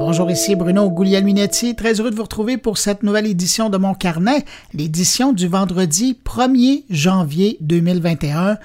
Bonjour, 0.00 0.30
ici 0.30 0.56
Bruno 0.56 0.90
Guglielminetti. 0.90 1.76
Très 1.76 2.00
heureux 2.00 2.10
de 2.10 2.16
vous 2.16 2.22
retrouver 2.22 2.56
pour 2.56 2.78
cette 2.78 3.02
nouvelle 3.02 3.26
édition 3.26 3.68
de 3.68 3.76
mon 3.76 3.92
carnet, 3.92 4.46
l'édition 4.72 5.34
du 5.34 5.46
vendredi 5.46 6.18
1er 6.24 6.84
janvier 6.88 7.58
2021. 7.60 8.56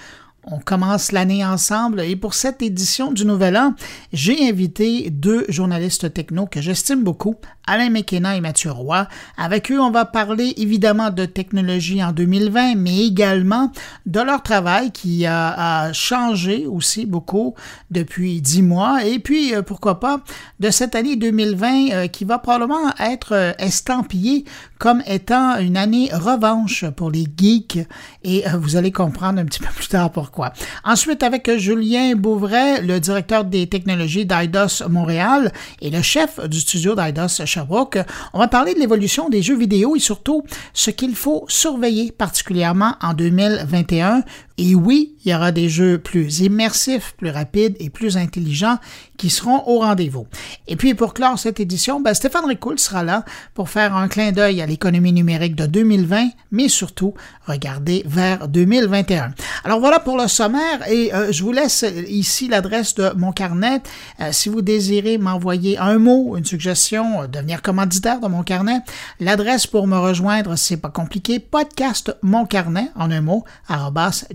On 0.47 0.59
commence 0.59 1.11
l'année 1.11 1.43
ensemble 1.43 2.01
et 2.01 2.15
pour 2.15 2.35
cette 2.35 2.61
édition 2.61 3.11
du 3.11 3.25
Nouvel 3.25 3.57
An, 3.57 3.73
j'ai 4.13 4.47
invité 4.47 5.09
deux 5.09 5.43
journalistes 5.49 6.13
techno 6.13 6.45
que 6.45 6.61
j'estime 6.61 7.03
beaucoup, 7.03 7.35
Alain 7.65 7.89
McKenna 7.89 8.35
et 8.35 8.41
Mathieu 8.41 8.69
Roy. 8.71 9.07
Avec 9.37 9.71
eux, 9.71 9.79
on 9.79 9.89
va 9.89 10.05
parler 10.05 10.53
évidemment 10.57 11.09
de 11.09 11.25
technologie 11.25 12.03
en 12.03 12.11
2020, 12.11 12.75
mais 12.75 13.07
également 13.07 13.71
de 14.05 14.19
leur 14.19 14.43
travail 14.43 14.91
qui 14.91 15.25
a, 15.25 15.91
changé 15.93 16.67
aussi 16.67 17.07
beaucoup 17.07 17.55
depuis 17.89 18.39
dix 18.39 18.61
mois. 18.61 19.03
Et 19.03 19.17
puis, 19.17 19.55
euh, 19.55 19.63
pourquoi 19.63 19.99
pas, 19.99 20.21
de 20.59 20.69
cette 20.69 20.93
année 20.93 21.15
2020 21.15 21.89
euh, 21.91 22.07
qui 22.07 22.23
va 22.23 22.37
probablement 22.37 22.93
être 22.99 23.33
euh, 23.33 23.51
estampillée 23.57 24.45
comme 24.79 25.01
étant 25.07 25.57
une 25.59 25.77
année 25.77 26.09
revanche 26.13 26.85
pour 26.95 27.11
les 27.11 27.25
geeks. 27.37 27.79
Et 28.23 28.43
vous 28.57 28.75
allez 28.75 28.91
comprendre 28.91 29.39
un 29.39 29.45
petit 29.45 29.59
peu 29.59 29.69
plus 29.73 29.87
tard 29.87 30.11
pourquoi. 30.11 30.53
Ensuite, 30.83 31.23
avec 31.23 31.49
Julien 31.57 32.15
Bouvray, 32.15 32.81
le 32.81 32.99
directeur 32.99 33.45
des 33.45 33.67
technologies 33.67 34.25
d'IDOS 34.25 34.87
Montréal 34.89 35.51
et 35.81 35.89
le 35.89 36.01
chef 36.01 36.39
du 36.47 36.59
studio 36.59 36.95
d'IDOS 36.95 37.45
Sherbrooke, 37.45 37.99
on 38.33 38.39
va 38.39 38.47
parler 38.47 38.73
de 38.73 38.79
l'évolution 38.79 39.29
des 39.29 39.41
jeux 39.41 39.57
vidéo 39.57 39.95
et 39.95 39.99
surtout 39.99 40.43
ce 40.73 40.91
qu'il 40.91 41.15
faut 41.15 41.45
surveiller 41.47 42.11
particulièrement 42.11 42.95
en 43.01 43.13
2021 43.13 44.23
et 44.57 44.73
oui, 44.73 45.15
il 45.25 45.31
y 45.31 45.35
aura 45.35 45.51
des 45.51 45.67
jeux 45.67 45.97
plus 45.97 46.39
immersifs, 46.39 47.13
plus 47.17 47.29
rapides 47.29 47.75
et 47.79 47.89
plus 47.89 48.15
intelligents 48.15 48.77
qui 49.17 49.29
seront 49.29 49.63
au 49.67 49.79
rendez-vous. 49.79 50.27
Et 50.67 50.75
puis 50.75 50.93
pour 50.93 51.13
clore 51.13 51.37
cette 51.39 51.59
édition, 51.59 51.99
ben, 51.99 52.13
Stéphane 52.13 52.45
Ricoul 52.45 52.79
sera 52.79 53.03
là 53.03 53.25
pour 53.53 53.69
faire 53.69 53.95
un 53.95 54.07
clin 54.07 54.31
d'œil 54.31 54.61
à 54.61 54.65
l'économie 54.65 55.11
numérique 55.11 55.55
de 55.55 55.65
2020, 55.65 56.29
mais 56.51 56.69
surtout 56.69 57.13
regarder 57.45 58.03
vers 58.05 58.47
2021. 58.47 59.33
Alors 59.63 59.79
voilà 59.79 59.99
pour 59.99 60.17
le 60.17 60.27
sommaire 60.27 60.87
et 60.89 61.13
euh, 61.13 61.31
je 61.31 61.43
vous 61.43 61.51
laisse 61.51 61.85
ici 62.07 62.47
l'adresse 62.47 62.95
de 62.95 63.11
mon 63.15 63.31
carnet. 63.31 63.81
Euh, 64.21 64.29
si 64.31 64.49
vous 64.49 64.61
désirez 64.61 65.17
m'envoyer 65.17 65.77
un 65.77 65.97
mot, 65.97 66.37
une 66.37 66.45
suggestion, 66.45 67.23
euh, 67.23 67.27
devenir 67.27 67.61
commanditaire 67.61 68.19
de 68.19 68.27
mon 68.27 68.43
carnet, 68.43 68.79
l'adresse 69.19 69.67
pour 69.67 69.87
me 69.87 69.97
rejoindre, 69.97 70.55
c'est 70.55 70.77
pas 70.77 70.89
compliqué, 70.89 71.39
podcast 71.39 72.15
mon 72.21 72.45
carnet 72.45 72.89
en 72.95 73.11
un 73.11 73.21
mot, 73.21 73.43
arrobas, 73.67 74.25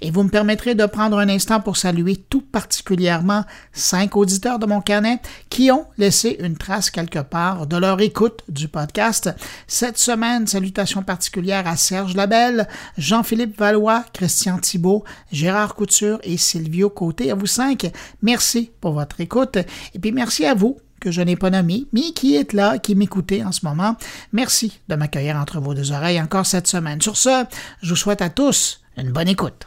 Et 0.00 0.10
vous 0.10 0.22
me 0.22 0.28
permettrez 0.28 0.74
de 0.74 0.86
prendre 0.86 1.18
un 1.18 1.28
instant 1.28 1.60
pour 1.60 1.76
saluer 1.76 2.16
tout 2.16 2.42
particulièrement 2.42 3.44
cinq 3.72 4.16
auditeurs 4.16 4.58
de 4.58 4.66
mon 4.66 4.80
carnet 4.80 5.20
qui 5.50 5.70
ont 5.70 5.86
laissé 5.98 6.36
une 6.40 6.56
trace 6.56 6.90
quelque 6.90 7.20
part 7.20 7.66
de 7.66 7.76
leur 7.76 8.00
écoute 8.00 8.42
du 8.48 8.68
podcast. 8.68 9.30
Cette 9.66 9.98
semaine, 9.98 10.46
salutations 10.46 11.02
particulières 11.02 11.66
à 11.66 11.76
Serge 11.76 12.14
Labelle, 12.14 12.68
Jean-Philippe 12.98 13.58
Valois, 13.58 14.04
Christian 14.12 14.58
Thibault, 14.58 15.04
Gérard 15.32 15.74
Couture 15.74 16.18
et 16.22 16.36
Silvio 16.36 16.90
Côté. 16.90 17.30
À 17.30 17.34
vous 17.34 17.46
cinq, 17.46 17.90
merci 18.22 18.70
pour 18.80 18.92
votre 18.92 19.20
écoute. 19.20 19.56
Et 19.94 19.98
puis 19.98 20.12
merci 20.12 20.44
à 20.44 20.54
vous 20.54 20.78
que 21.04 21.10
je 21.10 21.20
n'ai 21.20 21.36
pas 21.36 21.50
nommé, 21.50 21.84
mais 21.92 22.12
qui 22.12 22.34
est 22.34 22.54
là, 22.54 22.78
qui 22.78 22.94
m'écoutez 22.94 23.44
en 23.44 23.52
ce 23.52 23.66
moment. 23.66 23.96
Merci 24.32 24.80
de 24.88 24.94
m'accueillir 24.94 25.36
entre 25.36 25.60
vos 25.60 25.74
deux 25.74 25.92
oreilles 25.92 26.20
encore 26.20 26.46
cette 26.46 26.66
semaine. 26.66 27.02
Sur 27.02 27.18
ce, 27.18 27.44
je 27.82 27.90
vous 27.90 27.96
souhaite 27.96 28.22
à 28.22 28.30
tous 28.30 28.80
une 28.96 29.12
bonne 29.12 29.28
écoute 29.28 29.66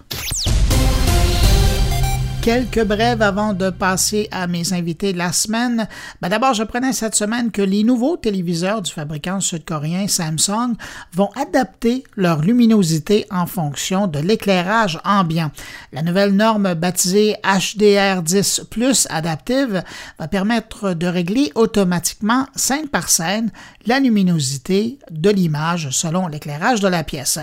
quelques 2.47 2.85
brèves 2.85 3.21
avant 3.21 3.53
de 3.53 3.69
passer 3.69 4.29
à 4.31 4.47
mes 4.47 4.71
invités 4.71 5.11
de 5.11 5.17
la 5.17 5.33
semaine. 5.33 5.85
Ben 6.21 6.29
D'abord, 6.29 6.53
je 6.53 6.63
prenais 6.63 6.93
cette 6.93 7.13
semaine 7.13 7.51
que 7.51 7.61
les 7.61 7.83
nouveaux 7.83 8.15
téléviseurs 8.15 8.81
du 8.81 8.89
fabricant 8.89 9.41
sud-coréen 9.41 10.07
Samsung 10.07 10.75
vont 11.11 11.29
adapter 11.35 12.05
leur 12.15 12.39
luminosité 12.39 13.25
en 13.31 13.47
fonction 13.47 14.07
de 14.07 14.19
l'éclairage 14.19 14.97
ambiant. 15.03 15.51
La 15.91 16.03
nouvelle 16.03 16.37
norme 16.37 16.73
baptisée 16.73 17.35
HDR10 17.43 18.63
Plus 18.69 19.07
adaptive 19.09 19.83
va 20.17 20.29
permettre 20.29 20.93
de 20.93 21.05
régler 21.05 21.51
automatiquement 21.53 22.45
scène 22.55 22.87
par 22.87 23.09
scène 23.09 23.51
la 23.87 23.99
luminosité 23.99 24.99
de 25.11 25.29
l'image 25.29 25.89
selon 25.91 26.29
l'éclairage 26.29 26.79
de 26.79 26.87
la 26.87 27.03
pièce. 27.03 27.39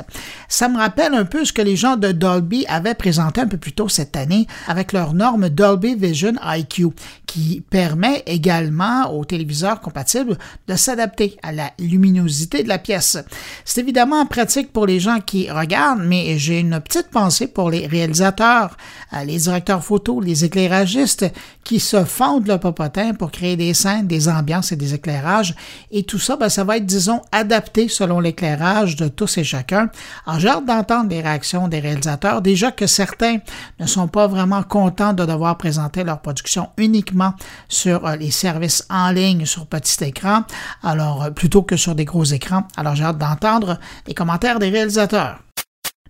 Ça 0.49 0.71
me 0.71 0.79
rappelle 0.79 1.13
un 1.13 1.27
peu 1.27 1.45
ce 1.45 1.53
que 1.53 1.61
les 1.61 1.77
gens 1.77 1.97
de 1.97 2.11
Dolby 2.11 2.65
avaient 2.69 2.95
présenté 2.95 3.43
un 3.43 3.49
peu 3.49 3.59
plus 3.59 3.73
tôt 3.73 3.91
cette 3.91 4.17
année 4.17 4.47
avec 4.67 4.94
leur 4.95 5.13
norme 5.13 5.51
Dolby 5.51 5.97
Vision 5.97 6.35
IQ, 6.43 6.87
qui 7.27 7.63
permet 7.69 8.23
également 8.27 9.13
aux 9.13 9.25
téléviseurs 9.25 9.81
compatibles 9.81 10.39
de 10.69 10.77
s'adapter 10.77 11.37
à 11.43 11.53
la 11.53 11.73
luminosité 11.79 12.63
de 12.63 12.69
la 12.69 12.79
pièce. 12.79 13.19
C'est 13.65 13.81
évidemment 13.81 14.25
pratique 14.25 14.73
pour 14.73 14.87
les 14.87 15.01
gens 15.01 15.19
qui 15.21 15.51
regardent, 15.51 16.05
mais 16.05 16.39
j'ai 16.39 16.61
une 16.61 16.81
petite 16.81 17.11
pensée 17.11 17.49
pour 17.49 17.71
les 17.71 17.87
réalisateurs, 17.87 18.77
euh, 19.13 19.25
les 19.25 19.39
directeurs 19.39 19.85
photo, 19.85 20.21
les 20.21 20.45
éclairagistes 20.45 21.27
qui 21.65 21.81
se 21.81 22.05
fondent 22.05 22.47
le 22.47 22.59
popotin 22.59 23.15
pour 23.15 23.31
créer 23.31 23.57
des 23.57 23.75
scènes, 23.75 24.07
des 24.07 24.29
ambiances 24.29 24.73
et 24.73 24.77
des 24.77 24.95
éclairages. 24.95 25.55
Et 25.91 26.05
tout 26.05 26.19
ça, 26.19 26.37
ben, 26.37 26.49
ça 26.49 26.63
va 26.63 26.77
être, 26.77 26.87
disons, 26.87 27.23
adapté 27.33 27.89
selon 27.89 28.21
l'éclairage 28.21 28.97
de 28.97 29.09
tous 29.09 29.39
et 29.39 29.45
chacun. 29.45 29.91
Alors, 30.27 30.41
j'ai 30.41 30.49
hâte 30.49 30.67
d'entendre 30.67 31.11
les 31.11 31.23
réactions 31.23 31.69
des 31.69 31.81
réalisateurs. 31.81 32.43
Déjà 32.43 32.71
que 32.71 32.87
certains 32.87 33.39
ne 33.81 33.87
sont 33.87 34.09
pas 34.09 34.27
vraiment 34.27 34.63
contents 34.63 35.15
de 35.15 35.25
devoir 35.25 35.57
présenter 35.57 36.05
leur 36.05 36.21
production 36.21 36.69
uniquement 36.77 37.35
sur 37.69 38.07
euh, 38.07 38.17
les 38.17 38.31
services 38.31 38.87
en 38.91 39.11
ligne 39.11 39.47
sur 39.47 39.67
petit 39.67 40.05
écran, 40.05 40.43
alors 40.83 41.25
euh, 41.25 41.31
plutôt 41.31 41.63
que 41.63 41.77
sur 41.77 41.95
des 41.95 42.05
gros 42.05 42.25
écrans. 42.25 42.65
Alors, 42.77 42.95
j'ai 42.95 43.05
hâte 43.05 43.19
d'entendre 43.19 43.79
les 44.07 44.15
commentaires 44.15 44.59
des 44.59 44.69
réalisateurs. 44.69 45.44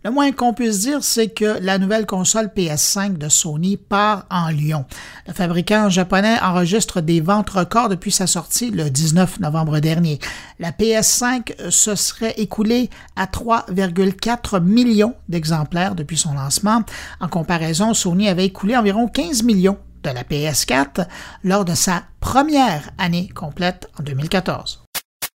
Le 0.07 0.11
moins 0.11 0.33
qu'on 0.33 0.53
puisse 0.53 0.81
dire, 0.81 1.03
c'est 1.03 1.29
que 1.29 1.59
la 1.63 1.79
nouvelle 1.79 2.05
console 2.05 2.51
PS5 2.55 3.17
de 3.17 3.31
Sony 3.31 3.79
part 3.79 4.27
en 4.29 4.49
Lyon. 4.49 4.85
Le 5.27 5.33
fabricant 5.33 5.89
japonais 5.89 6.39
enregistre 6.43 7.01
des 7.01 7.23
ventes 7.23 7.49
records 7.49 7.89
depuis 7.89 8.13
sa 8.13 8.27
sortie 8.27 8.71
le 8.71 8.91
19 8.91 9.41
novembre 9.41 9.79
dernier. 9.79 10.19
La 10.59 10.73
PS5 10.73 11.71
se 11.71 11.95
serait 11.95 12.35
écoulée 12.37 12.91
à 13.17 13.25
3,4 13.25 14.63
millions 14.63 15.15
d'exemplaires 15.31 15.95
depuis 15.95 16.19
son 16.19 16.35
lancement. 16.35 16.83
En 17.21 17.29
comparaison, 17.29 17.95
Sony 17.95 18.29
avait 18.29 18.45
écoulé 18.45 18.77
environ 18.77 19.09
15 19.09 19.43
millions 19.43 19.79
de 20.03 20.11
la 20.11 20.23
PS4 20.23 21.07
lors 21.45 21.65
de 21.65 21.75
sa 21.75 22.03
première 22.21 22.91
année 22.99 23.31
complète 23.35 23.89
en 23.99 24.03
2014. 24.03 24.84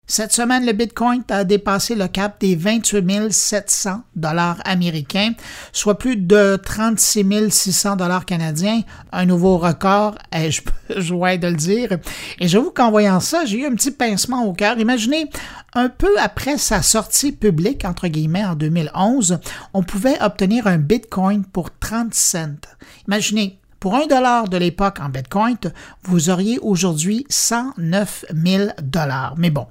Cette 0.09 0.33
semaine, 0.33 0.65
le 0.65 0.73
Bitcoin 0.73 1.25
a 1.31 1.43
dépassé 1.43 1.97
le 1.97 2.07
cap 2.07 2.41
des 2.41 2.55
28 2.55 3.33
700 3.33 4.03
dollars 4.15 4.59
américains, 4.65 5.33
soit 5.73 5.99
plus 5.99 6.15
de 6.15 6.55
36 6.55 7.51
600 7.51 7.97
dollars 7.97 8.25
canadiens, 8.25 8.83
un 9.11 9.27
nouveau 9.27 9.59
record, 9.59 10.15
ai-je 10.31 10.63
joie 10.97 11.39
de 11.39 11.49
le 11.49 11.57
dire. 11.57 11.99
Et 12.39 12.47
j'avoue 12.47 12.71
qu'en 12.71 12.93
voyant 12.93 13.19
ça, 13.19 13.45
j'ai 13.47 13.63
eu 13.63 13.67
un 13.67 13.75
petit 13.75 13.91
pincement 13.91 14.45
au 14.45 14.53
cœur. 14.53 14.79
Imaginez, 14.79 15.29
un 15.75 15.89
peu 15.89 16.15
après 16.21 16.57
sa 16.57 16.83
sortie 16.83 17.33
publique, 17.33 17.85
entre 17.85 18.07
guillemets, 18.07 18.45
en 18.45 18.55
2011, 18.55 19.41
on 19.75 19.83
pouvait 19.83 20.23
obtenir 20.23 20.69
un 20.69 20.79
Bitcoin 20.79 21.45
pour 21.45 21.77
30 21.77 22.15
cents. 22.15 22.61
Imaginez, 23.09 23.59
pour 23.81 23.95
un 23.95 24.07
dollar 24.07 24.49
de 24.49 24.57
l'époque 24.57 24.99
en 25.01 25.09
Bitcoin, 25.09 25.57
vous 26.05 26.31
auriez 26.31 26.59
aujourd'hui 26.59 27.27
109 27.29 28.27
000 28.35 28.71
dollars. 28.83 29.35
Mais 29.37 29.51
bon, 29.51 29.67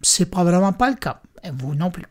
c'est 0.00 0.30
probablement 0.30 0.72
pas 0.72 0.90
le 0.90 0.96
cas. 0.96 1.20
Vous 1.58 1.74
non 1.74 1.90
plus. 1.90 2.04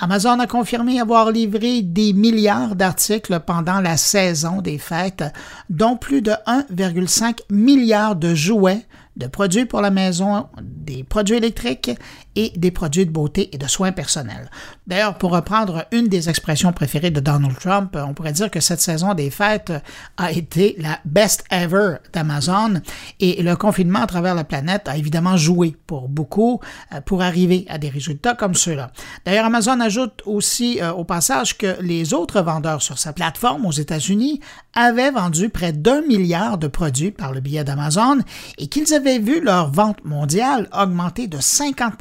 Amazon 0.00 0.38
a 0.38 0.46
confirmé 0.46 1.00
avoir 1.00 1.32
livré 1.32 1.82
des 1.82 2.12
milliards 2.12 2.76
d'articles 2.76 3.40
pendant 3.40 3.80
la 3.80 3.96
saison 3.96 4.60
des 4.62 4.78
fêtes, 4.78 5.24
dont 5.70 5.96
plus 5.96 6.22
de 6.22 6.30
1,5 6.46 7.40
milliard 7.50 8.14
de 8.14 8.32
jouets, 8.32 8.86
de 9.18 9.26
produits 9.26 9.66
pour 9.66 9.80
la 9.80 9.90
maison, 9.90 10.46
des 10.62 11.04
produits 11.04 11.36
électriques 11.36 11.90
et 12.36 12.52
des 12.56 12.70
produits 12.70 13.04
de 13.04 13.10
beauté 13.10 13.50
et 13.52 13.58
de 13.58 13.66
soins 13.66 13.90
personnels. 13.90 14.48
D'ailleurs, 14.86 15.18
pour 15.18 15.32
reprendre 15.32 15.84
une 15.90 16.06
des 16.06 16.28
expressions 16.28 16.72
préférées 16.72 17.10
de 17.10 17.18
Donald 17.18 17.58
Trump, 17.58 17.96
on 17.96 18.14
pourrait 18.14 18.32
dire 18.32 18.50
que 18.50 18.60
cette 18.60 18.80
saison 18.80 19.14
des 19.14 19.30
fêtes 19.30 19.72
a 20.16 20.30
été 20.30 20.76
la 20.78 21.00
best 21.04 21.44
ever 21.50 21.96
d'Amazon 22.12 22.80
et 23.18 23.42
le 23.42 23.56
confinement 23.56 24.02
à 24.02 24.06
travers 24.06 24.36
la 24.36 24.44
planète 24.44 24.88
a 24.88 24.96
évidemment 24.96 25.36
joué 25.36 25.76
pour 25.86 26.08
beaucoup 26.08 26.60
euh, 26.94 27.00
pour 27.00 27.22
arriver 27.22 27.66
à 27.68 27.78
des 27.78 27.88
résultats 27.88 28.34
comme 28.34 28.54
ceux-là. 28.54 28.92
D'ailleurs, 29.24 29.46
Amazon 29.46 29.80
ajoute 29.80 30.22
aussi 30.24 30.80
euh, 30.80 30.92
au 30.92 31.04
passage 31.04 31.58
que 31.58 31.80
les 31.80 32.14
autres 32.14 32.40
vendeurs 32.40 32.82
sur 32.82 32.98
sa 32.98 33.12
plateforme 33.12 33.66
aux 33.66 33.72
États-Unis 33.72 34.40
avaient 34.74 35.10
vendu 35.10 35.48
près 35.48 35.72
d'un 35.72 36.02
milliard 36.02 36.56
de 36.56 36.68
produits 36.68 37.10
par 37.10 37.32
le 37.32 37.40
biais 37.40 37.64
d'Amazon 37.64 38.18
et 38.58 38.68
qu'ils 38.68 38.94
avaient 38.94 39.07
vu 39.16 39.40
leur 39.40 39.70
vente 39.70 40.04
mondiale 40.04 40.68
augmenter 40.78 41.26
de 41.26 41.40
50 41.40 41.94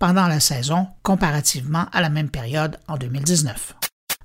pendant 0.00 0.26
la 0.26 0.40
saison 0.40 0.88
comparativement 1.04 1.86
à 1.92 2.00
la 2.00 2.10
même 2.10 2.30
période 2.30 2.78
en 2.88 2.96
2019. 2.96 3.83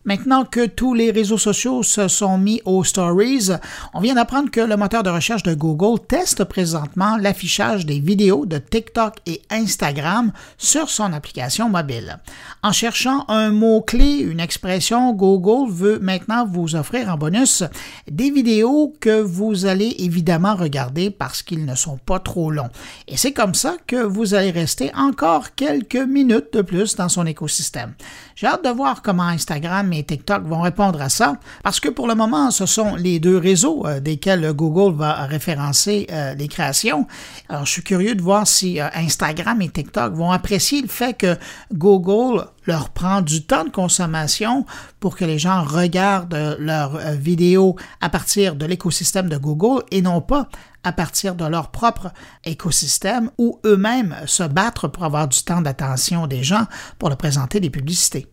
Maintenant 0.10 0.44
que 0.44 0.66
tous 0.66 0.96
les 0.96 1.12
réseaux 1.12 1.38
sociaux 1.38 1.84
se 1.84 2.08
sont 2.08 2.40
mis 2.40 2.64
aux 2.66 2.84
stories, 2.84 3.50
on 3.94 4.00
vient 4.00 4.16
d'apprendre 4.16 4.50
que 4.50 4.60
le 4.60 4.76
moteur 4.76 5.04
de 5.04 5.12
recherche 5.12 5.44
de 5.44 5.54
Google 5.54 6.00
teste 6.04 6.46
présentement 6.46 7.16
l'affichage 7.16 7.86
des 7.86 8.00
vidéos 8.00 8.48
de 8.48 8.58
TikTok 8.58 9.18
et 9.28 9.44
Instagram 9.52 10.32
sur 10.58 10.90
son 10.90 11.14
application 11.14 11.70
mobile. 11.70 12.18
En 12.64 12.72
cherchant 12.72 13.24
un 13.28 13.52
mot-clé, 13.52 14.18
une 14.22 14.40
expression, 14.40 15.14
Google 15.14 15.72
veut 15.72 16.00
maintenant 16.00 16.44
vous 16.44 16.76
offrir 16.76 17.08
en 17.10 17.18
bonus 17.18 17.64
des 18.10 18.32
vidéos 18.32 18.96
que 19.00 19.22
vous 19.22 19.68
allez 19.68 19.96
évidemment 20.00 20.56
regarder 20.56 21.12
parce 21.12 21.44
qu'ils 21.44 21.66
ne 21.66 21.76
sont 21.76 21.98
pas 21.98 22.18
trop 22.18 22.50
longs. 22.50 22.72
Et 23.08 23.16
c'est 23.16 23.34
comme 23.34 23.54
ça 23.54 23.76
que 23.86 23.98
vous 23.98 24.34
allez 24.34 24.50
rester 24.50 24.92
encore 24.96 25.54
quelques 25.54 25.98
minutes 25.98 26.52
de 26.54 26.64
plus 26.64 26.96
dans 26.96 27.10
son 27.10 27.28
écosystème. 27.28 27.94
J'ai 28.40 28.48
hâte 28.48 28.64
de 28.64 28.70
voir 28.70 29.02
comment 29.02 29.24
Instagram 29.24 29.92
et 29.92 30.02
TikTok 30.02 30.44
vont 30.46 30.62
répondre 30.62 31.02
à 31.02 31.10
ça, 31.10 31.36
parce 31.62 31.82
que 31.82 31.90
pour 31.90 32.08
le 32.08 32.16
moment, 32.16 32.52
ce 32.52 32.66
sont 32.66 32.96
les 32.96 33.20
deux 33.20 33.38
réseaux 33.38 33.86
euh, 33.86 34.00
desquels 34.00 34.54
Google 34.54 34.96
va 34.96 35.26
référencer 35.26 36.08
euh, 36.10 36.36
les 36.36 36.48
créations. 36.48 37.06
Alors, 37.50 37.66
je 37.66 37.72
suis 37.74 37.84
curieux 37.84 38.16
de 38.16 38.22
voir 38.22 38.48
si 38.48 38.80
euh, 38.80 38.88
Instagram 38.96 39.62
et 39.62 39.68
TikTok 39.68 40.14
vont 40.14 40.32
apprécier 40.32 40.82
le 40.82 40.88
fait 40.88 41.16
que 41.16 41.36
Google 41.74 42.46
leur 42.66 42.92
prend 42.92 43.20
du 43.20 43.44
temps 43.44 43.66
de 43.66 43.72
consommation 43.72 44.66
pour 45.02 45.18
que 45.18 45.26
les 45.26 45.38
gens 45.38 45.66
regardent 45.66 46.56
leurs 46.60 46.98
vidéos 47.12 47.76
à 48.00 48.08
partir 48.08 48.56
de 48.56 48.66
l'écosystème 48.66 49.28
de 49.28 49.38
Google 49.38 49.84
et 49.92 50.02
non 50.02 50.22
pas 50.22 50.48
à 50.84 50.92
partir 50.92 51.36
de 51.36 51.46
leur 51.46 51.72
propre 51.72 52.12
écosystème 52.46 53.32
ou 53.38 53.60
eux-mêmes 53.66 54.16
se 54.26 54.44
battre 54.44 54.88
pour 54.88 55.04
avoir 55.04 55.28
du 55.28 55.44
temps 55.44 55.62
d'attention 55.62 56.28
des 56.28 56.44
gens 56.44 56.66
pour 56.98 57.10
leur 57.10 57.18
présenter 57.18 57.60
des 57.60 57.70
publicités. 57.70 58.28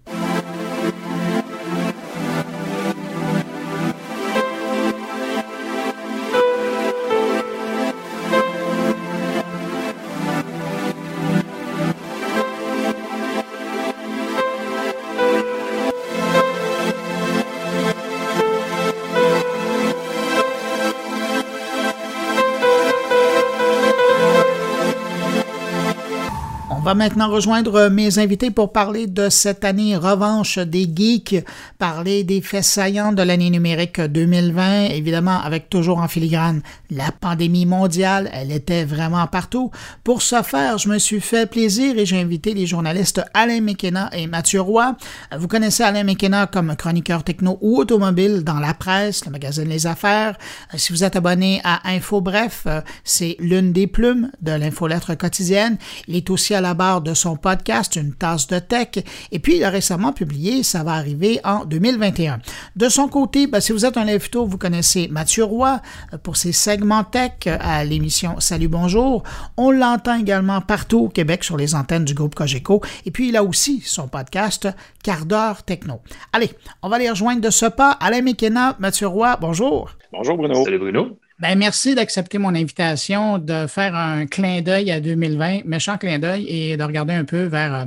Maintenant 26.97 27.29
rejoindre 27.29 27.89
mes 27.89 28.19
invités 28.19 28.51
pour 28.51 28.73
parler 28.73 29.07
de 29.07 29.29
cette 29.29 29.65
année 29.65 29.97
revanche 29.97 30.59
des 30.59 30.89
geeks, 30.93 31.45
parler 31.79 32.25
des 32.25 32.41
faits 32.41 32.65
saillants 32.65 33.13
de 33.13 33.23
l'année 33.23 33.51
numérique 33.51 34.01
2020, 34.01 34.87
évidemment 34.87 35.39
avec 35.43 35.69
toujours 35.69 35.99
en 35.99 36.09
filigrane 36.09 36.63
la 36.91 37.13
pandémie 37.13 37.67
mondiale, 37.67 38.31
elle 38.33 38.53
était 38.53 38.85
vraiment 38.85 39.27
partout. 39.27 39.71
Pour 40.05 40.23
ce 40.23 40.43
faire, 40.43 40.79
je 40.79 40.89
me 40.89 40.99
suis 40.99 41.21
fait 41.21 41.49
plaisir 41.51 41.99
et 41.99 42.07
j'ai 42.07 42.21
invité 42.21 42.55
les 42.55 42.67
journalistes 42.67 43.23
Alain 43.35 43.61
McKenna 43.61 44.09
et 44.13 44.27
Mathieu 44.27 44.61
Roy. 44.61 44.97
Vous 45.37 45.49
connaissez 45.49 45.83
Alain 45.83 46.05
McKenna 46.05 46.47
comme 46.47 46.75
chroniqueur 46.77 47.25
techno 47.25 47.59
ou 47.61 47.79
automobile 47.79 48.43
dans 48.45 48.61
la 48.61 48.73
presse, 48.75 49.25
le 49.25 49.33
magazine 49.33 49.69
Les 49.69 49.87
Affaires. 49.87 50.39
Si 50.77 50.93
vous 50.93 51.05
êtes 51.05 51.17
abonné 51.17 51.61
à 51.65 51.91
Info 51.91 52.21
Bref, 52.21 52.67
c'est 53.05 53.37
l'une 53.39 53.73
des 53.73 53.87
plumes 53.87 54.31
de 54.41 54.53
l'infolettre 54.53 55.15
quotidienne. 55.17 55.77
Il 56.09 56.17
est 56.17 56.31
aussi 56.31 56.55
à 56.55 56.61
la 56.61 56.75
de 56.87 57.15
son 57.15 57.37
podcast 57.37 57.97
Une 57.97 58.15
tasse 58.15 58.47
de 58.47 58.59
tech. 58.59 59.05
Et 59.33 59.39
puis, 59.39 59.57
il 59.57 59.65
a 59.65 59.71
récemment 59.71 60.13
publié 60.13 60.63
Ça 60.63 60.85
va 60.85 60.93
arriver 60.93 61.41
en 61.45 61.65
2021. 61.65 62.39
De 62.77 62.89
son 62.89 63.09
côté, 63.09 63.47
ben, 63.47 63.61
si 63.61 63.73
vous 63.73 63.85
êtes 63.85 63.97
un 63.97 64.05
lève-tôt, 64.05 64.47
vous 64.47 64.59
connaissez 64.59 65.09
Mathieu 65.09 65.45
Roy 65.45 65.81
euh, 66.13 66.19
pour 66.19 66.37
ses 66.37 66.53
segments 66.53 67.05
tech 67.05 67.33
euh, 67.47 67.59
à 67.61 67.85
l'émission 67.85 68.39
Salut 68.39 68.69
Bonjour. 68.69 69.25
On 69.57 69.71
l'entend 69.71 70.19
également 70.19 70.61
partout 70.61 71.01
au 71.01 71.09
Québec 71.09 71.45
sur 71.45 71.57
les 71.57 71.75
antennes 71.75 72.05
du 72.05 72.15
groupe 72.15 72.35
Cogeco. 72.35 72.81
Et 73.05 73.11
puis, 73.11 73.29
il 73.29 73.37
a 73.37 73.43
aussi 73.43 73.81
son 73.81 74.07
podcast 74.09 74.69
Quart 75.03 75.27
d'heure 75.27 75.65
techno. 75.65 76.01
Allez, 76.33 76.51
on 76.83 76.89
va 76.89 76.99
les 76.99 77.11
rejoindre 77.11 77.41
de 77.41 77.51
ce 77.51 77.67
pas. 77.67 77.91
Alain 77.91 78.23
McKenna, 78.23 78.77
Mathieu 78.79 79.09
Roy, 79.09 79.37
bonjour. 79.41 79.91
Bonjour 80.13 80.37
Bruno. 80.37 80.65
Salut 80.65 80.79
Bruno. 80.79 81.19
Ben, 81.39 81.55
merci 81.59 81.95
d'accepter 81.95 82.39
mon 82.39 82.55
invitation, 82.55 83.37
de 83.37 83.67
faire 83.67 83.95
un 83.95 84.25
clin 84.25 84.63
d'œil 84.63 84.91
à 84.91 85.01
2020, 85.01 85.67
méchant 85.67 85.99
clin 85.99 86.19
d'œil, 86.19 86.47
et 86.49 86.79
de 86.79 86.83
regarder 86.83 87.13
un 87.13 87.27
peu 87.27 87.43
vers 87.43 87.75
euh, 87.75 87.85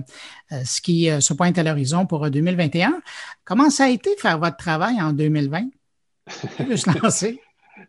euh, 0.52 0.62
ce 0.64 0.80
qui 0.82 1.10
euh, 1.10 1.20
se 1.20 1.34
pointe 1.34 1.58
à 1.58 1.64
l'horizon 1.64 2.06
pour 2.06 2.30
2021. 2.30 3.02
Comment 3.46 3.72
ça 3.72 3.86
a 3.86 3.90
été 3.90 4.12
faire 4.18 4.38
votre 4.38 4.58
travail 4.58 5.02
en 5.02 5.14
2020? 5.14 5.64
Je 6.60 7.00
lancer. 7.04 7.42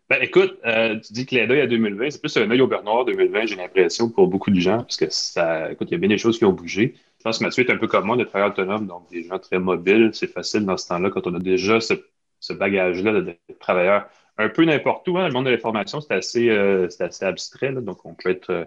Ben, 0.08 0.22
écoute, 0.22 0.58
tu 0.64 1.12
dis 1.12 1.26
clin 1.26 1.46
d'œil 1.46 1.60
à 1.60 1.66
2020, 1.66 2.10
c'est 2.10 2.20
plus 2.22 2.34
un 2.38 2.50
œil 2.50 2.62
au 2.62 2.66
noir 2.66 3.04
2020, 3.04 3.44
j'ai 3.46 3.56
l'impression, 3.56 4.08
pour 4.08 4.28
beaucoup 4.28 4.50
de 4.50 4.60
gens, 4.60 4.78
parce 4.78 4.96
que 4.96 5.10
ça, 5.10 5.70
écoute, 5.72 5.88
il 5.90 5.92
y 5.92 5.96
a 5.96 5.98
bien 5.98 6.08
des 6.08 6.16
choses 6.16 6.38
qui 6.38 6.46
ont 6.46 6.52
bougé. 6.52 6.94
Je 7.18 7.22
pense 7.22 7.38
que 7.38 7.44
Mathieu 7.44 7.68
est 7.68 7.72
un 7.72 7.76
peu 7.76 7.86
comme 7.86 8.06
moi, 8.06 8.16
de 8.16 8.24
travailleur 8.24 8.52
autonome, 8.52 8.86
donc 8.86 9.10
des 9.10 9.24
gens 9.24 9.38
très 9.38 9.58
mobiles, 9.58 10.10
c'est 10.14 10.32
facile 10.32 10.64
dans 10.64 10.78
ce 10.78 10.88
temps-là, 10.88 11.10
quand 11.10 11.26
on 11.26 11.34
a 11.34 11.38
déjà 11.38 11.80
ce, 11.80 11.94
ce 12.38 12.54
bagage-là 12.54 13.12
de 13.12 13.36
travailleur 13.58 14.08
un 14.38 14.48
peu 14.48 14.64
n'importe 14.64 15.06
où. 15.08 15.18
Hein. 15.18 15.28
Le 15.28 15.32
monde 15.32 15.46
de 15.46 15.50
l'information, 15.50 16.00
c'est 16.00 16.14
assez, 16.14 16.48
euh, 16.48 16.88
assez 16.98 17.24
abstrait. 17.24 17.72
donc, 17.72 18.04
on 18.04 18.14
peut 18.14 18.30
être. 18.30 18.50
Euh, 18.50 18.64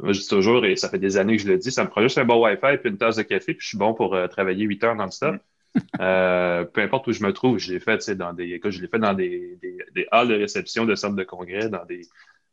moi, 0.00 0.12
je 0.12 0.20
dis 0.20 0.28
toujours, 0.28 0.64
et 0.64 0.76
ça 0.76 0.88
fait 0.88 0.98
des 0.98 1.16
années 1.16 1.36
que 1.36 1.42
je 1.42 1.48
le 1.48 1.56
dis, 1.56 1.70
ça 1.70 1.84
me 1.84 1.88
prend 1.88 2.02
juste 2.02 2.18
un 2.18 2.24
bon 2.24 2.44
Wi-Fi 2.44 2.74
et 2.74 2.88
une 2.88 2.98
tasse 2.98 3.16
de 3.16 3.22
café, 3.22 3.54
puis 3.54 3.62
je 3.62 3.68
suis 3.68 3.78
bon 3.78 3.94
pour 3.94 4.14
euh, 4.14 4.26
travailler 4.26 4.64
8 4.64 4.84
heures 4.84 4.96
dans 4.96 5.04
le 5.04 5.10
stop. 5.12 5.36
peu 5.98 6.80
importe 6.82 7.06
où 7.06 7.12
je 7.12 7.22
me 7.22 7.32
trouve, 7.32 7.58
je 7.58 7.72
l'ai 7.72 7.80
fait 7.80 8.10
dans 8.10 8.32
des. 8.32 8.60
Je 8.64 8.80
l'ai 8.80 8.88
fait 8.88 8.98
dans 8.98 9.14
des, 9.14 9.58
des, 9.94 10.06
halls 10.10 10.28
de 10.28 10.34
réception 10.34 10.84
de 10.84 10.94
centres 10.94 11.16
de 11.16 11.24
congrès, 11.24 11.68
dans 11.68 11.84
des 11.84 12.02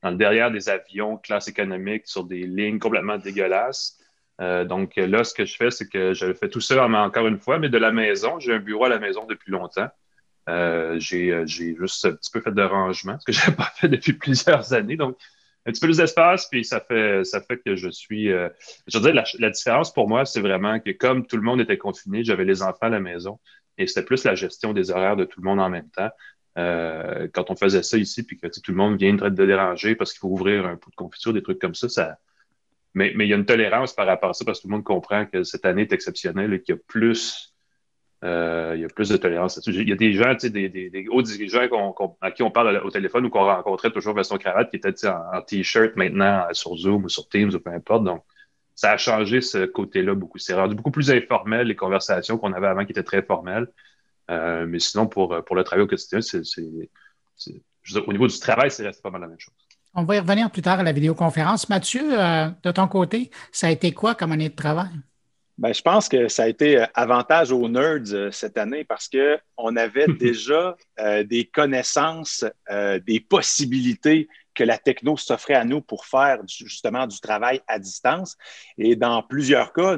dans 0.03 0.09
le 0.09 0.17
derrière 0.17 0.49
des 0.49 0.69
avions, 0.69 1.17
classe 1.17 1.47
économique, 1.47 2.03
sur 2.05 2.23
des 2.23 2.47
lignes 2.47 2.79
complètement 2.79 3.19
dégueulasses. 3.19 3.99
donc 4.39 4.95
là, 4.95 5.23
ce 5.23 5.35
que 5.35 5.45
je 5.45 5.55
fais, 5.55 5.69
c'est 5.69 5.87
que 5.87 6.15
je 6.15 6.33
fais 6.33 6.49
tout 6.49 6.61
ça 6.61 6.87
encore 6.87 7.27
une 7.27 7.37
fois, 7.37 7.59
mais 7.59 7.69
de 7.69 7.77
la 7.77 7.91
maison. 7.91 8.39
J'ai 8.39 8.53
un 8.53 8.59
bureau 8.59 8.85
à 8.85 8.89
la 8.89 8.97
maison 8.97 9.25
depuis 9.27 9.51
longtemps. 9.51 9.89
Euh, 10.51 10.99
euh, 11.13 11.45
j'ai 11.45 11.75
juste 11.75 12.05
un 12.05 12.11
petit 12.11 12.29
peu 12.29 12.41
fait 12.41 12.51
de 12.51 12.61
rangement, 12.61 13.17
ce 13.19 13.25
que 13.25 13.31
je 13.37 13.39
n'avais 13.39 13.55
pas 13.55 13.71
fait 13.75 13.87
depuis 13.87 14.13
plusieurs 14.13 14.73
années. 14.73 14.97
Donc, 14.97 15.17
un 15.65 15.71
petit 15.71 15.79
peu 15.79 15.87
plus 15.87 15.97
d'espace, 15.97 16.47
puis 16.49 16.65
ça 16.65 16.79
fait, 16.79 17.23
ça 17.23 17.41
fait 17.41 17.57
que 17.57 17.75
je 17.75 17.89
suis. 17.89 18.31
Euh, 18.31 18.49
je 18.87 18.97
veux 18.97 19.11
dire, 19.11 19.23
la, 19.39 19.49
différence 19.49 19.93
pour 19.93 20.09
moi, 20.09 20.25
c'est 20.25 20.41
vraiment 20.41 20.79
que 20.79 20.91
comme 20.91 21.25
tout 21.25 21.37
le 21.37 21.43
monde 21.43 21.61
était 21.61 21.77
confiné, 21.77 22.23
j'avais 22.23 22.45
les 22.45 22.63
enfants 22.63 22.87
à 22.87 22.89
la 22.89 22.99
maison 22.99 23.39
et 23.77 23.87
c'était 23.87 24.03
plus 24.03 24.23
la 24.23 24.35
gestion 24.35 24.73
des 24.73 24.91
horaires 24.91 25.15
de 25.15 25.25
tout 25.25 25.39
le 25.41 25.47
monde 25.47 25.59
en 25.59 25.69
même 25.69 25.89
temps. 25.89 26.09
quand 26.55 27.51
on 27.51 27.55
faisait 27.55 27.83
ça 27.83 27.97
ici, 27.97 28.23
puis 28.23 28.37
que 28.37 28.47
tout 28.47 28.71
le 28.71 28.77
monde 28.77 28.97
vient 28.99 29.13
de 29.13 29.45
déranger 29.45 29.95
parce 29.95 30.11
qu'il 30.11 30.19
faut 30.19 30.29
ouvrir 30.29 30.65
un 30.65 30.75
pot 30.77 30.89
de 30.89 30.95
confiture, 30.95 31.31
des 31.33 31.43
trucs 31.43 31.59
comme 31.59 31.75
ça, 31.75 31.89
ça. 31.89 32.17
Mais, 32.93 33.13
mais 33.15 33.25
il 33.25 33.29
y 33.29 33.33
a 33.33 33.37
une 33.37 33.45
tolérance 33.45 33.93
par 33.93 34.07
rapport 34.07 34.31
à 34.31 34.33
ça 34.33 34.43
parce 34.43 34.59
que 34.59 34.63
tout 34.63 34.67
le 34.67 34.73
monde 34.73 34.83
comprend 34.83 35.25
que 35.25 35.43
cette 35.43 35.65
année 35.65 35.83
est 35.83 35.93
exceptionnelle 35.93 36.53
et 36.53 36.61
qu'il 36.61 36.75
y 36.75 36.77
a 36.77 36.81
plus 36.87 37.50
euh, 38.23 38.73
il 38.75 38.81
y 38.81 38.85
a 38.85 38.87
plus 38.87 39.09
de 39.09 39.17
tolérance 39.17 39.59
Il 39.65 39.89
y 39.89 39.91
a 39.91 39.95
des 39.95 40.13
gens, 40.13 40.35
des, 40.35 40.69
des, 40.69 40.89
des 40.89 41.07
hauts 41.09 41.23
dirigeants 41.23 41.61
à 42.21 42.31
qui 42.31 42.43
on 42.43 42.51
parle 42.51 42.81
au 42.83 42.91
téléphone 42.91 43.25
ou 43.25 43.29
qu'on 43.29 43.45
rencontrait 43.45 43.89
toujours 43.89 44.13
vers 44.13 44.25
son 44.25 44.37
cravate 44.37 44.69
qui 44.69 44.75
étaient 44.75 45.07
en, 45.07 45.37
en 45.37 45.41
t-shirt 45.41 45.95
maintenant 45.95 46.45
sur 46.51 46.75
Zoom 46.77 47.05
ou 47.05 47.09
sur 47.09 47.27
Teams 47.27 47.53
ou 47.53 47.59
peu 47.59 47.71
importe. 47.71 48.03
Donc, 48.03 48.23
ça 48.75 48.91
a 48.91 48.97
changé 48.97 49.41
ce 49.41 49.65
côté-là 49.65 50.15
beaucoup. 50.15 50.37
C'est 50.37 50.53
rendu 50.53 50.75
beaucoup 50.75 50.91
plus 50.91 51.11
informel 51.11 51.67
les 51.67 51.75
conversations 51.75 52.37
qu'on 52.37 52.53
avait 52.53 52.67
avant 52.67 52.85
qui 52.85 52.91
étaient 52.91 53.03
très 53.03 53.23
formelles. 53.23 53.67
Euh, 54.29 54.65
mais 54.67 54.79
sinon, 54.79 55.07
pour, 55.07 55.35
le 55.35 55.63
travail 55.63 55.83
au 55.83 55.87
quotidien, 55.87 56.19
au 58.07 58.13
niveau 58.13 58.27
du 58.27 58.39
travail, 58.39 58.71
c'est 58.71 58.83
resté 58.83 59.01
pas 59.01 59.09
mal 59.09 59.21
la 59.21 59.27
même 59.27 59.39
chose. 59.39 59.53
On 59.93 60.03
va 60.03 60.15
y 60.15 60.19
revenir 60.19 60.49
plus 60.49 60.61
tard 60.61 60.79
à 60.79 60.83
la 60.83 60.93
vidéoconférence. 60.93 61.67
Mathieu, 61.69 62.17
euh, 62.17 62.49
de 62.63 62.71
ton 62.71 62.87
côté, 62.87 63.29
ça 63.51 63.67
a 63.67 63.71
été 63.71 63.91
quoi 63.91 64.15
comme 64.15 64.31
année 64.31 64.49
de 64.49 64.55
travail? 64.55 64.89
Ben, 65.61 65.75
je 65.75 65.81
pense 65.83 66.09
que 66.09 66.27
ça 66.27 66.43
a 66.43 66.47
été 66.47 66.79
euh, 66.79 66.85
avantage 66.95 67.51
aux 67.51 67.69
nerds 67.69 68.13
euh, 68.13 68.31
cette 68.31 68.57
année 68.57 68.83
parce 68.83 69.07
qu'on 69.07 69.75
avait 69.75 70.07
déjà 70.19 70.75
euh, 70.99 71.23
des 71.23 71.45
connaissances, 71.45 72.43
des 73.05 73.19
possibilités 73.19 74.27
que 74.55 74.63
la 74.63 74.79
techno 74.79 75.17
s'offrait 75.17 75.53
à 75.53 75.63
nous 75.63 75.81
pour 75.81 76.05
faire 76.05 76.39
justement 76.47 77.05
du 77.05 77.19
travail 77.19 77.61
à 77.67 77.77
distance. 77.77 78.35
Et 78.79 78.95
dans 78.95 79.21
plusieurs 79.21 79.71
cas, 79.71 79.97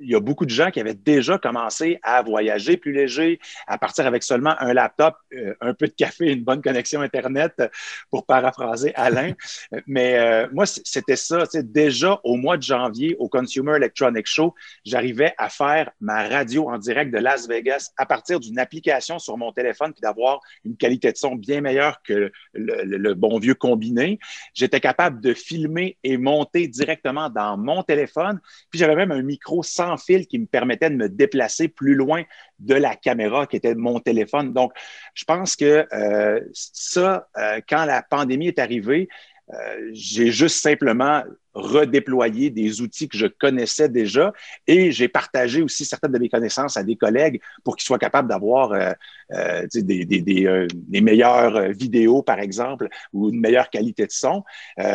il 0.00 0.10
y 0.10 0.14
a 0.14 0.20
beaucoup 0.20 0.44
de 0.44 0.50
gens 0.50 0.70
qui 0.70 0.80
avaient 0.80 0.94
déjà 0.94 1.38
commencé 1.38 1.98
à 2.02 2.22
voyager 2.22 2.76
plus 2.76 2.92
léger, 2.92 3.40
à 3.66 3.78
partir 3.78 4.06
avec 4.06 4.22
seulement 4.22 4.54
un 4.60 4.72
laptop, 4.72 5.16
euh, 5.34 5.54
un 5.60 5.74
peu 5.74 5.86
de 5.86 5.92
café, 5.92 6.32
une 6.32 6.44
bonne 6.44 6.62
connexion 6.62 7.00
Internet, 7.00 7.62
pour 8.10 8.24
paraphraser 8.26 8.94
Alain. 8.94 9.32
Mais 9.86 10.18
euh, 10.18 10.48
moi, 10.52 10.64
c'était 10.66 11.16
ça. 11.16 11.44
Déjà 11.54 12.20
au 12.24 12.36
mois 12.36 12.56
de 12.56 12.62
janvier, 12.62 13.16
au 13.18 13.28
Consumer 13.28 13.76
Electronics 13.76 14.26
Show, 14.26 14.54
j'arrivais 14.84 15.34
à 15.38 15.48
faire 15.48 15.90
ma 16.00 16.28
radio 16.28 16.70
en 16.70 16.78
direct 16.78 17.12
de 17.12 17.18
Las 17.18 17.48
Vegas 17.48 17.90
à 17.96 18.06
partir 18.06 18.40
d'une 18.40 18.58
application 18.58 19.18
sur 19.18 19.36
mon 19.36 19.52
téléphone, 19.52 19.92
puis 19.92 20.00
d'avoir 20.00 20.40
une 20.64 20.76
qualité 20.76 21.12
de 21.12 21.16
son 21.16 21.34
bien 21.34 21.60
meilleure 21.60 22.02
que 22.02 22.30
le, 22.54 22.84
le 22.84 23.14
bon 23.14 23.38
vieux 23.38 23.54
combiné. 23.54 24.18
J'étais 24.54 24.80
capable 24.80 25.20
de 25.20 25.34
filmer 25.34 25.98
et 26.02 26.16
monter 26.16 26.68
directement 26.68 27.28
dans 27.28 27.56
mon 27.56 27.82
téléphone. 27.82 28.40
Puis 28.70 28.78
j'avais 28.78 28.94
même 28.94 29.12
un 29.12 29.22
micro 29.22 29.62
sans 29.66 29.96
fil 29.96 30.26
qui 30.26 30.38
me 30.38 30.46
permettait 30.46 30.90
de 30.90 30.96
me 30.96 31.08
déplacer 31.08 31.68
plus 31.68 31.94
loin 31.94 32.22
de 32.58 32.74
la 32.74 32.96
caméra 32.96 33.46
qui 33.46 33.56
était 33.56 33.74
mon 33.74 34.00
téléphone. 34.00 34.52
Donc, 34.52 34.72
je 35.14 35.24
pense 35.24 35.56
que 35.56 35.86
euh, 35.92 36.40
ça, 36.52 37.28
euh, 37.36 37.60
quand 37.68 37.84
la 37.84 38.02
pandémie 38.02 38.48
est 38.48 38.58
arrivée, 38.58 39.08
euh, 39.52 39.90
j'ai 39.92 40.32
juste 40.32 40.60
simplement 40.60 41.22
redéployer 41.56 42.50
des 42.50 42.82
outils 42.82 43.08
que 43.08 43.16
je 43.16 43.26
connaissais 43.26 43.88
déjà 43.88 44.32
et 44.66 44.92
j'ai 44.92 45.08
partagé 45.08 45.62
aussi 45.62 45.86
certaines 45.86 46.12
de 46.12 46.18
mes 46.18 46.28
connaissances 46.28 46.76
à 46.76 46.82
des 46.82 46.96
collègues 46.96 47.40
pour 47.64 47.76
qu'ils 47.76 47.86
soient 47.86 47.98
capables 47.98 48.28
d'avoir 48.28 48.72
euh, 48.72 48.92
euh, 49.32 49.66
des, 49.72 50.04
des, 50.04 50.20
des, 50.20 50.46
euh, 50.46 50.66
des, 50.72 51.00
meilleures 51.00 51.72
vidéos, 51.72 52.22
par 52.22 52.40
exemple, 52.40 52.88
ou 53.12 53.30
une 53.30 53.40
meilleure 53.40 53.70
qualité 53.70 54.06
de 54.06 54.12
son. 54.12 54.44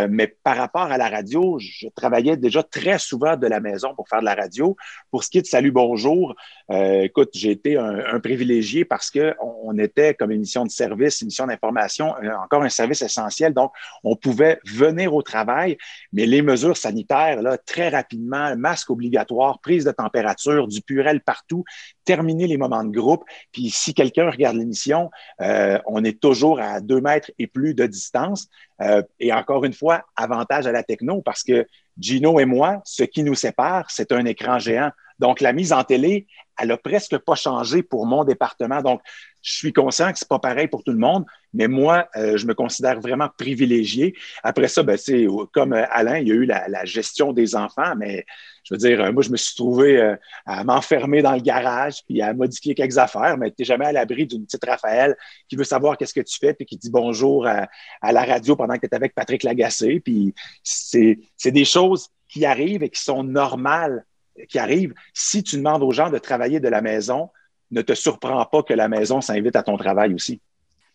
mais 0.10 0.28
par 0.28 0.56
rapport 0.56 0.84
à 0.84 0.98
la 0.98 1.10
radio, 1.10 1.58
je 1.60 1.88
travaillais 1.88 2.38
déjà 2.38 2.64
très 2.64 3.00
souvent 3.00 3.36
de 3.36 3.48
la 3.48 3.60
maison 3.60 3.96
pour 3.96 4.08
faire 4.08 4.20
de 4.20 4.26
la 4.26 4.36
radio. 4.36 4.76
Pour 5.10 5.24
ce 5.24 5.30
qui 5.30 5.40
est 5.40 5.42
de 5.42 5.48
Salut 5.48 5.72
Bonjour, 5.72 6.36
écoute, 6.70 7.32
j'ai 7.34 7.52
été 7.52 7.78
un, 7.78 8.20
privilégié 8.20 8.86
parce 8.86 9.10
que 9.10 9.34
on 9.42 9.78
était 9.80 10.14
comme 10.14 10.32
émission 10.32 10.64
de 10.64 10.70
service, 10.70 11.22
émission 11.22 11.48
d'information, 11.48 12.14
encore 12.44 12.62
un 12.64 12.70
service 12.70 13.02
essentiel. 13.02 13.54
Donc, 13.54 13.72
on 14.04 14.16
pouvait 14.16 14.60
venir 14.66 15.14
au 15.16 15.24
travail, 15.24 15.78
mais 16.14 16.26
les 16.26 16.42
mesures 16.52 16.78
sanitaires, 16.78 17.40
très 17.66 17.90
rapidement, 17.90 18.56
masque 18.58 18.90
obligatoire, 18.90 19.60
prise 19.60 19.86
de 19.86 19.92
température, 19.92 20.68
du 20.68 20.82
purel 20.82 21.22
partout, 21.22 21.64
terminer 22.06 22.48
les 22.48 22.58
moments 22.58 22.84
de 22.84 22.92
groupe. 22.92 23.24
Puis 23.52 23.70
si 23.70 23.94
quelqu'un 23.94 24.30
regarde 24.30 24.58
l'émission, 24.58 25.10
euh, 25.42 25.80
on 25.86 26.04
est 26.04 26.20
toujours 26.20 26.60
à 26.60 26.82
deux 26.82 27.02
mètres 27.02 27.32
et 27.40 27.48
plus 27.48 27.74
de 27.74 27.86
distance. 27.86 28.50
Euh, 28.82 29.02
et 29.20 29.32
encore 29.32 29.64
une 29.64 29.74
fois, 29.74 30.04
avantage 30.16 30.68
à 30.68 30.72
la 30.72 30.84
techno 30.84 31.22
parce 31.22 31.44
que 31.44 31.66
Gino 31.98 32.40
et 32.40 32.46
moi, 32.46 32.82
ce 32.84 33.04
qui 33.04 33.24
nous 33.24 33.36
sépare, 33.36 33.90
c'est 33.90 34.12
un 34.12 34.26
écran 34.26 34.60
géant. 34.60 34.92
Donc, 35.20 35.40
la 35.40 35.54
mise 35.54 35.72
en 35.72 35.84
télé, 35.84 36.28
elle 36.60 36.72
a 36.72 36.78
presque 36.78 37.18
pas 37.20 37.36
changé 37.36 37.84
pour 37.84 38.06
mon 38.06 38.24
département. 38.24 38.82
Donc, 38.82 39.02
je 39.42 39.54
suis 39.54 39.74
conscient 39.74 40.12
que 40.12 40.18
c'est 40.18 40.28
pas 40.28 40.40
pareil 40.40 40.68
pour 40.68 40.84
tout 40.84 40.92
le 40.92 40.98
monde, 40.98 41.26
mais 41.54 41.68
moi, 41.68 42.08
euh, 42.16 42.38
je 42.38 42.46
me 42.46 42.54
considère 42.54 43.00
vraiment 43.00 43.30
privilégié. 43.38 44.16
Après 44.44 44.68
ça, 44.68 44.84
ben, 44.84 44.98
c'est 44.98 45.28
comme 45.54 45.74
euh, 45.74 45.86
Alain, 45.92 46.18
il 46.20 46.28
y 46.28 46.32
a 46.32 46.36
eu 46.36 46.46
la, 46.46 46.86
gestion 46.86 47.34
des 47.34 47.56
enfants, 47.56 47.96
mais 47.98 48.26
je 48.64 48.74
veux 48.74 48.78
dire, 48.78 49.02
euh, 49.02 49.12
moi, 49.12 49.22
je 49.24 49.30
me 49.30 49.38
suis 49.38 49.56
trouvé 49.56 50.16
à 50.46 50.64
m'enfermer 50.64 51.22
dans 51.22 51.34
le 51.34 51.42
garage 51.42 52.04
puis 52.06 52.22
à 52.22 52.34
modifier 52.34 52.76
quelques 52.76 52.98
affaires, 52.98 53.38
mais 53.38 53.50
tu 53.50 53.56
n'es 53.60 53.66
jamais 53.66 53.86
à 53.86 53.92
l'abri 53.92 54.26
d'une 54.26 54.46
petite 54.46 54.66
Raphaël 54.66 55.16
qui 55.48 55.56
veut 55.56 55.64
savoir 55.64 55.98
qu'est-ce 55.98 56.14
que 56.14 56.22
tu 56.22 56.38
fais 56.40 56.54
puis 56.54 56.66
qui 56.66 56.78
dit 56.78 56.90
bonjour 56.90 57.48
à, 57.48 57.68
à 58.02 58.12
la 58.12 58.24
radio 58.24 58.56
pendant 58.56 58.76
que 58.76 58.82
tu 58.82 58.88
es 58.88 58.96
avec 58.96 59.14
Patrick 59.14 59.44
Lagacé. 59.44 60.00
Puis 60.00 60.34
c'est 60.64 61.18
des 61.46 61.66
choses 61.66 62.08
qui 62.30 62.46
arrivent 62.46 62.84
et 62.84 62.90
qui 62.90 63.02
sont 63.02 63.24
normales 63.24 64.06
qui 64.48 64.60
arrivent. 64.60 64.94
Si 65.14 65.44
tu 65.44 65.58
demandes 65.58 65.84
aux 65.84 65.92
gens 65.92 66.10
de 66.10 66.18
travailler 66.18 66.60
de 66.60 66.70
la 66.70 66.82
maison, 66.82 67.30
ne 67.72 67.82
te 67.82 67.94
surprends 67.94 68.46
pas 68.46 68.64
que 68.64 68.74
la 68.74 68.88
maison 68.88 69.22
s'invite 69.22 69.56
à 69.56 69.64
ton 69.64 69.78
travail 69.78 70.14
aussi. 70.14 70.42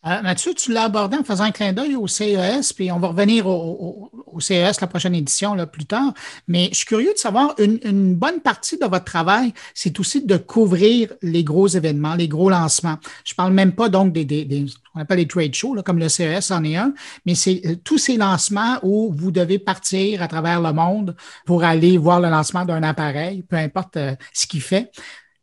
Euh, 0.07 0.23
Mathieu, 0.23 0.55
tu 0.55 0.73
l'as 0.73 0.85
abordé 0.85 1.17
en 1.17 1.25
faisant 1.25 1.45
un 1.45 1.51
clin 1.51 1.73
d'œil 1.73 1.97
au 1.97 2.07
CES, 2.07 2.73
puis 2.73 2.93
on 2.93 3.01
va 3.01 3.09
revenir 3.09 3.49
au, 3.49 4.11
CES 4.39 4.81
la 4.81 4.87
prochaine 4.87 5.15
édition 5.15 5.55
là, 5.55 5.67
plus 5.67 5.85
tard. 5.85 6.13
Mais 6.47 6.69
je 6.71 6.77
suis 6.77 6.87
curieux 6.87 7.13
de 7.13 7.19
savoir, 7.19 7.57
une, 7.59 8.15
bonne 8.15 8.41
partie 8.41 8.79
de 8.79 8.85
votre 8.85 9.05
travail, 9.05 9.53
c'est 9.75 9.99
aussi 9.99 10.25
de 10.25 10.37
couvrir 10.37 11.13
les 11.23 11.43
gros 11.43 11.67
événements, 11.67 12.15
les 12.15 12.29
gros 12.29 12.51
lancements. 12.51 12.99
Je 13.25 13.35
parle 13.35 13.53
même 13.53 13.73
pas 13.73 13.89
donc 13.89 14.13
des, 14.13 14.25
des, 14.25 14.67
on 14.95 15.01
appelle 15.01 15.19
les 15.19 15.27
trade 15.27 15.55
shows, 15.55 15.83
comme 15.85 15.99
le 15.99 16.09
CES 16.09 16.53
en 16.53 16.63
est 16.63 16.77
un, 16.77 16.93
mais 17.25 17.35
c'est 17.35 17.63
euh, 17.67 17.75
tous 17.83 17.99
ces 17.99 18.17
lancements 18.17 18.79
où 18.83 19.13
vous 19.13 19.33
devez 19.33 19.59
partir 19.59 20.23
à 20.23 20.29
travers 20.29 20.61
le 20.61 20.73
monde 20.73 21.17
pour 21.47 21.65
aller 21.65 21.99
voir 21.99 22.21
le 22.21 22.29
lancement 22.29 22.65
d'un 22.65 22.85
appareil, 22.85 23.43
peu 23.43 23.57
importe 23.57 23.97
euh, 23.97 24.15
ce 24.33 24.47
qu'il 24.47 24.63
fait. 24.63 24.93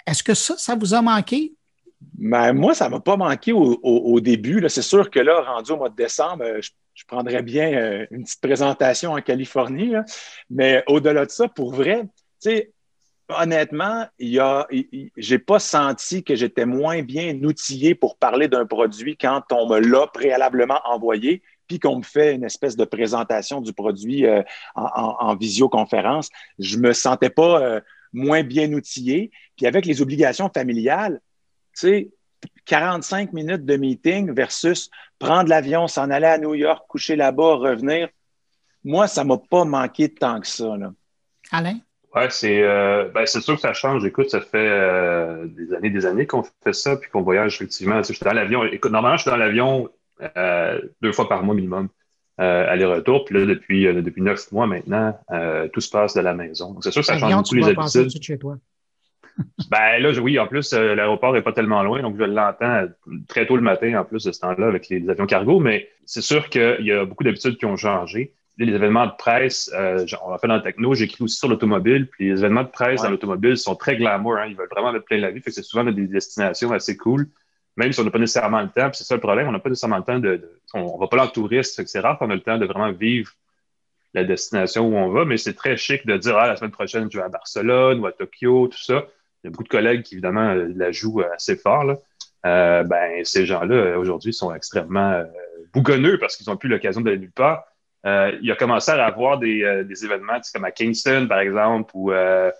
Est-ce 0.05 0.23
que 0.23 0.33
ça, 0.33 0.55
ça 0.57 0.75
vous 0.75 0.93
a 0.93 1.01
manqué? 1.01 1.53
Ben, 2.13 2.53
moi, 2.53 2.73
ça 2.73 2.85
ne 2.85 2.91
m'a 2.91 2.99
pas 2.99 3.17
manqué 3.17 3.51
au, 3.53 4.19
début. 4.19 4.63
C'est 4.69 4.81
sûr 4.81 5.09
que 5.09 5.19
là, 5.19 5.41
rendu 5.41 5.71
au 5.71 5.77
mois 5.77 5.89
de 5.89 5.95
décembre, 5.95 6.43
euh, 6.43 6.61
je, 6.93 7.03
prendrais 7.05 7.41
bien 7.41 7.73
euh, 7.73 8.05
une 8.11 8.23
petite 8.23 8.41
présentation 8.41 9.13
en 9.13 9.21
Californie. 9.21 9.93
Mais 10.49 10.83
au-delà 10.87 11.25
de 11.25 11.31
ça, 11.31 11.47
pour 11.47 11.73
vrai, 11.73 12.05
honnêtement, 13.29 14.05
je 14.19 15.33
n'ai 15.33 15.39
pas 15.39 15.59
senti 15.59 16.23
que 16.23 16.35
j'étais 16.35 16.65
moins 16.65 17.01
bien 17.01 17.35
outillé 17.43 17.95
pour 17.95 18.17
parler 18.17 18.47
d'un 18.47 18.65
produit 18.65 19.17
quand 19.17 19.43
on 19.51 19.67
me 19.67 19.79
l'a 19.79 20.07
préalablement 20.07 20.79
envoyé 20.85 21.41
puis 21.67 21.79
qu'on 21.79 21.97
me 21.97 22.03
fait 22.03 22.35
une 22.35 22.43
espèce 22.43 22.75
de 22.75 22.85
présentation 22.85 23.61
du 23.61 23.73
produit 23.73 24.25
euh, 24.25 24.43
en, 24.75 25.35
visioconférence. 25.35 26.29
Je 26.59 26.77
ne 26.77 26.87
me 26.87 26.93
sentais 26.93 27.29
pas 27.29 27.81
moins 28.11 28.43
bien 28.43 28.71
outillé. 28.73 29.31
Puis 29.57 29.65
avec 29.65 29.85
les 29.85 30.01
obligations 30.01 30.49
familiales, 30.53 31.19
sais, 31.79 32.09
45 32.65 33.33
minutes 33.33 33.65
de 33.65 33.75
meeting 33.77 34.33
versus 34.33 34.89
prendre 35.19 35.49
l'avion, 35.49 35.87
s'en 35.87 36.09
aller 36.09 36.27
à 36.27 36.37
New 36.37 36.55
York, 36.55 36.85
coucher 36.87 37.15
là-bas, 37.15 37.55
revenir. 37.55 38.09
Moi, 38.83 39.07
ça 39.07 39.23
ne 39.23 39.29
m'a 39.29 39.37
pas 39.37 39.65
manqué 39.65 40.09
de 40.09 40.13
tant 40.13 40.39
que 40.41 40.47
ça. 40.47 40.75
Là. 40.77 40.91
Alain? 41.51 41.79
Oui, 42.15 42.21
euh, 42.43 43.09
ben, 43.09 43.25
c'est 43.25 43.41
sûr 43.41 43.55
que 43.55 43.61
ça 43.61 43.73
change. 43.73 44.05
Écoute, 44.05 44.29
ça 44.29 44.39
fait 44.39 44.57
euh, 44.57 45.47
des 45.47 45.73
années 45.73 45.89
des 45.89 46.05
années 46.05 46.27
qu'on 46.27 46.43
fait 46.43 46.73
ça, 46.73 46.95
puis 46.95 47.09
qu'on 47.09 47.23
voyage 47.23 47.55
effectivement. 47.55 48.03
je 48.03 48.13
suis 48.13 48.23
dans 48.23 48.33
l'avion. 48.33 48.63
Écoute, 48.65 48.91
normalement, 48.91 49.17
je 49.17 49.23
suis 49.23 49.31
dans 49.31 49.37
l'avion 49.37 49.89
euh, 50.37 50.79
deux 51.01 51.11
fois 51.11 51.27
par 51.27 51.41
mois 51.43 51.55
minimum, 51.55 51.89
aller-retour. 52.37 53.25
Puis 53.25 53.39
là, 53.39 53.45
depuis, 53.47 53.85
depuis 53.85 54.21
neuf 54.21 54.51
mois 54.51 54.67
maintenant, 54.67 55.17
tout 55.73 55.81
se 55.81 55.89
passe 55.89 56.13
de 56.13 56.21
la 56.21 56.35
maison. 56.35 56.77
c'est 56.81 56.91
sûr 56.91 57.01
que 57.01 57.07
ça 57.07 57.17
change 57.17 57.33
beaucoup 57.33 57.55
les 57.55 57.69
habitudes. 57.69 58.11
Ben 59.69 59.99
là, 59.99 60.11
oui, 60.19 60.37
en 60.37 60.47
plus, 60.47 60.73
euh, 60.73 60.95
l'aéroport 60.95 61.33
n'est 61.33 61.41
pas 61.41 61.53
tellement 61.53 61.83
loin, 61.83 62.01
donc 62.01 62.17
je 62.17 62.23
l'entends 62.23 62.85
très 63.27 63.45
tôt 63.45 63.55
le 63.55 63.61
matin, 63.61 63.99
en 63.99 64.05
plus 64.05 64.23
de 64.23 64.31
ce 64.31 64.39
temps-là, 64.39 64.67
avec 64.67 64.89
les, 64.89 65.09
avions 65.09 65.25
cargo, 65.25 65.59
mais 65.59 65.89
c'est 66.05 66.21
sûr 66.21 66.49
qu'il 66.49 66.85
y 66.85 66.91
a 66.91 67.05
beaucoup 67.05 67.23
d'habitudes 67.23 67.57
qui 67.57 67.65
ont 67.65 67.77
changé. 67.77 68.33
Les 68.57 68.71
événements 68.71 69.07
de 69.07 69.13
presse, 69.17 69.71
euh, 69.73 70.05
on 70.23 70.29
l'a 70.29 70.37
fait 70.37 70.47
dans 70.47 70.57
le 70.57 70.61
techno, 70.61 70.93
j'écris 70.93 71.23
aussi 71.23 71.37
sur 71.37 71.47
l'automobile, 71.47 72.07
puis 72.07 72.29
les 72.29 72.39
événements 72.39 72.63
de 72.63 72.69
presse 72.69 73.01
dans 73.01 73.09
l'automobile 73.09 73.57
sont 73.57 73.75
très 73.75 73.97
glamour, 73.97 74.37
hein, 74.37 74.45
ils 74.47 74.55
veulent 74.55 74.69
vraiment 74.69 74.93
mettre 74.93 75.05
plein 75.05 75.17
la 75.17 75.31
vie, 75.31 75.41
fait 75.41 75.49
que 75.49 75.55
c'est 75.55 75.63
souvent 75.63 75.83
des 75.83 76.07
destinations 76.07 76.71
assez 76.71 76.95
cool, 76.95 77.27
même 77.75 77.91
si 77.91 77.99
on 77.99 78.03
n'a 78.03 78.11
pas 78.11 78.19
nécessairement 78.19 78.61
le 78.61 78.69
temps, 78.69 78.89
puis 78.89 78.97
c'est 78.97 79.05
ça 79.05 79.15
le 79.15 79.21
problème, 79.21 79.47
on 79.47 79.51
n'a 79.51 79.59
pas 79.59 79.69
nécessairement 79.69 79.97
le 79.97 80.03
temps 80.03 80.19
de, 80.19 80.51
on, 80.75 80.99
va 80.99 81.07
pas 81.07 81.17
là 81.17 81.23
en 81.23 81.27
touriste, 81.27 81.83
c'est 81.83 81.99
rare 81.99 82.19
qu'on 82.19 82.29
a 82.29 82.35
le 82.35 82.41
temps 82.41 82.59
de 82.59 82.67
vraiment 82.67 82.91
vivre 82.91 83.31
la 84.13 84.23
destination 84.23 84.87
où 84.87 84.95
on 84.95 85.09
va, 85.09 85.25
mais 85.25 85.37
c'est 85.37 85.55
très 85.55 85.75
chic 85.75 86.05
de 86.05 86.15
dire, 86.17 86.37
ah, 86.37 86.45
la 86.45 86.55
semaine 86.55 86.69
prochaine, 86.69 87.09
je 87.11 87.17
vais 87.17 87.23
à 87.23 87.29
Barcelone 87.29 87.99
ou 87.99 88.05
à 88.05 88.11
Tokyo, 88.11 88.67
tout 88.67 88.83
ça 88.83 89.07
il 89.43 89.47
y 89.47 89.49
a 89.49 89.51
beaucoup 89.51 89.63
de 89.63 89.69
collègues 89.69 90.03
qui, 90.03 90.15
évidemment, 90.15 90.51
euh, 90.51 90.71
la 90.75 90.91
jouent 90.91 91.21
euh, 91.21 91.33
assez 91.33 91.57
fort. 91.57 91.83
Là. 91.83 91.97
Euh, 92.45 92.83
ben, 92.83 93.23
ces 93.23 93.45
gens-là, 93.45 93.97
aujourd'hui, 93.97 94.33
sont 94.33 94.53
extrêmement 94.53 95.23
bougonneux 95.73 96.17
parce 96.17 96.35
qu'ils 96.35 96.49
n'ont 96.49 96.57
plus 96.57 96.69
l'occasion 96.69 97.01
d'aller 97.01 97.17
nulle 97.17 97.31
part. 97.31 97.63
il 98.05 98.51
a 98.51 98.55
commencé 98.55 98.91
à 98.91 99.05
avoir 99.05 99.39
des, 99.39 99.83
des 99.85 100.05
événements 100.05 100.39
comme 100.53 100.65
à 100.65 100.71
Kingston, 100.71 101.25
par 101.29 101.39
exemple, 101.39 101.91
ou 101.93 102.11
euh, 102.11 102.51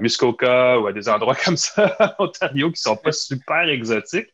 Muskoka, 0.00 0.80
ou 0.80 0.88
à 0.88 0.92
des 0.92 1.08
endroits 1.08 1.36
comme 1.44 1.56
ça, 1.56 1.96
en 2.00 2.24
Ontario, 2.24 2.72
qui 2.72 2.80
sont 2.80 2.96
pas 2.96 3.12
super 3.12 3.68
exotiques. 3.68 4.32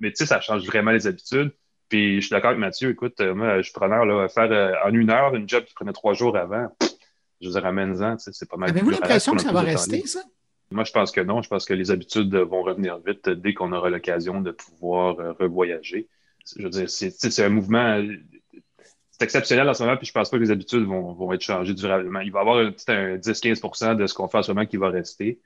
Mais 0.00 0.10
tu 0.10 0.16
sais, 0.16 0.26
ça 0.26 0.40
change 0.40 0.64
vraiment 0.64 0.90
les 0.90 1.06
habitudes. 1.06 1.52
Puis 1.88 2.16
je 2.16 2.26
suis 2.26 2.30
d'accord 2.30 2.50
avec 2.50 2.60
Mathieu. 2.60 2.90
Écoute, 2.90 3.20
moi, 3.20 3.58
je 3.58 3.62
suis 3.62 3.72
preneur 3.72 4.04
là, 4.04 4.28
faire 4.28 4.80
en 4.84 4.92
une 4.92 5.10
heure 5.10 5.34
une 5.36 5.48
job 5.48 5.64
qui 5.64 5.74
prenait 5.74 5.92
trois 5.92 6.14
jours 6.14 6.36
avant. 6.36 6.66
Je 7.40 7.48
vous 7.48 7.60
ramène-en, 7.60 8.16
c'est 8.18 8.48
pas 8.48 8.56
mal. 8.56 8.70
Avez-vous 8.70 8.90
l'impression 8.90 9.34
que 9.34 9.42
ça 9.42 9.52
va 9.52 9.60
rester, 9.60 10.04
ça? 10.06 10.20
Moi, 10.72 10.84
je 10.84 10.92
pense 10.92 11.12
que 11.12 11.20
non. 11.20 11.42
Je 11.42 11.48
pense 11.48 11.64
que 11.64 11.74
les 11.74 11.90
habitudes 11.90 12.34
vont 12.34 12.62
revenir 12.62 12.98
vite 12.98 13.28
dès 13.28 13.54
qu'on 13.54 13.72
aura 13.72 13.90
l'occasion 13.90 14.40
de 14.40 14.50
pouvoir 14.50 15.18
euh, 15.20 15.32
revoyager. 15.32 16.08
Je 16.56 16.62
veux 16.64 16.70
dire, 16.70 16.90
c'est 16.90 17.44
un 17.44 17.48
mouvement. 17.48 18.02
C'est 19.12 19.24
exceptionnel 19.24 19.68
en 19.68 19.74
ce 19.74 19.82
moment, 19.82 19.96
puis 19.96 20.06
je 20.06 20.12
pense 20.12 20.30
pas 20.30 20.36
que 20.36 20.42
les 20.42 20.50
habitudes 20.50 20.84
vont, 20.84 21.32
être 21.32 21.42
changées 21.42 21.74
durablement. 21.74 22.20
Il 22.20 22.32
va 22.32 22.40
y 22.40 22.42
avoir 22.42 22.56
un 22.58 22.70
10-15% 22.70 23.96
de 23.96 24.06
ce 24.06 24.14
qu'on 24.14 24.26
fait 24.26 24.38
en 24.38 24.42
ce 24.42 24.50
moment 24.50 24.66
qui 24.66 24.76
va 24.76 24.88
rester. 24.88 25.40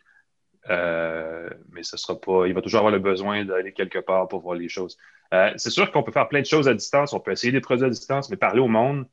Euh, 0.71 1.49
mais 1.73 1.83
ce 1.83 1.97
sera 1.97 2.19
pas. 2.19 2.47
Il 2.47 2.55
va 2.55 2.63
toujours 2.63 2.79
avoir 2.79 2.93
le 2.93 2.99
besoin 2.99 3.45
d'aller 3.45 3.73
quelque 3.73 3.99
part 3.99 4.29
pour 4.29 4.41
voir 4.41 4.57
les 4.57 4.69
choses. 4.69 4.97
Euh, 5.35 5.53
c'est 5.57 5.71
sûr 5.71 5.91
qu'on 5.93 6.03
peut 6.03 6.13
faire 6.13 6.29
plein 6.29 6.41
de 6.41 6.47
choses 6.47 6.69
à 6.69 6.75
distance. 6.75 7.13
On 7.13 7.21
peut 7.21 7.33
essayer 7.33 7.53
des 7.53 7.61
produits 7.61 7.87
à 7.87 7.91
distance, 7.91 8.31
mais 8.31 8.37
parler 8.37 8.61
au 8.61 8.69
monde, 8.69 9.01
euh, 9.01 9.07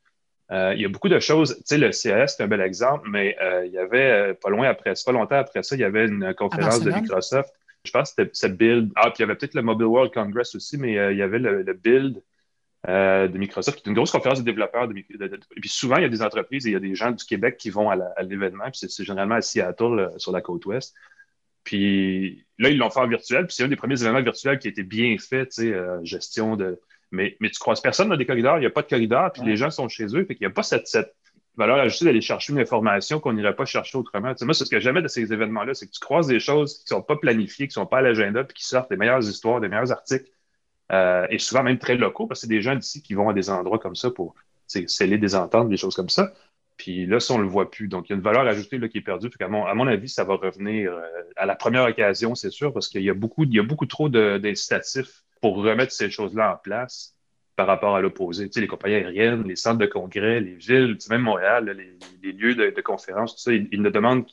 il 0.75 0.81
y 0.81 0.85
a 0.85 0.89
beaucoup 0.89 1.09
de 1.09 1.19
choses. 1.19 1.55
Tu 1.57 1.63
sais, 1.65 1.77
le 1.77 1.91
CES, 1.91 2.35
c'est 2.35 2.43
un 2.43 2.47
bel 2.47 2.61
exemple, 2.61 3.09
mais 3.09 3.35
euh, 3.41 3.65
il 3.65 3.71
y 3.71 3.77
avait 3.77 4.11
euh, 4.11 4.33
pas 4.33 4.49
loin 4.49 4.67
après, 4.67 4.93
pas 5.05 5.11
longtemps 5.11 5.37
après 5.37 5.63
ça, 5.63 5.75
il 5.75 5.79
y 5.79 5.83
avait 5.83 6.05
une 6.05 6.33
conférence 6.33 6.81
de 6.81 6.91
Microsoft. 6.91 7.53
Je 7.83 7.91
pense 7.91 8.13
que 8.13 8.29
c'était 8.31 8.53
Build. 8.53 8.91
Ah, 8.95 9.09
puis 9.09 9.19
il 9.19 9.21
y 9.21 9.23
avait 9.23 9.35
peut-être 9.35 9.55
le 9.55 9.61
Mobile 9.61 9.87
World 9.87 10.13
Congress 10.13 10.55
aussi, 10.55 10.77
mais 10.77 10.93
il 11.11 11.17
y 11.17 11.21
avait 11.21 11.39
le, 11.39 11.73
Build 11.73 12.21
de 12.87 13.37
Microsoft, 13.37 13.79
qui 13.79 13.83
est 13.83 13.89
une 13.89 13.95
grosse 13.95 14.11
conférence 14.11 14.39
de 14.39 14.45
développeurs. 14.45 14.87
De, 14.87 14.97
et 14.97 15.59
puis 15.59 15.69
souvent, 15.69 15.97
il 15.97 16.03
y 16.03 16.05
a 16.05 16.09
des 16.09 16.21
entreprises 16.21 16.65
et 16.65 16.69
il 16.69 16.73
y 16.73 16.77
a 16.77 16.79
des 16.79 16.95
gens 16.95 17.11
du 17.11 17.25
Québec 17.25 17.57
qui 17.57 17.69
vont 17.69 17.89
à 17.89 18.23
l'événement, 18.23 18.69
puis 18.71 18.87
c'est 18.87 19.03
généralement 19.03 19.35
à 19.35 19.41
Seattle, 19.41 20.11
sur 20.17 20.31
la 20.31 20.41
côte 20.41 20.65
ouest. 20.65 20.93
Puis 21.65 22.45
là, 22.57 22.69
ils 22.69 22.77
l'ont 22.77 22.89
fait 22.89 22.99
en 22.99 23.07
virtuel, 23.07 23.47
puis 23.47 23.55
c'est 23.55 23.63
un 23.63 23.69
des 23.69 23.75
premiers 23.75 24.01
événements 24.01 24.21
virtuels 24.21 24.59
qui 24.59 24.67
a 24.67 24.71
été 24.71 24.83
bien 24.83 25.17
fait, 25.17 25.47
tu 25.47 25.71
sais, 25.71 25.75
gestion 26.03 26.55
de 26.55 26.79
mais, 27.13 27.37
mais 27.39 27.49
tu 27.49 27.59
croises 27.59 27.79
personne 27.79 28.09
dans 28.09 28.17
des 28.17 28.25
corridors, 28.25 28.57
il 28.57 28.61
n'y 28.61 28.65
a 28.65 28.71
pas 28.71 28.81
de 28.81 28.87
corridor, 28.87 29.31
puis 29.31 29.43
les 29.43 29.55
gens 29.55 29.69
sont 29.69 29.87
chez 29.87 30.05
eux, 30.15 30.25
fait 30.25 30.35
qu'il 30.35 30.45
n'y 30.45 30.51
a 30.51 30.53
pas 30.53 30.63
cette, 30.63 30.87
valeur 31.55 31.77
ajoutée 31.77 32.05
d'aller 32.05 32.21
chercher 32.21 32.51
une 32.53 32.59
information 32.59 33.19
qu'on 33.19 33.33
n'irait 33.33 33.55
pas 33.55 33.65
chercher 33.65 33.99
autrement. 33.99 34.33
moi, 34.41 34.53
c'est 34.55 34.65
ce 34.65 34.69
que 34.71 34.79
j'aime 34.79 34.99
de 34.99 35.07
ces 35.07 35.31
événements-là, 35.31 35.75
c'est 35.75 35.85
que 35.85 35.91
tu 35.91 35.99
croises 35.99 36.25
des 36.25 36.39
choses 36.39 36.79
qui 36.79 36.93
ne 36.93 36.97
sont 36.97 37.03
pas 37.03 37.15
planifiées, 37.15 37.67
qui 37.67 37.77
ne 37.77 37.83
sont 37.83 37.85
pas 37.85 37.99
à 37.99 38.01
l'agenda, 38.01 38.43
puis 38.43 38.55
qui 38.55 38.65
sortent 38.65 38.89
des 38.89 38.97
meilleures 38.97 39.23
histoires, 39.23 39.61
des 39.61 39.67
meilleurs 39.67 39.91
articles, 39.91 40.25
euh, 40.91 41.27
et 41.29 41.37
souvent 41.37 41.61
même 41.61 41.77
très 41.77 41.95
locaux, 41.95 42.25
parce 42.25 42.41
que 42.41 42.47
c'est 42.47 42.53
des 42.53 42.63
gens 42.63 42.75
d'ici 42.75 43.03
qui 43.03 43.13
vont 43.13 43.29
à 43.29 43.33
des 43.33 43.51
endroits 43.51 43.77
comme 43.77 43.95
ça 43.95 44.09
pour 44.09 44.33
sceller 44.65 45.19
des 45.19 45.35
ententes, 45.35 45.69
des 45.69 45.77
choses 45.77 45.95
comme 45.95 46.09
ça. 46.09 46.33
Puis 46.77 47.05
là, 47.05 47.19
ça, 47.19 47.35
on 47.35 47.37
ne 47.37 47.43
le 47.43 47.49
voit 47.49 47.69
plus. 47.69 47.87
Donc, 47.87 48.09
il 48.09 48.13
y 48.13 48.13
a 48.13 48.15
une 48.15 48.23
valeur 48.23 48.47
ajoutée 48.47 48.79
là, 48.79 48.87
qui 48.87 48.97
est 48.97 49.01
perdue. 49.01 49.29
à, 49.39 49.47
mon, 49.47 49.63
à 49.67 49.75
mon 49.75 49.85
avis, 49.85 50.09
ça 50.09 50.23
va 50.23 50.33
revenir 50.33 50.91
euh, 50.91 51.01
à 51.35 51.45
la 51.45 51.55
première 51.55 51.85
occasion, 51.85 52.33
c'est 52.33 52.49
sûr, 52.49 52.73
parce 52.73 52.87
qu'il 52.87 53.03
y, 53.03 53.11
a 53.11 53.13
beaucoup, 53.13 53.43
il 53.43 53.53
y 53.53 53.59
a 53.59 53.63
beaucoup 53.63 53.85
trop 53.85 54.09
d'incitatifs 54.09 55.22
pour 55.43 55.57
remettre 55.57 55.91
ces 55.91 56.09
choses-là 56.09 56.53
en 56.53 56.57
place 56.57 57.17
par 57.57 57.67
rapport 57.67 57.97
à 57.97 58.01
l'opposé. 58.01 58.45
Tu 58.45 58.53
sais, 58.53 58.61
les 58.61 58.67
compagnies 58.67 58.95
aériennes, 58.95 59.43
les 59.43 59.57
centres 59.57 59.77
de 59.77 59.85
congrès, 59.85 60.39
les 60.39 60.55
villes, 60.55 60.97
même 61.09 61.23
Montréal, 61.23 61.65
les, 62.21 62.31
lieux 62.31 62.55
de, 62.55 62.79
conférences, 62.79 63.35
tout 63.35 63.41
ça, 63.41 63.51
ils, 63.51 63.81
ne 63.81 63.89
demandent 63.89 64.25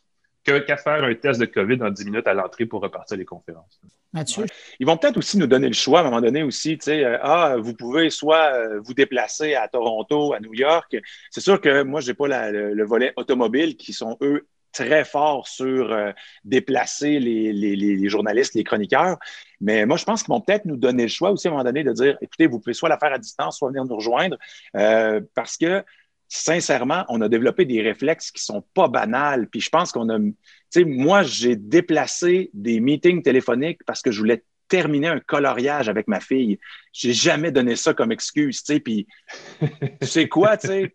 qu'à 0.45 0.77
faire 0.77 1.03
un 1.03 1.13
test 1.17 1.41
de 1.41 1.47
COVID 1.47 1.83
en 1.83 1.91
10 1.91 2.05
minutes 2.05 2.29
à 2.29 2.33
l'entrée 2.33 2.65
pour 2.65 2.81
repartir 2.81 3.17
les 3.17 3.25
conférences. 3.25 3.81
Mathieu? 4.13 4.47
Ils 4.79 4.87
vont 4.87 4.97
peut-être 4.97 5.17
aussi 5.17 5.37
nous 5.37 5.49
donner 5.49 5.67
le 5.67 5.75
choix 5.75 5.99
à 5.99 6.03
un 6.03 6.05
moment 6.05 6.21
donné 6.21 6.45
aussi, 6.45 6.79
tu 6.79 6.85
sais, 6.85 7.05
euh, 7.05 7.19
ah, 7.23 7.57
vous 7.59 7.75
pouvez 7.75 8.09
soit 8.11 8.55
euh, 8.55 8.79
vous 8.81 8.95
déplacer 8.95 9.57
à 9.57 9.67
Toronto, 9.67 10.33
à 10.33 10.39
New 10.39 10.55
York. 10.55 10.97
C'est 11.33 11.41
sûr 11.41 11.61
que 11.61 11.83
moi, 11.83 12.01
je 12.01 12.13
n'ai 12.13 12.15
pas 12.15 12.53
le, 12.53 12.85
volet 12.85 13.13
automobile 13.17 13.77
qui 13.77 13.93
sont, 13.93 14.17
eux, 14.21 14.47
très 14.73 15.05
forts 15.05 15.49
sur 15.49 15.93
euh, 15.93 16.13
déplacer 16.45 17.19
les, 17.21 18.09
journalistes, 18.09 18.55
les 18.55 18.65
chroniqueurs. 18.65 19.19
Mais 19.61 19.87
moi, 19.87 19.97
je 19.97 20.05
pense 20.05 20.23
qu'ils 20.23 20.33
vont 20.33 20.41
peut-être 20.41 20.65
nous 20.65 20.77
donner 20.77 21.05
le 21.05 21.09
choix 21.09 21.31
aussi 21.31 21.49
à 21.49 21.51
un 21.51 21.55
moment 21.55 21.65
donné 21.65 21.85
de 21.85 21.93
dire, 21.93 22.17
écoutez, 22.21 22.47
vous 22.47 22.61
pouvez 22.61 22.75
soit 22.75 22.89
la 22.89 22.99
faire 22.99 23.13
à 23.13 23.19
distance, 23.19 23.59
soit 23.59 23.69
venir 23.69 23.85
nous 23.85 23.97
rejoindre, 23.97 24.37
parce 25.35 25.57
que 25.57 25.85
sincèrement, 26.31 27.05
on 27.09 27.21
a 27.21 27.29
développé 27.29 27.65
des 27.65 27.83
réflexes 27.83 28.31
qui 28.31 28.43
sont 28.43 28.63
pas 28.73 28.89
banals. 28.89 29.49
Puis 29.49 29.61
je 29.61 29.69
pense 29.69 29.91
qu'on 29.93 30.09
a, 30.09 30.19
tu 30.19 30.35
sais, 30.71 30.85
moi, 30.85 31.23
j'ai 31.25 31.57
déplacé 31.57 32.51
des 32.55 32.81
meetings 32.81 33.23
téléphoniques 33.23 33.83
parce 33.85 34.01
que 34.01 34.13
je 34.13 34.21
voulais 34.21 34.45
terminer 34.69 35.09
un 35.09 35.19
coloriage 35.19 35.89
avec 35.89 36.07
ma 36.07 36.21
fille. 36.21 36.61
J'ai 36.93 37.13
jamais 37.13 37.51
donné 37.51 37.75
ça 37.75 37.93
comme 37.93 38.13
excuse, 38.13 38.63
tu 38.63 38.75
sais. 38.75 38.81
Puis 38.81 39.09
tu 40.01 40.07
sais 40.07 40.29
quoi, 40.29 40.57
tu 40.57 40.69
sais, 40.69 40.95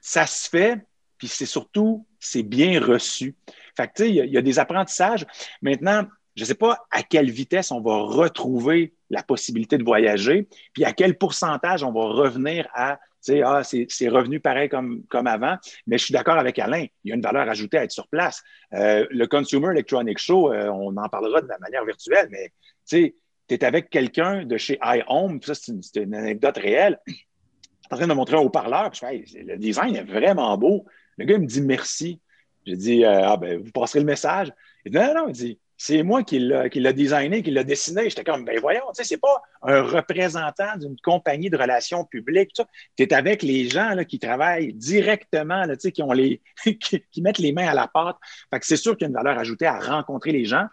ça 0.00 0.26
se 0.26 0.48
fait. 0.48 0.78
Puis 1.18 1.26
c'est 1.26 1.46
surtout, 1.46 2.06
c'est 2.22 2.42
bien 2.42 2.80
reçu. 2.80 3.34
Fait 3.76 3.88
que 3.88 3.92
tu 3.96 4.02
sais, 4.04 4.10
il 4.10 4.32
y, 4.32 4.38
a 4.38 4.42
des 4.42 4.58
apprentissages. 4.58 5.26
Maintenant, 5.60 6.06
je 6.36 6.42
ne 6.42 6.46
sais 6.46 6.54
pas 6.54 6.86
à 6.90 7.02
quelle 7.02 7.30
vitesse 7.30 7.70
on 7.70 7.80
va 7.80 7.96
retrouver 7.96 8.94
la 9.10 9.22
possibilité 9.22 9.76
de 9.76 9.84
voyager, 9.84 10.48
puis 10.72 10.84
à 10.84 10.92
quel 10.92 11.18
pourcentage 11.18 11.82
on 11.82 11.92
va 11.92 12.00
revenir 12.00 12.66
à 12.74 12.98
sais, 13.22 13.42
ah, 13.42 13.62
c'est 13.62 14.08
revenu 14.08 14.40
pareil 14.40 14.68
comme, 14.68 15.04
comme 15.08 15.26
avant. 15.26 15.56
Mais 15.86 15.96
je 15.96 16.04
suis 16.04 16.12
d'accord 16.12 16.36
avec 16.36 16.58
Alain, 16.58 16.86
il 17.04 17.08
y 17.08 17.12
a 17.12 17.14
une 17.14 17.22
valeur 17.22 17.48
ajoutée 17.48 17.78
à 17.78 17.84
être 17.84 17.92
sur 17.92 18.08
place. 18.08 18.42
Euh, 18.74 19.06
le 19.10 19.26
Consumer 19.26 19.68
Electronic 19.70 20.18
Show, 20.18 20.52
euh, 20.52 20.68
on 20.68 20.96
en 20.96 21.08
parlera 21.08 21.40
de 21.40 21.48
la 21.48 21.58
manière 21.58 21.84
virtuelle, 21.84 22.28
mais 22.30 22.52
tu 22.86 23.14
es 23.48 23.64
avec 23.64 23.90
quelqu'un 23.90 24.44
de 24.44 24.56
chez 24.56 24.78
iHome, 24.82 25.40
ça, 25.42 25.54
c'est 25.54 25.96
une, 25.96 26.14
anecdote 26.14 26.58
réelle. 26.58 26.98
En 27.90 27.96
train 27.96 28.06
de 28.06 28.14
montrer 28.14 28.36
un 28.36 28.40
haut-parleur, 28.40 28.90
fais, 28.96 29.22
le 29.34 29.58
design 29.58 29.94
est 29.96 30.04
vraiment 30.04 30.56
beau. 30.56 30.86
Le 31.18 31.24
gars 31.24 31.34
il 31.34 31.42
me 31.42 31.46
dit 31.46 31.62
merci. 31.62 32.20
J'ai 32.66 32.76
dit, 32.76 33.04
euh, 33.04 33.22
ah, 33.24 33.36
ben, 33.36 33.60
vous 33.60 33.72
passerez 33.72 34.00
le 34.00 34.06
message. 34.06 34.52
Il 34.84 34.92
dit, 34.92 34.98
non, 34.98 35.14
non, 35.14 35.28
il 35.28 35.32
dit, 35.32 35.58
c'est 35.84 36.04
moi 36.04 36.22
qui 36.22 36.38
l'a 36.38 36.92
designé, 36.92 37.42
qui 37.42 37.50
l'a 37.50 37.64
dessiné. 37.64 38.08
J'étais 38.08 38.22
comme, 38.22 38.44
ben 38.44 38.56
voyons, 38.60 38.84
tu 38.94 39.02
sais, 39.02 39.04
c'est 39.04 39.20
pas 39.20 39.42
un 39.62 39.82
représentant 39.82 40.76
d'une 40.76 40.96
compagnie 41.02 41.50
de 41.50 41.56
relations 41.56 42.04
publiques. 42.04 42.52
Tu 42.54 43.02
es 43.02 43.12
avec 43.12 43.42
les 43.42 43.68
gens 43.68 43.90
là, 43.90 44.04
qui 44.04 44.20
travaillent 44.20 44.72
directement, 44.74 45.64
là, 45.64 45.74
qui, 45.74 46.02
ont 46.02 46.12
les, 46.12 46.40
qui, 46.78 47.22
mettent 47.22 47.38
les 47.38 47.50
mains 47.52 47.66
à 47.66 47.74
la 47.74 47.88
pâte. 47.88 48.16
Fait 48.50 48.60
que 48.60 48.66
c'est 48.66 48.76
sûr 48.76 48.96
qu'il 48.96 49.06
y 49.06 49.06
a 49.06 49.08
une 49.08 49.14
valeur 49.14 49.36
ajoutée 49.36 49.66
à 49.66 49.80
rencontrer 49.80 50.30
les 50.30 50.44
gens. 50.44 50.66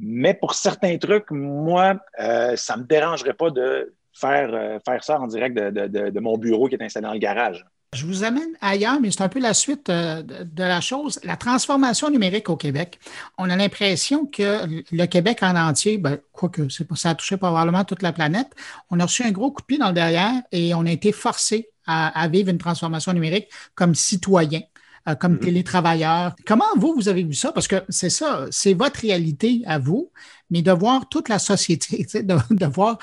Mais 0.00 0.34
pour 0.34 0.54
certains 0.54 0.98
trucs, 0.98 1.30
moi, 1.30 2.00
euh, 2.18 2.56
ça 2.56 2.76
me 2.76 2.82
dérangerait 2.82 3.34
pas 3.34 3.50
de 3.50 3.94
faire, 4.12 4.52
euh, 4.54 4.78
faire 4.84 5.04
ça 5.04 5.20
en 5.20 5.28
direct 5.28 5.56
de, 5.56 6.10
de 6.10 6.20
mon 6.20 6.36
bureau 6.36 6.66
qui 6.66 6.74
est 6.74 6.82
installé 6.82 7.06
dans 7.06 7.12
le 7.12 7.20
garage. 7.20 7.64
Je 7.94 8.04
vous 8.04 8.22
amène 8.22 8.50
ailleurs, 8.60 9.00
mais 9.00 9.10
c'est 9.10 9.22
un 9.22 9.30
peu 9.30 9.40
la 9.40 9.54
suite 9.54 9.88
euh, 9.88 10.22
de 10.22 10.62
la 10.62 10.82
chose. 10.82 11.18
La 11.24 11.36
transformation 11.36 12.10
numérique 12.10 12.50
au 12.50 12.56
Québec. 12.56 12.98
On 13.38 13.48
a 13.48 13.56
l'impression 13.56 14.26
que 14.26 14.66
le 14.92 15.06
Québec 15.06 15.38
en 15.42 15.56
entier, 15.56 15.96
ben, 15.96 16.18
quoique 16.32 16.68
ça 16.68 17.10
a 17.10 17.14
touché 17.14 17.38
probablement 17.38 17.84
toute 17.84 18.02
la 18.02 18.12
planète, 18.12 18.54
on 18.90 19.00
a 19.00 19.04
reçu 19.04 19.22
un 19.22 19.30
gros 19.30 19.50
coup 19.52 19.62
de 19.62 19.66
pied 19.66 19.78
dans 19.78 19.88
le 19.88 19.94
derrière 19.94 20.34
et 20.52 20.74
on 20.74 20.84
a 20.84 20.90
été 20.90 21.12
forcé 21.12 21.70
à 21.90 22.28
vivre 22.28 22.50
une 22.50 22.58
transformation 22.58 23.14
numérique 23.14 23.48
comme 23.74 23.94
citoyen. 23.94 24.60
Euh, 25.08 25.14
comme 25.14 25.36
mm-hmm. 25.36 25.40
télétravailleur. 25.40 26.34
Comment 26.46 26.64
vous, 26.76 26.94
vous 26.94 27.08
avez 27.08 27.22
vu 27.22 27.32
ça? 27.34 27.52
Parce 27.52 27.68
que 27.68 27.76
c'est 27.88 28.10
ça, 28.10 28.46
c'est 28.50 28.74
votre 28.74 29.00
réalité 29.00 29.62
à 29.64 29.78
vous, 29.78 30.10
mais 30.50 30.60
de 30.60 30.72
voir 30.72 31.08
toute 31.08 31.28
la 31.28 31.38
société, 31.38 32.06
de, 32.22 32.36
de 32.50 32.66
voir 32.66 32.98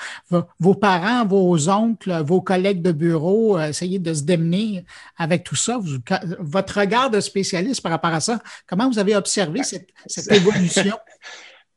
vos 0.60 0.74
parents, 0.74 1.26
vos 1.26 1.68
oncles, 1.68 2.22
vos 2.24 2.40
collègues 2.40 2.82
de 2.82 2.92
bureau 2.92 3.58
euh, 3.58 3.68
essayer 3.68 3.98
de 3.98 4.14
se 4.14 4.22
démener 4.22 4.84
avec 5.16 5.42
tout 5.42 5.56
ça. 5.56 5.80
votre 6.38 6.80
regard 6.80 7.10
de 7.10 7.20
spécialiste 7.20 7.82
par 7.82 7.92
rapport 7.92 8.12
à 8.12 8.20
ça, 8.20 8.40
comment 8.66 8.88
vous 8.88 8.98
avez 8.98 9.16
observé 9.16 9.62
cette, 9.62 9.88
cette 10.06 10.30
évolution? 10.30 10.96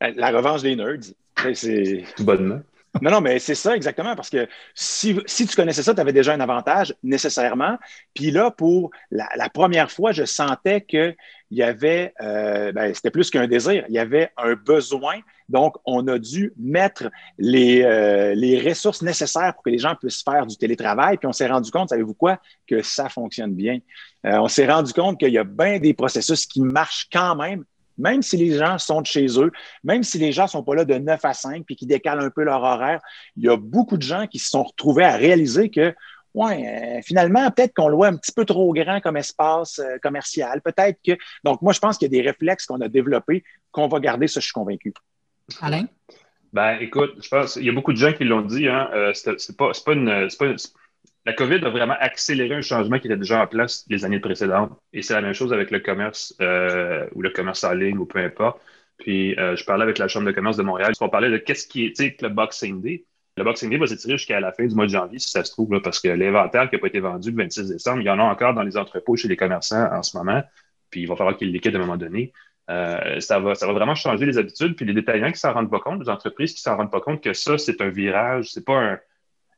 La 0.00 0.30
revanche 0.30 0.62
des 0.62 0.76
nerds. 0.76 1.12
C'est 1.54 2.04
tout 2.16 2.24
bonnement. 2.24 2.60
Non, 3.00 3.10
non, 3.12 3.20
mais 3.20 3.38
c'est 3.38 3.54
ça 3.54 3.76
exactement, 3.76 4.16
parce 4.16 4.30
que 4.30 4.48
si, 4.74 5.16
tu 5.24 5.56
connaissais 5.56 5.82
ça, 5.82 5.94
tu 5.94 6.00
avais 6.00 6.12
déjà 6.12 6.32
un 6.32 6.40
avantage 6.40 6.94
nécessairement. 7.04 7.78
Puis 8.14 8.32
là, 8.32 8.50
pour 8.50 8.90
la, 9.10 9.48
première 9.48 9.90
fois, 9.90 10.10
je 10.10 10.24
sentais 10.24 10.80
qu'il 10.80 11.14
y 11.52 11.62
avait, 11.62 12.12
euh, 12.20 12.72
ben, 12.72 12.92
c'était 12.92 13.12
plus 13.12 13.30
qu'un 13.30 13.46
désir, 13.46 13.84
il 13.88 13.94
y 13.94 13.98
avait 13.98 14.32
un 14.36 14.54
besoin. 14.54 15.20
Donc, 15.48 15.76
on 15.84 16.06
a 16.08 16.18
dû 16.18 16.52
mettre 16.58 17.10
les, 17.38 17.82
euh, 17.82 18.34
les 18.34 18.60
ressources 18.60 19.02
nécessaires 19.02 19.54
pour 19.54 19.62
que 19.62 19.70
les 19.70 19.78
gens 19.78 19.94
puissent 19.94 20.22
faire 20.22 20.46
du 20.46 20.56
télétravail. 20.56 21.16
Puis 21.16 21.28
on 21.28 21.32
s'est 21.32 21.48
rendu 21.48 21.70
compte, 21.70 21.90
savez-vous 21.90 22.14
quoi, 22.14 22.38
que 22.66 22.82
ça 22.82 23.08
fonctionne 23.08 23.54
bien. 23.54 23.78
Euh, 24.26 24.38
on 24.38 24.48
s'est 24.48 24.66
rendu 24.66 24.92
compte 24.92 25.18
qu'il 25.18 25.32
y 25.32 25.38
a 25.38 25.44
bien 25.44 25.78
des 25.78 25.94
processus 25.94 26.44
qui 26.44 26.60
marchent 26.60 27.08
quand 27.12 27.36
même 27.36 27.64
même 28.00 28.22
si 28.22 28.36
les 28.36 28.56
gens 28.58 28.78
sont 28.78 29.00
de 29.00 29.06
chez 29.06 29.26
eux, 29.38 29.52
même 29.84 30.02
si 30.02 30.18
les 30.18 30.32
gens 30.32 30.44
ne 30.44 30.48
sont 30.48 30.64
pas 30.64 30.74
là 30.74 30.84
de 30.84 30.94
9 30.94 31.24
à 31.24 31.34
5 31.34 31.64
puis 31.64 31.76
qui 31.76 31.86
décalent 31.86 32.20
un 32.24 32.30
peu 32.30 32.42
leur 32.42 32.62
horaire, 32.62 33.00
il 33.36 33.44
y 33.44 33.48
a 33.48 33.56
beaucoup 33.56 33.96
de 33.96 34.02
gens 34.02 34.26
qui 34.26 34.38
se 34.38 34.50
sont 34.50 34.62
retrouvés 34.62 35.04
à 35.04 35.16
réaliser 35.16 35.70
que 35.70 35.94
Ouais, 36.32 36.64
euh, 36.64 37.00
finalement, 37.02 37.50
peut-être 37.50 37.74
qu'on 37.74 37.88
le 37.88 37.96
voit 37.96 38.06
un 38.06 38.16
petit 38.16 38.32
peu 38.32 38.44
trop 38.44 38.72
grand 38.72 39.00
comme 39.00 39.16
espace 39.16 39.80
euh, 39.80 39.98
commercial. 40.00 40.60
Peut-être 40.62 41.00
que. 41.04 41.12
Donc, 41.42 41.60
moi, 41.60 41.72
je 41.72 41.80
pense 41.80 41.98
qu'il 41.98 42.06
y 42.06 42.16
a 42.16 42.22
des 42.22 42.28
réflexes 42.28 42.66
qu'on 42.66 42.80
a 42.80 42.88
développés 42.88 43.42
qu'on 43.72 43.88
va 43.88 44.00
garder, 44.00 44.28
ça, 44.28 44.40
je 44.40 44.44
suis 44.44 44.52
convaincu. 44.52 44.92
Alain? 45.60 45.86
Ben, 46.52 46.78
écoute, 46.80 47.14
je 47.20 47.28
pense 47.28 47.56
il 47.56 47.64
y 47.64 47.68
a 47.68 47.72
beaucoup 47.72 47.92
de 47.92 47.98
gens 47.98 48.12
qui 48.12 48.24
l'ont 48.24 48.42
dit. 48.42 48.68
Hein, 48.68 48.90
euh, 48.92 49.12
c'est 49.12 49.56
pas, 49.56 49.72
pas, 49.84 49.92
une, 49.92 50.28
pas, 50.38 50.54
la 51.26 51.32
COVID 51.34 51.64
a 51.64 51.70
vraiment 51.70 51.96
accéléré 51.98 52.54
un 52.54 52.62
changement 52.62 52.98
qui 52.98 53.06
était 53.06 53.16
déjà 53.16 53.42
en 53.42 53.46
place 53.46 53.84
les 53.88 54.04
années 54.04 54.20
précédentes. 54.20 54.72
Et 54.92 55.02
c'est 55.02 55.14
la 55.14 55.20
même 55.20 55.34
chose 55.34 55.52
avec 55.52 55.70
le 55.70 55.80
commerce 55.80 56.34
euh, 56.40 57.06
ou 57.14 57.22
le 57.22 57.30
commerce 57.30 57.62
en 57.64 57.72
ligne 57.72 57.98
ou 57.98 58.06
peu 58.06 58.20
importe. 58.20 58.60
Puis 58.98 59.38
euh, 59.38 59.56
je 59.56 59.64
parlais 59.64 59.82
avec 59.82 59.98
la 59.98 60.08
Chambre 60.08 60.26
de 60.26 60.32
commerce 60.32 60.56
de 60.56 60.62
Montréal. 60.62 60.92
On 61.00 61.08
parlait 61.08 61.30
de 61.30 61.38
qu'est-ce 61.38 61.66
qui 61.66 61.86
est 61.86 62.22
le 62.22 62.28
Boxing 62.28 62.80
Day. 62.80 63.04
Le 63.36 63.44
Boxing 63.44 63.70
Day 63.70 63.76
va 63.76 63.86
s'étirer 63.86 64.16
jusqu'à 64.16 64.40
la 64.40 64.52
fin 64.52 64.66
du 64.66 64.74
mois 64.74 64.86
de 64.86 64.90
janvier, 64.90 65.18
si 65.18 65.30
ça 65.30 65.44
se 65.44 65.52
trouve, 65.52 65.80
parce 65.80 66.00
que 66.00 66.08
l'inventaire 66.08 66.68
qui 66.68 66.76
n'a 66.76 66.80
pas 66.80 66.88
été 66.88 67.00
vendu 67.00 67.30
le 67.30 67.36
26 67.36 67.68
décembre, 67.68 68.00
il 68.00 68.06
y 68.06 68.10
en 68.10 68.18
a 68.18 68.22
encore 68.22 68.54
dans 68.54 68.62
les 68.62 68.76
entrepôts 68.76 69.16
chez 69.16 69.28
les 69.28 69.36
commerçants 69.36 69.90
en 69.92 70.02
ce 70.02 70.16
moment. 70.16 70.42
Puis 70.90 71.02
il 71.02 71.08
va 71.08 71.16
falloir 71.16 71.36
qu'ils 71.36 71.52
liquident 71.52 71.76
à 71.76 71.78
un 71.78 71.82
moment 71.82 71.96
donné. 71.96 72.32
Euh, 72.68 73.20
ça, 73.20 73.38
va, 73.38 73.54
ça 73.54 73.66
va 73.66 73.72
vraiment 73.72 73.94
changer 73.94 74.26
les 74.26 74.38
habitudes. 74.38 74.74
Puis 74.74 74.84
les 74.84 74.94
détaillants 74.94 75.32
qui 75.32 75.38
s'en 75.38 75.52
rendent 75.52 75.70
pas 75.70 75.80
compte, 75.80 76.00
les 76.00 76.08
entreprises 76.08 76.54
qui 76.54 76.60
s'en 76.60 76.76
rendent 76.76 76.90
pas 76.90 77.00
compte 77.00 77.22
que 77.22 77.32
ça, 77.32 77.56
c'est 77.56 77.80
un 77.80 77.88
virage, 77.88 78.50
c'est 78.52 78.64
pas 78.64 78.78
un, 78.78 78.98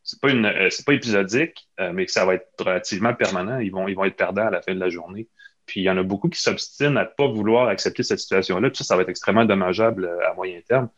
c'est 0.03 0.21
pas 0.21 0.31
une 0.31 0.47
euh, 0.47 0.69
c'est 0.71 0.85
pas 0.85 0.95
épisodique, 0.95 1.69
euh, 1.81 1.93
mais 1.93 2.07
que 2.07 2.13
ça 2.13 2.25
va 2.25 2.35
être 2.35 2.49
relativement 2.59 3.15
permanent. 3.15 3.59
Ils 3.59 3.71
vont, 3.71 3.89
ils 3.89 3.95
vont 3.95 4.05
être 4.05 4.17
perdants 4.17 4.47
à 4.47 4.51
la 4.51 4.63
fin 4.63 4.75
de 4.75 4.81
la 4.81 4.89
journée. 4.89 5.29
Puis 5.67 5.81
il 5.81 5.85
y 5.85 5.91
en 5.91 5.97
a 5.97 6.03
beaucoup 6.03 6.29
qui 6.29 6.41
s'obstinent 6.41 6.97
à 6.97 7.05
ne 7.05 7.09
pas 7.17 7.29
vouloir 7.29 7.69
accepter 7.69 8.03
cette 8.03 8.19
situation-là. 8.19 8.71
Puis 8.71 8.79
ça, 8.79 8.85
ça 8.85 8.97
va 8.97 9.03
être 9.03 9.09
extrêmement 9.09 9.45
dommageable 9.45 10.05
euh, 10.05 10.29
à 10.29 10.35
moyen 10.35 10.61
terme. 10.67 10.89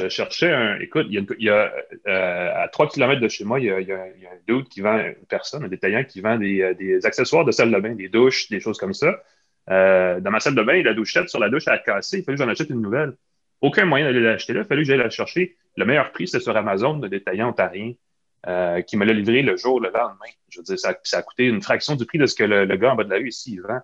Je 0.00 0.08
cherchais 0.08 0.52
un. 0.52 0.78
Écoute, 0.78 1.06
il 1.10 1.26
y 1.40 1.50
a, 1.50 1.72
à 2.06 2.68
3 2.68 2.88
km 2.90 3.20
de 3.20 3.26
chez 3.26 3.44
moi, 3.44 3.58
il 3.58 3.66
y 3.66 3.70
a, 3.72 3.80
il 3.80 3.88
y 3.88 3.92
a, 3.92 3.96
un 3.96 4.38
dude 4.46 4.68
qui 4.68 4.80
vend, 4.80 4.96
une 4.96 5.26
personne, 5.28 5.64
un 5.64 5.68
détaillant 5.68 6.04
qui 6.04 6.20
vend 6.20 6.38
des, 6.38 6.72
des, 6.78 7.04
accessoires 7.04 7.44
de 7.44 7.50
salle 7.50 7.72
de 7.72 7.80
bain, 7.80 7.96
des 7.96 8.08
douches, 8.08 8.48
des 8.48 8.60
choses 8.60 8.78
comme 8.78 8.94
ça. 8.94 9.20
dans 9.66 10.30
ma 10.30 10.38
salle 10.38 10.54
de 10.54 10.62
bain, 10.62 10.80
la 10.84 10.94
douchette 10.94 11.28
sur 11.28 11.40
la 11.40 11.48
douche 11.48 11.66
a 11.66 11.78
cassé. 11.78 12.18
Il 12.18 12.24
fallait 12.24 12.38
que 12.38 12.44
j'en 12.44 12.48
achète 12.48 12.70
une 12.70 12.80
nouvelle. 12.80 13.14
Aucun 13.60 13.84
moyen 13.84 14.04
d'aller 14.04 14.20
l'acheter 14.20 14.52
là. 14.52 14.60
Il 14.60 14.66
fallait 14.66 14.82
que 14.82 14.86
j'aille 14.86 14.98
la 14.98 15.10
chercher. 15.10 15.56
Le 15.76 15.84
meilleur 15.84 16.12
prix, 16.12 16.28
c'est 16.28 16.38
sur 16.38 16.56
Amazon, 16.56 16.98
de 16.98 17.08
détaillant 17.08 17.48
ontarien. 17.48 17.94
Euh, 18.48 18.82
qui 18.82 18.96
me 18.96 19.04
l'a 19.04 19.12
livré 19.12 19.42
le 19.42 19.56
jour, 19.56 19.80
le 19.80 19.88
lendemain. 19.90 20.26
Je 20.48 20.58
veux 20.58 20.64
dire, 20.64 20.76
ça, 20.76 20.98
ça, 21.04 21.18
a 21.18 21.22
coûté 21.22 21.44
une 21.44 21.62
fraction 21.62 21.94
du 21.94 22.04
prix 22.06 22.18
de 22.18 22.26
ce 22.26 22.34
que 22.34 22.42
le, 22.42 22.66
gars 22.76 22.92
en 22.92 22.96
bas 22.96 23.04
de 23.04 23.10
la 23.10 23.18
rue 23.18 23.28
ici 23.28 23.60
vend. 23.60 23.78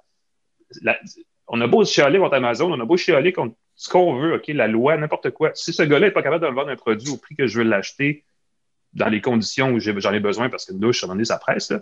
on 1.46 1.60
a 1.60 1.66
beau 1.68 1.84
chialer 1.84 2.18
contre 2.18 2.34
Amazon, 2.34 2.72
on 2.72 2.80
a 2.80 2.84
beau 2.84 2.96
chialer 2.96 3.32
contre 3.32 3.54
ce 3.76 3.88
qu'on 3.88 4.16
veut, 4.18 4.34
OK, 4.34 4.48
la 4.48 4.66
loi, 4.66 4.96
n'importe 4.96 5.30
quoi. 5.30 5.52
Si 5.54 5.72
ce 5.72 5.84
gars-là 5.84 6.08
n'est 6.08 6.12
pas 6.12 6.24
capable 6.24 6.44
de 6.44 6.50
me 6.50 6.56
vendre 6.56 6.70
un 6.70 6.76
produit 6.76 7.08
au 7.08 7.16
prix 7.16 7.36
que 7.36 7.46
je 7.46 7.58
veux 7.58 7.64
l'acheter, 7.64 8.24
dans 8.94 9.08
les 9.08 9.20
conditions 9.20 9.70
où 9.70 9.78
j'en 9.78 10.12
ai, 10.12 10.18
besoin, 10.18 10.48
parce 10.48 10.66
qu'une 10.66 10.80
douche, 10.80 11.04
à 11.04 11.06
un 11.06 11.08
moment 11.08 11.14
donné, 11.14 11.24
ça 11.24 11.38
presse, 11.38 11.72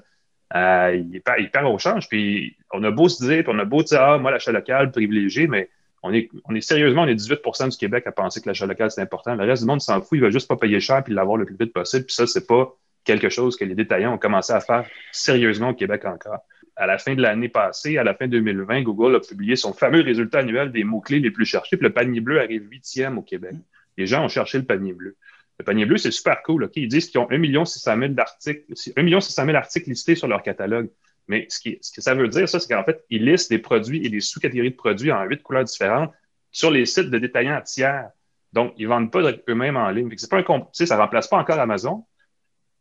euh, 0.55 1.03
il, 1.13 1.23
perd, 1.23 1.65
au 1.65 1.79
change. 1.79 2.11
Puis 2.11 2.59
on 2.73 2.85
a 2.85 2.91
beau 2.91 3.09
se 3.09 3.25
dire, 3.25 3.43
puis 3.43 3.53
on 3.55 3.59
a 3.59 3.65
beau 3.65 3.83
dire, 3.83 4.03
ah, 4.03 4.19
moi, 4.19 4.33
l'achat 4.33 4.53
local 4.53 4.91
privilégié, 4.91 5.47
mais 5.47 5.71
on 6.03 6.13
est, 6.13 6.29
on 6.45 6.55
est 6.55 6.61
sérieusement, 6.61 7.03
on 7.03 7.07
est 7.07 7.15
18% 7.15 7.71
du 7.71 7.77
Québec 7.77 8.05
à 8.07 8.13
penser 8.13 8.41
que 8.41 8.49
l'achat 8.49 8.67
local, 8.67 8.91
c'est 8.91 9.01
important. 9.01 9.35
Le 9.35 9.45
reste 9.45 9.63
du 9.63 9.69
monde 9.69 9.81
s'en 9.81 10.01
fout, 10.01 10.19
il 10.19 10.21
va 10.21 10.31
juste 10.31 10.49
pas 10.49 10.57
payer 10.57 10.81
cher 10.81 11.03
puis 11.03 11.15
l'avoir 11.15 11.37
le 11.37 11.45
plus 11.45 11.57
vite 11.59 11.73
possible. 11.73 12.05
Puis 12.05 12.15
ça, 12.15 12.27
c'est 12.27 12.47
pas 12.47 12.77
quelque 13.05 13.29
chose 13.29 13.57
que 13.57 13.65
les 13.65 13.75
détaillants 13.75 14.15
ont 14.15 14.19
commencé 14.19 14.53
à 14.53 14.61
faire 14.61 14.87
sérieusement 15.13 15.71
au 15.71 15.75
Québec 15.75 16.05
encore. 16.05 16.41
À 16.75 16.87
la 16.87 16.99
fin 16.99 17.15
de 17.15 17.23
l'année 17.23 17.49
passée, 17.49 17.97
à 17.97 18.05
la 18.05 18.15
fin 18.15 18.29
2020, 18.29 18.83
Google 18.83 19.17
a 19.17 19.21
publié 19.21 19.57
son 19.57 19.73
fameux 19.73 20.03
résultat 20.03 20.41
annuel 20.41 20.73
des 20.73 20.85
mots-clés 20.85 21.21
les 21.21 21.31
plus 21.31 21.47
cherchés, 21.47 21.77
puis 21.77 21.87
le 21.87 21.93
panier 21.93 22.21
bleu 22.21 22.41
arrive 22.41 22.69
huitième 22.69 23.17
au 23.17 23.23
Québec. 23.23 23.55
Les 23.97 24.07
gens 24.07 24.25
ont 24.25 24.29
cherché 24.29 24.59
le 24.59 24.65
panier 24.65 24.93
bleu. 24.93 25.17
Le 25.59 25.65
panier 25.65 25.87
bleu, 25.87 25.97
c'est 25.97 26.11
super 26.11 26.43
cool. 26.43 26.69
Ils 26.75 26.89
disent 26.89 27.09
qu'ils 27.09 27.21
ont 27.21 27.29
1 27.31 27.65
600 27.65 27.99
000 27.99 28.13
d'articles, 28.13 28.65
1 28.95 29.21
600 29.21 29.45
000 29.47 29.57
articles 29.57 29.89
listés 29.89 30.15
sur 30.15 30.29
leur 30.29 30.43
catalogue. 30.43 30.91
Mais 31.29 31.47
ce, 31.49 31.61
que 31.61 32.01
ça 32.01 32.15
veut 32.15 32.29
dire, 32.29 32.49
ça, 32.49 32.61
c'est 32.61 32.73
qu'en 32.73 32.85
fait, 32.85 33.05
ils 33.11 33.25
listent 33.25 33.51
des 33.51 33.59
produits 33.59 34.05
et 34.05 34.09
des 34.09 34.21
sous-catégories 34.21 34.71
de 34.71 34.77
produits 34.77 35.13
en 35.13 35.23
huit 35.25 35.43
couleurs 35.43 35.65
différentes 35.65 36.13
sur 36.53 36.71
les 36.71 36.87
sites 36.87 37.11
de 37.11 37.19
détaillants 37.19 37.61
tiers. 37.63 38.11
Donc, 38.53 38.73
ils 38.77 38.85
ne 38.85 38.89
vendent 38.89 39.11
pas 39.11 39.21
eux-mêmes 39.49 39.77
en 39.77 39.91
ligne. 39.91 40.13
C'est 40.17 40.31
pas 40.31 40.39
un, 40.39 40.69
ça 40.73 40.97
ne 40.97 41.01
remplace 41.01 41.29
pas 41.29 41.37
encore 41.37 41.59
Amazon, 41.59 42.05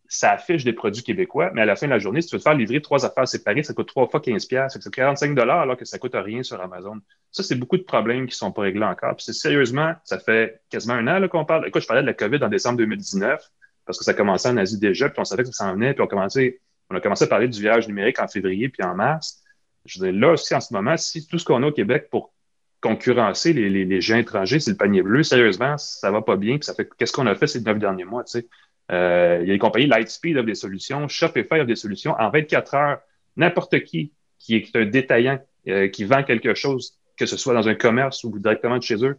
ça 0.07 0.31
affiche 0.31 0.63
des 0.63 0.73
produits 0.73 1.03
québécois, 1.03 1.51
mais 1.53 1.61
à 1.61 1.65
la 1.65 1.75
fin 1.75 1.87
de 1.87 1.91
la 1.91 1.99
journée, 1.99 2.21
si 2.21 2.29
tu 2.29 2.35
veux 2.35 2.39
te 2.39 2.43
faire 2.43 2.53
livrer 2.53 2.81
trois 2.81 3.05
affaires 3.05 3.27
séparées, 3.27 3.63
ça 3.63 3.73
coûte 3.73 3.87
trois 3.87 4.07
fois 4.07 4.19
15 4.19 4.45
pièces, 4.45 4.77
c'est 4.79 4.93
45 4.93 5.37
alors 5.39 5.77
que 5.77 5.85
ça 5.85 5.97
coûte 5.97 6.13
rien 6.15 6.43
sur 6.43 6.61
Amazon. 6.61 6.99
Ça, 7.31 7.43
c'est 7.43 7.55
beaucoup 7.55 7.77
de 7.77 7.83
problèmes 7.83 8.27
qui 8.27 8.35
sont 8.35 8.51
pas 8.51 8.63
réglés 8.63 8.85
encore. 8.85 9.15
Puis 9.15 9.33
sérieusement, 9.33 9.93
ça 10.03 10.19
fait 10.19 10.61
quasiment 10.69 10.93
un 10.93 11.07
an 11.07 11.27
qu'on 11.27 11.45
parle. 11.45 11.67
Écoute, 11.67 11.81
je 11.81 11.87
parlais 11.87 12.03
de 12.03 12.07
la 12.07 12.13
COVID 12.13 12.43
en 12.43 12.49
décembre 12.49 12.77
2019 12.77 13.41
parce 13.85 13.97
que 13.97 14.03
ça 14.03 14.13
commençait 14.13 14.49
en 14.49 14.57
Asie 14.57 14.79
déjà, 14.79 15.09
puis 15.09 15.19
on 15.19 15.25
savait 15.25 15.43
que 15.43 15.49
ça 15.49 15.65
s'en 15.65 15.73
venait, 15.73 15.93
puis 15.93 16.01
on, 16.01 16.07
commençait, 16.07 16.59
on 16.89 16.95
a 16.95 17.01
commencé 17.01 17.23
à 17.23 17.27
parler 17.27 17.47
du 17.47 17.59
virage 17.59 17.87
numérique 17.87 18.19
en 18.19 18.27
février 18.27 18.69
puis 18.69 18.83
en 18.83 18.95
mars. 18.95 19.41
Je 19.85 19.99
veux 19.99 20.11
dire, 20.11 20.19
là 20.19 20.33
aussi, 20.33 20.53
en 20.55 20.61
ce 20.61 20.73
moment, 20.73 20.97
si 20.97 21.27
tout 21.27 21.37
ce 21.37 21.45
qu'on 21.45 21.61
a 21.63 21.67
au 21.67 21.71
Québec 21.71 22.07
pour 22.09 22.33
concurrencer 22.81 23.53
les, 23.53 23.69
les, 23.69 23.85
les 23.85 24.01
gens 24.01 24.17
étrangers, 24.17 24.59
c'est 24.59 24.71
le 24.71 24.77
panier 24.77 25.01
bleu, 25.01 25.23
sérieusement, 25.23 25.77
ça 25.77 26.11
va 26.11 26.21
pas 26.21 26.35
bien. 26.35 26.57
Puis 26.57 26.65
ça 26.65 26.73
fait 26.73 26.87
qu'est-ce 26.97 27.13
qu'on 27.13 27.27
a 27.27 27.35
fait 27.35 27.47
ces 27.47 27.61
neuf 27.61 27.79
derniers 27.79 28.05
mois, 28.05 28.23
tu 28.23 28.39
sais? 28.39 28.47
Euh, 28.91 29.39
il 29.41 29.47
y 29.47 29.51
a 29.51 29.53
des 29.53 29.59
compagnies, 29.59 29.87
Lightspeed 29.87 30.37
des 30.39 30.55
solutions, 30.55 31.07
Shopify 31.07 31.55
offre 31.55 31.65
des 31.65 31.75
solutions. 31.75 32.15
En 32.19 32.29
24 32.29 32.73
heures, 32.75 32.99
n'importe 33.35 33.83
qui 33.83 34.13
qui 34.37 34.55
est 34.55 34.75
un 34.75 34.85
détaillant, 34.85 35.39
euh, 35.67 35.87
qui 35.87 36.03
vend 36.03 36.23
quelque 36.23 36.53
chose, 36.53 36.99
que 37.17 37.25
ce 37.25 37.37
soit 37.37 37.53
dans 37.53 37.67
un 37.67 37.73
commerce 37.75 38.23
ou 38.23 38.37
directement 38.37 38.77
de 38.77 38.83
chez 38.83 39.03
eux, 39.03 39.17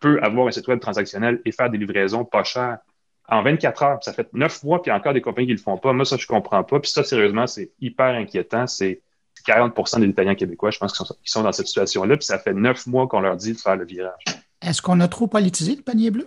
peut 0.00 0.18
avoir 0.22 0.46
un 0.46 0.50
site 0.50 0.66
web 0.68 0.80
transactionnel 0.80 1.42
et 1.44 1.52
faire 1.52 1.68
des 1.68 1.78
livraisons 1.78 2.24
pas 2.24 2.44
chères. 2.44 2.78
En 3.28 3.42
24 3.42 3.82
heures, 3.82 3.98
ça 4.02 4.12
fait 4.12 4.28
neuf 4.34 4.62
mois, 4.62 4.82
puis 4.82 4.90
il 4.90 4.92
y 4.92 4.96
a 4.96 4.98
encore 4.98 5.14
des 5.14 5.22
compagnies 5.22 5.46
qui 5.46 5.52
ne 5.52 5.58
le 5.58 5.62
font 5.62 5.78
pas. 5.78 5.92
Moi, 5.92 6.04
ça, 6.04 6.16
je 6.16 6.26
comprends 6.26 6.62
pas. 6.62 6.78
Puis 6.80 6.90
ça, 6.90 7.02
sérieusement, 7.04 7.46
c'est 7.46 7.72
hyper 7.80 8.14
inquiétant. 8.14 8.66
C'est 8.66 9.00
40% 9.46 10.00
des 10.00 10.06
détaillants 10.06 10.34
québécois, 10.34 10.70
je 10.70 10.78
pense, 10.78 10.92
qui 10.92 10.98
sont, 10.98 11.14
qui 11.22 11.30
sont 11.30 11.42
dans 11.42 11.52
cette 11.52 11.66
situation-là. 11.66 12.16
Puis 12.16 12.26
ça 12.26 12.38
fait 12.38 12.54
neuf 12.54 12.86
mois 12.86 13.06
qu'on 13.06 13.20
leur 13.20 13.36
dit 13.36 13.52
de 13.52 13.58
faire 13.58 13.76
le 13.76 13.84
virage. 13.84 14.24
Est-ce 14.62 14.82
qu'on 14.82 15.00
a 15.00 15.08
trop 15.08 15.26
politisé 15.26 15.76
le 15.76 15.82
panier 15.82 16.10
bleu? 16.10 16.26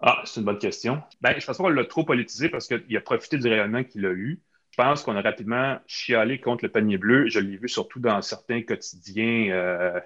Ah, 0.00 0.22
c'est 0.24 0.40
une 0.40 0.46
bonne 0.46 0.58
question. 0.58 1.02
Ben, 1.20 1.34
je 1.38 1.44
pense 1.44 1.56
pas 1.56 1.64
qu'on 1.64 1.68
l'a 1.68 1.84
trop 1.84 2.04
politisé 2.04 2.48
parce 2.48 2.66
qu'il 2.66 2.96
a 2.96 3.00
profité 3.00 3.36
du 3.36 3.48
rayonnement 3.48 3.84
qu'il 3.84 4.06
a 4.06 4.10
eu. 4.10 4.40
Je 4.70 4.76
pense 4.76 5.02
qu'on 5.02 5.16
a 5.16 5.20
rapidement 5.20 5.78
chialé 5.86 6.40
contre 6.40 6.64
le 6.64 6.70
panier 6.70 6.96
bleu. 6.96 7.28
Je 7.28 7.38
l'ai 7.38 7.56
vu 7.56 7.68
surtout 7.68 8.00
dans 8.00 8.22
certains 8.22 8.62
quotidiens 8.62 9.50
euh, 9.50 10.00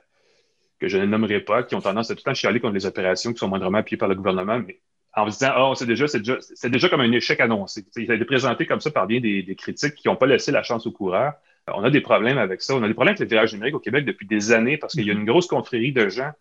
que 0.80 0.88
je 0.88 0.98
ne 0.98 1.06
nommerai 1.06 1.40
pas, 1.40 1.62
qui 1.62 1.74
ont 1.74 1.80
tendance 1.80 2.10
à 2.10 2.14
tout 2.14 2.22
le 2.24 2.30
temps 2.30 2.34
chialer 2.34 2.60
contre 2.60 2.74
les 2.74 2.86
opérations 2.86 3.32
qui 3.32 3.38
sont 3.38 3.48
moindrement 3.48 3.78
appuyées 3.78 3.98
par 3.98 4.08
le 4.08 4.14
gouvernement, 4.14 4.58
mais 4.58 4.80
en 5.16 5.30
se 5.30 5.38
disant, 5.38 5.52
oh, 5.58 5.74
c'est 5.74 5.86
déjà, 5.86 6.08
c'est 6.08 6.18
déjà, 6.18 6.36
c'est 6.40 6.70
déjà 6.70 6.88
comme 6.88 7.00
un 7.00 7.12
échec 7.12 7.40
annoncé. 7.40 7.84
il 7.96 8.10
a 8.10 8.14
été 8.14 8.24
présenté 8.24 8.66
comme 8.66 8.80
ça 8.80 8.90
par 8.90 9.06
bien 9.06 9.20
des, 9.20 9.42
des 9.42 9.54
critiques 9.54 9.94
qui 9.94 10.08
n'ont 10.08 10.16
pas 10.16 10.26
laissé 10.26 10.50
la 10.50 10.62
chance 10.62 10.86
aux 10.86 10.92
coureurs. 10.92 11.34
On 11.72 11.84
a 11.84 11.90
des 11.90 12.00
problèmes 12.00 12.38
avec 12.38 12.60
ça. 12.62 12.74
On 12.74 12.82
a 12.82 12.88
des 12.88 12.94
problèmes 12.94 13.12
avec 13.12 13.20
le 13.20 13.26
virage 13.26 13.52
numérique 13.54 13.74
au 13.74 13.80
Québec 13.80 14.04
depuis 14.04 14.26
des 14.26 14.52
années 14.52 14.76
parce 14.76 14.94
qu'il 14.94 15.06
y 15.06 15.10
a 15.10 15.14
une 15.14 15.24
grosse 15.24 15.46
confrérie 15.46 15.92
de 15.92 16.08
gens 16.08 16.32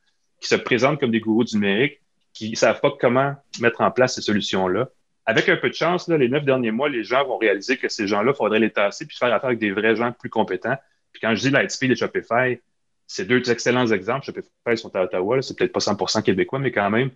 qui 0.42 0.48
se 0.50 0.56
présentent 0.56 1.00
comme 1.00 1.12
des 1.12 1.22
gourous 1.22 1.46
du 1.46 1.56
numérique 1.56 2.02
qui 2.34 2.52
ne 2.52 2.56
savent 2.56 2.82
pas 2.82 2.92
comment 3.00 3.36
mettre 3.62 3.82
en 3.82 3.92
place 3.92 4.16
ces 4.16 4.22
solutions-là. 4.22 4.90
Avec 5.26 5.48
un 5.48 5.56
peu 5.56 5.70
de 5.70 5.76
chance, 5.76 6.08
là, 6.10 6.18
les 6.18 6.28
neuf 6.28 6.44
derniers 6.44 6.72
mois, 6.72 6.90
les 6.90 7.04
gens 7.04 7.26
vont 7.26 7.38
réaliser 7.38 7.78
que 7.78 7.88
ces 7.88 8.08
gens-là, 8.08 8.34
il 8.34 8.38
faudrait 8.38 8.60
les 8.60 8.72
tasser 8.72 9.06
puis 9.06 9.16
faire 9.16 9.34
affaire 9.34 9.50
avec 9.50 9.60
des 9.60 9.72
vrais 9.72 9.96
gens 9.96 10.12
plus 10.12 10.30
compétents. 10.30 10.76
Puis 11.14 11.22
quand 11.22 11.34
je 11.34 11.42
dis 11.42 11.50
Lightspeed 11.50 11.92
et 11.92 11.96
Shopify, 11.96 12.60
c'est 13.08 13.26
deux 13.26 13.50
excellents 13.50 13.88
exemples. 13.88 14.26
Shopify, 14.26 14.50
ils 14.68 14.78
sont 14.78 14.94
à 14.96 15.04
Ottawa, 15.04 15.42
c'est 15.42 15.58
peut-être 15.58 15.72
pas 15.72 15.80
100% 15.80 16.24
québécois, 16.24 16.60
mais 16.60 16.72
quand 16.72 16.90
même, 16.90 17.12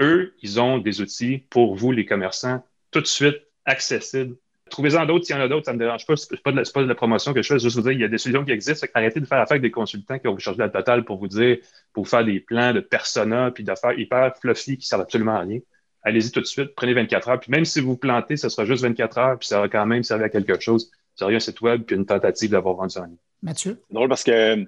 eux, 0.00 0.34
ils 0.42 0.60
ont 0.60 0.78
des 0.78 1.00
outils 1.00 1.38
pour 1.50 1.74
vous, 1.74 1.92
les 1.92 2.06
commerçants, 2.06 2.64
tout 2.90 3.00
de 3.00 3.06
suite 3.06 3.42
accessibles 3.64 4.36
Trouvez-en 4.68 5.06
d'autres, 5.06 5.24
s'il 5.24 5.36
y 5.36 5.38
en 5.38 5.42
a 5.42 5.48
d'autres, 5.48 5.66
ça 5.66 5.72
ne 5.72 5.78
me 5.78 5.84
dérange 5.84 6.06
pas. 6.06 6.16
Ce 6.16 6.26
n'est 6.32 6.38
pas, 6.38 6.52
pas, 6.52 6.82
de 6.82 6.88
la 6.88 6.94
promotion 6.94 7.32
que 7.32 7.42
je 7.42 7.48
fais, 7.48 7.58
juste 7.58 7.76
vous 7.76 7.82
dire, 7.82 7.92
il 7.92 8.00
y 8.00 8.04
a 8.04 8.08
des 8.08 8.18
solutions 8.18 8.44
qui 8.44 8.52
existent. 8.52 8.86
Arrêtez 8.94 9.20
de 9.20 9.26
faire 9.26 9.38
affaire 9.38 9.52
avec 9.52 9.62
des 9.62 9.70
consultants 9.70 10.18
qui 10.18 10.26
vont 10.26 10.34
vous 10.34 10.40
charger 10.40 10.58
la 10.58 10.68
totale 10.68 11.04
pour 11.04 11.18
vous 11.18 11.28
dire, 11.28 11.58
pour 11.92 12.08
faire 12.08 12.24
des 12.24 12.40
plans 12.40 12.72
de 12.72 12.80
persona, 12.80 13.50
puis 13.50 13.64
d'affaires 13.64 13.98
hyper 13.98 14.36
fluffy 14.36 14.76
qui 14.76 14.84
ne 14.84 14.88
servent 14.88 15.02
absolument 15.02 15.36
à 15.36 15.40
rien. 15.40 15.60
Allez-y 16.02 16.30
tout 16.30 16.40
de 16.40 16.46
suite, 16.46 16.74
prenez 16.76 16.94
24 16.94 17.28
heures. 17.28 17.40
Puis 17.40 17.50
même 17.50 17.64
si 17.64 17.80
vous 17.80 17.96
plantez, 17.96 18.36
ce 18.36 18.48
sera 18.48 18.64
juste 18.64 18.82
24 18.82 19.18
heures, 19.18 19.38
puis 19.38 19.48
ça 19.48 19.60
va 19.60 19.68
quand 19.68 19.86
même 19.86 20.02
servir 20.02 20.26
à 20.26 20.28
quelque 20.28 20.60
chose. 20.60 20.90
Ça 21.16 21.24
aura 21.24 21.34
un 21.34 21.40
site 21.40 21.60
web, 21.60 21.82
puis 21.82 21.96
une 21.96 22.06
tentative 22.06 22.50
d'avoir 22.50 22.74
vendu 22.76 22.98
en 22.98 23.04
ligne. 23.04 23.16
Mathieu? 23.42 23.82
Drôle 23.90 24.08
parce 24.08 24.24
que 24.24 24.64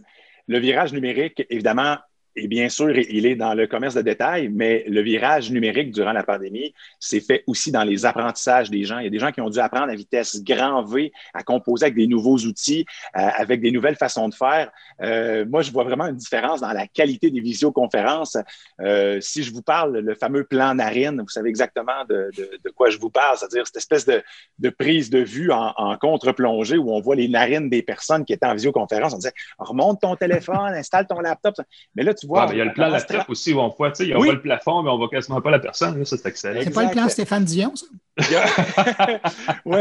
le 0.48 0.58
virage 0.58 0.92
numérique, 0.92 1.44
évidemment, 1.50 1.98
et 2.36 2.46
bien 2.46 2.68
sûr, 2.68 2.96
il 2.96 3.26
est 3.26 3.34
dans 3.34 3.54
le 3.54 3.66
commerce 3.66 3.94
de 3.94 4.02
détail, 4.02 4.48
mais 4.48 4.84
le 4.86 5.00
virage 5.02 5.50
numérique 5.50 5.90
durant 5.90 6.12
la 6.12 6.22
pandémie 6.22 6.72
s'est 7.00 7.20
fait 7.20 7.42
aussi 7.46 7.72
dans 7.72 7.82
les 7.82 8.06
apprentissages 8.06 8.70
des 8.70 8.84
gens. 8.84 8.98
Il 8.98 9.04
y 9.04 9.06
a 9.08 9.10
des 9.10 9.18
gens 9.18 9.32
qui 9.32 9.40
ont 9.40 9.50
dû 9.50 9.58
apprendre 9.58 9.90
à 9.90 9.94
vitesse 9.96 10.42
grand 10.44 10.84
V, 10.84 11.12
à 11.34 11.42
composer 11.42 11.86
avec 11.86 11.96
des 11.96 12.06
nouveaux 12.06 12.38
outils, 12.38 12.86
euh, 13.16 13.20
avec 13.36 13.60
des 13.60 13.72
nouvelles 13.72 13.96
façons 13.96 14.28
de 14.28 14.34
faire. 14.34 14.70
Euh, 15.02 15.44
moi, 15.48 15.62
je 15.62 15.72
vois 15.72 15.82
vraiment 15.82 16.06
une 16.06 16.16
différence 16.16 16.60
dans 16.60 16.72
la 16.72 16.86
qualité 16.86 17.30
des 17.30 17.40
visioconférences. 17.40 18.36
Euh, 18.80 19.20
si 19.20 19.42
je 19.42 19.52
vous 19.52 19.62
parle, 19.62 19.98
le 19.98 20.14
fameux 20.14 20.44
plan 20.44 20.74
narine, 20.74 21.20
vous 21.20 21.28
savez 21.28 21.48
exactement 21.48 22.04
de, 22.08 22.30
quoi 22.76 22.90
je 22.90 22.98
vous 22.98 23.10
parle, 23.10 23.38
c'est-à-dire 23.38 23.66
cette 23.66 23.76
espèce 23.76 24.06
de, 24.06 24.70
prise 24.70 25.10
de 25.10 25.18
vue 25.18 25.50
en, 25.50 25.96
contre-plongée 26.00 26.78
où 26.78 26.92
on 26.92 27.00
voit 27.00 27.16
les 27.16 27.28
narines 27.28 27.68
des 27.68 27.82
personnes 27.82 28.24
qui 28.24 28.32
étaient 28.32 28.46
en 28.46 28.54
visioconférence. 28.54 29.14
On 29.14 29.18
disait, 29.18 29.32
remonte 29.58 30.00
ton 30.00 30.14
téléphone, 30.14 30.74
installe 30.74 31.06
ton 31.08 31.18
laptop. 31.18 31.56
Mais 31.96 32.04
là, 32.04 32.14
tu 32.20 32.26
vois. 32.26 32.46
il 32.50 32.58
y 32.58 32.60
a 32.60 32.64
le 32.64 32.72
plan 32.72 32.88
la 32.88 33.00
trappe 33.00 33.30
aussi 33.30 33.52
où 33.52 33.60
on 33.60 33.68
voit, 33.68 33.90
tu 33.90 34.04
sais, 34.04 34.08
il 34.08 34.14
voit 34.14 34.32
le 34.32 34.40
plafond, 34.40 34.82
mais 34.82 34.90
on 34.90 34.98
voit 34.98 35.08
quasiment 35.08 35.40
pas 35.40 35.50
la 35.50 35.58
personne. 35.58 36.04
ça, 36.04 36.16
c'est 36.16 36.28
excellent. 36.28 36.60
C'est 36.62 36.70
pas 36.70 36.84
le 36.84 36.90
plan 36.90 37.08
Stéphane 37.08 37.44
Dion, 37.44 37.74
ça? 37.74 37.86
oui, 39.64 39.78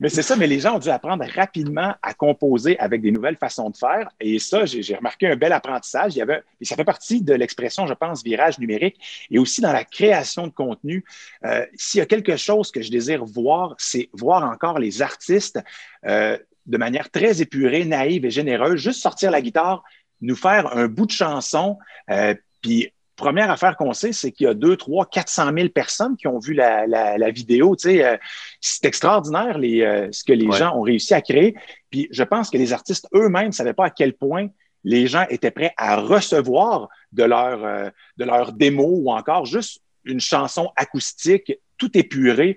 mais, 0.00 0.08
c'est 0.08 0.22
ça, 0.22 0.36
mais 0.36 0.46
les 0.46 0.60
gens 0.60 0.76
ont 0.76 0.78
dû 0.78 0.88
apprendre 0.88 1.24
rapidement 1.34 1.94
à 2.02 2.14
composer 2.14 2.78
avec 2.78 3.02
des 3.02 3.10
nouvelles 3.10 3.36
façons 3.36 3.70
de 3.70 3.76
faire. 3.76 4.08
Et 4.20 4.38
ça, 4.38 4.64
j'ai 4.64 4.94
remarqué 4.94 5.28
un 5.28 5.36
bel 5.36 5.52
apprentissage. 5.52 6.14
Il 6.14 6.18
y 6.18 6.22
avait, 6.22 6.42
et 6.60 6.64
ça 6.64 6.76
fait 6.76 6.84
partie 6.84 7.22
de 7.22 7.34
l'expression, 7.34 7.86
je 7.86 7.94
pense, 7.94 8.22
virage 8.22 8.58
numérique 8.58 8.96
et 9.30 9.38
aussi 9.38 9.60
dans 9.60 9.72
la 9.72 9.84
création 9.84 10.46
de 10.46 10.52
contenu. 10.52 11.04
Euh, 11.44 11.66
s'il 11.74 11.98
y 11.98 12.02
a 12.02 12.06
quelque 12.06 12.36
chose 12.36 12.70
que 12.70 12.80
je 12.80 12.90
désire 12.90 13.24
voir, 13.24 13.74
c'est 13.78 14.08
voir 14.12 14.44
encore 14.44 14.78
les 14.78 15.02
artistes 15.02 15.58
euh, 16.06 16.38
de 16.66 16.76
manière 16.76 17.10
très 17.10 17.40
épurée, 17.40 17.84
naïve 17.84 18.24
et 18.26 18.30
généreuse, 18.30 18.80
juste 18.80 19.00
sortir 19.00 19.30
la 19.30 19.40
guitare, 19.40 19.82
nous 20.20 20.36
faire 20.36 20.76
un 20.76 20.88
bout 20.88 21.06
de 21.06 21.12
chanson, 21.12 21.78
euh, 22.10 22.34
puis 22.60 22.92
première 23.18 23.50
affaire 23.50 23.76
qu'on 23.76 23.92
sait, 23.92 24.12
c'est 24.12 24.32
qu'il 24.32 24.46
y 24.46 24.48
a 24.48 24.54
2, 24.54 24.76
3, 24.76 25.06
400 25.06 25.50
000 25.52 25.68
personnes 25.68 26.16
qui 26.16 26.26
ont 26.26 26.38
vu 26.38 26.54
la, 26.54 26.86
la, 26.86 27.30
vidéo. 27.30 27.76
Tu 27.76 27.90
sais, 27.90 28.04
euh, 28.04 28.16
c'est 28.60 28.86
extraordinaire 28.86 29.58
les, 29.58 29.82
euh, 29.82 30.08
ce 30.12 30.24
que 30.24 30.32
les 30.32 30.50
gens 30.52 30.74
ont 30.74 30.82
réussi 30.82 31.12
à 31.12 31.20
créer. 31.20 31.54
Puis 31.90 32.08
je 32.10 32.22
pense 32.22 32.48
que 32.48 32.56
les 32.56 32.72
artistes 32.72 33.06
eux-mêmes 33.12 33.48
ne 33.48 33.52
savaient 33.52 33.74
pas 33.74 33.86
à 33.86 33.90
quel 33.90 34.14
point 34.14 34.48
les 34.84 35.08
gens 35.08 35.26
étaient 35.28 35.50
prêts 35.50 35.74
à 35.76 35.96
recevoir 35.96 36.88
de 37.12 37.24
leur, 37.24 37.64
euh, 37.64 37.90
de 38.16 38.24
leur 38.24 38.52
démo 38.52 38.88
ou 38.88 39.10
encore 39.10 39.44
juste 39.44 39.82
une 40.04 40.20
chanson 40.20 40.70
acoustique 40.76 41.52
tout 41.76 41.96
épurée. 41.96 42.56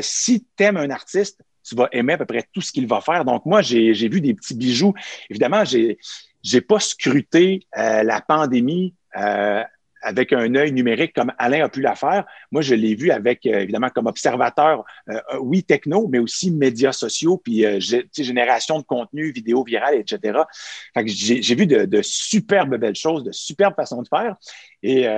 si 0.00 0.44
tu 0.56 0.64
aimes 0.64 0.76
un 0.76 0.90
artiste, 0.90 1.40
tu 1.62 1.76
vas 1.76 1.88
aimer 1.92 2.14
à 2.14 2.18
peu 2.18 2.26
près 2.26 2.44
tout 2.52 2.60
ce 2.60 2.72
qu'il 2.72 2.86
va 2.88 3.00
faire. 3.00 3.24
Donc, 3.24 3.44
moi, 3.44 3.62
j'ai 3.62 4.08
vu 4.08 4.20
des 4.20 4.34
petits 4.34 4.54
bijoux. 4.54 4.92
Évidemment, 5.30 5.64
j'ai 5.64 5.98
n'ai 6.52 6.60
pas 6.60 6.80
scruté 6.80 7.66
la 7.74 8.20
pandémie 8.20 8.94
avec 10.06 10.32
un 10.32 10.54
œil 10.54 10.72
numérique 10.72 11.12
comme 11.14 11.32
Alain 11.36 11.64
a 11.64 11.68
pu 11.68 11.80
la 11.80 11.96
faire. 11.96 12.24
Moi, 12.52 12.62
je 12.62 12.74
l'ai 12.74 12.94
vu 12.94 13.10
avec, 13.10 13.44
euh, 13.44 13.60
évidemment, 13.60 13.90
comme 13.90 14.06
observateur, 14.06 14.84
euh, 15.10 15.20
oui, 15.40 15.64
techno, 15.64 16.06
mais 16.06 16.20
aussi 16.20 16.52
médias 16.52 16.92
sociaux, 16.92 17.38
puis 17.38 17.66
euh, 17.66 17.80
génération 18.16 18.78
de 18.78 18.84
contenu, 18.84 19.32
vidéo 19.32 19.64
virale, 19.64 19.96
etc. 19.96 20.38
j'ai 21.06 21.54
vu 21.54 21.66
de, 21.66 22.00
superbes 22.02 22.76
belles 22.76 22.94
choses, 22.94 23.24
de 23.24 23.32
superbes 23.32 23.74
façons 23.74 24.02
de 24.02 24.08
faire. 24.08 24.36
Et 24.82 25.08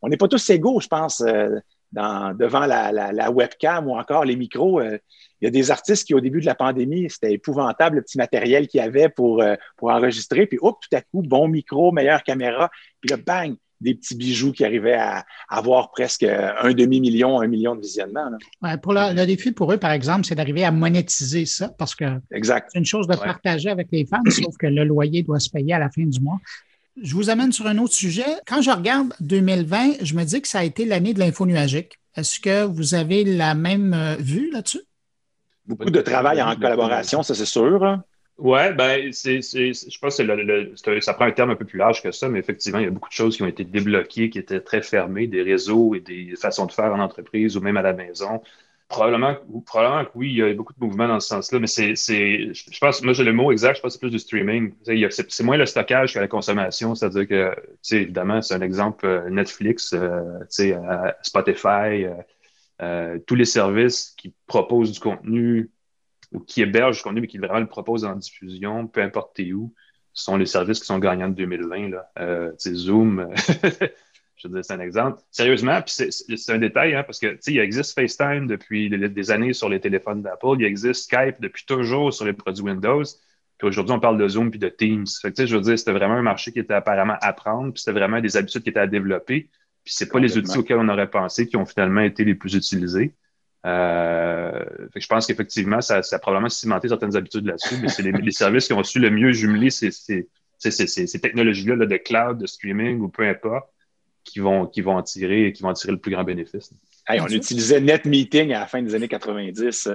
on 0.00 0.08
n'est 0.08 0.16
pas 0.16 0.28
tous 0.28 0.50
égaux, 0.50 0.80
je 0.80 0.88
pense, 0.88 1.22
dans, 1.92 2.34
devant 2.34 2.66
la, 2.66 3.30
webcam 3.30 3.86
ou 3.88 3.96
encore 3.96 4.24
les 4.24 4.36
micros. 4.36 4.80
il 4.82 5.00
y 5.42 5.46
a 5.46 5.50
des 5.50 5.70
artistes 5.70 6.06
qui, 6.06 6.14
au 6.14 6.20
début 6.20 6.40
de 6.40 6.46
la 6.46 6.54
pandémie, 6.54 7.08
c'était 7.10 7.32
épouvantable 7.32 7.96
le 7.96 8.02
petit 8.02 8.18
matériel 8.18 8.68
qu'il 8.68 8.80
y 8.80 8.82
avait 8.82 9.08
pour, 9.08 9.42
pour 9.76 9.90
enregistrer. 9.90 10.46
Puis, 10.46 10.58
hop, 10.60 10.78
tout 10.80 10.96
à 10.96 11.00
coup, 11.00 11.22
bon 11.22 11.48
micro, 11.48 11.92
meilleure 11.92 12.22
caméra. 12.22 12.70
Puis 13.00 13.10
là, 13.10 13.16
bang, 13.16 13.56
des 13.80 13.94
petits 13.94 14.16
bijoux 14.16 14.52
qui 14.52 14.64
arrivaient 14.64 14.94
à 14.94 15.24
avoir 15.48 15.90
presque 15.90 16.24
un 16.24 16.72
demi-million, 16.72 17.40
un 17.40 17.46
million 17.46 17.76
de 17.76 17.80
visionnements. 17.80 18.30
pour 18.82 18.92
le, 18.92 19.26
défi 19.26 19.52
pour 19.52 19.72
eux, 19.72 19.78
par 19.78 19.92
exemple, 19.92 20.24
c'est 20.24 20.34
d'arriver 20.34 20.64
à 20.64 20.72
monétiser 20.72 21.46
ça 21.46 21.68
parce 21.68 21.94
que 21.94 22.04
c'est 22.30 22.78
une 22.78 22.84
chose 22.84 23.06
de 23.06 23.16
partager 23.16 23.70
avec 23.70 23.88
les 23.92 24.04
fans, 24.04 24.22
sauf 24.28 24.56
que 24.58 24.66
le 24.66 24.84
loyer 24.84 25.22
doit 25.22 25.40
se 25.40 25.50
payer 25.50 25.74
à 25.74 25.78
la 25.78 25.90
fin 25.90 26.04
du 26.04 26.20
mois. 26.20 26.38
Je 27.02 27.14
vous 27.14 27.30
amène 27.30 27.52
sur 27.52 27.66
un 27.66 27.78
autre 27.78 27.94
sujet. 27.94 28.26
Quand 28.46 28.62
je 28.62 28.70
regarde 28.70 29.14
2020, 29.20 30.02
je 30.02 30.14
me 30.14 30.24
dis 30.24 30.40
que 30.40 30.48
ça 30.48 30.60
a 30.60 30.64
été 30.64 30.84
l'année 30.84 31.14
de 31.14 31.18
l'info 31.18 31.46
nuagique. 31.46 31.98
Est-ce 32.16 32.40
que 32.40 32.64
vous 32.64 32.94
avez 32.94 33.24
la 33.24 33.54
même 33.54 33.94
euh, 33.94 34.16
vue 34.18 34.50
là-dessus? 34.50 34.82
Beaucoup 35.66 35.90
de 35.90 36.00
travail 36.00 36.42
en 36.42 36.54
collaboration, 36.56 37.22
ça 37.22 37.34
c'est 37.34 37.44
sûr. 37.44 38.00
Oui, 38.38 38.72
ben, 38.76 39.12
c'est, 39.12 39.40
je 39.42 39.98
pense 39.98 40.16
que 40.16 41.00
ça 41.00 41.14
prend 41.14 41.24
un 41.24 41.32
terme 41.32 41.50
un 41.50 41.56
peu 41.56 41.64
plus 41.64 41.78
large 41.78 42.02
que 42.02 42.12
ça, 42.12 42.28
mais 42.28 42.38
effectivement, 42.38 42.78
il 42.78 42.84
y 42.84 42.86
a 42.86 42.90
beaucoup 42.90 43.08
de 43.08 43.14
choses 43.14 43.36
qui 43.36 43.42
ont 43.42 43.48
été 43.48 43.64
débloquées, 43.64 44.30
qui 44.30 44.38
étaient 44.38 44.60
très 44.60 44.80
fermées, 44.80 45.26
des 45.26 45.42
réseaux 45.42 45.94
et 45.94 46.00
des 46.00 46.34
façons 46.36 46.66
de 46.66 46.72
faire 46.72 46.92
en 46.94 47.00
entreprise 47.00 47.56
ou 47.56 47.60
même 47.60 47.76
à 47.76 47.82
la 47.82 47.92
maison. 47.92 48.40
Probablement, 48.88 49.36
probablement 49.66 50.04
que 50.06 50.10
oui, 50.14 50.30
il 50.30 50.36
y 50.36 50.42
a 50.42 50.54
beaucoup 50.54 50.72
de 50.72 50.82
mouvements 50.82 51.08
dans 51.08 51.20
ce 51.20 51.28
sens-là, 51.28 51.58
mais 51.58 51.66
c'est, 51.66 51.94
je 51.94 52.78
pense, 52.80 53.02
moi 53.02 53.12
j'ai 53.12 53.24
le 53.24 53.34
mot 53.34 53.52
exact, 53.52 53.76
je 53.76 53.82
pense 53.82 53.90
que 53.90 53.92
c'est 53.92 54.00
plus 54.00 54.10
du 54.10 54.18
streaming. 54.18 54.72
C'est 54.82 55.42
moins 55.42 55.58
le 55.58 55.66
stockage 55.66 56.14
que 56.14 56.18
la 56.18 56.26
consommation, 56.26 56.94
c'est-à-dire 56.94 57.28
que, 57.28 57.54
évidemment, 57.90 58.40
c'est 58.40 58.54
un 58.54 58.62
exemple 58.62 59.04
euh, 59.04 59.28
Netflix, 59.28 59.92
euh, 59.92 60.38
sais, 60.48 60.74
Spotify, 61.20 62.06
euh, 62.80 63.18
tous 63.26 63.34
les 63.34 63.44
services 63.44 64.14
qui 64.16 64.32
proposent 64.46 64.92
du 64.92 65.00
contenu 65.00 65.70
ou 66.32 66.40
qui 66.40 66.62
héberge 66.62 66.98
du 66.98 67.02
contenu, 67.02 67.20
mais 67.22 67.26
qui 67.26 67.38
vraiment 67.38 67.58
le 67.58 67.66
propose 67.66 68.04
en 68.04 68.14
diffusion, 68.14 68.86
peu 68.86 69.02
importe 69.02 69.40
où, 69.52 69.74
sont 70.12 70.36
les 70.36 70.46
services 70.46 70.80
qui 70.80 70.86
sont 70.86 70.98
gagnants 70.98 71.28
de 71.28 71.34
2020. 71.34 71.90
Là. 71.90 72.10
Euh, 72.18 72.52
Zoom, 72.58 73.28
je 74.38 74.48
veux 74.48 74.54
dire, 74.54 74.64
c'est 74.64 74.72
un 74.72 74.80
exemple. 74.80 75.20
Sérieusement, 75.30 75.80
c'est 75.86 76.52
un 76.52 76.58
détail, 76.58 76.94
hein, 76.94 77.02
parce 77.02 77.18
que 77.18 77.38
il 77.46 77.58
existe 77.58 77.94
FaceTime 77.94 78.46
depuis 78.46 78.88
des 78.88 79.30
années 79.30 79.52
sur 79.52 79.68
les 79.68 79.80
téléphones 79.80 80.22
d'Apple, 80.22 80.56
il 80.60 80.64
existe 80.64 81.04
Skype 81.04 81.40
depuis 81.40 81.64
toujours 81.66 82.12
sur 82.12 82.24
les 82.24 82.32
produits 82.32 82.62
Windows. 82.62 83.04
Puis 83.58 83.66
aujourd'hui, 83.66 83.92
on 83.92 84.00
parle 84.00 84.18
de 84.18 84.28
Zoom 84.28 84.50
puis 84.50 84.60
de 84.60 84.68
Teams. 84.68 85.06
Fait 85.20 85.32
que, 85.32 85.44
je 85.44 85.56
veux 85.56 85.62
dire, 85.62 85.78
c'était 85.78 85.92
vraiment 85.92 86.14
un 86.14 86.22
marché 86.22 86.52
qui 86.52 86.60
était 86.60 86.74
apparemment 86.74 87.16
à 87.20 87.32
prendre, 87.32 87.72
puis 87.72 87.82
c'était 87.82 87.98
vraiment 87.98 88.20
des 88.20 88.36
habitudes 88.36 88.62
qui 88.62 88.70
étaient 88.70 88.78
à 88.78 88.86
développer. 88.86 89.50
Puis 89.84 89.94
c'est 89.94 90.08
pas 90.08 90.20
les 90.20 90.38
outils 90.38 90.58
auxquels 90.58 90.78
on 90.78 90.88
aurait 90.88 91.10
pensé 91.10 91.48
qui 91.48 91.56
ont 91.56 91.66
finalement 91.66 92.02
été 92.02 92.24
les 92.24 92.36
plus 92.36 92.54
utilisés. 92.54 93.14
Euh, 93.66 94.64
je 94.94 95.06
pense 95.08 95.26
qu'effectivement, 95.26 95.80
ça, 95.80 96.02
ça, 96.02 96.16
a 96.16 96.18
probablement 96.20 96.48
cimenté 96.48 96.88
certaines 96.88 97.16
habitudes 97.16 97.44
là-dessus, 97.46 97.74
mais 97.82 97.88
c'est 97.88 98.02
les, 98.02 98.30
services 98.30 98.68
qui 98.68 98.72
ont 98.72 98.84
su 98.84 99.00
le 99.00 99.10
mieux 99.10 99.32
jumeler 99.32 99.70
ces, 99.70 99.90
ces, 99.90 100.28
ces, 100.58 101.20
technologies-là 101.20 101.84
de 101.84 101.96
cloud, 101.96 102.38
de 102.38 102.46
streaming 102.46 103.00
ou 103.00 103.08
peu 103.08 103.26
importe, 103.26 103.68
qui 104.24 104.40
vont, 104.40 104.66
qui 104.66 104.80
vont 104.80 104.96
en 104.96 105.02
tirer, 105.02 105.52
qui 105.52 105.62
vont 105.62 105.70
en 105.70 105.74
tirer 105.74 105.92
le 105.92 105.98
plus 105.98 106.10
grand 106.10 106.24
bénéfice. 106.24 106.72
on 107.08 107.26
utilisait 107.26 107.80
NetMeeting 107.80 108.52
à 108.52 108.60
la 108.60 108.66
fin 108.66 108.82
des 108.82 108.94
années 108.94 109.08
90. 109.08 109.90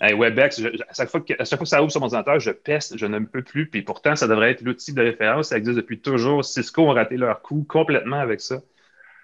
Hey, 0.00 0.14
WebEx, 0.14 0.60
à, 0.60 0.92
chaque 0.94 1.10
fois 1.10 1.20
que, 1.20 1.32
à 1.38 1.44
chaque 1.44 1.58
fois 1.58 1.64
que 1.64 1.68
ça 1.68 1.82
ouvre 1.82 1.90
sur 1.90 2.00
mon 2.00 2.06
ordinateur, 2.06 2.40
je 2.40 2.50
peste, 2.50 2.98
je 2.98 3.06
ne 3.06 3.18
peux 3.20 3.42
plus. 3.42 3.68
Puis 3.68 3.82
pourtant, 3.82 4.16
ça 4.16 4.26
devrait 4.26 4.50
être 4.50 4.62
l'outil 4.62 4.92
de 4.92 5.00
référence. 5.00 5.48
Ça 5.48 5.56
existe 5.56 5.76
depuis 5.76 6.00
toujours. 6.00 6.44
Cisco 6.44 6.82
ont 6.82 6.92
raté 6.92 7.16
leur 7.16 7.40
coup 7.40 7.64
complètement 7.68 8.18
avec 8.18 8.40
ça 8.40 8.60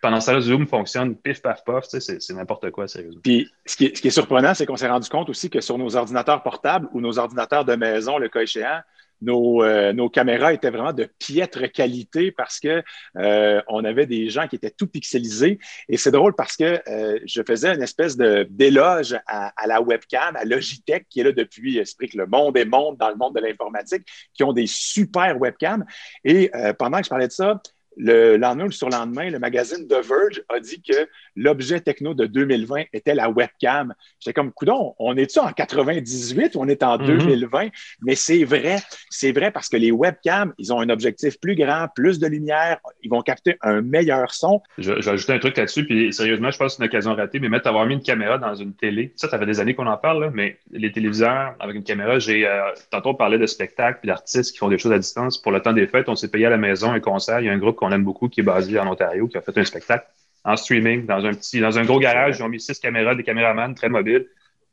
pendant 0.03 0.21
ce 0.21 0.27
temps-là, 0.27 0.41
Zoom 0.41 0.67
fonctionne 0.67 1.15
pif, 1.15 1.41
paf, 1.41 1.65
paf, 1.65 1.85
c'est 1.87 2.31
n'importe 2.31 2.71
quoi, 2.73 2.89
sérieusement. 2.89 3.21
Puis, 3.23 3.49
ce 3.65 3.77
qui 3.77 3.87
est, 3.87 3.97
ce 3.97 4.03
qui 4.03 4.09
est 4.09 4.11
surprenant, 4.11 4.53
c'est 4.53 4.67
qu'on 4.67 4.77
s'est 4.77 4.89
rendu 4.89 5.09
compte 5.09 5.31
aussi 5.31 5.49
que 5.49 5.61
sur 5.61 5.79
nos 5.79 5.97
ordinateurs 5.97 6.43
portables 6.43 6.89
ou 6.93 7.01
nos 7.01 7.21
ordinateurs 7.21 7.65
de 7.65 7.77
maison, 7.77 8.19
le 8.19 8.29
cas 8.29 8.41
échéant, 8.41 8.81
nos, 9.23 9.63
euh, 9.63 9.93
nos 9.93 10.11
caméras 10.11 10.53
étaient 10.53 10.71
vraiment 10.71 10.93
de 10.93 11.09
piètre 11.19 11.71
qualité 11.71 12.33
parce 12.33 12.61
que 12.61 12.83
euh, 13.17 13.63
on 13.69 13.85
avait 13.85 14.07
des 14.07 14.29
gens 14.29 14.49
qui 14.49 14.57
étaient 14.57 14.71
tout 14.71 14.89
pixelisés. 14.89 15.59
Et 15.89 15.97
c'est 15.97 16.11
drôle 16.11 16.35
parce 16.35 16.57
que 16.57 16.81
euh, 16.89 17.19
je 17.25 17.43
faisais 17.47 17.75
une 17.75 17.83
espèce 17.83 18.17
d'éloge 18.17 19.17
à, 19.27 19.53
à, 19.57 19.67
la 19.67 19.81
webcam, 19.81 20.37
à 20.37 20.45
Logitech, 20.45 21.07
qui 21.09 21.21
est 21.21 21.25
là 21.25 21.33
depuis, 21.33 21.81
que 21.83 22.19
le 22.19 22.27
monde 22.27 22.57
est 22.57 22.65
monde 22.65 22.97
dans 22.99 23.09
le 23.09 23.17
monde 23.17 23.35
de 23.37 23.41
l'informatique, 23.41 24.07
qui 24.35 24.43
ont 24.43 24.53
des 24.53 24.67
super 24.67 25.41
webcams. 25.41 25.85
Et 26.25 26.51
pendant 26.79 26.99
que 26.99 27.05
je 27.05 27.11
parlais 27.11 27.29
de 27.29 27.33
ça, 27.33 27.61
le 27.97 28.37
lendemain 28.37 28.65
ou 28.65 28.69
le 28.69 28.73
surlendemain, 28.73 29.31
le 29.31 29.39
magazine 29.39 29.87
The 29.87 30.05
Verge 30.05 30.43
a 30.49 30.61
dit 30.61 30.83
que 30.83 31.09
l'objet 31.37 31.81
techno 31.81 32.15
de 32.15 32.27
2020 32.27 32.85
était 32.93 33.15
la 33.15 33.31
webcam. 33.31 33.95
J'étais 34.21 34.33
comme, 34.33 34.53
coudon, 34.53 34.95
on 34.99 35.17
est-tu 35.17 35.39
en 35.39 35.53
98 35.53 36.55
ou 36.55 36.61
on 36.61 36.69
est 36.69 36.83
en 36.83 36.99
2020? 36.99 37.65
Mhm. 37.65 37.71
Mais 38.03 38.15
c'est 38.15 38.45
vrai, 38.45 38.79
c'est 39.11 39.33
vrai 39.33 39.51
parce 39.51 39.69
que 39.69 39.77
les 39.77 39.91
webcams, 39.91 40.53
ils 40.59 40.73
ont 40.73 40.81
un 40.81 40.89
objectif 40.89 41.39
plus 41.41 41.55
grand, 41.55 41.89
plus 41.95 42.19
de 42.19 42.27
lumière, 42.27 42.79
ils 43.03 43.11
vont 43.11 43.23
capter 43.23 43.57
un 43.63 43.81
meilleur 43.81 44.33
son. 44.33 44.61
Je, 44.79 44.93
vais 44.93 45.09
ajouter 45.09 45.33
un 45.33 45.39
truc 45.39 45.57
là-dessus, 45.57 45.85
puis 45.85 46.13
sérieusement, 46.13 46.51
je 46.51 46.59
pense 46.59 46.73
que 46.73 46.77
c'est 46.77 46.83
une 46.83 46.89
occasion 46.89 47.15
ratée, 47.15 47.39
mais 47.39 47.49
mettre 47.49 47.69
avoir 47.69 47.87
mis 47.87 47.95
une 47.95 48.03
caméra 48.03 48.39
dans 48.39 48.55
une 48.55 48.75
télé, 48.75 49.13
ça, 49.17 49.29
ça 49.29 49.39
fait 49.39 49.47
des 49.47 49.61
années 49.61 49.75
qu'on 49.75 49.87
en 49.87 49.97
parle, 49.97 50.31
mais 50.35 50.59
les 50.71 50.93
téléviseurs 50.93 51.55
avec 51.61 51.77
une 51.77 51.85
caméra, 51.85 52.19
j'ai, 52.19 52.47
euh, 52.47 52.61
tantôt 52.91 53.11
on 53.11 53.15
parlait 53.15 53.39
de 53.39 53.47
spectacles 53.47 53.99
puis 54.01 54.09
d'artistes 54.09 54.53
qui 54.53 54.59
font 54.59 54.69
des 54.69 54.79
choses 54.79 54.93
à 54.93 54.99
distance. 54.99 55.39
Pour 55.39 55.53
le 55.53 55.61
temps 55.61 55.73
des 55.73 55.87
fêtes, 55.87 56.09
on 56.09 56.17
s'est 56.17 56.31
payé 56.31 56.47
à 56.47 56.51
la 56.51 56.57
maison 56.57 56.91
un 56.93 57.01
concert, 57.01 57.41
il 57.41 57.47
y 57.47 57.49
a 57.49 57.53
un 57.53 57.59
groupe 57.59 57.77
qu'on 57.77 57.91
aime 57.93 58.05
beaucoup, 58.05 58.29
qui 58.29 58.41
est 58.41 58.45
basé 58.45 58.79
en 58.79 58.87
Ontario, 58.87 59.29
qui 59.29 59.37
a 59.37 59.41
fait 59.41 59.57
un 59.59 59.65
spectacle 59.65 60.07
en 60.45 60.57
streaming 60.57 61.07
dans 61.07 61.25
un 61.25 61.33
petit, 61.33 61.61
dans 61.61 61.79
un 61.79 61.85
gros 61.85 62.01
garage. 62.01 62.39
Ils 62.39 62.43
ont 62.43 62.49
mis 62.49 62.61
six 62.61 62.79
caméras, 62.79 63.15
des 63.15 63.23
caméramans 63.23 63.75
très 63.75 63.89
mobiles, 63.89 64.27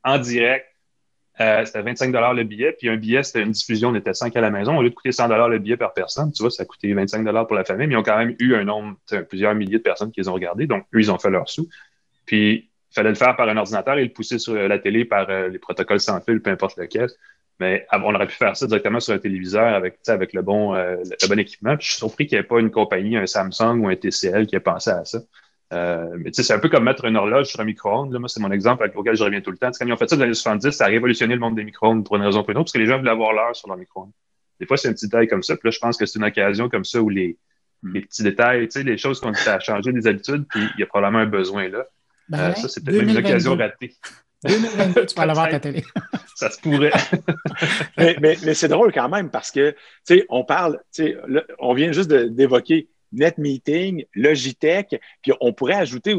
en 0.03 0.17
direct. 0.17 0.65
Euh, 1.41 1.63
c'était 1.63 1.82
25 1.82 2.13
le 2.36 2.43
billet, 2.43 2.73
puis 2.77 2.89
un 2.89 2.97
billet, 2.97 3.23
c'était 3.23 3.41
une 3.41 3.51
diffusion, 3.51 3.89
on 3.89 3.95
était 3.95 4.13
5 4.13 4.36
à 4.36 4.41
la 4.41 4.49
maison. 4.49 4.75
Au 4.75 4.82
lieu 4.82 4.89
de 4.89 4.95
coûter 4.95 5.13
100 5.13 5.27
le 5.47 5.58
billet 5.58 5.77
par 5.77 5.93
personne, 5.93 6.34
tu 6.34 6.43
vois, 6.43 6.51
ça 6.51 6.63
a 6.63 6.65
coûté 6.65 6.93
25 6.93 7.23
pour 7.45 7.55
la 7.55 7.63
famille, 7.63 7.88
mais 7.88 7.93
ils 7.93 7.97
ont 7.97 8.03
quand 8.03 8.17
même 8.17 8.36
eu 8.39 8.55
un 8.55 8.65
nombre, 8.65 8.97
plusieurs 9.29 9.55
milliers 9.55 9.77
de 9.77 9.84
personnes 9.84 10.12
qui 10.12 10.19
les 10.19 10.27
ont 10.27 10.34
regardés. 10.34 10.67
Donc, 10.67 10.84
eux, 10.93 10.99
ils 10.99 11.10
ont 11.12 11.17
fait 11.17 11.29
leur 11.29 11.49
sous. 11.49 11.69
Puis, 12.25 12.69
il 12.91 12.93
fallait 12.93 13.10
le 13.10 13.15
faire 13.15 13.38
par 13.38 13.47
un 13.47 13.55
ordinateur 13.55 13.97
et 13.97 14.03
le 14.03 14.12
pousser 14.12 14.38
sur 14.38 14.53
la 14.55 14.79
télé 14.79 15.05
par 15.05 15.29
euh, 15.29 15.47
les 15.47 15.60
protocoles 15.60 16.01
sans 16.01 16.19
fil, 16.19 16.41
peu 16.41 16.49
importe 16.49 16.77
lequel. 16.77 17.08
Mais 17.60 17.86
on 17.91 18.15
aurait 18.15 18.27
pu 18.27 18.36
faire 18.36 18.55
ça 18.55 18.67
directement 18.67 18.99
sur 18.99 19.13
un 19.13 19.19
téléviseur 19.19 19.73
avec, 19.73 19.99
avec 20.08 20.34
le, 20.34 20.41
bon, 20.41 20.75
euh, 20.75 20.95
le 20.97 21.27
bon 21.27 21.39
équipement. 21.39 21.75
Puis 21.77 21.86
je 21.86 21.91
suis 21.91 21.97
surpris 21.99 22.25
qu'il 22.25 22.38
n'y 22.38 22.41
ait 22.41 22.47
pas 22.47 22.60
une 22.60 22.71
compagnie, 22.71 23.17
un 23.17 23.27
Samsung 23.27 23.79
ou 23.79 23.89
un 23.89 23.95
TCL 23.95 24.47
qui 24.47 24.55
ait 24.55 24.62
pensé 24.62 24.89
à 24.89 25.05
ça. 25.05 25.19
Euh, 25.71 26.15
mais 26.17 26.32
tu 26.32 26.38
sais, 26.38 26.43
c'est 26.43 26.53
un 26.53 26.60
peu 26.60 26.69
comme 26.69 26.84
mettre 26.84 27.05
une 27.05 27.15
horloge 27.15 27.47
sur 27.47 27.60
un 27.60 27.63
micro-ondes. 27.63 28.17
Moi, 28.17 28.27
c'est 28.27 28.39
mon 28.39 28.51
exemple 28.51 28.84
avec 28.84 28.95
lequel 28.95 29.15
je 29.15 29.23
reviens 29.23 29.41
tout 29.41 29.51
le 29.51 29.58
temps. 29.58 29.69
quand 29.77 29.86
ils 29.86 29.93
ont 29.93 29.97
fait 29.97 30.10
ça 30.10 30.15
dans 30.15 30.23
les 30.23 30.29
années 30.29 30.34
70, 30.34 30.71
ça 30.71 30.86
a 30.86 30.88
révolutionné 30.88 31.36
le 31.36 31.39
monde 31.39 31.55
des 31.55 31.63
micro-ondes 31.63 32.03
pour 32.03 32.15
une 32.15 32.23
raison 32.23 32.39
ou 32.39 32.43
pour 32.43 32.51
une 32.51 32.58
autre, 32.58 32.65
parce 32.65 32.73
que 32.73 32.79
les 32.79 32.88
gens 32.88 32.97
voulaient 32.97 33.12
avoir 33.12 33.34
l'heure 33.34 33.55
sur 33.55 33.67
leur 33.67 33.77
micro-ondes. 33.77 34.12
Des 34.60 34.65
fois, 34.65 34.77
c'est 34.77 34.89
un 34.89 34.93
petit 34.93 35.05
détail 35.05 35.27
comme 35.27 35.43
ça. 35.43 35.55
Puis 35.55 35.67
là, 35.67 35.71
je 35.71 35.79
pense 35.79 35.97
que 35.97 36.05
c'est 36.05 36.17
une 36.17 36.25
occasion 36.25 36.69
comme 36.69 36.86
ça 36.86 37.01
où 37.01 37.10
les, 37.10 37.38
hmm. 37.84 37.93
les 37.93 38.01
petits 38.01 38.23
détails, 38.23 38.67
tu 38.67 38.79
sais, 38.79 38.84
les 38.84 38.97
choses 38.97 39.19
qu'on 39.19 39.32
a 39.32 39.60
changé 39.60 39.91
des 39.93 40.08
habitudes, 40.08 40.45
puis 40.49 40.62
il 40.75 40.79
y 40.79 40.84
a 40.84 40.88
probablement 40.88 41.23
un 41.23 41.27
besoin 41.27 41.69
là. 41.69 41.86
Ben 42.29 42.39
euh, 42.39 42.53
ça, 42.55 42.67
c'est 42.67 42.84
peut-être 42.84 43.03
une 43.03 43.17
occasion 43.17 43.55
ratée. 43.55 43.95
2022, 44.43 45.05
tu 45.05 45.15
vas 45.15 45.25
l'avoir 45.25 45.47
à 45.47 45.51
ta 45.51 45.60
télé. 45.60 45.84
ça 46.36 46.49
se 46.49 46.60
pourrait. 46.62 46.91
mais, 47.97 48.15
mais, 48.21 48.53
c'est 48.53 48.67
drôle 48.67 48.93
quand 48.93 49.10
même 49.10 49.29
parce 49.29 49.51
que, 49.51 49.71
tu 49.71 49.77
sais, 50.03 50.25
on 50.29 50.45
parle, 50.45 50.79
tu 50.93 51.03
sais, 51.03 51.17
on 51.58 51.73
vient 51.73 51.91
juste 51.91 52.10
d'évoquer 52.10 52.88
NetMeeting, 53.12 54.06
Logitech, 54.15 55.00
puis 55.22 55.32
on 55.41 55.54
pourrait 55.54 55.76
ajouter 55.76 56.15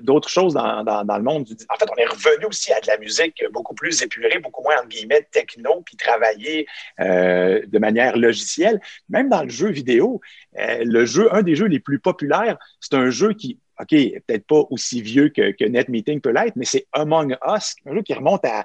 d'autres 0.00 0.28
choses 0.28 0.54
dans, 0.54 0.84
dans, 0.84 1.16
le 1.16 1.22
monde. 1.22 1.46
En 1.68 1.76
fait, 1.76 1.88
on 1.90 1.96
est 1.96 2.06
revenu 2.06 2.46
aussi 2.46 2.72
à 2.72 2.80
de 2.80 2.86
la 2.86 2.98
musique 2.98 3.42
beaucoup 3.52 3.74
plus 3.74 4.02
épurée, 4.02 4.38
beaucoup 4.38 4.62
moins, 4.62 4.76
entre 4.78 4.88
guillemets, 4.88 5.26
techno, 5.30 5.82
puis 5.84 5.96
travailler 5.96 6.66
euh, 7.00 7.62
de 7.66 7.78
manière 7.78 8.16
logicielle. 8.16 8.80
Même 9.08 9.28
dans 9.28 9.42
le 9.42 9.50
jeu 9.50 9.68
vidéo, 9.68 10.20
euh, 10.58 10.82
le 10.84 11.04
jeu, 11.06 11.32
un 11.34 11.42
des 11.42 11.54
jeux 11.54 11.66
les 11.66 11.80
plus 11.80 11.98
populaires, 11.98 12.58
c'est 12.80 12.94
un 12.94 13.10
jeu 13.10 13.32
qui 13.32 13.58
OK, 13.80 13.88
peut-être 14.26 14.46
pas 14.46 14.62
aussi 14.68 15.00
vieux 15.00 15.30
que, 15.30 15.52
que 15.52 15.64
NetMeeting 15.64 16.20
peut 16.20 16.32
l'être, 16.32 16.54
mais 16.54 16.66
c'est 16.66 16.86
Among 16.92 17.34
Us, 17.46 17.74
un 17.86 17.94
jeu 17.94 18.02
qui 18.02 18.12
remonte 18.12 18.44
à, 18.44 18.64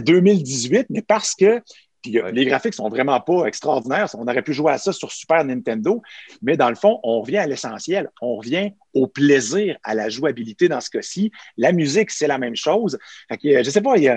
2018, 0.00 0.88
mais 0.90 1.00
parce 1.00 1.34
que 1.34 1.62
les 2.06 2.44
graphiques 2.44 2.74
sont 2.74 2.88
vraiment 2.88 3.20
pas 3.20 3.46
extraordinaires. 3.46 4.08
On 4.16 4.26
aurait 4.26 4.42
pu 4.42 4.52
jouer 4.52 4.72
à 4.72 4.78
ça 4.78 4.92
sur 4.92 5.10
Super 5.12 5.44
Nintendo, 5.44 6.02
mais 6.42 6.56
dans 6.56 6.68
le 6.68 6.74
fond, 6.74 7.00
on 7.02 7.20
revient 7.20 7.38
à 7.38 7.46
l'essentiel. 7.46 8.10
On 8.20 8.36
revient 8.36 8.72
au 8.94 9.06
plaisir, 9.06 9.76
à 9.82 9.94
la 9.94 10.08
jouabilité 10.08 10.68
dans 10.68 10.80
ce 10.80 10.90
cas-ci. 10.90 11.30
La 11.56 11.72
musique, 11.72 12.10
c'est 12.10 12.26
la 12.26 12.38
même 12.38 12.56
chose. 12.56 12.98
Je 13.30 13.62
je 13.62 13.70
sais 13.70 13.80
pas, 13.80 13.96
il 13.96 14.04
y 14.04 14.10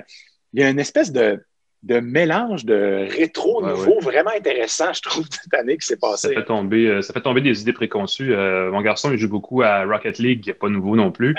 il 0.54 0.62
y 0.62 0.63
a 0.63 0.69
une 0.69 0.80
espèce 0.80 1.12
de, 1.12 1.39
de 1.84 1.99
mélange 1.99 2.65
de 2.65 3.08
rétro 3.10 3.65
nouveau 3.65 3.99
vraiment 4.02 4.32
intéressant, 4.36 4.91
je 4.93 5.02
trouve, 5.02 5.25
cette 5.30 5.54
année 5.54 5.78
qui 5.78 5.88
s'est 5.88 5.97
passée. 5.97 6.30
Ça 6.30 6.34
fait 6.34 6.45
tomber, 6.45 6.88
euh, 6.88 7.02
ça 7.02 7.13
fait 7.13 7.21
tomber 7.21 7.41
des 7.41 7.62
idées 7.62 7.73
préconçues. 7.73 8.34
Euh, 8.34 8.71
mon 8.71 8.82
garçon, 8.82 9.12
il 9.12 9.17
joue 9.17 9.30
beaucoup 9.30 9.62
à 9.62 9.86
Rocket 9.86 10.17
League, 10.17 10.41
qui 10.41 10.49
n'est 10.49 10.56
pas 10.56 10.69
nouveau 10.69 10.95
non 10.95 11.12
plus. 11.12 11.36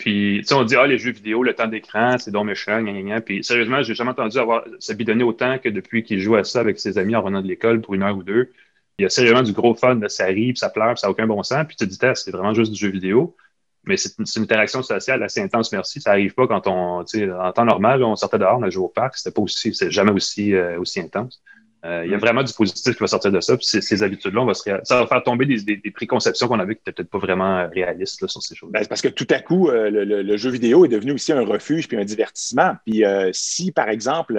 Puis, 0.00 0.38
tu 0.40 0.46
sais, 0.46 0.54
on 0.54 0.64
dit, 0.64 0.76
ah, 0.76 0.86
les 0.86 0.96
jeux 0.96 1.12
vidéo, 1.12 1.42
le 1.42 1.52
temps 1.52 1.66
d'écran, 1.66 2.16
c'est 2.18 2.30
donc 2.30 2.46
méchant, 2.46 2.80
gna, 2.80 3.02
gna, 3.02 3.20
Puis, 3.20 3.44
sérieusement, 3.44 3.82
j'ai 3.82 3.94
jamais 3.94 4.12
entendu 4.12 4.38
avoir 4.38 4.64
ça 4.78 4.94
bidonné 4.94 5.22
autant 5.24 5.58
que 5.58 5.68
depuis 5.68 6.02
qu'il 6.02 6.20
joue 6.20 6.36
à 6.36 6.44
ça 6.44 6.60
avec 6.60 6.80
ses 6.80 6.96
amis 6.96 7.14
en 7.14 7.20
revenant 7.20 7.42
de 7.42 7.46
l'école 7.46 7.82
pour 7.82 7.92
une 7.92 8.02
heure 8.02 8.16
ou 8.16 8.22
deux. 8.22 8.50
Il 8.98 9.02
y 9.02 9.04
a 9.04 9.10
sérieusement 9.10 9.42
du 9.42 9.52
gros 9.52 9.74
fun, 9.74 10.00
ça 10.08 10.24
rit, 10.24 10.56
ça 10.56 10.70
pleure, 10.70 10.94
puis 10.94 11.00
ça 11.00 11.06
n'a 11.06 11.10
aucun 11.10 11.26
bon 11.26 11.42
sens. 11.42 11.66
Puis, 11.66 11.76
tu 11.76 11.86
te 11.86 11.90
dis, 11.90 11.98
c'est 12.14 12.30
vraiment 12.30 12.54
juste 12.54 12.72
du 12.72 12.78
jeu 12.78 12.88
vidéo. 12.88 13.36
Mais 13.84 13.98
c'est 13.98 14.12
une, 14.18 14.42
interaction 14.42 14.82
sociale 14.82 15.22
assez 15.22 15.42
intense, 15.42 15.70
merci. 15.70 16.00
Ça 16.00 16.10
n'arrive 16.10 16.32
pas 16.32 16.46
quand 16.46 16.66
on, 16.66 17.04
tu 17.04 17.18
sais, 17.18 17.30
en 17.30 17.52
temps 17.52 17.66
normal, 17.66 18.02
on 18.02 18.16
sortait 18.16 18.38
dehors, 18.38 18.58
on 18.58 18.62
a 18.62 18.70
joué 18.70 18.84
au 18.84 18.88
parc, 18.88 19.18
c'était 19.18 19.34
pas 19.34 19.42
aussi, 19.42 19.74
c'est 19.74 19.90
jamais 19.90 20.12
aussi, 20.12 20.54
euh, 20.54 20.80
aussi 20.80 20.98
intense. 21.00 21.42
Euh, 21.84 22.02
il 22.04 22.10
y 22.10 22.14
a 22.14 22.18
mm. 22.18 22.20
vraiment 22.20 22.42
du 22.42 22.52
positif 22.52 22.94
qui 22.94 23.00
va 23.00 23.06
sortir 23.06 23.32
de 23.32 23.40
ça. 23.40 23.56
Puis 23.56 23.66
ces, 23.66 24.02
habitudes-là, 24.02 24.44
va 24.44 24.54
ça 24.54 25.00
va 25.00 25.06
faire 25.06 25.22
tomber 25.22 25.46
des, 25.46 25.90
préconceptions 25.90 26.48
qu'on 26.48 26.58
avait 26.58 26.74
qui 26.74 26.80
n'étaient 26.80 26.92
peut-être 26.92 27.10
pas 27.10 27.18
vraiment 27.18 27.68
réalistes 27.68 28.26
sur 28.26 28.42
ces 28.42 28.54
choses. 28.54 28.70
Ben, 28.70 28.84
parce 28.86 29.00
que 29.00 29.08
tout 29.08 29.26
à 29.30 29.40
coup, 29.40 29.68
euh, 29.68 29.90
le, 29.90 30.36
jeu 30.36 30.50
vidéo 30.50 30.84
est 30.84 30.88
devenu 30.88 31.12
aussi 31.12 31.32
un 31.32 31.44
refuge 31.44 31.88
puis 31.88 31.96
un 31.96 32.04
divertissement. 32.04 32.74
Puis 32.84 33.04
euh, 33.04 33.30
si, 33.32 33.72
par 33.72 33.88
exemple, 33.88 34.34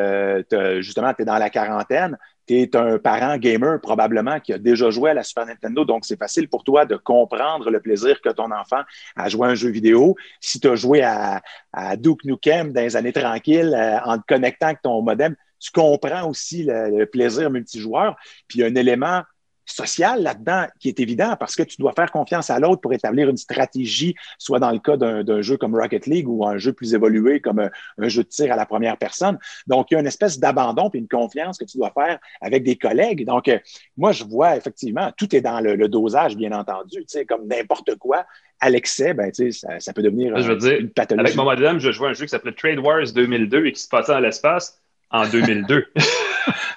justement, 0.80 1.14
tu 1.14 1.24
es 1.24 1.26
dans 1.26 1.38
la 1.38 1.50
quarantaine, 1.50 2.18
tu 2.48 2.60
es 2.60 2.76
un 2.76 2.98
parent 2.98 3.38
gamer 3.38 3.80
probablement 3.82 4.40
qui 4.40 4.54
a 4.54 4.58
déjà 4.58 4.90
joué 4.90 5.12
à 5.12 5.14
la 5.14 5.24
Super 5.24 5.46
Nintendo, 5.46 5.86
donc 5.86 6.06
c'est 6.06 6.18
facile 6.18 6.48
pour 6.48 6.64
toi 6.64 6.86
de 6.86 6.96
comprendre 6.96 7.70
le 7.70 7.80
plaisir 7.80 8.20
que 8.22 8.30
ton 8.30 8.52
enfant 8.52 8.82
a 9.16 9.30
joué 9.30 9.48
à 9.48 9.52
un 9.52 9.56
jeu 9.56 9.70
vidéo. 9.70 10.16
Si 10.40 10.60
tu 10.60 10.68
as 10.68 10.76
joué 10.76 11.04
à, 11.04 11.42
à 11.72 11.96
Duke 11.98 12.26
Nukem 12.26 12.74
dans 12.74 12.82
les 12.82 12.96
années 12.96 13.14
tranquilles 13.14 13.76
en 14.06 14.18
te 14.18 14.24
connectant 14.28 14.68
avec 14.68 14.82
ton 14.82 15.02
modem, 15.02 15.36
tu 15.62 15.72
comprends 15.72 16.28
aussi 16.28 16.64
le, 16.64 17.06
plaisir 17.06 17.50
multijoueur. 17.50 18.16
Puis 18.48 18.60
il 18.60 18.62
y 18.62 18.64
a 18.66 18.68
un 18.68 18.76
élément 18.76 19.22
social 19.66 20.22
là-dedans 20.22 20.66
qui 20.80 20.90
est 20.90 21.00
évident 21.00 21.36
parce 21.40 21.56
que 21.56 21.64
tu 21.64 21.78
dois 21.78 21.94
faire 21.94 22.12
confiance 22.12 22.50
à 22.50 22.60
l'autre 22.60 22.82
pour 22.82 22.94
établir 22.94 23.30
une 23.30 23.38
stratégie, 23.38 24.16
soit 24.38 24.60
dans 24.60 24.72
le 24.72 24.80
cas 24.80 24.98
d'un 24.98 25.42
jeu 25.42 25.56
comme 25.56 25.76
Rocket 25.76 26.08
League 26.08 26.28
ou 26.28 26.46
un 26.46 26.58
jeu 26.58 26.74
plus 26.74 26.94
évolué 26.94 27.40
comme 27.40 27.60
un, 27.60 28.10
jeu 28.10 28.24
de 28.24 28.28
tir 28.28 28.52
à 28.52 28.56
la 28.56 28.66
première 28.66 28.98
personne. 28.98 29.38
Donc, 29.68 29.92
il 29.92 29.94
y 29.94 29.98
a 29.98 30.00
une 30.00 30.08
espèce 30.08 30.40
d'abandon 30.40 30.90
et 30.94 30.98
une 30.98 31.08
confiance 31.08 31.58
que 31.58 31.66
tu 31.66 31.78
dois 31.78 31.92
faire 31.92 32.20
avec 32.42 32.64
des 32.64 32.76
collègues. 32.76 33.26
Donc, 33.26 33.48
euh, 33.48 33.60
moi, 33.98 34.12
je 34.12 34.24
vois 34.24 34.58
effectivement, 34.58 35.12
tout 35.16 35.34
est 35.36 35.42
dans 35.42 35.62
le, 35.62 35.88
dosage, 35.88 36.36
bien 36.36 36.52
entendu, 36.52 37.00
tu 37.00 37.06
sais, 37.08 37.26
comme 37.26 37.48
n'importe 37.48 37.96
quoi. 37.96 38.26
À 38.60 38.70
l'excès, 38.70 39.14
ben, 39.14 39.32
tu 39.32 39.52
sais, 39.52 39.68
ça, 39.80 39.94
peut 39.94 40.04
devenir 40.04 40.38
je 40.38 40.52
veux 40.52 40.58
dire, 40.58 40.80
une 40.80 40.92
pathologie. 40.92 41.26
Avec 41.26 41.36
mon 41.36 41.46
modem, 41.46 41.80
je 41.80 41.92
jouais 41.92 42.08
à 42.08 42.12
un 42.12 42.14
jeu 42.14 42.26
qui 42.26 42.30
s'appelait 42.30 42.54
Trade 42.54 42.80
Wars 42.80 43.12
2002 43.14 43.66
et 43.66 43.72
qui 43.72 43.82
se 43.82 43.88
passait 43.88 44.12
dans 44.12 44.20
l'espace 44.20 44.81
en 45.12 45.28
2002. 45.28 45.88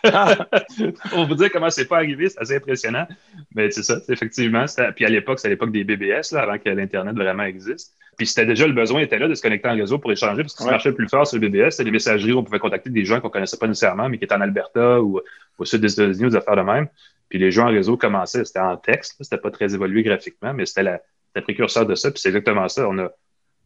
Pour 1.11 1.27
vous 1.27 1.35
dire 1.35 1.51
comment 1.51 1.71
c'est 1.71 1.87
pas 1.87 1.97
arrivé, 1.97 2.29
c'est 2.29 2.41
assez 2.41 2.57
impressionnant. 2.57 3.07
Mais 3.55 3.71
c'est 3.71 3.83
ça, 3.83 3.99
effectivement. 4.09 4.65
Puis 4.95 5.05
à 5.05 5.09
l'époque, 5.09 5.39
c'est 5.39 5.49
à 5.49 5.51
l'époque 5.51 5.73
des 5.73 5.85
BBS, 5.85 6.33
là, 6.33 6.43
avant 6.43 6.59
que 6.59 6.69
l'Internet 6.69 7.15
vraiment 7.15 7.45
existe. 7.45 7.95
Puis 8.17 8.27
c'était 8.27 8.47
déjà 8.47 8.67
le 8.67 8.73
besoin 8.73 9.01
était 9.01 9.19
là 9.19 9.29
de 9.29 9.35
se 9.35 9.43
connecter 9.43 9.69
en 9.69 9.75
réseau 9.75 9.99
pour 9.99 10.13
échanger, 10.13 10.43
parce 10.43 10.55
que 10.55 10.59
ce 10.61 10.65
qui 10.65 10.71
marchait 10.71 10.91
le 10.91 10.95
plus 10.95 11.09
fort 11.09 11.27
sur 11.27 11.39
le 11.39 11.49
BBS, 11.49 11.71
c'était 11.71 11.85
les 11.85 11.91
messageries 11.91 12.33
où 12.33 12.39
on 12.39 12.45
pouvait 12.45 12.59
contacter 12.59 12.91
des 12.91 13.05
gens 13.05 13.21
qu'on 13.21 13.31
connaissait 13.31 13.57
pas 13.57 13.67
nécessairement, 13.67 14.09
mais 14.09 14.19
qui 14.19 14.25
étaient 14.25 14.35
en 14.35 14.41
Alberta 14.41 15.01
ou 15.01 15.21
au 15.59 15.65
sud 15.65 15.81
des 15.81 15.93
États-Unis 15.93 16.27
ou 16.27 16.31
des 16.31 16.37
affaires 16.37 16.57
de 16.57 16.63
même. 16.63 16.89
Puis 17.29 17.39
les 17.39 17.51
jeux 17.51 17.63
en 17.63 17.69
réseau 17.69 17.97
commençaient, 17.97 18.45
c'était 18.45 18.61
en 18.61 18.77
texte, 18.77 19.17
c'était 19.21 19.39
pas 19.39 19.51
très 19.51 19.75
évolué 19.75 20.03
graphiquement, 20.03 20.55
mais 20.55 20.67
c'était 20.67 20.83
la, 20.83 21.01
la 21.35 21.43
précurseur 21.43 21.87
de 21.87 21.95
ça. 21.95 22.11
Puis 22.11 22.21
c'est 22.21 22.29
exactement 22.29 22.69
ça. 22.69 22.89
On 22.89 22.99
a, 22.99 23.11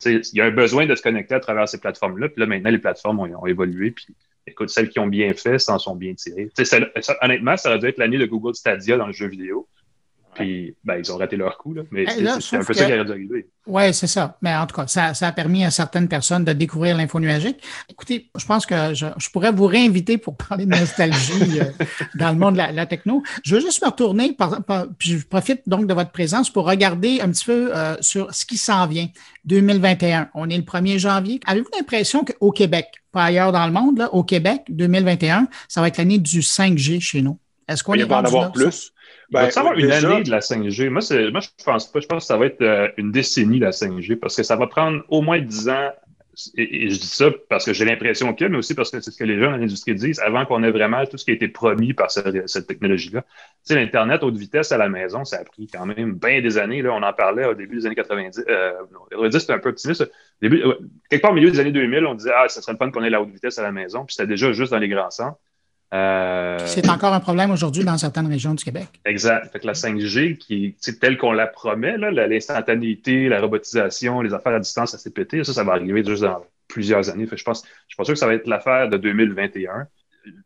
il 0.06 0.22
y 0.32 0.40
a 0.40 0.44
un 0.44 0.50
besoin 0.50 0.86
de 0.86 0.94
se 0.94 1.02
connecter 1.02 1.34
à 1.34 1.40
travers 1.40 1.68
ces 1.68 1.78
plateformes-là. 1.78 2.28
Puis 2.28 2.40
là, 2.40 2.46
maintenant, 2.46 2.70
les 2.70 2.78
plateformes 2.78 3.20
ont, 3.20 3.42
ont 3.42 3.46
évolué. 3.46 3.90
Puis 3.90 4.06
écoute, 4.48 4.70
celles 4.70 4.88
qui 4.88 4.98
ont 4.98 5.06
bien 5.06 5.32
fait 5.34 5.58
s'en 5.58 5.78
sont 5.78 5.94
bien 5.94 6.14
tirées. 6.14 6.50
honnêtement, 7.22 7.56
ça 7.56 7.70
aurait 7.70 7.78
dû 7.78 7.86
être 7.86 7.98
l'année 7.98 8.18
de 8.18 8.26
Google 8.26 8.54
Stadia 8.54 8.96
dans 8.96 9.06
le 9.06 9.12
jeu 9.12 9.28
vidéo. 9.28 9.68
Puis, 10.38 10.76
ben, 10.84 10.96
ils 10.98 11.12
ont 11.12 11.16
raté 11.16 11.36
leur 11.36 11.58
coup, 11.58 11.74
là. 11.74 11.82
mais 11.90 12.06
c'est 12.40 12.56
un 12.56 12.64
peu 12.64 12.72
ça 12.72 12.84
qui 12.84 12.92
aurait 12.92 13.04
dû 13.04 13.10
arriver. 13.10 13.48
Oui, 13.66 13.92
c'est 13.92 14.06
ça. 14.06 14.38
Mais 14.40 14.54
en 14.54 14.66
tout 14.66 14.74
cas, 14.74 14.86
ça, 14.86 15.12
a 15.20 15.32
permis 15.32 15.64
à 15.64 15.70
certaines 15.70 16.08
personnes 16.08 16.44
de 16.44 16.52
découvrir 16.52 16.96
l'info 16.96 17.20
nuagique. 17.20 17.62
Écoutez, 17.90 18.30
je 18.36 18.46
pense 18.46 18.64
que 18.64 18.94
je, 18.94 19.30
pourrais 19.30 19.52
vous 19.52 19.66
réinviter 19.66 20.16
pour 20.16 20.36
parler 20.48 20.64
de 20.64 20.70
nostalgie 20.70 21.60
euh, 21.60 21.64
dans 22.14 22.30
le 22.30 22.38
monde 22.38 22.54
de 22.54 22.74
la, 22.74 22.86
techno. 22.86 23.22
Je 23.44 23.56
veux 23.56 23.60
juste 23.60 23.82
me 23.82 23.88
retourner, 23.88 24.36
puis 24.98 25.18
je 25.18 25.26
profite 25.26 25.62
donc 25.66 25.86
de 25.86 25.94
votre 25.94 26.12
présence 26.12 26.50
pour 26.50 26.66
regarder 26.66 27.20
un 27.20 27.30
petit 27.30 27.44
peu 27.44 27.76
euh, 27.76 27.96
sur 28.00 28.32
ce 28.32 28.46
qui 28.46 28.56
s'en 28.56 28.86
vient. 28.86 29.08
2021, 29.44 30.30
on 30.34 30.48
est 30.48 30.56
le 30.56 30.62
1er 30.62 30.98
janvier. 30.98 31.40
Avez-vous 31.46 31.68
l'impression 31.76 32.24
qu'au 32.24 32.52
Québec, 32.52 32.86
pas 33.12 33.24
ailleurs 33.24 33.52
dans 33.52 33.66
le 33.66 33.72
monde, 33.72 33.98
là, 33.98 34.14
au 34.14 34.24
Québec, 34.24 34.62
2021, 34.68 35.48
ça 35.68 35.80
va 35.80 35.88
être 35.88 35.98
l'année 35.98 36.18
du 36.18 36.40
5G 36.40 37.00
chez 37.00 37.22
nous? 37.22 37.38
Est-ce 37.68 37.84
qu'on 37.84 37.96
va 37.96 38.20
en 38.20 38.24
avoir 38.24 38.52
plus? 38.52 38.92
Ben, 39.30 39.46
va 39.46 39.60
avoir 39.60 39.78
une 39.78 39.90
année 39.90 40.22
de 40.22 40.30
la 40.30 40.40
5G? 40.40 40.88
Moi, 40.88 41.02
moi, 41.30 41.40
je 41.40 41.64
pense 41.64 41.90
pas. 41.90 42.00
Je 42.00 42.06
pense 42.06 42.24
que 42.24 42.26
ça 42.26 42.36
va 42.36 42.46
être 42.46 42.62
euh, 42.62 42.88
une 42.96 43.12
décennie, 43.12 43.58
la 43.58 43.70
5G, 43.70 44.16
parce 44.16 44.36
que 44.36 44.42
ça 44.42 44.56
va 44.56 44.66
prendre 44.66 45.04
au 45.08 45.20
moins 45.20 45.38
10 45.38 45.68
ans. 45.68 45.90
Et, 46.56 46.88
je 46.88 47.00
dis 47.00 47.06
ça 47.06 47.26
parce 47.48 47.64
que 47.64 47.72
j'ai 47.72 47.84
l'impression 47.84 48.32
qu'il 48.32 48.44
y 48.44 48.46
a, 48.46 48.48
mais 48.48 48.58
aussi 48.58 48.74
parce 48.74 48.92
que 48.92 49.00
c'est 49.00 49.10
ce 49.10 49.18
que 49.18 49.24
les 49.24 49.40
gens 49.40 49.50
dans 49.50 49.56
l'industrie 49.56 49.94
disent, 49.96 50.20
avant 50.20 50.46
qu'on 50.46 50.62
ait 50.62 50.70
vraiment 50.70 51.04
tout 51.04 51.18
ce 51.18 51.24
qui 51.24 51.32
a 51.32 51.34
été 51.34 51.48
promis 51.48 51.94
par 51.94 52.12
cette, 52.12 52.66
technologie-là. 52.66 53.22
Tu 53.22 53.28
sais, 53.64 53.74
l'Internet 53.74 54.22
haute 54.22 54.36
vitesse 54.36 54.70
à 54.70 54.78
la 54.78 54.88
maison, 54.88 55.24
ça 55.24 55.38
a 55.38 55.44
pris 55.44 55.66
quand 55.66 55.84
même 55.84 56.14
bien 56.14 56.40
des 56.40 56.56
années. 56.56 56.80
Là, 56.80 56.94
on 56.94 57.02
en 57.02 57.12
parlait 57.12 57.44
au 57.44 57.54
début 57.54 57.76
des 57.76 57.86
années 57.86 57.96
90. 57.96 58.44
Euh, 58.48 58.72
c'était 59.32 59.52
un 59.52 59.58
peu 59.58 59.70
optimiste. 59.70 60.08
Début, 60.40 60.62
quelque 61.10 61.22
part 61.22 61.32
au 61.32 61.34
milieu 61.34 61.50
des 61.50 61.58
années 61.58 61.72
2000, 61.72 62.06
on 62.06 62.14
disait, 62.14 62.30
ah, 62.34 62.48
ça 62.48 62.62
serait 62.62 62.72
le 62.72 62.78
fun 62.78 62.92
qu'on 62.92 63.02
ait 63.02 63.10
la 63.10 63.20
haute 63.20 63.30
vitesse 63.30 63.58
à 63.58 63.62
la 63.62 63.72
maison. 63.72 64.04
Puis 64.04 64.14
c'était 64.14 64.28
déjà 64.28 64.52
juste 64.52 64.70
dans 64.70 64.78
les 64.78 64.88
grands 64.88 65.10
centres. 65.10 65.38
Euh, 65.94 66.58
c'est 66.66 66.88
encore 66.90 67.14
un 67.14 67.20
problème 67.20 67.50
aujourd'hui 67.50 67.82
dans 67.82 67.96
certaines 67.96 68.26
régions 68.26 68.54
du 68.54 68.62
Québec. 68.62 68.88
Exact. 69.06 69.50
Fait 69.50 69.60
que 69.60 69.66
la 69.66 69.72
5G, 69.72 70.36
qui 70.36 70.76
est 70.86 71.00
telle 71.00 71.16
qu'on 71.16 71.32
la 71.32 71.46
promet, 71.46 71.96
l'instantaneité, 71.96 73.28
la 73.28 73.40
robotisation, 73.40 74.20
les 74.20 74.34
affaires 74.34 74.54
à 74.54 74.60
distance, 74.60 74.90
ça 74.90 74.98
s'est 74.98 75.10
pété. 75.10 75.42
Ça, 75.44 75.54
ça 75.54 75.64
va 75.64 75.72
arriver 75.72 76.04
juste 76.04 76.22
dans 76.22 76.44
plusieurs 76.68 77.08
années. 77.08 77.26
je 77.30 77.42
pense, 77.42 77.62
je 77.64 77.70
suis 77.88 77.96
pas 77.96 78.04
sûr 78.04 78.14
que 78.14 78.20
ça 78.20 78.26
va 78.26 78.34
être 78.34 78.46
l'affaire 78.46 78.88
de 78.90 78.98
2021. 78.98 79.86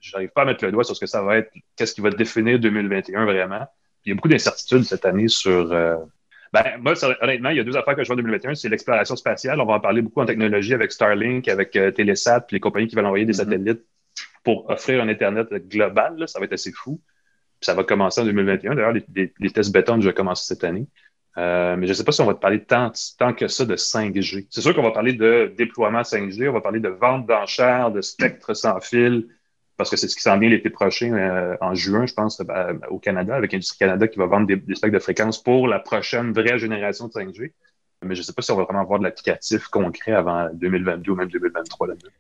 Je 0.01 0.13
n'arrive 0.13 0.31
pas 0.31 0.43
à 0.43 0.45
mettre 0.45 0.65
le 0.65 0.71
doigt 0.71 0.85
sur 0.85 0.95
ce 0.95 1.01
que 1.01 1.07
ça 1.07 1.23
va 1.23 1.39
être, 1.39 1.51
qu'est-ce 1.77 1.95
qui 1.95 2.01
va 2.01 2.11
définir 2.11 2.61
2021 2.61 3.25
vraiment. 3.25 3.67
il 4.05 4.11
y 4.11 4.13
a 4.13 4.15
beaucoup 4.15 4.29
d'incertitudes 4.29 4.85
cette 4.85 5.05
année 5.05 5.27
sur. 5.27 5.73
Euh, 5.73 5.97
ben, 6.53 6.63
moi, 6.81 6.93
honnêtement, 7.23 7.49
il 7.49 7.57
y 7.57 7.61
a 7.61 7.65
deux 7.65 7.77
affaires 7.77 7.97
que 7.97 8.05
je 8.05 8.07
vois 8.07 8.15
en 8.15 8.19
2021. 8.19 8.55
C'est 8.55 8.69
l'exploration 8.69 9.17
spatiale. 9.17 9.61
On 9.61 9.65
va 9.65 9.75
en 9.75 9.81
parler 9.81 10.03
beaucoup 10.03 10.21
en 10.21 10.27
technologie 10.27 10.75
avec 10.75 10.93
Starlink, 10.93 11.49
avec 11.49 11.75
euh, 11.75 11.91
Telesat, 11.91 12.43
puis 12.43 12.57
les 12.57 12.61
compagnies 12.61 12.87
qui 12.87 12.95
veulent 12.95 13.07
envoyer 13.07 13.25
des 13.25 13.33
mm-hmm. 13.33 13.37
satellites 13.37 13.83
pour 14.43 14.69
offrir 14.71 15.03
un 15.03 15.09
Internet 15.09 15.53
global. 15.69 16.23
ça 16.27 16.39
va 16.39 16.47
être 16.47 16.53
assez 16.53 16.73
fou. 16.73 17.01
ça 17.61 17.75
va 17.75 17.85
commencer 17.85 18.21
en 18.21 18.25
2021. 18.25 18.75
D'ailleurs, 18.75 18.93
les, 18.93 19.51
tests 19.51 19.73
béton 19.73 19.99
vont 19.99 20.13
commencer 20.13 20.47
cette 20.47 20.65
année. 20.65 20.87
Euh, 21.39 21.77
mais 21.77 21.87
je 21.87 21.93
ne 21.93 21.95
sais 21.95 22.05
pas 22.05 22.13
si 22.13 22.21
on 22.21 22.27
va 22.27 22.35
te 22.35 22.41
parler 22.41 22.63
tant, 22.63 22.91
que 22.91 23.49
ça 23.49 23.65
de 23.65 23.77
5G. 23.77 24.47
C'est 24.51 24.61
sûr 24.61 24.75
qu'on 24.75 24.83
va 24.83 24.91
parler 24.91 25.15
de 25.15 25.53
déploiement 25.57 26.03
5G, 26.03 26.49
on 26.49 26.53
va 26.53 26.61
parler 26.61 26.81
de 26.81 26.91
vente 26.91 27.27
d'enchères, 27.27 27.91
de 27.91 28.03
spectre 28.03 28.55
sans 28.55 28.81
fil, 28.81 29.29
parce 29.79 29.89
que 29.89 29.97
c'est 29.97 30.09
ce 30.09 30.15
qui 30.15 30.23
s'en 30.23 30.39
vient 30.39 30.51
l'été 30.51 30.69
prochain, 30.69 31.13
euh, 31.15 31.57
en 31.63 31.75
juin, 31.75 32.05
je 32.05 32.13
pense, 32.13 32.41
euh, 32.41 32.75
au 32.91 32.99
Canada, 32.99 33.35
avec 33.35 33.55
Industrie 33.55 33.79
Canada 33.79 34.07
qui 34.09 34.19
va 34.19 34.27
vendre 34.27 34.47
des, 34.47 34.57
spectres 34.75 34.95
de 34.95 35.03
fréquence 35.03 35.43
pour 35.43 35.69
la 35.69 35.79
prochaine 35.79 36.33
vraie 36.33 36.59
génération 36.59 37.09
de 37.09 37.13
5G. 37.13 37.53
Mais 38.05 38.15
je 38.15 38.21
ne 38.21 38.25
sais 38.25 38.33
pas 38.33 38.43
si 38.43 38.51
on 38.51 38.57
va 38.57 38.65
vraiment 38.65 38.81
avoir 38.81 38.99
de 38.99 39.05
l'applicatif 39.05 39.69
concret 39.69 40.13
avant 40.13 40.51
2022 40.53 41.13
ou 41.13 41.15
même 41.15 41.29
2023 41.29 41.87
là-dedans. 41.87 42.11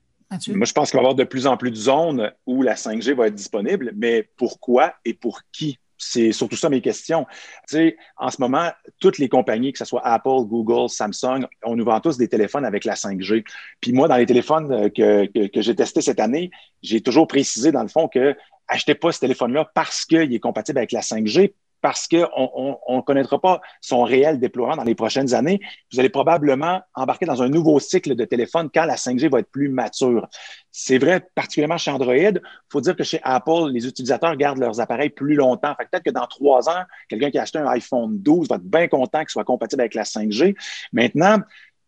Moi, 0.49 0.66
je 0.66 0.73
pense 0.73 0.90
qu'il 0.90 0.99
va 0.99 1.03
y 1.03 1.05
avoir 1.05 1.14
de 1.14 1.25
plus 1.25 1.47
en 1.47 1.57
plus 1.57 1.71
de 1.71 1.77
zones 1.77 2.33
où 2.47 2.62
la 2.62 2.75
5G 2.75 3.14
va 3.14 3.27
être 3.27 3.35
disponible, 3.35 3.92
mais 3.97 4.29
pourquoi 4.37 4.95
et 5.05 5.14
pour 5.14 5.40
qui? 5.53 5.79
C'est 6.05 6.33
surtout 6.33 6.57
ça 6.57 6.68
mes 6.68 6.81
questions. 6.81 7.27
Tu 7.68 7.77
sais, 7.77 7.97
en 8.16 8.29
ce 8.29 8.40
moment, 8.40 8.71
toutes 8.99 9.18
les 9.18 9.29
compagnies, 9.29 9.73
que 9.73 9.79
ce 9.79 9.85
soit 9.85 10.05
Apple, 10.05 10.42
Google, 10.47 10.88
Samsung, 10.88 11.47
on 11.62 11.77
nous 11.77 11.85
vend 11.85 12.01
tous 12.01 12.16
des 12.16 12.27
téléphones 12.27 12.64
avec 12.64 12.85
la 12.85 12.95
5G. 12.95 13.45
Puis 13.81 13.92
moi, 13.92 14.09
dans 14.09 14.16
les 14.16 14.27
téléphones 14.27 14.73
euh, 14.73 14.88
que, 14.88 15.27
que, 15.47 15.62
j'ai 15.62 15.77
testés 15.77 16.01
cette 16.01 16.18
année, 16.18 16.51
j'ai 16.83 17.01
toujours 17.03 17.29
précisé, 17.29 17.71
dans 17.71 17.83
le 17.83 17.88
fond, 17.88 18.09
que 18.09 18.37
achetez 18.66 18.97
pas 18.97 19.12
ce 19.12 19.21
téléphone-là 19.21 19.71
parce 19.75 20.05
qu'il 20.05 20.35
est 20.35 20.40
compatible 20.40 20.79
avec 20.79 20.90
la 20.90 21.01
5G, 21.03 21.53
parce 21.83 22.09
qu'on 22.09 22.79
ne 22.88 23.01
connaîtra 23.03 23.38
pas 23.40 23.61
son 23.81 24.05
réel 24.05 24.38
déploiement 24.38 24.77
dans 24.77 24.85
les 24.85 24.95
prochaines 24.95 25.35
années. 25.35 25.61
Vous 25.92 26.01
allez 26.01 26.09
probablement 26.09 26.81
embarquer 26.95 27.27
dans 27.27 27.42
un 27.42 27.49
nouveau 27.49 27.79
cycle 27.81 28.14
de 28.14 28.25
téléphone 28.25 28.71
quand 28.73 28.85
la 28.85 28.95
5G 28.95 29.29
va 29.29 29.40
être 29.40 29.51
plus 29.51 29.68
mature. 29.68 30.29
C'est 30.71 30.99
vrai, 30.99 31.27
particulièrement 31.35 31.77
chez 31.77 31.90
Android. 31.90 32.14
Il 32.14 32.40
faut 32.71 32.81
dire 32.81 32.97
que 32.97 33.05
chez 33.05 33.21
Apple, 33.25 33.71
les 33.73 33.87
utilisateurs 33.87 34.37
gardent 34.37 34.61
leurs 34.61 34.81
appareils 34.81 35.11
plus 35.11 35.35
longtemps. 35.35 35.75
Peut-être 35.77 36.05
que 36.05 36.11
dans 36.11 36.27
trois 36.27 36.71
ans, 36.71 36.85
quelqu'un 37.09 37.31
qui 37.31 37.38
a 37.38 37.42
acheté 37.42 37.59
un 37.59 37.66
iPhone 37.66 38.16
12 38.18 38.49
va 38.49 38.57
être 38.57 38.62
bien 38.62 38.87
content 38.87 39.21
qu'il 39.21 39.31
soit 39.31 39.45
compatible 39.45 39.83
avec 39.83 39.95
la 39.95 40.05
5G. 40.05 40.57
Maintenant, 40.92 41.38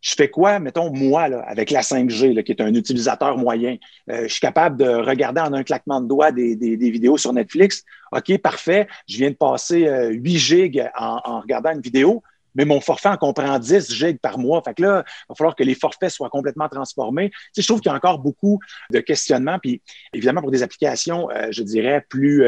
je 0.05 0.15
fais 0.15 0.29
quoi, 0.29 0.59
mettons, 0.59 0.93
moi, 0.93 1.23
avec 1.23 1.71
la 1.71 1.81
5G, 1.81 2.35
là, 2.35 2.43
qui 2.43 2.53
est 2.53 2.61
un 2.61 2.75
utilisateur 2.75 3.39
moyen? 3.39 3.79
Euh, 4.11 4.25
je 4.25 4.33
suis 4.33 4.41
capable 4.41 4.77
de 4.77 4.87
regarder 4.87 5.41
en 5.41 5.55
un 5.55 5.63
claquement 5.63 5.99
de 6.03 6.07
doigts 6.07 6.31
des, 6.31 6.55
vidéos 6.77 7.17
sur 7.17 7.33
Netflix. 7.33 7.85
OK, 8.13 8.37
parfait. 8.37 8.87
Je 9.09 9.17
viens 9.17 9.31
de 9.31 9.35
passer 9.35 9.89
8 9.89 9.89
euh, 9.89 10.39
gigs 10.39 10.91
en, 10.95 11.21
en, 11.25 11.41
regardant 11.41 11.71
une 11.71 11.81
vidéo, 11.81 12.23
mais 12.55 12.67
mon 12.67 12.83
forfait 12.83 13.09
en 13.09 13.17
comprend 13.17 13.59
10 13.59 13.95
gigs 13.95 14.19
par 14.19 14.37
mois. 14.37 14.61
Fait 14.63 14.75
que 14.75 14.83
là, 14.83 15.05
il 15.07 15.25
va 15.31 15.35
falloir 15.37 15.57
que 15.57 15.65
les 15.65 15.75
forfaits 15.75 16.11
soient 16.11 16.29
complètement 16.29 16.69
transformés. 16.69 17.31
Tu 17.31 17.37
sais, 17.55 17.63
je 17.63 17.69
trouve 17.69 17.81
qu'il 17.81 17.89
y 17.89 17.95
a 17.95 17.97
encore 17.97 18.19
beaucoup 18.19 18.59
de 18.91 19.01
questionnements. 19.01 19.59
Puis, 19.59 19.81
évidemment, 20.13 20.43
pour 20.43 20.51
des 20.51 20.63
applications, 20.63 21.31
euh, 21.31 21.47
je 21.51 21.63
dirais, 21.63 22.05
plus 22.11 22.45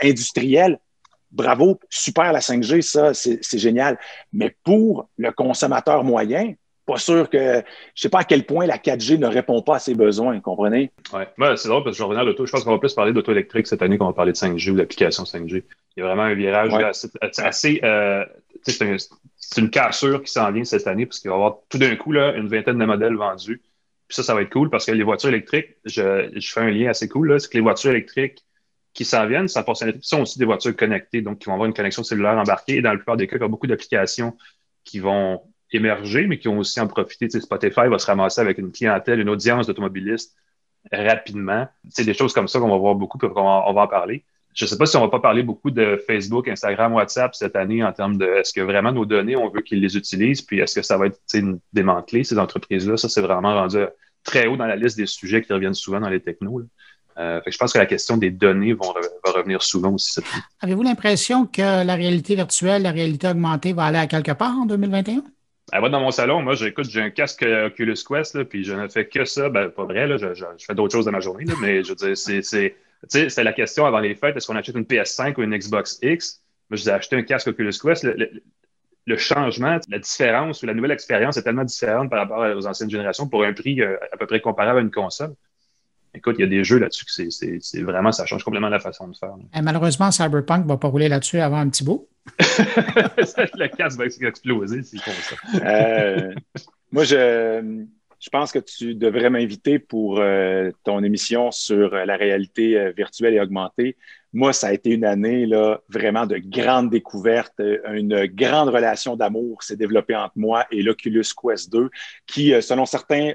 industrielles, 0.00 0.78
bravo, 1.32 1.80
super 1.90 2.32
la 2.32 2.38
5G, 2.38 2.82
ça, 2.82 3.14
c'est 3.14 3.58
génial. 3.58 3.98
Mais 4.32 4.56
pour 4.62 5.08
le 5.16 5.32
consommateur 5.32 6.04
moyen, 6.04 6.54
pas 6.88 6.98
sûr 6.98 7.28
que. 7.28 7.38
Je 7.38 7.56
ne 7.58 7.62
sais 7.94 8.08
pas 8.08 8.20
à 8.20 8.24
quel 8.24 8.44
point 8.44 8.66
la 8.66 8.78
4G 8.78 9.18
ne 9.18 9.26
répond 9.26 9.62
pas 9.62 9.76
à 9.76 9.78
ses 9.78 9.94
besoins, 9.94 10.40
comprenez? 10.40 10.90
Oui, 11.12 11.22
c'est 11.56 11.68
drôle 11.68 11.84
parce 11.84 11.96
que 11.96 11.98
je 11.98 12.02
reviens 12.02 12.22
à 12.22 12.24
l'auto. 12.24 12.46
Je 12.46 12.52
pense 12.52 12.64
qu'on 12.64 12.72
va 12.72 12.78
plus 12.78 12.94
parler 12.94 13.12
d'auto 13.12 13.30
électrique 13.32 13.66
cette 13.66 13.82
année 13.82 13.98
qu'on 13.98 14.06
va 14.06 14.12
parler 14.12 14.32
de 14.32 14.36
5G 14.36 14.70
ou 14.70 14.76
d'application 14.76 15.24
5G. 15.24 15.64
Il 15.96 16.00
y 16.00 16.02
a 16.02 16.06
vraiment 16.06 16.22
un 16.22 16.34
virage 16.34 16.72
assez. 17.38 17.80
Euh, 17.84 18.24
c'est 18.62 19.60
une 19.60 19.70
cassure 19.70 20.22
qui 20.22 20.32
s'en 20.32 20.50
vient 20.50 20.64
cette 20.64 20.86
année 20.86 21.06
parce 21.06 21.20
qu'il 21.20 21.30
va 21.30 21.36
y 21.36 21.38
avoir 21.38 21.58
tout 21.68 21.78
d'un 21.78 21.94
coup 21.96 22.12
là, 22.12 22.34
une 22.34 22.48
vingtaine 22.48 22.78
de 22.78 22.84
modèles 22.84 23.16
vendus. 23.16 23.62
Puis 24.08 24.14
ça, 24.16 24.22
ça 24.22 24.34
va 24.34 24.42
être 24.42 24.50
cool 24.50 24.70
parce 24.70 24.86
que 24.86 24.92
les 24.92 25.04
voitures 25.04 25.28
électriques, 25.28 25.76
je, 25.84 26.30
je 26.34 26.52
fais 26.52 26.60
un 26.60 26.70
lien 26.70 26.88
assez 26.88 27.08
cool, 27.08 27.38
c'est 27.38 27.50
que 27.50 27.58
les 27.58 27.62
voitures 27.62 27.90
électriques 27.90 28.44
qui 28.94 29.04
s'en 29.04 29.26
viennent, 29.26 29.48
fonctionnalité, 29.48 30.00
sont 30.02 30.22
aussi 30.22 30.38
des 30.38 30.44
voitures 30.44 30.74
connectées, 30.74 31.20
donc 31.20 31.38
qui 31.38 31.46
vont 31.46 31.52
avoir 31.52 31.66
une 31.66 31.74
connexion 31.74 32.02
cellulaire 32.02 32.38
embarquée. 32.38 32.76
Et 32.76 32.82
dans 32.82 32.90
la 32.90 32.96
plupart 32.96 33.16
des 33.16 33.26
cas, 33.26 33.36
il 33.36 33.42
y 33.42 33.44
a 33.44 33.48
beaucoup 33.48 33.66
d'applications 33.66 34.36
qui 34.84 34.98
vont 34.98 35.42
émerger, 35.72 36.26
mais 36.26 36.38
qui 36.38 36.48
vont 36.48 36.58
aussi 36.58 36.80
en 36.80 36.86
profiter. 36.86 37.28
Spotify 37.28 37.88
va 37.88 37.98
se 37.98 38.06
ramasser 38.06 38.40
avec 38.40 38.58
une 38.58 38.72
clientèle, 38.72 39.20
une 39.20 39.28
audience 39.28 39.66
d'automobilistes 39.66 40.36
rapidement. 40.92 41.66
C'est 41.90 42.04
des 42.04 42.14
choses 42.14 42.32
comme 42.32 42.48
ça 42.48 42.58
qu'on 42.58 42.68
va 42.68 42.76
voir 42.76 42.94
beaucoup, 42.94 43.18
puis 43.18 43.28
on 43.34 43.72
va, 43.72 43.82
en 43.82 43.86
parler. 43.86 44.24
Je 44.54 44.64
ne 44.64 44.68
sais 44.68 44.78
pas 44.78 44.86
si 44.86 44.96
on 44.96 45.00
va 45.00 45.08
pas 45.08 45.20
parler 45.20 45.42
beaucoup 45.42 45.70
de 45.70 46.02
Facebook, 46.06 46.48
Instagram, 46.48 46.94
WhatsApp 46.94 47.34
cette 47.34 47.56
année 47.56 47.84
en 47.84 47.92
termes 47.92 48.16
de 48.16 48.26
est-ce 48.26 48.52
que 48.52 48.60
vraiment 48.60 48.92
nos 48.92 49.04
données, 49.04 49.36
on 49.36 49.48
veut 49.50 49.60
qu'ils 49.60 49.80
les 49.80 49.96
utilisent, 49.96 50.42
puis 50.42 50.60
est-ce 50.60 50.74
que 50.74 50.82
ça 50.82 50.96
va 50.96 51.06
être 51.06 51.20
démantelé, 51.72 52.24
ces 52.24 52.38
entreprises-là? 52.38 52.96
Ça, 52.96 53.08
c'est 53.08 53.20
vraiment 53.20 53.54
rendu 53.54 53.84
très 54.24 54.46
haut 54.46 54.56
dans 54.56 54.66
la 54.66 54.76
liste 54.76 54.96
des 54.96 55.06
sujets 55.06 55.42
qui 55.42 55.52
reviennent 55.52 55.74
souvent 55.74 56.00
dans 56.00 56.08
les 56.08 56.20
technos. 56.20 56.62
Euh, 57.18 57.40
je 57.46 57.56
pense 57.56 57.72
que 57.72 57.78
la 57.78 57.86
question 57.86 58.16
des 58.16 58.30
données 58.30 58.72
vont 58.72 58.94
va 59.24 59.32
revenir 59.32 59.60
souvent 59.62 59.92
aussi 59.92 60.12
cette. 60.12 60.24
Avez-vous 60.60 60.82
l'impression 60.82 61.46
que 61.46 61.84
la 61.84 61.94
réalité 61.96 62.36
virtuelle, 62.36 62.82
la 62.82 62.92
réalité 62.92 63.28
augmentée 63.28 63.72
va 63.72 63.86
aller 63.86 63.98
à 63.98 64.06
quelque 64.06 64.32
part 64.32 64.56
en 64.56 64.66
2021? 64.66 65.24
Elle 65.72 65.82
va 65.82 65.88
dans 65.88 66.00
mon 66.00 66.10
salon. 66.10 66.42
Moi, 66.42 66.54
j'écoute, 66.54 66.88
j'ai 66.88 67.00
un 67.00 67.10
casque 67.10 67.42
Oculus 67.42 67.98
Quest, 68.06 68.34
là, 68.34 68.44
puis 68.44 68.64
je 68.64 68.72
ne 68.72 68.88
fais 68.88 69.06
que 69.06 69.24
ça. 69.24 69.48
Ben, 69.48 69.68
pas 69.68 69.84
vrai, 69.84 70.06
là, 70.06 70.16
je, 70.16 70.34
je, 70.34 70.44
fais 70.66 70.74
d'autres 70.74 70.92
choses 70.92 71.04
dans 71.04 71.12
ma 71.12 71.20
journée, 71.20 71.44
là, 71.44 71.54
mais 71.60 71.82
je 71.84 71.90
veux 71.90 71.94
dire, 71.94 72.16
c'est, 72.16 73.42
la 73.42 73.52
question 73.52 73.86
avant 73.86 74.00
les 74.00 74.14
fêtes, 74.14 74.36
est-ce 74.36 74.46
qu'on 74.46 74.56
achète 74.56 74.76
une 74.76 74.84
PS5 74.84 75.34
ou 75.38 75.42
une 75.42 75.56
Xbox 75.56 75.98
X? 76.02 76.42
Moi, 76.70 76.76
je 76.76 76.82
disais, 76.82 76.92
acheté 76.92 77.16
un 77.16 77.22
casque 77.22 77.48
Oculus 77.48 77.74
Quest. 77.82 78.04
Le, 78.04 78.42
le, 79.06 79.16
changement, 79.16 79.78
la 79.88 79.98
différence 79.98 80.62
ou 80.62 80.66
la 80.66 80.74
nouvelle 80.74 80.90
expérience 80.90 81.36
est 81.36 81.42
tellement 81.42 81.64
différente 81.64 82.10
par 82.10 82.18
rapport 82.18 82.56
aux 82.56 82.66
anciennes 82.66 82.90
générations 82.90 83.28
pour 83.28 83.44
un 83.44 83.52
prix 83.52 83.80
euh, 83.80 83.96
à 84.12 84.16
peu 84.16 84.26
près 84.26 84.40
comparable 84.40 84.78
à 84.78 84.82
une 84.82 84.90
console. 84.90 85.34
Écoute, 86.14 86.36
il 86.38 86.42
y 86.42 86.44
a 86.44 86.48
des 86.48 86.64
jeux 86.64 86.78
là-dessus 86.78 87.04
que 87.04 87.30
c'est 87.60 87.82
vraiment, 87.82 88.12
ça 88.12 88.26
change 88.26 88.44
complètement 88.44 88.68
la 88.68 88.80
façon 88.80 89.08
de 89.08 89.16
faire. 89.16 89.34
Et 89.54 89.62
malheureusement, 89.62 90.10
Cyberpunk 90.10 90.64
ne 90.64 90.68
va 90.68 90.76
pas 90.76 90.88
rouler 90.88 91.08
là-dessus 91.08 91.38
avant 91.38 91.58
un 91.58 91.68
petit 91.68 91.84
bout. 91.84 92.08
le 92.38 93.66
casque 93.68 93.98
va 93.98 94.06
exploser 94.06 94.82
s'il 94.82 95.00
font 95.00 95.10
ça. 95.10 95.36
Euh, 95.64 96.34
moi, 96.92 97.04
je, 97.04 97.86
je 98.20 98.30
pense 98.30 98.52
que 98.52 98.58
tu 98.58 98.94
devrais 98.94 99.30
m'inviter 99.30 99.78
pour 99.78 100.18
euh, 100.18 100.70
ton 100.84 101.02
émission 101.02 101.50
sur 101.50 101.90
la 101.90 102.16
réalité 102.16 102.78
euh, 102.78 102.92
virtuelle 102.96 103.34
et 103.34 103.40
augmentée. 103.40 103.96
Moi, 104.32 104.52
ça 104.52 104.68
a 104.68 104.72
été 104.72 104.90
une 104.90 105.04
année 105.04 105.46
là, 105.46 105.80
vraiment 105.88 106.26
de 106.26 106.38
grande 106.38 106.90
découverte, 106.90 107.60
une 107.92 108.26
grande 108.26 108.68
relation 108.68 109.16
d'amour 109.16 109.62
s'est 109.62 109.76
développée 109.76 110.14
entre 110.14 110.34
moi 110.36 110.66
et 110.70 110.82
l'Oculus 110.82 111.24
Quest 111.40 111.72
2, 111.72 111.88
qui, 112.26 112.52
euh, 112.52 112.60
selon 112.60 112.84
certains 112.84 113.32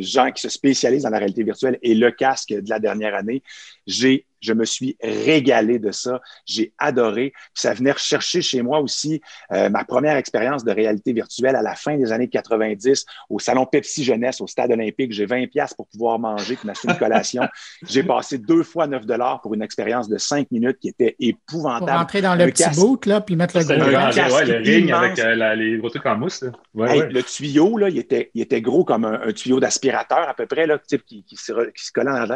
gens 0.00 0.30
qui 0.32 0.42
se 0.42 0.48
spécialisent 0.48 1.02
dans 1.02 1.10
la 1.10 1.18
réalité 1.18 1.42
virtuelle, 1.44 1.78
est 1.82 1.94
le 1.94 2.10
casque 2.10 2.52
de 2.52 2.68
la 2.70 2.78
dernière 2.78 3.14
année. 3.14 3.42
J'ai 3.86 4.26
je 4.42 4.52
me 4.52 4.64
suis 4.64 4.96
régalé 5.00 5.78
de 5.78 5.92
ça. 5.92 6.20
J'ai 6.44 6.74
adoré. 6.78 7.32
ça 7.54 7.72
venait 7.72 7.92
rechercher 7.92 8.42
chez 8.42 8.60
moi 8.60 8.80
aussi 8.80 9.22
euh, 9.52 9.70
ma 9.70 9.84
première 9.84 10.16
expérience 10.16 10.64
de 10.64 10.72
réalité 10.72 11.12
virtuelle 11.12 11.56
à 11.56 11.62
la 11.62 11.74
fin 11.74 11.96
des 11.96 12.12
années 12.12 12.28
90 12.28 13.06
au 13.30 13.38
salon 13.38 13.64
Pepsi 13.64 14.04
Jeunesse 14.04 14.40
au 14.40 14.46
Stade 14.46 14.72
olympique. 14.72 15.12
J'ai 15.12 15.26
20 15.26 15.46
pièces 15.46 15.72
pour 15.72 15.86
pouvoir 15.86 16.18
manger 16.18 16.56
puis 16.56 16.66
m'acheter 16.66 16.88
une 16.88 16.98
collation. 16.98 17.42
J'ai 17.88 18.02
passé 18.02 18.38
deux 18.38 18.64
fois 18.64 18.86
9 18.86 19.06
dollars 19.06 19.40
pour 19.40 19.54
une 19.54 19.62
expérience 19.62 20.08
de 20.08 20.18
5 20.18 20.50
minutes 20.50 20.78
qui 20.80 20.88
était 20.88 21.14
épouvantable. 21.20 21.86
Pour 21.86 21.98
rentrer 21.98 22.20
dans 22.20 22.34
le 22.34 22.46
petit 22.46 22.68
boot 22.74 23.06
là, 23.06 23.20
puis 23.20 23.36
mettre 23.36 23.56
le 23.56 23.64
gros. 23.64 23.74
Le, 23.76 24.56
ring 24.58 24.90
avec 24.90 25.18
euh, 25.18 25.54
les 25.54 25.78
gros 25.78 25.88
trucs 25.88 26.04
en 26.06 26.16
mousse. 26.16 26.44
Le 26.74 27.20
tuyau, 27.22 27.78
là, 27.78 27.88
il, 27.88 27.98
était, 27.98 28.30
il 28.34 28.42
était 28.42 28.60
gros 28.60 28.84
comme 28.84 29.04
un, 29.04 29.32
tuyau 29.32 29.60
d'aspirateur 29.60 30.28
à 30.28 30.34
peu 30.34 30.46
près, 30.46 30.66
là, 30.66 30.78
type 30.78 31.04
qui, 31.04 31.22
qui, 31.22 31.36
se, 31.36 31.52
qui 31.70 31.86
se 31.86 31.92
collait 31.92 32.10
en. 32.10 32.26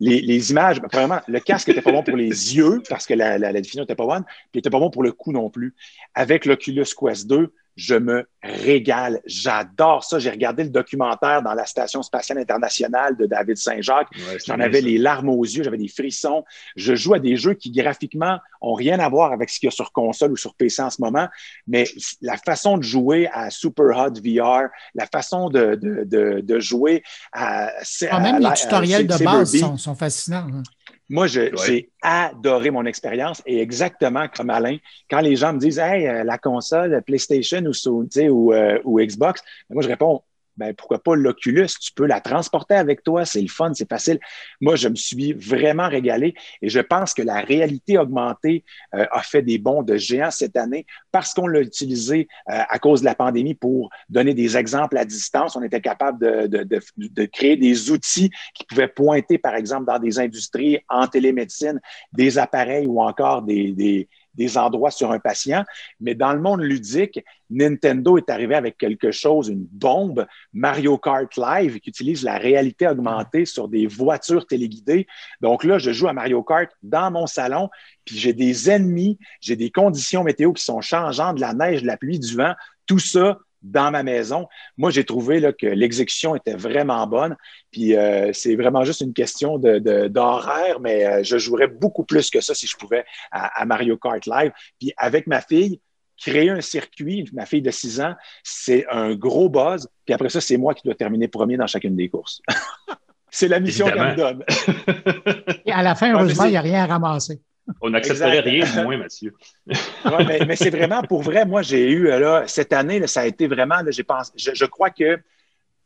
Les, 0.00 0.20
les 0.20 0.50
images, 0.50 0.80
vraiment, 0.92 1.20
le 1.28 1.40
casque 1.40 1.53
n'était 1.56 1.82
pas 1.82 1.92
bon 1.92 2.02
pour 2.02 2.16
les 2.16 2.28
yeux 2.56 2.82
parce 2.88 3.06
que 3.06 3.14
la, 3.14 3.38
la, 3.38 3.52
la 3.52 3.60
définition 3.60 3.82
n'était 3.82 3.94
pas 3.94 4.06
bonne, 4.06 4.24
puis 4.24 4.34
il 4.54 4.58
n'était 4.58 4.70
pas 4.70 4.78
bon 4.78 4.90
pour 4.90 5.02
le 5.02 5.12
cou 5.12 5.32
non 5.32 5.50
plus. 5.50 5.74
Avec 6.14 6.46
l'Oculus 6.46 6.86
Quest 6.98 7.26
2, 7.26 7.52
je 7.76 7.94
me 7.94 8.26
régale. 8.42 9.20
J'adore 9.26 10.04
ça. 10.04 10.18
J'ai 10.18 10.30
regardé 10.30 10.64
le 10.64 10.70
documentaire 10.70 11.42
dans 11.42 11.54
la 11.54 11.66
Station 11.66 12.02
spatiale 12.02 12.38
internationale 12.38 13.16
de 13.16 13.26
David 13.26 13.56
Saint-Jacques. 13.56 14.08
J'en 14.46 14.60
avais 14.60 14.80
les 14.80 14.98
larmes 14.98 15.30
aux 15.30 15.42
yeux, 15.42 15.62
j'avais 15.64 15.78
des 15.78 15.88
frissons. 15.88 16.44
Je 16.76 16.94
joue 16.94 17.14
à 17.14 17.18
des 17.18 17.36
jeux 17.36 17.54
qui 17.54 17.70
graphiquement 17.70 18.38
ont 18.60 18.74
rien 18.74 18.98
à 19.00 19.08
voir 19.08 19.32
avec 19.32 19.50
ce 19.50 19.58
qu'il 19.58 19.66
y 19.66 19.68
a 19.68 19.70
sur 19.72 19.92
console 19.92 20.32
ou 20.32 20.36
sur 20.36 20.54
PC 20.54 20.82
en 20.82 20.90
ce 20.90 21.00
moment, 21.00 21.28
mais 21.66 21.84
la 22.22 22.36
façon 22.36 22.78
de 22.78 22.82
jouer 22.82 23.28
à 23.32 23.50
Super 23.50 23.98
Hot 23.98 24.20
VR, 24.24 24.68
la 24.94 25.06
façon 25.06 25.48
de, 25.48 25.74
de, 25.74 26.04
de, 26.04 26.40
de 26.40 26.60
jouer 26.60 27.02
à... 27.32 27.70
Ah, 28.10 28.20
même 28.20 28.40
les 28.40 28.52
tutoriels 28.54 29.06
de 29.06 29.24
base 29.24 29.58
sont, 29.58 29.76
sont 29.76 29.94
fascinants. 29.94 30.46
Hein. 30.52 30.62
Moi, 31.08 31.26
j'ai 31.26 31.90
adoré 32.02 32.70
mon 32.70 32.86
expérience 32.86 33.42
et 33.46 33.60
exactement 33.60 34.26
comme 34.28 34.50
Alain, 34.50 34.78
quand 35.10 35.20
les 35.20 35.36
gens 35.36 35.52
me 35.52 35.58
disent 35.58 35.78
Hey, 35.78 36.06
euh, 36.06 36.24
la 36.24 36.38
console 36.38 37.02
PlayStation 37.06 37.62
ou, 37.64 38.08
ou, 38.16 38.52
euh, 38.52 38.78
ou 38.84 39.00
Xbox, 39.00 39.42
moi 39.68 39.82
je 39.82 39.88
réponds 39.88 40.22
ben 40.56 40.74
pourquoi 40.74 41.02
pas 41.02 41.14
l'Oculus? 41.14 41.68
Tu 41.80 41.92
peux 41.92 42.06
la 42.06 42.20
transporter 42.20 42.74
avec 42.74 43.02
toi, 43.02 43.24
c'est 43.24 43.40
le 43.40 43.48
fun, 43.48 43.72
c'est 43.74 43.88
facile. 43.88 44.18
Moi, 44.60 44.76
je 44.76 44.88
me 44.88 44.94
suis 44.94 45.32
vraiment 45.32 45.88
régalé 45.88 46.34
et 46.62 46.68
je 46.68 46.80
pense 46.80 47.14
que 47.14 47.22
la 47.22 47.40
réalité 47.40 47.98
augmentée 47.98 48.64
euh, 48.94 49.06
a 49.10 49.22
fait 49.22 49.42
des 49.42 49.58
bons 49.58 49.82
de 49.82 49.96
géants 49.96 50.30
cette 50.30 50.56
année 50.56 50.86
parce 51.12 51.34
qu'on 51.34 51.46
l'a 51.46 51.60
utilisé 51.60 52.28
euh, 52.50 52.62
à 52.68 52.78
cause 52.78 53.00
de 53.00 53.06
la 53.06 53.14
pandémie 53.14 53.54
pour 53.54 53.90
donner 54.08 54.34
des 54.34 54.56
exemples 54.56 54.96
à 54.96 55.04
distance. 55.04 55.56
On 55.56 55.62
était 55.62 55.80
capable 55.80 56.20
de, 56.20 56.46
de, 56.46 56.80
de, 56.96 57.24
créer 57.26 57.56
des 57.56 57.90
outils 57.90 58.30
qui 58.54 58.64
pouvaient 58.64 58.88
pointer, 58.88 59.38
par 59.38 59.54
exemple, 59.54 59.86
dans 59.86 59.98
des 59.98 60.18
industries 60.18 60.78
en 60.88 61.06
télémédecine, 61.06 61.80
des 62.12 62.38
appareils 62.38 62.86
ou 62.86 63.00
encore 63.00 63.42
des 63.42 64.08
des 64.34 64.58
endroits 64.58 64.90
sur 64.90 65.12
un 65.12 65.18
patient. 65.18 65.64
Mais 66.00 66.14
dans 66.14 66.32
le 66.32 66.40
monde 66.40 66.60
ludique, 66.60 67.24
Nintendo 67.50 68.18
est 68.18 68.30
arrivé 68.30 68.54
avec 68.54 68.78
quelque 68.78 69.10
chose, 69.10 69.48
une 69.48 69.66
bombe, 69.70 70.26
Mario 70.52 70.98
Kart 70.98 71.36
Live, 71.36 71.80
qui 71.80 71.90
utilise 71.90 72.22
la 72.22 72.38
réalité 72.38 72.88
augmentée 72.88 73.44
sur 73.44 73.68
des 73.68 73.86
voitures 73.86 74.46
téléguidées. 74.46 75.06
Donc 75.40 75.64
là, 75.64 75.78
je 75.78 75.92
joue 75.92 76.08
à 76.08 76.12
Mario 76.12 76.42
Kart 76.42 76.70
dans 76.82 77.10
mon 77.10 77.26
salon, 77.26 77.68
puis 78.04 78.18
j'ai 78.18 78.32
des 78.32 78.70
ennemis, 78.70 79.18
j'ai 79.40 79.56
des 79.56 79.70
conditions 79.70 80.24
météo 80.24 80.52
qui 80.52 80.64
sont 80.64 80.80
changeantes, 80.80 81.36
de 81.36 81.40
la 81.40 81.54
neige, 81.54 81.82
de 81.82 81.86
la 81.86 81.96
pluie, 81.96 82.18
du 82.18 82.34
vent. 82.34 82.54
Tout 82.86 82.98
ça 82.98 83.38
dans 83.64 83.90
ma 83.90 84.02
maison. 84.02 84.46
Moi, 84.76 84.90
j'ai 84.90 85.04
trouvé 85.04 85.40
là, 85.40 85.52
que 85.52 85.66
l'exécution 85.66 86.36
était 86.36 86.54
vraiment 86.54 87.04
bonne. 87.06 87.36
Puis 87.72 87.96
euh, 87.96 88.30
c'est 88.32 88.54
vraiment 88.54 88.84
juste 88.84 89.00
une 89.00 89.14
question 89.14 89.58
d'horaire, 89.58 90.76
de, 90.76 90.82
mais 90.82 91.06
euh, 91.06 91.22
je 91.24 91.38
jouerais 91.38 91.66
beaucoup 91.66 92.04
plus 92.04 92.30
que 92.30 92.40
ça 92.40 92.54
si 92.54 92.66
je 92.66 92.76
pouvais 92.76 93.04
à, 93.32 93.64
Mario 93.64 93.96
Kart 93.96 94.24
Live. 94.26 94.52
Puis 94.78 94.92
avec 94.96 95.26
ma 95.26 95.40
fille, 95.40 95.80
créer 96.20 96.50
un 96.50 96.60
circuit, 96.60 97.28
ma 97.32 97.46
fille 97.46 97.62
de 97.62 97.70
6 97.70 98.00
ans, 98.02 98.14
c'est 98.44 98.86
un 98.90 99.14
gros 99.14 99.48
buzz. 99.48 99.88
Puis 100.04 100.14
après 100.14 100.28
ça, 100.28 100.40
c'est 100.40 100.58
moi 100.58 100.74
qui 100.74 100.82
dois 100.84 100.94
terminer 100.94 101.26
premier 101.26 101.56
dans 101.56 101.66
chacune 101.66 101.96
des 101.96 102.08
courses. 102.08 102.42
c'est 103.30 103.48
la 103.48 103.60
mission 103.60 103.86
qu'elle 103.86 104.10
me 104.10 104.14
donne. 104.14 104.44
Et 105.66 105.72
à 105.72 105.82
la 105.82 105.94
fin, 105.94 106.12
heureusement, 106.12 106.44
il 106.44 106.50
n'y 106.50 106.56
a 106.56 106.60
rien 106.60 106.84
à 106.84 106.86
ramasser. 106.86 107.40
On 107.80 107.90
n'accepterait 107.90 108.40
rien 108.40 108.64
de 108.64 108.82
moins, 108.82 108.96
Mathieu. 108.98 109.34
mais, 109.66 110.56
c'est 110.56 110.70
vraiment 110.70 111.02
pour 111.02 111.22
vrai. 111.22 111.46
Moi, 111.46 111.62
j'ai 111.62 111.90
eu 111.90 112.04
là, 112.04 112.44
cette 112.46 112.72
année, 112.72 113.06
ça 113.06 113.22
a 113.22 113.26
été 113.26 113.46
vraiment, 113.46 113.76
pensé, 114.06 114.32
je, 114.36 114.64
crois 114.66 114.90
que 114.90 115.04
euh, 115.04 115.18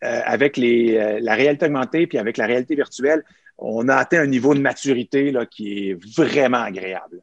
avec 0.02 0.56
les, 0.56 0.96
euh, 0.96 1.18
la 1.20 1.34
réalité 1.34 1.66
augmentée 1.66 2.06
puis 2.06 2.18
avec 2.18 2.36
la 2.36 2.46
réalité 2.46 2.74
virtuelle, 2.74 3.24
on 3.58 3.88
a 3.88 3.96
atteint 3.96 4.20
un 4.20 4.26
niveau 4.26 4.54
de 4.54 4.60
maturité 4.60 5.32
là, 5.32 5.46
qui 5.46 5.90
est 5.90 5.98
vraiment 6.16 6.62
agréable. 6.62 7.20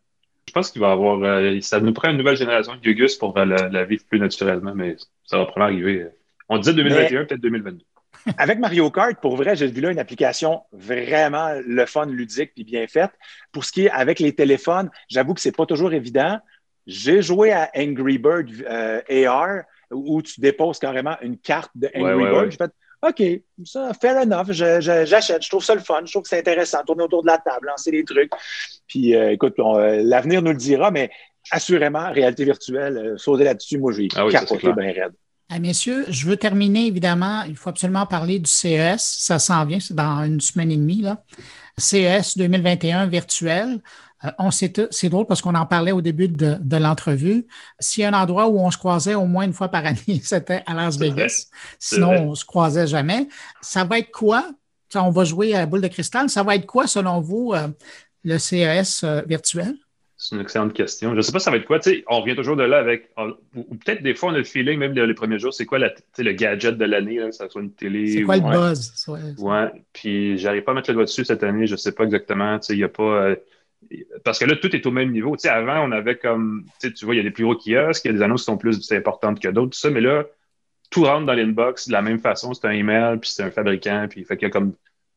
Je 0.47 0.53
pense 0.53 0.72
qu'il 0.72 0.82
va 0.82 0.89
y 0.89 0.91
avoir. 0.91 1.24
Euh, 1.24 1.60
ça 1.62 1.80
nous 1.80 1.93
prend 1.93 2.10
une 2.10 2.18
nouvelle 2.18 2.38
génération 2.38 2.76
de 2.76 2.82
Gugus 2.82 3.16
pour 3.16 3.38
la, 3.38 3.84
vivre 3.86 4.03
plus 4.10 4.20
naturellement, 4.20 4.74
mais 4.76 4.95
ça 5.26 5.38
va 5.38 5.45
probablement 5.45 5.86
arriver. 5.86 6.08
On 6.49 6.58
disait 6.58 6.74
2021, 6.74 7.26
peut-être 7.26 7.41
2022. 7.41 7.84
Avec 8.38 8.59
Mario 8.59 8.89
Kart, 8.89 9.19
pour 9.21 9.36
vrai, 9.36 9.55
j'ai 9.55 9.67
vu 9.67 9.82
là 9.82 9.91
une 9.91 9.99
application 9.99 10.61
vraiment 10.71 11.53
le 11.65 11.86
fun, 11.86 12.05
ludique 12.05 12.53
puis 12.53 12.63
bien 12.63 12.88
faite. 12.88 13.11
Pour 13.51 13.65
ce 13.65 13.71
qui 13.71 13.86
est 13.86 13.91
avec 13.91 14.19
les 14.19 14.34
téléphones, 14.34 14.89
j'avoue 15.09 15.34
que 15.34 15.41
c'est 15.41 15.55
pas 15.55 15.65
toujours 15.65 15.93
évident. 15.93 16.39
J'ai 16.88 17.21
joué 17.21 17.51
à 17.51 17.71
Angry 17.76 18.17
Bird 18.17 18.49
euh, 18.69 19.28
AR 19.28 19.63
où 19.91 20.21
tu 20.21 20.39
déposes 20.39 20.80
carrément 20.80 21.15
une 21.21 21.38
carte 21.38 21.71
de 21.76 21.89
Angry 21.95 22.26
Bird. 22.26 22.51
J'ai 22.51 22.57
fait 22.57 22.71
OK, 23.07 23.21
ça, 23.65 23.91
fair 23.93 24.17
enough, 24.21 24.51
j'achète, 24.51 25.43
je, 25.43 25.49
trouve 25.49 25.63
ça 25.63 25.76
le 25.76 25.82
fun, 25.82 26.01
je 26.05 26.11
trouve 26.11 26.23
que 26.23 26.30
c'est 26.30 26.39
intéressant, 26.39 26.84
tourner 26.84 27.03
autour 27.03 27.21
de 27.21 27.28
la 27.28 27.38
table, 27.38 27.67
lancer 27.67 27.91
des 27.91 28.03
trucs. 28.03 28.32
Puis 28.88 29.15
euh, 29.15 29.32
écoute, 29.32 29.53
euh, 29.59 30.01
l'avenir 30.03 30.41
nous 30.41 30.51
le 30.51 30.57
dira, 30.57 30.89
mais 30.89 31.11
assurément, 31.51 32.11
réalité 32.11 32.45
virtuelle, 32.45 33.13
sauter 33.17 33.43
là-dessus, 33.43 33.78
moi 33.78 33.91
j'ai 33.91 34.07
ah 34.15 34.26
capoté 34.32 34.73
bien 34.73 34.93
raide. 34.93 35.13
Ah, 35.50 35.60
messieurs, 35.60 36.06
je 36.10 36.26
veux 36.26 36.38
terminer, 36.38 36.88
évidemment, 36.88 37.43
il 37.43 37.56
faut 37.56 37.70
absolument 37.70 38.08
parler 38.08 38.39
du 38.39 38.50
CES. 38.50 38.98
Ça 39.20 39.38
s'en 39.38 39.64
vient, 39.66 39.80
c'est 39.80 39.93
dans 39.93 40.24
une 40.24 40.41
semaine 40.41 40.72
et 40.72 40.78
demie. 40.78 41.02
Là. 41.02 41.24
CES 41.78 42.38
2021 42.38 43.06
virtuel. 43.08 43.82
Euh, 44.24 44.32
on 44.39 44.50
sait 44.50 44.72
c'est 44.91 45.10
drôle 45.10 45.28
parce 45.28 45.41
qu'on 45.41 45.54
en 45.54 45.66
parlait 45.66 45.91
au 45.91 46.02
début 46.02 46.28
de, 46.28 46.58
de 46.60 46.78
l'entrevue. 46.78 47.46
S'il 47.80 48.02
y 48.02 48.06
a 48.06 48.10
un 48.10 48.20
endroit 48.20 48.48
où 48.48 48.60
on 48.60 48.72
se 48.72 48.78
croisait 48.78 49.14
au 49.14 49.26
moins 49.26 49.43
une 49.43 49.54
fois 49.54 49.70
par 49.70 49.86
année, 49.86 50.20
c'était 50.24 50.64
à 50.66 50.74
Las 50.74 50.98
Vegas. 50.98 51.48
Sinon, 51.78 52.30
on 52.30 52.36
se 52.36 52.46
croisait 52.46 52.88
jamais. 52.88 53.28
Ça 53.62 53.84
va 53.84 54.00
être 54.00 54.12
quoi? 54.12 54.50
on 54.98 55.10
va 55.10 55.26
jouer 55.26 55.54
à 55.54 55.60
la 55.60 55.66
boule 55.66 55.82
de 55.82 55.89
cristal. 55.89 56.30
Ça 56.30 56.41
va 56.41 56.56
être 56.56 56.66
quoi, 56.66 56.88
selon 56.88 57.20
vous, 57.20 57.52
euh, 57.54 57.68
le 58.24 58.38
CES 58.38 59.04
euh, 59.04 59.22
virtuel? 59.28 59.76
C'est 60.28 60.36
une 60.36 60.41
excellente 60.41 60.73
question. 60.73 61.11
Je 61.11 61.17
ne 61.17 61.21
sais 61.21 61.32
pas 61.32 61.38
ça 61.38 61.51
va 61.51 61.57
être 61.57 61.65
quoi. 61.65 61.80
on 62.07 62.21
revient 62.21 62.36
toujours 62.36 62.55
de 62.55 62.63
là 62.63 62.80
avec. 62.80 63.11
ou 63.55 63.76
peut-être 63.76 64.01
des 64.01 64.15
fois, 64.15 64.32
on 64.32 64.34
a 64.34 64.39
le 64.39 64.43
feeling, 64.43 64.80
même 64.80 64.93
les 64.93 65.13
premiers 65.13 65.38
jours, 65.38 65.53
c'est 65.53 65.65
quoi 65.65 65.78
le 65.78 66.32
gadget 66.32 66.76
de 66.78 66.86
l'année, 66.86 67.17
que 67.17 67.32
ça 67.32 67.47
soit 67.47 67.61
une 67.61 67.71
télé. 67.71 68.07
C'est 68.07 68.21
quoi 68.23 68.38
le 68.38 68.41
buzz? 68.41 69.07
Ouais. 69.38 69.69
Puis 69.93 70.39
j'arrive 70.39 70.63
pas 70.63 70.71
à 70.71 70.76
mettre 70.76 70.89
le 70.89 70.95
doigt 70.95 71.03
dessus 71.03 71.26
cette 71.26 71.43
année. 71.43 71.67
Je 71.67 71.73
ne 71.73 71.78
sais 71.78 71.91
pas 71.91 72.05
exactement. 72.05 72.59
Il 72.69 72.78
n'y 72.78 72.84
a 72.84 72.89
pas. 72.89 73.03
Euh, 73.03 73.36
parce 74.23 74.39
que 74.39 74.45
là, 74.45 74.55
tout 74.55 74.76
est 74.76 74.84
au 74.88 74.91
même 74.91 75.11
niveau. 75.11 75.36
avant, 75.45 75.88
on 75.88 75.91
avait 75.91 76.17
comme. 76.17 76.65
Tu 76.80 77.05
vois, 77.05 77.13
il 77.13 77.17
y 77.17 77.21
a 77.21 77.23
des 77.23 77.30
plus 77.30 77.43
gros 77.43 77.55
kiosques, 77.55 78.03
il 78.05 78.07
y 78.07 78.09
a 78.09 78.17
des 78.17 78.23
annonces 78.23 78.41
qui 78.41 78.45
sont 78.45 78.57
plus 78.57 78.91
importantes 78.93 79.39
que 79.39 79.49
d'autres, 79.49 79.73
tout 79.73 79.80
ça, 79.80 79.91
mais 79.91 80.01
là, 80.01 80.26
tout 80.89 81.03
rentre 81.03 81.28
dans 81.28 81.34
l'inbox 81.34 81.88
de 81.88 81.93
la 81.93 82.01
même 82.01 82.19
façon. 82.19 82.55
C'est 82.55 82.65
un 82.65 82.71
email, 82.71 83.19
puis 83.19 83.30
c'est 83.30 83.43
un 83.43 83.51
fabricant, 83.51 84.07
puis 84.09 84.23
fait 84.23 84.38
qu'il 84.38 84.47
y 84.47 84.49
a 84.49 84.51
comme 84.51 84.73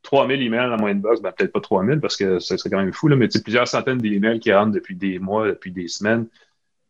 3000 0.09 0.41
emails 0.41 0.71
dans 0.71 0.79
mon 0.79 0.87
inbox, 0.87 1.21
ben, 1.21 1.33
peut-être 1.33 1.53
pas 1.53 1.61
3000 1.61 2.01
parce 2.01 2.17
que 2.17 2.39
ce 2.39 2.57
serait 2.57 2.71
quand 2.71 2.79
même 2.79 2.95
fou, 2.95 3.09
là, 3.09 3.17
mais 3.17 3.29
plusieurs 3.29 3.69
centaines 3.69 3.99
d'emails 3.99 4.41
qui 4.41 4.51
rentrent 4.51 4.73
depuis 4.73 4.97
des 4.97 5.19
mois, 5.19 5.49
depuis 5.49 5.71
des 5.71 5.87
semaines, 5.87 6.27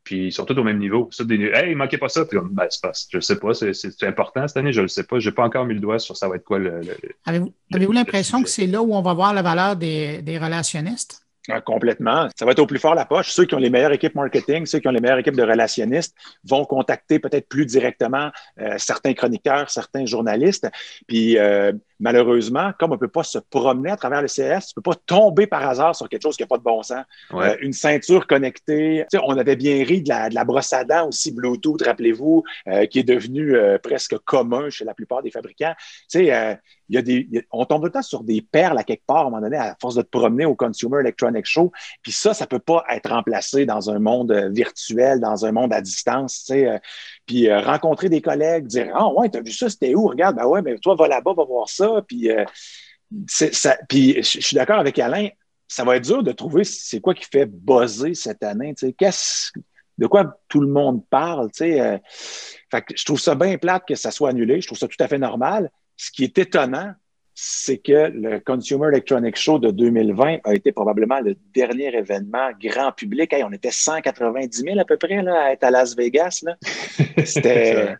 puis 0.04 0.28
ils 0.28 0.32
sont 0.32 0.44
tous 0.44 0.56
au 0.56 0.62
même 0.62 0.78
niveau. 0.78 1.08
Ça, 1.10 1.24
des, 1.24 1.50
hey, 1.52 1.72
il 1.72 1.76
manquait 1.76 1.98
pas 1.98 2.08
ça. 2.08 2.24
Puis 2.24 2.38
comme, 2.38 2.50
ben, 2.50 2.66
c'est 2.70 2.80
pas, 2.80 2.92
je 3.10 3.18
sais 3.18 3.38
pas, 3.40 3.54
c'est 3.54 4.04
important 4.04 4.46
cette 4.46 4.56
année, 4.56 4.72
je 4.72 4.82
le 4.82 4.88
sais 4.88 5.02
pas. 5.02 5.18
J'ai 5.18 5.32
pas 5.32 5.42
encore 5.42 5.66
mis 5.66 5.74
le 5.74 5.80
doigt 5.80 5.98
sur 5.98 6.16
ça 6.16 6.28
va 6.28 6.36
être 6.36 6.44
quoi 6.44 6.60
le. 6.60 6.80
Avez-vous 7.26 7.92
l'impression 7.92 8.40
que 8.42 8.48
c'est 8.48 8.68
là 8.68 8.80
où 8.80 8.94
on 8.94 9.02
va 9.02 9.14
voir 9.14 9.34
la 9.34 9.42
valeur 9.42 9.74
des, 9.74 10.22
des 10.22 10.38
relationnistes? 10.38 11.24
Ah, 11.50 11.60
complètement. 11.60 12.28
Ça 12.38 12.44
va 12.44 12.52
être 12.52 12.58
au 12.58 12.66
plus 12.66 12.78
fort 12.78 12.94
la 12.94 13.06
poche. 13.06 13.30
Ceux 13.30 13.46
qui 13.46 13.54
ont 13.54 13.58
les 13.58 13.70
meilleures 13.70 13.92
équipes 13.92 14.14
marketing, 14.14 14.66
ceux 14.66 14.80
qui 14.80 14.86
ont 14.86 14.92
les 14.92 15.00
meilleures 15.00 15.18
équipes 15.18 15.36
de 15.36 15.42
relationnistes 15.42 16.14
vont 16.44 16.64
contacter 16.64 17.18
peut-être 17.18 17.48
plus 17.48 17.66
directement 17.66 18.30
euh, 18.60 18.74
certains 18.76 19.14
chroniqueurs, 19.14 19.70
certains 19.70 20.04
journalistes. 20.04 20.68
Puis 21.06 21.38
euh, 21.38 21.72
malheureusement, 22.00 22.72
comme 22.78 22.90
on 22.90 22.94
ne 22.94 23.00
peut 23.00 23.08
pas 23.08 23.22
se 23.22 23.38
promener 23.38 23.90
à 23.90 23.96
travers 23.96 24.22
le 24.22 24.28
CS, 24.28 24.32
tu 24.38 24.42
ne 24.42 24.74
peux 24.76 24.90
pas 24.90 24.96
tomber 25.06 25.46
par 25.46 25.66
hasard 25.66 25.94
sur 25.94 26.08
quelque 26.08 26.22
chose 26.22 26.36
qui 26.36 26.42
n'a 26.42 26.46
pas 26.46 26.58
de 26.58 26.62
bon 26.62 26.82
sens. 26.82 27.04
Euh, 27.34 27.56
une 27.60 27.72
ceinture 27.72 28.26
connectée. 28.26 29.06
On 29.24 29.36
avait 29.36 29.56
bien 29.56 29.84
ri 29.84 30.02
de 30.02 30.08
la, 30.08 30.28
de 30.28 30.34
la 30.34 30.44
brosse 30.44 30.72
à 30.72 30.84
dents 30.84 31.08
aussi 31.08 31.32
Bluetooth, 31.32 31.82
rappelez-vous, 31.82 32.42
qui 32.90 32.98
est 32.98 33.04
devenue 33.04 33.56
presque 33.82 34.16
commun 34.18 34.70
chez 34.70 34.84
la 34.84 34.94
plupart 34.94 35.22
des 35.22 35.30
fabricants. 35.30 35.74
Tu 36.10 36.26
sais, 36.26 36.58
il 36.88 36.94
y 36.94 36.98
a 36.98 37.02
des, 37.02 37.28
on 37.52 37.64
tombe 37.64 37.80
tout 37.80 37.86
le 37.86 37.92
temps 37.92 38.02
sur 38.02 38.22
des 38.24 38.40
perles 38.40 38.78
à 38.78 38.84
quelque 38.84 39.04
part, 39.06 39.18
à 39.18 39.20
un 39.20 39.24
moment 39.24 39.40
donné, 39.40 39.56
à 39.56 39.76
force 39.80 39.94
de 39.94 40.02
te 40.02 40.08
promener 40.08 40.46
au 40.46 40.54
Consumer 40.54 41.00
Electronic 41.00 41.44
Show. 41.44 41.70
Puis 42.02 42.12
ça, 42.12 42.32
ça 42.32 42.46
peut 42.46 42.58
pas 42.58 42.84
être 42.90 43.10
remplacé 43.10 43.66
dans 43.66 43.90
un 43.90 43.98
monde 43.98 44.32
euh, 44.32 44.48
virtuel, 44.48 45.20
dans 45.20 45.44
un 45.44 45.52
monde 45.52 45.72
à 45.72 45.80
distance, 45.80 46.38
tu 46.40 46.54
sais. 46.54 46.66
Euh, 46.66 46.78
puis 47.28 47.48
euh, 47.48 47.60
rencontrer 47.60 48.08
des 48.08 48.20
collègues, 48.20 48.66
dire 48.66 48.90
Ah, 48.94 49.08
ouais, 49.12 49.28
t'as 49.28 49.40
vu 49.40 49.52
ça, 49.52 49.70
c'était 49.70 49.94
où? 49.94 50.08
Regarde, 50.08 50.36
ben 50.36 50.46
ouais, 50.46 50.62
mais 50.62 50.76
toi, 50.78 50.96
va 50.96 51.06
là-bas, 51.06 51.34
va 51.36 51.44
voir 51.44 51.68
ça. 51.68 52.02
Puis, 52.08 52.28
ça, 53.28 53.76
puis 53.88 54.14
je 54.16 54.40
suis 54.40 54.56
d'accord 54.56 54.80
avec 54.80 54.98
Alain, 54.98 55.28
ça 55.68 55.84
va 55.84 55.96
être 55.96 56.04
dur 56.04 56.22
de 56.24 56.32
trouver 56.32 56.64
c'est 56.64 57.00
quoi 57.00 57.14
qui 57.14 57.24
fait 57.24 57.46
buzzer 57.46 58.14
cette 58.14 58.42
année. 58.42 58.74
Qu'est-ce 58.96 59.52
de 59.98 60.06
quoi 60.06 60.38
tout 60.48 60.60
le 60.60 60.68
monde 60.68 61.04
parle, 61.10 61.50
sais. 61.52 62.00
fait 62.70 62.82
que 62.82 62.96
je 62.96 63.04
trouve 63.04 63.20
ça 63.20 63.34
bien 63.34 63.58
plate 63.58 63.84
que 63.86 63.94
ça 63.94 64.10
soit 64.10 64.30
annulé. 64.30 64.60
Je 64.60 64.66
trouve 64.66 64.78
ça 64.78 64.88
tout 64.88 64.96
à 65.00 65.08
fait 65.08 65.18
normal. 65.18 65.70
Ce 65.96 66.10
qui 66.10 66.24
est 66.24 66.38
étonnant, 66.38 66.92
c'est 67.40 67.78
que 67.78 68.10
le 68.12 68.40
Consumer 68.40 68.88
Electronics 68.88 69.36
Show 69.36 69.60
de 69.60 69.70
2020 69.70 70.38
a 70.42 70.54
été 70.54 70.72
probablement 70.72 71.20
le 71.20 71.36
dernier 71.54 71.94
événement 71.94 72.50
grand 72.60 72.90
public. 72.90 73.32
on 73.44 73.52
était 73.52 73.70
190 73.70 74.62
000 74.62 74.76
à 74.76 74.84
peu 74.84 74.96
près 74.96 75.22
là, 75.22 75.44
à 75.44 75.52
être 75.52 75.62
à 75.62 75.70
Las 75.70 75.94
Vegas. 75.94 76.44
C'était, 77.24 77.94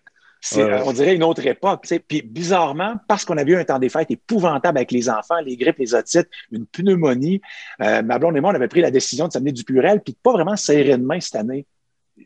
on 0.85 0.93
dirait 0.93 1.15
une 1.15 1.23
autre 1.23 1.47
époque. 1.47 1.87
Puis 2.09 2.23
bizarrement, 2.23 2.97
parce 3.07 3.25
qu'on 3.25 3.37
a 3.37 3.45
vu 3.45 3.55
un 3.55 3.63
temps 3.63 3.79
des 3.79 3.89
fêtes 3.89 4.11
épouvantable 4.11 4.77
avec 4.77 4.91
les 4.91 5.09
enfants, 5.09 5.39
les 5.47 5.57
grippes, 5.57 5.79
les 5.79 5.95
otites, 5.95 6.29
une 6.51 6.67
pneumonie, 6.67 7.41
euh, 7.81 8.03
ma 8.03 8.19
blonde 8.19 8.37
et 8.37 8.41
moi, 8.41 8.51
on 8.51 8.57
avait 8.57 8.67
pris 8.67 8.81
la 8.81 8.91
décision 8.91 9.29
de 9.29 9.33
s'amener 9.33 9.53
du 9.53 9.63
Purel, 9.63 10.01
puis 10.01 10.15
de 10.15 10.19
pas 10.21 10.33
vraiment 10.33 10.57
serrer 10.57 10.99
de 10.99 11.05
main 11.05 11.21
cette 11.21 11.37
année 11.37 11.65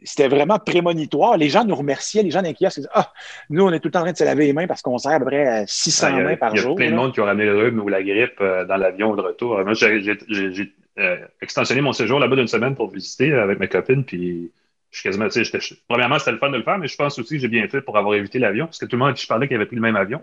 c'était 0.05 0.29
vraiment 0.29 0.59
prémonitoire. 0.59 1.37
Les 1.37 1.49
gens 1.49 1.65
nous 1.65 1.75
remerciaient, 1.75 2.23
les 2.23 2.31
gens 2.31 2.43
kiosque 2.43 2.79
disaient 2.79 2.89
Ah, 2.95 3.13
nous, 3.51 3.65
on 3.65 3.73
est 3.73 3.81
tout 3.81 3.89
le 3.89 3.93
temps 3.93 4.01
en 4.01 4.03
train 4.03 4.13
de 4.13 4.17
se 4.17 4.25
laver 4.25 4.47
les 4.47 4.53
mains 4.53 4.67
parce 4.67 4.83
qu'on 4.83 4.99
sert 4.99 5.13
à 5.13 5.19
peu 5.19 5.27
près 5.27 5.65
600 5.67 6.07
ah, 6.11 6.21
mains 6.21 6.37
par 6.37 6.57
jour. 6.57 6.77
Il 6.79 6.85
y 6.85 6.87
a 6.87 6.89
plein 6.89 6.97
de 6.97 7.03
monde 7.03 7.13
qui 7.13 7.21
ont 7.21 7.25
ramené 7.25 7.47
le 7.47 7.59
rhume 7.59 7.81
ou 7.81 7.89
la 7.89 8.03
grippe 8.03 8.41
euh, 8.41 8.65
dans 8.65 8.77
l'avion 8.77 9.15
de 9.15 9.23
retour. 9.23 9.59
Moi, 9.65 9.75
j'ai 9.75 10.73
euh, 10.99 11.17
extensionné 11.41 11.81
mon 11.81 11.93
séjour 11.93 12.19
là-bas 12.19 12.37
d'une 12.37 12.49
semaine 12.49 12.75
pour 12.75 12.91
visiter 12.91 13.33
avec 13.33 13.59
mes 13.59 13.69
copines, 13.69 14.05
puis 14.05 14.51
je 14.91 14.99
suis 14.99 15.09
quasiment, 15.09 15.29
tu 15.29 15.45
sais, 15.45 15.59
premièrement, 15.89 16.19
c'était 16.19 16.33
le 16.33 16.39
fun 16.39 16.51
de 16.51 16.59
le 16.59 16.63
faire, 16.63 16.79
mais 16.79 16.87
je 16.87 16.97
pense 16.97 17.19
aussi 17.19 17.37
que 17.37 17.41
j'ai 17.41 17.49
bien 17.49 17.67
fait 17.69 17.81
pour 17.81 17.97
avoir 17.97 18.15
évité 18.15 18.39
l'avion, 18.39 18.67
parce 18.67 18.79
que 18.79 18.85
tout 18.85 18.97
le 18.97 19.05
monde 19.05 19.15
qui 19.15 19.23
je 19.23 19.29
parlais 19.29 19.49
qui 19.49 19.55
avait 19.55 19.67
pris 19.67 19.77
le 19.77 19.83
même 19.83 19.97
avion. 19.97 20.23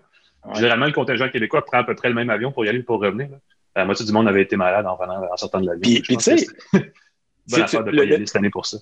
Généralement, 0.54 0.86
le 0.86 0.94
contingent 0.94 1.28
québécois 1.30 1.66
prend 1.66 1.80
à 1.80 1.84
peu 1.84 1.96
près 1.96 2.08
le 2.08 2.16
même 2.16 2.30
avion 2.30 2.52
pour 2.52 2.66
y 2.66 2.70
aller 2.70 2.84
pour 2.84 3.02
revenir. 3.02 3.28
La 3.76 3.86
moitié 3.86 4.06
du 4.06 4.12
monde 4.12 4.28
avait 4.28 4.42
été 4.42 4.56
malade 4.56 4.86
en, 4.86 4.98
en 4.98 5.38
sortant 5.38 5.60
de 5.60 5.66
l'avion. 5.66 5.82
Puis, 5.82 6.02
tu 6.18 6.20
sais, 6.20 6.48
bonne 6.72 7.62
affaire 7.62 7.84
de 7.84 7.92
pas 7.92 8.04
y 8.04 8.14
aller 8.14 8.26
cette 8.26 8.36
année 8.38 8.50
pour 8.50 8.66
ça 8.66 8.78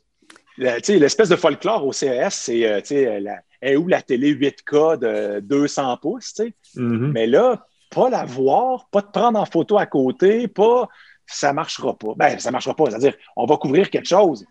l'espèce 0.57 1.29
de 1.29 1.35
folklore 1.35 1.85
au 1.85 1.93
CES, 1.93 2.29
c'est 2.29 2.65
euh, 2.65 3.19
la, 3.19 3.41
est 3.61 3.75
où 3.75 3.87
la 3.87 4.01
télé 4.01 4.33
8K 4.33 4.99
de 4.99 5.39
200 5.41 5.97
pouces, 5.97 6.33
mm-hmm. 6.75 7.11
mais 7.11 7.27
là, 7.27 7.65
pas 7.91 8.09
la 8.09 8.25
voir, 8.25 8.87
pas 8.89 9.01
te 9.01 9.11
prendre 9.11 9.39
en 9.39 9.45
photo 9.45 9.77
à 9.77 9.85
côté, 9.85 10.47
pas 10.47 10.87
ça 11.25 11.51
marchera 11.53 11.97
pas. 11.97 12.13
Ben, 12.15 12.39
ça 12.39 12.51
marchera 12.51 12.75
pas, 12.75 12.85
c'est-à-dire 12.89 13.13
on 13.35 13.45
va 13.45 13.57
couvrir 13.57 13.89
quelque 13.89 14.07
chose, 14.07 14.45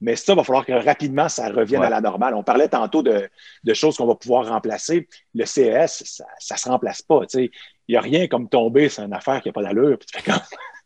mais 0.00 0.16
ça, 0.16 0.32
il 0.32 0.36
va 0.36 0.44
falloir 0.44 0.66
que 0.66 0.72
rapidement 0.72 1.28
ça 1.28 1.48
revienne 1.48 1.82
à 1.82 1.90
la 1.90 2.00
normale. 2.00 2.34
On 2.34 2.42
parlait 2.42 2.68
tantôt 2.68 3.02
de, 3.02 3.28
choses 3.72 3.96
qu'on 3.96 4.06
va 4.06 4.16
pouvoir 4.16 4.48
remplacer. 4.48 5.08
Le 5.34 5.44
CES, 5.44 6.02
ça 6.38 6.54
ne 6.54 6.58
se 6.58 6.68
remplace 6.68 7.02
pas. 7.02 7.20
Il 7.34 7.50
n'y 7.88 7.96
a 7.96 8.00
rien 8.00 8.26
comme 8.26 8.48
tomber, 8.48 8.88
c'est 8.88 9.02
une 9.02 9.12
affaire 9.12 9.40
qui 9.40 9.48
n'a 9.48 9.52
pas 9.52 9.62
d'allure. 9.62 9.98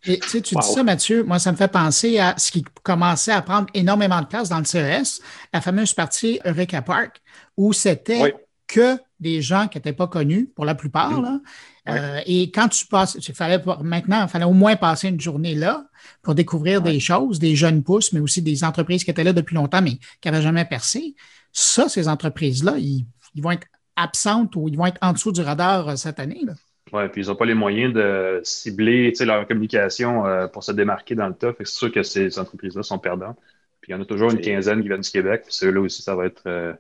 Et, 0.07 0.19
tu 0.21 0.41
dis 0.41 0.55
ça, 0.63 0.83
Mathieu, 0.83 1.25
moi, 1.25 1.39
ça 1.39 1.53
me 1.53 1.57
fait 1.57 1.69
penser 1.69 2.19
à 2.19 2.35
ce 2.39 2.53
qui 2.53 2.65
commençait 2.83 3.33
à 3.33 3.43
prendre 3.43 3.67
énormément 3.75 4.21
de 4.21 4.27
place 4.27 4.49
dans 4.49 4.59
le 4.59 4.65
CES, 4.65 5.21
la 5.53 5.61
fameuse 5.61 5.93
partie 5.93 6.41
Eureka 6.45 6.83
Park, 6.83 7.21
où 7.57 7.73
c'était 7.73 8.35
que 8.67 8.99
des 9.21 9.43
gens 9.43 9.69
qui 9.69 9.79
n'étaient 9.79 9.93
pas 9.93 10.07
connus, 10.07 10.47
pour 10.55 10.65
la 10.65 10.75
plupart. 10.75 11.21
Là. 11.21 11.41
Euh, 11.89 12.21
et 12.27 12.51
quand 12.51 12.69
tu 12.69 12.87
passes, 12.87 13.17
il 13.17 13.35
fallait 13.35 13.63
maintenant, 13.83 14.25
il 14.25 14.29
fallait 14.29 14.45
au 14.45 14.53
moins 14.53 14.77
passer 14.77 15.09
une 15.09 15.21
journée 15.21 15.55
là 15.55 15.87
pour 16.23 16.35
découvrir 16.35 16.83
des 16.83 17.01
choses, 17.01 17.39
des 17.39 17.57
jeunes 17.57 17.83
pousses, 17.83 18.13
mais 18.13 18.21
aussi 18.21 18.43
des 18.43 18.65
entreprises 18.65 19.05
qui 19.05 19.11
étaient 19.11 19.25
là 19.25 19.33
depuis 19.33 19.55
longtemps, 19.55 19.83
mais 19.83 19.99
qui 20.21 20.29
n'avaient 20.29 20.43
jamais 20.43 20.65
percé. 20.65 21.15
Ça, 21.53 21.89
ces 21.89 22.09
entreprises-là, 22.09 22.77
ils, 22.79 23.07
ils, 23.35 23.43
vont 23.43 23.53
être 23.53 23.67
absentes 23.95 24.55
ou 24.57 24.69
ils 24.69 24.77
vont 24.77 24.87
être 24.87 24.99
en 25.01 25.13
dessous 25.13 25.33
du 25.33 25.41
radar 25.41 25.89
euh, 25.89 25.97
cette 25.97 26.21
année. 26.21 26.43
Là. 26.45 26.55
Oui, 26.93 27.09
puis 27.09 27.23
ils 27.23 27.29
n'ont 27.29 27.35
pas 27.35 27.47
les 27.47 27.55
moyens 27.55 27.93
de 27.93 28.41
cibler 28.45 29.13
leur 29.21 29.47
communication 29.49 30.25
euh, 30.27 30.47
pour 30.47 30.63
se 30.63 30.71
démarquer 30.71 31.17
dans 31.17 31.27
le 31.27 31.35
top. 31.35 31.57
C'est 31.59 31.67
sûr 31.67 31.91
que 31.91 32.03
ces 32.03 32.39
entreprises-là 32.39 32.83
sont 32.85 32.99
perdantes. 32.99 33.39
Puis 33.81 33.93
il 33.93 33.97
y 33.97 33.99
en 33.99 34.03
a 34.03 34.05
toujours 34.05 34.31
une 34.31 34.41
quinzaine 34.41 34.83
qui 34.83 34.89
viennent 34.89 35.01
du 35.01 35.11
Québec. 35.11 35.43
Puis 35.45 35.55
ceux-là 35.55 35.81
aussi, 35.81 36.03
ça 36.03 36.15
va 36.15 36.27
être. 36.27 36.43
Euh, 36.47 36.73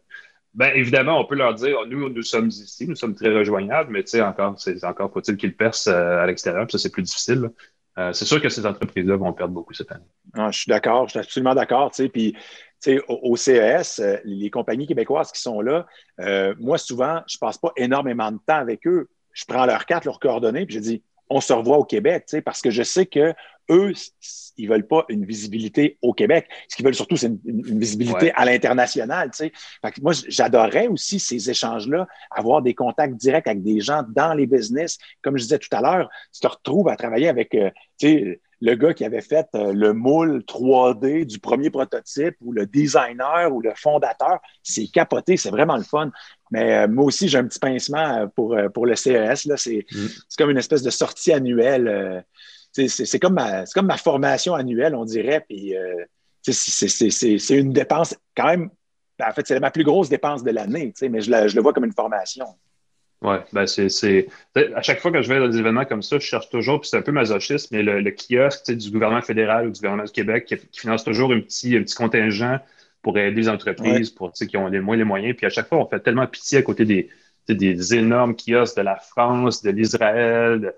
ben, 0.54 0.72
évidemment, 0.74 1.20
on 1.20 1.24
peut 1.24 1.34
leur 1.34 1.54
dire, 1.54 1.76
nous, 1.88 2.08
nous 2.08 2.22
sommes 2.22 2.48
ici, 2.48 2.86
nous 2.86 2.94
sommes 2.94 3.14
très 3.14 3.36
rejoignables, 3.36 3.92
mais 3.92 4.20
encore, 4.22 4.58
c'est 4.58 4.82
encore 4.84 5.12
faut-il 5.12 5.36
qu'ils 5.36 5.56
percent 5.56 5.90
euh, 5.90 6.22
à 6.22 6.26
l'extérieur, 6.26 6.66
puis 6.66 6.78
ça, 6.78 6.82
c'est 6.82 6.92
plus 6.92 7.02
difficile. 7.02 7.50
c'est 8.12 8.24
sûr 8.24 8.40
que 8.40 8.48
ces 8.48 8.64
entreprises-là 8.64 9.16
vont 9.16 9.32
perdre 9.32 9.52
beaucoup 9.52 9.74
cette 9.74 9.90
année. 9.92 10.04
Je 10.50 10.56
suis 10.56 10.68
d'accord, 10.68 11.06
je 11.06 11.10
suis 11.10 11.18
absolument 11.18 11.54
d'accord. 11.54 11.90
Puis 12.12 12.34
au, 13.08 13.20
au, 13.22 13.36
CES, 13.36 14.00
les 14.24 14.48
compagnies 14.48 14.86
québécoises 14.86 15.30
qui 15.30 15.42
sont 15.42 15.60
là, 15.60 15.86
moi, 16.58 16.78
souvent, 16.78 17.22
je 17.26 17.36
passe 17.36 17.58
pas 17.58 17.72
énormément 17.76 18.32
de 18.32 18.38
temps 18.46 18.56
avec 18.56 18.86
eux 18.86 19.08
je 19.36 19.44
prends 19.44 19.66
leur 19.66 19.84
carte, 19.84 20.06
leurs 20.06 20.18
coordonnées, 20.18 20.64
puis 20.64 20.74
je 20.74 20.80
dis 20.80 21.02
on 21.28 21.40
se 21.40 21.52
revoit 21.52 21.78
au 21.78 21.84
Québec, 21.84 22.24
parce 22.44 22.62
que 22.62 22.70
je 22.70 22.82
sais 22.82 23.04
que 23.04 23.34
eux, 23.68 23.92
ils 24.56 24.68
veulent 24.68 24.86
pas 24.86 25.04
une 25.08 25.24
visibilité 25.24 25.98
au 26.00 26.12
Québec. 26.12 26.48
Ce 26.68 26.76
qu'ils 26.76 26.84
veulent 26.84 26.94
surtout, 26.94 27.16
c'est 27.16 27.26
une, 27.26 27.80
visibilité 27.80 28.30
à 28.36 28.44
l'international. 28.44 29.32
Moi, 30.02 30.12
j'adorerais 30.28 30.86
aussi 30.86 31.18
ces 31.18 31.50
échanges-là, 31.50 32.06
avoir 32.30 32.62
des 32.62 32.74
contacts 32.74 33.16
directs 33.16 33.48
avec 33.48 33.64
des 33.64 33.80
gens 33.80 34.04
dans 34.08 34.34
les 34.34 34.46
business. 34.46 34.98
Comme 35.20 35.36
je 35.36 35.42
disais 35.42 35.58
tout 35.58 35.68
à 35.72 35.80
l'heure, 35.80 36.08
tu 36.32 36.40
te 36.40 36.46
retrouves 36.46 36.88
à 36.88 36.94
travailler 36.94 37.28
avec 37.28 37.56
euh, 37.56 37.70
le 38.60 38.74
gars 38.74 38.94
qui 38.94 39.04
avait 39.04 39.20
fait 39.20 39.46
euh, 39.54 39.72
le 39.72 39.92
moule 39.92 40.42
3D 40.48 41.26
du 41.26 41.38
premier 41.38 41.70
prototype 41.70 42.36
ou 42.40 42.52
le 42.52 42.66
designer 42.66 43.52
ou 43.52 43.60
le 43.60 43.72
fondateur. 43.74 44.40
C'est 44.62 44.86
capoté, 44.86 45.36
c'est 45.36 45.50
vraiment 45.50 45.76
le 45.76 45.82
fun. 45.82 46.10
Mais 46.50 46.74
euh, 46.74 46.88
moi 46.88 47.04
aussi, 47.04 47.28
j'ai 47.28 47.38
un 47.38 47.44
petit 47.44 47.58
pincement 47.58 48.28
pour, 48.34 48.56
pour 48.72 48.86
le 48.86 48.96
CES. 48.96 49.46
Mm. 49.46 49.56
C'est 49.56 49.84
comme 50.38 50.50
une 50.50 50.58
espèce 50.58 50.82
de 50.82 50.90
sortie 50.90 51.32
annuelle 51.32 52.24
c'est 52.88 53.18
comme, 53.18 53.34
ma, 53.34 53.64
comme 53.66 53.86
ma 53.86 53.96
formation 53.96 54.54
annuelle, 54.54 54.94
on 54.94 55.04
dirait. 55.04 55.44
Puis, 55.48 55.76
euh, 55.76 56.04
c'est 56.42 57.58
une 57.58 57.72
dépense 57.72 58.14
quand 58.36 58.46
même. 58.46 58.70
Ben, 59.18 59.28
en 59.28 59.32
fait, 59.32 59.46
c'est 59.46 59.58
ma 59.60 59.70
plus 59.70 59.84
grosse 59.84 60.08
dépense 60.08 60.42
de 60.42 60.50
l'année, 60.50 60.92
mais 61.02 61.20
je, 61.20 61.48
je, 61.48 61.56
le 61.56 61.62
vois 61.62 61.72
comme 61.72 61.86
une 61.86 61.92
formation. 61.92 62.46
Oui, 63.22 63.36
ben 63.52 63.66
c'est. 63.66 64.26
À 64.74 64.82
chaque 64.82 65.00
fois 65.00 65.10
que 65.10 65.22
je 65.22 65.28
vais 65.28 65.38
dans 65.38 65.48
des 65.48 65.58
événements 65.58 65.86
comme 65.86 66.02
ça, 66.02 66.18
je 66.18 66.24
cherche 66.24 66.50
toujours, 66.50 66.80
puis 66.80 66.90
c'est 66.90 66.98
un 66.98 67.02
peu 67.02 67.12
masochiste, 67.12 67.70
mais 67.72 67.82
le, 67.82 68.10
kiosque 68.10 68.70
du 68.70 68.90
gouvernement 68.90 69.22
fédéral 69.22 69.68
ou 69.68 69.70
du 69.70 69.80
gouvernement 69.80 70.04
du 70.04 70.12
Québec 70.12 70.44
qui, 70.44 70.56
finance 70.78 71.02
toujours 71.02 71.32
un 71.32 71.40
petit, 71.40 71.76
un 71.76 71.82
petit 71.82 71.94
contingent 71.94 72.58
pour 73.02 73.16
aider 73.18 73.42
les 73.42 73.48
entreprises 73.48 74.10
pour, 74.10 74.32
qui 74.32 74.56
ont 74.56 74.66
les 74.66 74.80
moins 74.80 74.96
les 74.96 75.04
moyens. 75.04 75.34
Puis 75.36 75.46
à 75.46 75.50
chaque 75.50 75.68
fois, 75.68 75.78
on 75.78 75.86
fait 75.86 76.00
tellement 76.00 76.26
pitié 76.26 76.58
à 76.58 76.62
côté 76.62 76.84
des, 76.84 77.08
des 77.48 77.94
énormes 77.94 78.36
kiosques 78.36 78.76
de 78.76 78.82
la 78.82 78.96
France, 78.96 79.62
de 79.62 79.70
l'Israël, 79.70 80.74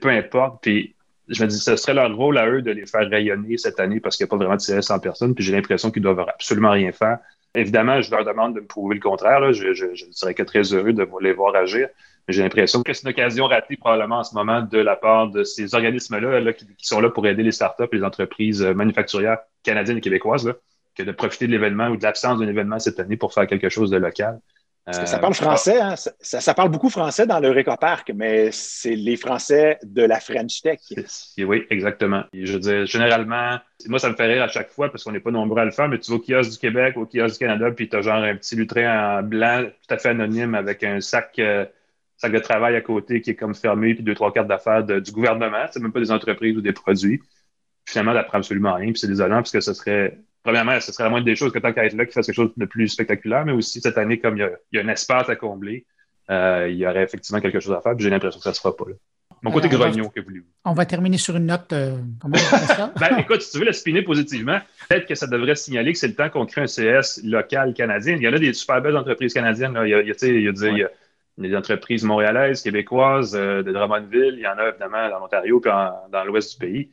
peu 0.00 0.08
importe. 0.10 0.62
Puis 0.62 0.94
je 1.28 1.42
me 1.42 1.48
dis, 1.48 1.58
ce 1.58 1.76
serait 1.76 1.94
leur 1.94 2.14
rôle 2.14 2.38
à 2.38 2.48
eux 2.48 2.62
de 2.62 2.70
les 2.70 2.86
faire 2.86 3.08
rayonner 3.08 3.56
cette 3.56 3.80
année 3.80 4.00
parce 4.00 4.16
qu'il 4.16 4.24
n'y 4.24 4.28
a 4.28 4.30
pas 4.30 4.36
vraiment 4.36 4.56
de 4.56 4.62
CS 4.62 4.90
en 4.90 4.98
personne, 4.98 5.34
puis 5.34 5.44
j'ai 5.44 5.52
l'impression 5.52 5.90
qu'ils 5.90 6.02
doivent 6.02 6.20
absolument 6.20 6.70
rien 6.70 6.92
faire. 6.92 7.18
Évidemment, 7.54 8.00
je 8.00 8.10
leur 8.10 8.24
demande 8.24 8.54
de 8.54 8.60
me 8.60 8.66
prouver 8.66 8.94
le 8.94 9.00
contraire. 9.00 9.52
Je, 9.52 9.72
je, 9.74 9.86
serais 10.12 10.34
que 10.34 10.42
très 10.42 10.62
heureux 10.72 10.92
de 10.92 11.06
les 11.20 11.32
voir 11.32 11.54
agir. 11.56 11.88
J'ai 12.28 12.42
l'impression 12.42 12.82
que 12.82 12.92
c'est 12.92 13.02
une 13.02 13.10
occasion 13.10 13.46
ratée 13.46 13.76
probablement 13.76 14.18
en 14.18 14.24
ce 14.24 14.34
moment 14.34 14.62
de 14.62 14.78
la 14.78 14.94
part 14.94 15.30
de 15.30 15.42
ces 15.42 15.74
organismes-là 15.74 16.52
qui, 16.52 16.66
sont 16.78 17.00
là 17.00 17.10
pour 17.10 17.26
aider 17.26 17.42
les 17.42 17.50
startups 17.50 17.88
les 17.92 18.04
entreprises 18.04 18.62
manufacturières 18.62 19.38
canadiennes 19.64 19.98
et 19.98 20.00
québécoises, 20.00 20.52
que 20.94 21.02
de 21.02 21.10
profiter 21.10 21.48
de 21.48 21.52
l'événement 21.52 21.88
ou 21.88 21.96
de 21.96 22.02
l'absence 22.02 22.38
d'un 22.38 22.46
événement 22.46 22.78
cette 22.78 23.00
année 23.00 23.16
pour 23.16 23.34
faire 23.34 23.48
quelque 23.48 23.68
chose 23.68 23.90
de 23.90 23.96
local 23.96 24.40
ça 24.88 25.18
parle 25.18 25.32
euh, 25.32 25.36
français, 25.36 25.80
hein? 25.80 25.94
ça, 25.96 26.54
parle 26.54 26.70
beaucoup 26.70 26.88
français 26.88 27.26
dans 27.26 27.38
le 27.38 27.76
Park, 27.76 28.12
mais 28.14 28.50
c'est 28.50 28.96
les 28.96 29.16
Français 29.16 29.78
de 29.82 30.02
la 30.02 30.20
French 30.20 30.62
Tech. 30.62 30.80
Oui, 31.38 31.66
exactement. 31.70 32.24
je 32.32 32.52
veux 32.54 32.58
dire, 32.58 32.86
généralement, 32.86 33.58
moi, 33.86 33.98
ça 33.98 34.08
me 34.08 34.14
fait 34.14 34.26
rire 34.26 34.42
à 34.42 34.48
chaque 34.48 34.70
fois 34.70 34.90
parce 34.90 35.04
qu'on 35.04 35.12
n'est 35.12 35.20
pas 35.20 35.30
nombreux 35.30 35.60
à 35.60 35.64
le 35.64 35.70
faire, 35.70 35.88
mais 35.88 35.98
tu 35.98 36.10
vas 36.10 36.16
au 36.16 36.20
kiosque 36.20 36.52
du 36.52 36.58
Québec, 36.58 36.96
au 36.96 37.06
kiosque 37.06 37.34
du 37.34 37.46
Canada, 37.46 37.70
puis 37.70 37.88
tu 37.88 37.96
as 37.96 38.02
genre 38.02 38.22
un 38.22 38.36
petit 38.36 38.56
lutrin 38.56 39.18
en 39.18 39.22
blanc, 39.22 39.64
tout 39.64 39.94
à 39.94 39.98
fait 39.98 40.08
anonyme, 40.08 40.54
avec 40.54 40.82
un 40.82 41.00
sac, 41.00 41.38
euh, 41.38 41.66
sac 42.16 42.32
de 42.32 42.38
travail 42.38 42.74
à 42.74 42.80
côté 42.80 43.20
qui 43.20 43.30
est 43.30 43.36
comme 43.36 43.54
fermé, 43.54 43.94
puis 43.94 44.02
deux, 44.02 44.14
trois 44.14 44.32
cartes 44.32 44.48
d'affaires 44.48 44.84
du 44.84 45.12
gouvernement. 45.12 45.66
C'est 45.70 45.80
même 45.80 45.92
pas 45.92 46.00
des 46.00 46.10
entreprises 46.10 46.56
ou 46.56 46.62
des 46.62 46.72
produits. 46.72 47.20
Finalement, 47.86 48.14
n'apprend 48.14 48.38
absolument 48.38 48.74
rien, 48.74 48.92
puis 48.92 48.98
c'est 48.98 49.08
désolant 49.08 49.36
parce 49.36 49.50
que 49.50 49.60
ce 49.60 49.74
serait 49.74 50.18
premièrement, 50.42 50.78
ce 50.80 50.92
serait 50.92 51.04
la 51.04 51.10
moindre 51.10 51.26
des 51.26 51.36
choses 51.36 51.52
que 51.52 51.58
tant 51.58 51.72
qu'à 51.72 51.84
être 51.84 51.94
là, 51.94 52.04
qu'il 52.04 52.14
fasse 52.14 52.26
quelque 52.26 52.34
chose 52.34 52.52
de 52.56 52.64
plus 52.64 52.88
spectaculaire, 52.88 53.44
mais 53.44 53.52
aussi 53.52 53.80
cette 53.80 53.98
année, 53.98 54.18
comme 54.18 54.36
il 54.36 54.50
y 54.72 54.78
a, 54.78 54.82
un 54.82 54.88
espace 54.88 55.28
à 55.28 55.36
combler, 55.36 55.86
euh, 56.30 56.68
il 56.70 56.76
y 56.76 56.86
aurait 56.86 57.02
effectivement 57.02 57.40
quelque 57.40 57.60
chose 57.60 57.74
à 57.74 57.80
faire, 57.80 57.94
puis 57.94 58.04
j'ai 58.04 58.10
l'impression 58.10 58.38
que 58.38 58.44
ça 58.44 58.50
ne 58.50 58.54
se 58.54 58.60
fera 58.60 58.76
pas 58.76 58.84
là. 58.88 58.94
Mon 59.42 59.50
côté 59.50 59.68
grognon, 59.68 60.08
que 60.10 60.20
voulez-vous? 60.20 60.46
On 60.66 60.74
va 60.74 60.84
terminer 60.84 61.16
sur 61.16 61.34
une 61.36 61.46
note. 61.46 61.72
Euh, 61.72 61.96
comment 62.20 62.36
ça? 62.36 62.92
ben, 63.00 63.16
écoute, 63.18 63.40
si 63.40 63.52
tu 63.52 63.58
veux 63.58 63.64
le 63.64 63.72
spinner 63.72 64.02
positivement, 64.02 64.58
peut-être 64.88 65.06
que 65.06 65.14
ça 65.14 65.26
devrait 65.26 65.54
signaler 65.54 65.92
que 65.92 65.98
c'est 65.98 66.08
le 66.08 66.14
temps 66.14 66.28
qu'on 66.28 66.44
crée 66.44 66.60
un 66.60 66.66
CS 66.66 67.22
local 67.24 67.72
canadien. 67.72 68.16
Il 68.16 68.22
y 68.22 68.28
en 68.28 68.34
a 68.34 68.38
des 68.38 68.52
super 68.52 68.82
belles 68.82 68.98
entreprises 68.98 69.32
canadiennes. 69.32 69.78
Il, 69.82 69.88
y 69.88 69.94
a, 69.94 70.02
il, 70.02 70.08
y 70.08 70.82
a, 70.82 70.88
des 71.38 71.56
entreprises 71.56 72.04
montréalaises, 72.04 72.60
québécoises, 72.60 73.34
euh, 73.34 73.62
de 73.62 73.72
Drummondville. 73.72 74.34
Il 74.34 74.40
y 74.40 74.46
en 74.46 74.58
a 74.58 74.68
évidemment 74.68 75.08
dans 75.08 75.20
l'Ontario 75.20 75.58
puis 75.58 75.70
dans 76.12 76.24
l'ouest 76.24 76.52
du 76.52 76.66
pays. 76.66 76.90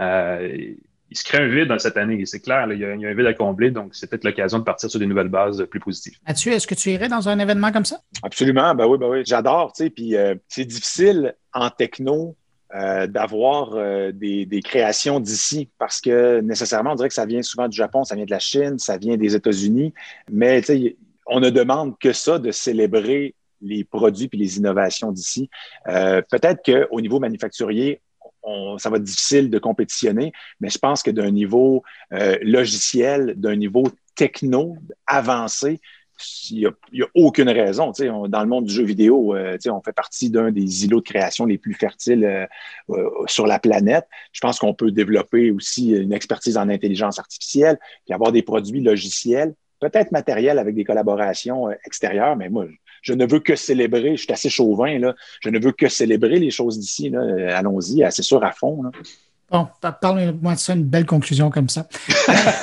Euh, 0.00 0.74
il 1.10 1.16
se 1.16 1.24
crée 1.24 1.38
un 1.38 1.48
vide 1.48 1.68
dans 1.68 1.78
cette 1.78 1.96
année. 1.96 2.24
C'est 2.26 2.40
clair, 2.40 2.66
il, 2.70 2.78
y 2.78 2.84
a, 2.84 2.90
un 2.90 3.14
vide 3.14 3.26
à 3.26 3.34
combler, 3.34 3.70
donc 3.70 3.94
c'est 3.94 4.08
peut-être 4.08 4.24
l'occasion 4.24 4.58
de 4.58 4.64
partir 4.64 4.90
sur 4.90 5.00
des 5.00 5.06
nouvelles 5.06 5.28
bases 5.28 5.64
plus 5.70 5.80
positives. 5.80 6.18
Mathieu, 6.26 6.52
est-ce 6.52 6.66
que 6.66 6.74
tu 6.74 6.90
irais 6.90 7.08
dans 7.08 7.28
un 7.28 7.38
événement 7.38 7.72
comme 7.72 7.84
ça? 7.84 8.00
Absolument, 8.22 8.74
ben 8.74 8.86
oui, 8.86 8.98
ben 8.98 9.08
oui. 9.08 9.22
J'adore, 9.24 9.72
tu 9.72 9.84
sais, 9.84 9.90
puis 9.90 10.16
euh, 10.16 10.34
c'est 10.48 10.64
difficile 10.64 11.34
en 11.54 11.70
techno 11.70 12.36
euh, 12.74 13.06
d'avoir 13.06 13.74
euh, 13.74 14.12
des, 14.12 14.44
des, 14.44 14.60
créations 14.60 15.20
d'ici 15.20 15.70
parce 15.78 16.00
que 16.00 16.40
nécessairement, 16.40 16.92
on 16.92 16.96
dirait 16.96 17.08
que 17.08 17.14
ça 17.14 17.26
vient 17.26 17.42
souvent 17.42 17.68
du 17.68 17.76
Japon, 17.76 18.04
ça 18.04 18.14
vient 18.14 18.26
de 18.26 18.30
la 18.30 18.38
Chine, 18.38 18.78
ça 18.78 18.98
vient 18.98 19.16
des 19.16 19.34
États-Unis, 19.34 19.94
mais 20.30 20.60
tu 20.60 20.66
sais, 20.66 20.96
on 21.26 21.40
ne 21.40 21.48
demande 21.48 21.98
que 21.98 22.12
ça 22.12 22.38
de 22.38 22.50
célébrer 22.50 23.34
les 23.62 23.84
produits 23.84 24.28
puis 24.28 24.38
les 24.38 24.58
innovations 24.58 25.10
d'ici. 25.10 25.50
Peut-être 25.84 26.62
qu'au 26.64 27.00
niveau 27.00 27.18
manufacturier, 27.18 28.00
ça 28.78 28.90
va 28.90 28.96
être 28.96 29.04
difficile 29.04 29.50
de 29.50 29.58
compétitionner, 29.58 30.32
mais 30.60 30.68
je 30.68 30.78
pense 30.78 31.02
que 31.02 31.10
d'un 31.10 31.30
niveau 31.30 31.82
euh, 32.12 32.38
logiciel, 32.42 33.34
d'un 33.36 33.56
niveau 33.56 33.84
techno 34.14 34.76
avancé, 35.06 35.80
il 36.50 36.72
n'y 36.92 37.02
a, 37.02 37.06
aucune 37.14 37.48
raison. 37.48 37.92
dans 38.28 38.42
le 38.42 38.48
monde 38.48 38.64
du 38.64 38.74
jeu 38.74 38.84
vidéo, 38.84 39.36
euh, 39.36 39.56
on 39.70 39.80
fait 39.80 39.92
partie 39.92 40.30
d'un 40.30 40.50
des 40.50 40.84
îlots 40.84 41.00
de 41.00 41.04
création 41.04 41.46
les 41.46 41.58
plus 41.58 41.74
fertiles 41.74 42.24
euh, 42.24 43.10
sur 43.26 43.46
la 43.46 43.60
planète. 43.60 44.06
Je 44.32 44.40
pense 44.40 44.58
qu'on 44.58 44.74
peut 44.74 44.90
développer 44.90 45.52
aussi 45.52 45.90
une 45.92 46.12
expertise 46.12 46.56
en 46.56 46.68
intelligence 46.68 47.18
artificielle, 47.20 47.78
puis 48.04 48.14
avoir 48.14 48.32
des 48.32 48.42
produits 48.42 48.80
logiciels, 48.80 49.54
peut-être 49.80 50.10
matériels 50.10 50.58
avec 50.58 50.74
des 50.74 50.84
collaborations 50.84 51.70
extérieures, 51.84 52.34
mais 52.34 52.48
moi, 52.48 52.66
je 53.02 53.12
ne 53.12 53.26
veux 53.26 53.40
que 53.40 53.56
célébrer, 53.56 54.16
je 54.16 54.22
suis 54.22 54.32
assez 54.32 54.50
chauvin, 54.50 54.98
là, 54.98 55.14
je 55.40 55.50
ne 55.50 55.58
veux 55.58 55.72
que 55.72 55.88
célébrer 55.88 56.38
les 56.38 56.50
choses 56.50 56.78
d'ici. 56.78 57.12
Allons-y, 57.50 58.04
c'est 58.10 58.22
sûr, 58.22 58.42
à 58.44 58.52
fond. 58.52 58.82
Bon, 59.50 59.66
parle-moi 59.80 60.54
de 60.54 60.58
ça, 60.58 60.74
une 60.74 60.84
belle 60.84 61.06
conclusion 61.06 61.48
comme 61.50 61.70
ça. 61.70 61.86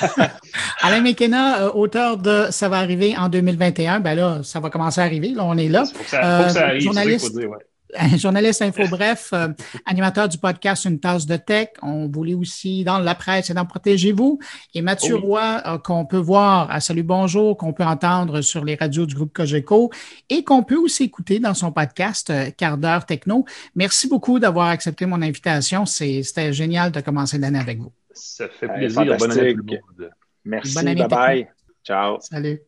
Alain 0.82 1.02
McKenna, 1.02 1.64
euh, 1.64 1.72
auteur 1.72 2.18
de 2.18 2.48
Ça 2.52 2.70
va 2.70 2.78
arriver 2.78 3.18
en 3.18 3.28
2021, 3.28 4.02
ben 4.02 4.14
là, 4.14 4.42
ça 4.44 4.60
va 4.60 4.70
commencer 4.70 5.02
à 5.02 5.04
arriver, 5.06 5.30
là, 5.30 5.46
on 5.46 5.58
est 5.58 5.68
là. 5.68 5.86
ça, 6.06 6.78
journaliste, 6.78 7.36
un 7.36 7.58
journaliste 8.18 8.62
info 8.62 8.84
bref, 8.90 9.30
euh, 9.34 9.50
animateur 9.86 10.28
du 10.28 10.38
podcast 10.38 10.86
Une 10.86 11.00
tasse 11.00 11.26
de 11.26 11.38
tech. 11.38 11.70
On 11.82 12.08
vous 12.08 12.24
lit 12.24 12.34
aussi 12.34 12.84
dans 12.84 13.00
la 13.00 13.16
presse 13.16 13.50
et 13.50 13.54
dans 13.54 13.66
Protégez-vous. 13.66 14.40
Et 14.74 14.82
Mathieu 14.82 15.16
Roy, 15.16 15.62
euh, 15.66 15.78
qu'on 15.78 16.06
peut 16.06 16.18
voir 16.18 16.70
à 16.72 16.80
Salut 16.80 17.04
Bonjour, 17.04 17.58
qu'on 17.58 17.74
peut 17.74 17.84
entendre 17.84 18.42
sur 18.42 18.66
les 18.66 18.76
radios 18.76 19.06
du 19.06 19.16
groupe 19.16 19.34
Cogeco 19.34 19.92
et 20.30 20.44
qu'on 20.44 20.64
peut 20.64 20.78
aussi 20.78 21.04
écouter 21.04 21.40
dans 21.40 21.54
son 21.54 21.72
podcast 21.72 22.30
euh, 22.30 22.50
Quart 22.56 22.78
d'heure 22.78 23.06
techno. 23.06 23.46
Merci 23.76 24.08
beaucoup 24.08 24.40
d'avoir 24.40 24.68
accepté 24.68 25.06
mon 25.06 25.22
invitation. 25.22 25.86
C'était 25.86 26.54
génial 26.54 26.92
de 26.92 27.02
commencer 27.02 27.38
l'année 27.38 27.60
avec 27.60 27.80
vous. 27.80 27.92
Ça 28.14 28.48
fait 28.50 28.68
plaisir. 28.68 29.06
Bonne 29.18 29.32
année 29.32 29.54
tout 29.54 29.64
le 29.66 30.04
monde. 30.04 30.12
Merci. 30.46 30.84
bye 30.84 31.08
bye. 31.08 31.48
Ciao. 31.84 32.18
Salut. 32.22 32.62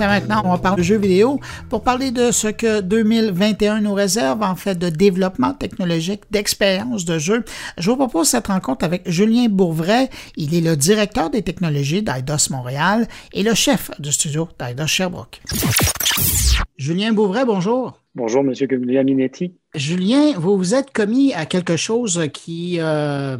Maintenant, 0.00 0.42
on 0.44 0.50
va 0.50 0.58
parler 0.58 0.82
de 0.82 0.86
jeux 0.86 0.98
vidéo 0.98 1.40
pour 1.68 1.82
parler 1.82 2.10
de 2.10 2.30
ce 2.30 2.48
que 2.48 2.80
2021 2.80 3.80
nous 3.80 3.94
réserve 3.94 4.42
en 4.42 4.56
fait 4.56 4.78
de 4.78 4.88
développement 4.88 5.52
technologique, 5.52 6.22
d'expérience 6.30 7.04
de 7.04 7.18
jeu. 7.18 7.44
Je 7.78 7.90
vous 7.90 7.96
propose 7.96 8.28
cette 8.28 8.48
rencontre 8.48 8.84
avec 8.84 9.08
Julien 9.08 9.46
Bourvray. 9.48 10.08
Il 10.36 10.54
est 10.54 10.60
le 10.60 10.76
directeur 10.76 11.30
des 11.30 11.42
technologies 11.42 12.02
d'Aidos 12.02 12.50
Montréal 12.50 13.06
et 13.32 13.42
le 13.42 13.54
chef 13.54 13.90
du 13.98 14.12
studio 14.12 14.48
d'Aidos 14.58 14.86
Sherbrooke. 14.86 15.40
Julien 16.76 17.12
Bourvray, 17.12 17.44
bonjour. 17.44 18.00
Bonjour, 18.16 18.44
Monsieur 18.44 18.68
Minetti. 18.68 19.54
Julien, 19.74 20.38
vous 20.38 20.56
vous 20.56 20.74
êtes 20.74 20.92
commis 20.92 21.32
à 21.34 21.46
quelque 21.46 21.76
chose 21.76 22.28
qui 22.32 22.76
euh, 22.78 23.36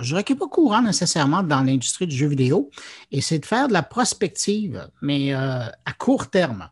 je 0.00 0.08
dirais 0.08 0.24
qu'il 0.24 0.36
n'est 0.36 0.40
pas 0.40 0.48
courant 0.48 0.82
nécessairement 0.82 1.42
dans 1.42 1.62
l'industrie 1.62 2.06
du 2.06 2.16
jeu 2.16 2.28
vidéo, 2.28 2.70
et 3.10 3.20
c'est 3.20 3.38
de 3.38 3.46
faire 3.46 3.68
de 3.68 3.72
la 3.72 3.82
prospective, 3.82 4.88
mais 5.02 5.34
euh, 5.34 5.66
à 5.84 5.92
court 5.96 6.30
terme. 6.30 6.68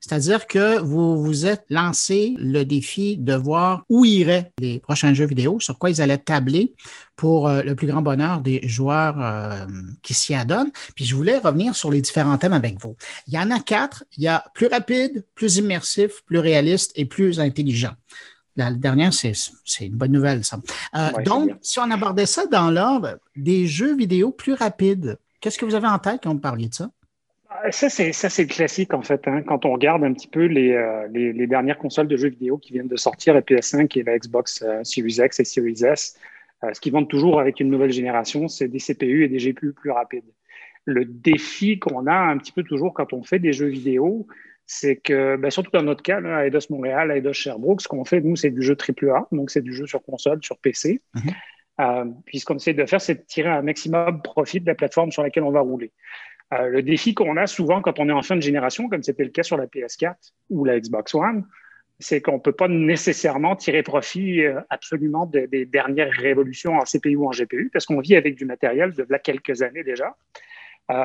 C'est-à-dire 0.00 0.46
que 0.46 0.80
vous 0.80 1.22
vous 1.22 1.46
êtes 1.46 1.64
lancé 1.68 2.34
le 2.38 2.64
défi 2.64 3.18
de 3.18 3.34
voir 3.34 3.84
où 3.90 4.06
iraient 4.06 4.50
les 4.58 4.80
prochains 4.80 5.12
jeux 5.12 5.26
vidéo, 5.26 5.60
sur 5.60 5.78
quoi 5.78 5.90
ils 5.90 6.00
allaient 6.00 6.18
tabler 6.18 6.74
pour 7.16 7.48
euh, 7.48 7.62
le 7.62 7.74
plus 7.74 7.86
grand 7.86 8.00
bonheur 8.00 8.40
des 8.40 8.66
joueurs 8.66 9.20
euh, 9.20 9.66
qui 10.02 10.14
s'y 10.14 10.34
adonnent. 10.34 10.72
Puis 10.94 11.04
je 11.04 11.14
voulais 11.14 11.36
revenir 11.36 11.76
sur 11.76 11.90
les 11.90 12.00
différents 12.00 12.38
thèmes 12.38 12.54
avec 12.54 12.80
vous. 12.80 12.96
Il 13.26 13.34
y 13.34 13.38
en 13.38 13.50
a 13.50 13.60
quatre. 13.60 14.04
Il 14.16 14.22
y 14.24 14.28
a 14.28 14.42
plus 14.54 14.68
rapide, 14.68 15.26
plus 15.34 15.58
immersif, 15.58 16.22
plus 16.24 16.38
réaliste 16.38 16.92
et 16.96 17.04
plus 17.04 17.38
intelligent. 17.38 17.92
La 18.56 18.72
dernière, 18.72 19.12
c'est 19.12 19.32
une 19.80 19.94
bonne 19.94 20.12
nouvelle, 20.12 20.44
ça. 20.44 20.58
Euh, 20.94 21.22
donc, 21.24 21.50
si 21.62 21.78
on 21.78 21.90
abordait 21.90 22.26
ça 22.26 22.46
dans 22.46 22.70
l'ordre 22.70 23.18
des 23.36 23.66
jeux 23.66 23.96
vidéo 23.96 24.32
plus 24.32 24.54
rapides, 24.54 25.18
qu'est-ce 25.40 25.58
que 25.58 25.64
vous 25.64 25.74
avez 25.74 25.86
en 25.86 25.98
tête 25.98 26.20
quand 26.22 26.32
vous 26.32 26.40
parliez 26.40 26.68
de 26.68 26.74
ça? 26.74 26.90
Ah, 27.48 27.70
ça, 27.70 27.88
c'est 27.88 28.08
le 28.08 28.46
classique, 28.46 28.92
en 28.92 29.02
fait. 29.02 29.26
Hein. 29.26 29.42
Quand 29.42 29.64
on 29.64 29.72
regarde 29.72 30.02
un 30.04 30.12
petit 30.12 30.28
peu 30.28 30.48
euh, 30.48 31.08
les, 31.12 31.32
les, 31.32 31.46
dernières 31.46 31.78
consoles 31.78 32.08
de 32.08 32.16
jeux 32.16 32.28
vidéo 32.28 32.58
qui 32.58 32.72
viennent 32.72 32.88
de 32.88 32.96
sortir, 32.96 33.34
la 33.34 33.40
PS5 33.40 33.98
et 33.98 34.02
la 34.02 34.18
Xbox 34.18 34.62
euh, 34.62 34.82
Series 34.82 35.18
X 35.24 35.40
et 35.40 35.44
Series 35.44 35.84
S, 35.84 36.16
ce 36.74 36.78
qui 36.78 36.90
vont 36.90 37.06
toujours 37.06 37.40
avec 37.40 37.58
une 37.60 37.70
nouvelle 37.70 37.90
génération, 37.90 38.46
c'est 38.46 38.68
des 38.68 38.80
CPU 38.80 39.24
et 39.24 39.28
des 39.28 39.38
GPU 39.38 39.72
plus 39.72 39.90
rapides. 39.90 40.30
Le 40.84 41.06
défi 41.06 41.78
qu'on 41.78 42.06
a 42.06 42.14
un 42.14 42.36
petit 42.36 42.52
peu 42.52 42.62
toujours 42.62 42.92
quand 42.92 43.14
on 43.14 43.22
fait 43.22 43.38
des 43.38 43.54
jeux 43.54 43.68
vidéo, 43.68 44.26
c'est 44.72 44.94
que, 44.94 45.34
ben, 45.34 45.50
surtout 45.50 45.72
dans 45.72 45.82
notre 45.82 46.00
cas, 46.00 46.22
à 46.22 46.46
Eidos 46.46 46.70
Montréal, 46.70 47.10
à 47.10 47.16
Eidos 47.16 47.32
Sherbrooke, 47.32 47.80
ce 47.80 47.88
qu'on 47.88 48.04
fait, 48.04 48.20
nous, 48.20 48.36
c'est 48.36 48.50
du 48.50 48.62
jeu 48.62 48.76
AAA, 48.76 49.26
donc 49.32 49.50
c'est 49.50 49.62
du 49.62 49.74
jeu 49.74 49.84
sur 49.84 50.00
console, 50.00 50.38
sur 50.44 50.58
PC. 50.58 51.02
Mhm. 51.14 51.22
Euh, 51.80 52.04
puis 52.24 52.38
ce 52.38 52.44
qu'on 52.44 52.54
essaie 52.54 52.72
de 52.72 52.86
faire, 52.86 53.00
c'est 53.00 53.16
de 53.16 53.24
tirer 53.26 53.48
un 53.48 53.62
maximum 53.62 54.22
profit 54.22 54.60
de 54.60 54.66
la 54.66 54.76
plateforme 54.76 55.10
sur 55.10 55.24
laquelle 55.24 55.42
on 55.42 55.50
va 55.50 55.58
rouler. 55.58 55.90
Euh, 56.54 56.68
le 56.68 56.82
défi 56.82 57.14
qu'on 57.14 57.36
a 57.36 57.48
souvent 57.48 57.82
quand 57.82 57.98
on 57.98 58.08
est 58.08 58.12
en 58.12 58.22
fin 58.22 58.36
de 58.36 58.42
génération, 58.42 58.88
comme 58.88 59.02
c'était 59.02 59.24
le 59.24 59.30
cas 59.30 59.42
sur 59.42 59.56
la 59.56 59.66
PS4 59.66 60.14
ou 60.50 60.64
la 60.64 60.78
Xbox 60.78 61.16
One, 61.16 61.48
c'est 61.98 62.20
qu'on 62.20 62.34
ne 62.34 62.38
peut 62.38 62.52
pas 62.52 62.68
nécessairement 62.68 63.56
tirer 63.56 63.82
profit 63.82 64.44
euh, 64.44 64.60
absolument 64.70 65.26
des 65.26 65.66
dernières 65.66 66.12
révolutions 66.12 66.74
en 66.74 66.84
CPU 66.84 67.16
ou 67.16 67.26
en 67.26 67.32
GPU, 67.32 67.70
parce 67.72 67.86
qu'on 67.86 67.98
vit 67.98 68.14
avec 68.14 68.36
du 68.36 68.44
matériel 68.44 68.92
de 68.92 69.04
là 69.08 69.18
quelques 69.18 69.62
années 69.62 69.82
déjà. 69.82 70.14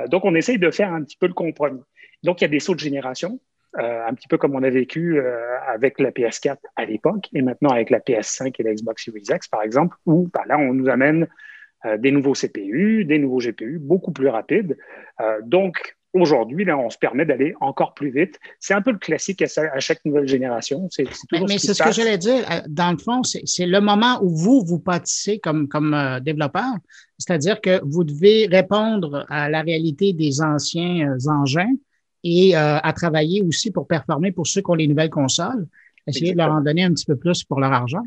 donc, 0.08 0.24
on 0.24 0.36
essaye 0.36 0.60
de 0.60 0.70
faire 0.70 0.94
un 0.94 1.04
petit 1.04 1.18
peu 1.18 1.26
le 1.26 1.34
compromis. 1.34 1.82
Donc, 2.22 2.42
il 2.42 2.44
y 2.44 2.46
a 2.46 2.50
des 2.50 2.60
sauts 2.60 2.76
de 2.76 2.80
génération. 2.80 3.40
Euh, 3.80 4.08
un 4.08 4.14
petit 4.14 4.28
peu 4.28 4.38
comme 4.38 4.56
on 4.56 4.64
a 4.64 4.70
vécu 4.70 5.20
euh, 5.20 5.60
avec 5.68 6.00
la 6.00 6.12
PS4 6.12 6.58
à 6.76 6.86
l'époque 6.86 7.28
et 7.34 7.42
maintenant 7.42 7.70
avec 7.70 7.90
la 7.90 8.00
PS5 8.00 8.54
et 8.58 8.64
la 8.64 8.74
Xbox 8.74 9.06
Series 9.06 9.24
X, 9.30 9.48
par 9.48 9.64
exemple, 9.64 9.98
où 10.06 10.30
bah, 10.34 10.44
là, 10.48 10.58
on 10.58 10.74
nous 10.74 10.90
amène 10.90 11.28
des 12.00 12.10
nouveaux 12.10 12.34
CPU, 12.34 13.06
des 13.06 13.20
nouveaux 13.20 13.38
GPU, 13.38 13.78
beaucoup 13.80 14.12
plus 14.12 14.28
rapides. 14.28 14.76
donc, 15.44 15.96
Aujourd'hui, 16.16 16.64
là, 16.64 16.78
on 16.78 16.90
se 16.90 16.98
permet 16.98 17.26
d'aller 17.26 17.54
encore 17.60 17.94
plus 17.94 18.10
vite. 18.10 18.40
C'est 18.62 18.74
un 18.74 18.82
peu 18.82 18.94
le 18.94 18.98
classique 18.98 19.42
à, 19.42 19.80
chaque 19.80 20.00
nouvelle 20.06 20.30
génération. 20.30 20.88
C'est, 20.90 21.04
mais, 21.34 21.58
c'est 21.58 21.74
ce 21.74 21.84
que 21.84 21.92
j'allais 21.92 22.18
dire. 22.18 22.50
Euh, 22.50 22.62
dans 22.70 22.92
le 22.92 22.98
fond, 22.98 23.22
c'est, 23.24 23.66
le 23.66 23.82
moment 23.82 24.24
où 24.24 24.30
vous, 24.30 24.64
vous 24.66 24.80
pâtissez 24.80 25.40
comme, 25.40 25.68
comme 25.68 25.94
euh, 25.94 26.22
développeur. 26.22 26.72
C'est-à-dire 27.18 27.60
que 27.60 27.82
vous 27.84 28.06
devez 28.06 28.48
répondre 28.48 29.26
à 29.28 29.50
la 29.50 29.62
réalité 29.62 30.14
des 30.14 30.42
anciens 30.42 31.12
euh, 31.12 31.30
engins 31.30 31.74
et 32.28 32.56
à 32.56 32.92
travailler 32.94 33.44
aussi 33.44 33.72
pour 33.72 33.88
performer 33.88 34.32
pour 34.32 34.48
ceux 34.48 34.62
qui 34.62 34.72
ont 34.72 34.76
les 34.76 34.88
nouvelles 34.88 35.12
consoles. 35.12 35.68
Essayer 36.08 36.34
de 36.34 36.38
leur 36.38 36.52
en 36.52 36.62
donner 36.62 36.84
un 36.84 36.92
petit 36.92 37.06
peu 37.06 37.16
plus 37.16 37.44
pour 37.44 37.60
leur 37.60 37.72
argent. 37.72 38.02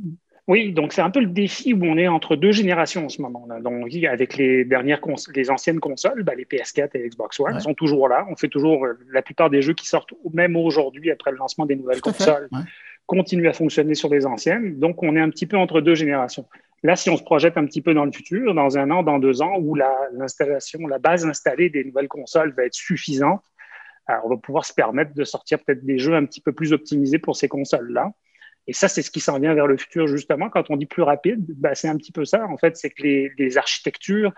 Oui, 0.48 0.72
donc 0.72 0.94
c'est 0.94 1.02
un 1.02 1.10
peu 1.10 1.20
le 1.20 1.26
défi 1.26 1.74
où 1.74 1.84
on 1.84 1.98
est 1.98 2.08
entre 2.08 2.34
deux 2.34 2.52
générations 2.52 3.04
en 3.04 3.08
ce 3.10 3.20
moment-là. 3.20 3.60
Donc, 3.60 3.94
avec 4.10 4.38
les 4.38 4.64
dernières 4.64 5.00
les 5.34 5.50
anciennes 5.50 5.78
consoles, 5.78 6.22
ben, 6.22 6.34
les 6.36 6.46
PS4 6.46 6.88
et 6.94 7.06
Xbox 7.06 7.38
One 7.38 7.60
sont 7.60 7.74
toujours 7.74 8.08
là. 8.08 8.26
On 8.30 8.34
fait 8.34 8.48
toujours 8.48 8.86
euh, 8.86 8.94
la 9.12 9.20
plupart 9.20 9.50
des 9.50 9.60
jeux 9.60 9.74
qui 9.74 9.86
sortent 9.86 10.14
même 10.32 10.56
aujourd'hui 10.56 11.10
après 11.10 11.32
le 11.32 11.36
lancement 11.36 11.66
des 11.66 11.76
nouvelles 11.76 12.00
consoles 12.00 12.48
continuent 13.04 13.48
à 13.48 13.52
fonctionner 13.52 13.94
sur 13.94 14.08
les 14.08 14.24
anciennes. 14.24 14.78
Donc, 14.78 15.02
on 15.02 15.16
est 15.16 15.20
un 15.20 15.28
petit 15.28 15.46
peu 15.46 15.58
entre 15.58 15.82
deux 15.82 15.94
générations. 15.94 16.46
Là, 16.82 16.96
si 16.96 17.10
on 17.10 17.16
se 17.16 17.22
projette 17.22 17.58
un 17.58 17.66
petit 17.66 17.82
peu 17.82 17.92
dans 17.92 18.04
le 18.04 18.12
futur, 18.12 18.54
dans 18.54 18.78
un 18.78 18.90
an, 18.90 19.02
dans 19.02 19.18
deux 19.18 19.42
ans, 19.42 19.56
où 19.58 19.74
l'installation, 19.74 20.86
la, 20.86 20.98
base 20.98 21.26
installée 21.26 21.68
des 21.68 21.84
nouvelles 21.84 22.08
consoles 22.08 22.54
va 22.56 22.64
être 22.64 22.74
suffisante, 22.74 23.42
alors 24.08 24.24
on 24.24 24.28
va 24.30 24.36
pouvoir 24.38 24.64
se 24.64 24.72
permettre 24.72 25.14
de 25.14 25.24
sortir 25.24 25.62
peut-être 25.62 25.84
des 25.84 25.98
jeux 25.98 26.14
un 26.14 26.24
petit 26.24 26.40
peu 26.40 26.52
plus 26.52 26.72
optimisés 26.72 27.18
pour 27.18 27.36
ces 27.36 27.46
consoles-là. 27.46 28.10
Et 28.66 28.72
ça, 28.72 28.88
c'est 28.88 29.02
ce 29.02 29.10
qui 29.10 29.20
s'en 29.20 29.38
vient 29.38 29.54
vers 29.54 29.66
le 29.66 29.76
futur, 29.78 30.06
justement. 30.06 30.50
Quand 30.50 30.70
on 30.70 30.76
dit 30.76 30.86
plus 30.86 31.02
rapide, 31.02 31.44
bah, 31.56 31.74
c'est 31.74 31.88
un 31.88 31.96
petit 31.96 32.12
peu 32.12 32.26
ça. 32.26 32.46
En 32.48 32.58
fait, 32.58 32.76
c'est 32.76 32.90
que 32.90 33.02
les, 33.02 33.58
architectures 33.58 34.32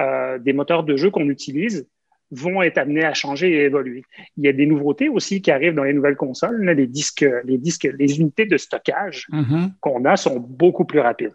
euh, 0.00 0.38
des 0.38 0.52
moteurs 0.52 0.82
de 0.82 0.96
jeu 0.96 1.10
qu'on 1.10 1.28
utilise 1.28 1.88
vont 2.32 2.62
être 2.62 2.78
amenées 2.78 3.04
à 3.04 3.14
changer 3.14 3.52
et 3.52 3.64
évoluer. 3.64 4.02
Il 4.36 4.44
y 4.44 4.48
a 4.48 4.52
des 4.52 4.66
nouveautés 4.66 5.08
aussi 5.08 5.40
qui 5.40 5.52
arrivent 5.52 5.74
dans 5.74 5.84
les 5.84 5.92
nouvelles 5.92 6.16
consoles. 6.16 6.68
les 6.68 6.88
disques, 6.88 7.24
les 7.44 7.58
disques, 7.58 7.88
les 7.96 8.18
unités 8.18 8.46
de 8.46 8.56
stockage 8.56 9.28
mm-hmm. 9.30 9.74
qu'on 9.80 10.04
a 10.04 10.16
sont 10.16 10.40
beaucoup 10.40 10.84
plus 10.84 10.98
rapides. 10.98 11.34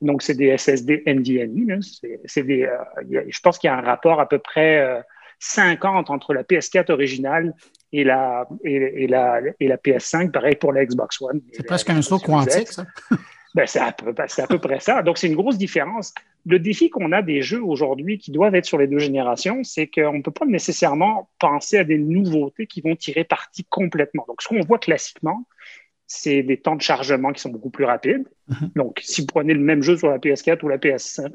Donc, 0.00 0.22
c'est 0.22 0.34
des 0.34 0.56
SSD 0.56 1.02
NVMe. 1.06 1.80
C'est 2.24 2.42
des, 2.42 2.62
euh, 2.62 3.22
je 3.28 3.40
pense 3.40 3.58
qu'il 3.58 3.68
y 3.68 3.70
a 3.70 3.76
un 3.76 3.82
rapport 3.82 4.18
à 4.18 4.28
peu 4.28 4.38
près 4.38 5.04
50 5.42 6.08
euh, 6.08 6.12
entre 6.12 6.34
la 6.34 6.44
PS4 6.44 6.92
originale 6.92 7.52
et 7.92 8.04
la, 8.04 8.48
et, 8.64 9.06
la, 9.06 9.40
et 9.60 9.68
la 9.68 9.76
PS5, 9.76 10.30
pareil 10.30 10.56
pour 10.56 10.72
la 10.72 10.86
Xbox 10.86 11.20
One. 11.20 11.40
C'est 11.52 11.66
presque 11.66 11.90
un 11.90 12.00
saut 12.00 12.18
quantique, 12.18 12.68
ça. 12.68 12.86
Ben, 13.54 13.66
c'est 13.66 13.80
à, 13.80 13.92
peu, 13.92 14.14
à 14.16 14.46
peu 14.46 14.58
près 14.58 14.80
ça. 14.80 15.02
Donc, 15.02 15.18
c'est 15.18 15.26
une 15.26 15.34
grosse 15.34 15.58
différence. 15.58 16.14
Le 16.46 16.58
défi 16.58 16.88
qu'on 16.88 17.12
a 17.12 17.20
des 17.20 17.42
jeux 17.42 17.62
aujourd'hui 17.62 18.16
qui 18.16 18.30
doivent 18.30 18.54
être 18.54 18.64
sur 18.64 18.78
les 18.78 18.86
deux 18.86 18.98
générations, 18.98 19.62
c'est 19.62 19.88
qu'on 19.88 20.14
ne 20.14 20.22
peut 20.22 20.30
pas 20.30 20.46
nécessairement 20.46 21.28
penser 21.38 21.76
à 21.76 21.84
des 21.84 21.98
nouveautés 21.98 22.66
qui 22.66 22.80
vont 22.80 22.96
tirer 22.96 23.24
parti 23.24 23.64
complètement. 23.64 24.24
Donc, 24.26 24.40
ce 24.40 24.48
qu'on 24.48 24.60
voit 24.60 24.78
classiquement, 24.78 25.44
c'est 26.06 26.42
des 26.42 26.56
temps 26.56 26.76
de 26.76 26.80
chargement 26.80 27.30
qui 27.32 27.42
sont 27.42 27.50
beaucoup 27.50 27.68
plus 27.68 27.84
rapides. 27.84 28.26
Mm-hmm. 28.48 28.72
Donc, 28.74 29.00
si 29.02 29.20
vous 29.20 29.26
prenez 29.26 29.52
le 29.52 29.60
même 29.60 29.82
jeu 29.82 29.98
sur 29.98 30.08
la 30.08 30.16
PS4 30.16 30.64
ou 30.64 30.68
la 30.68 30.78
PS5, 30.78 31.30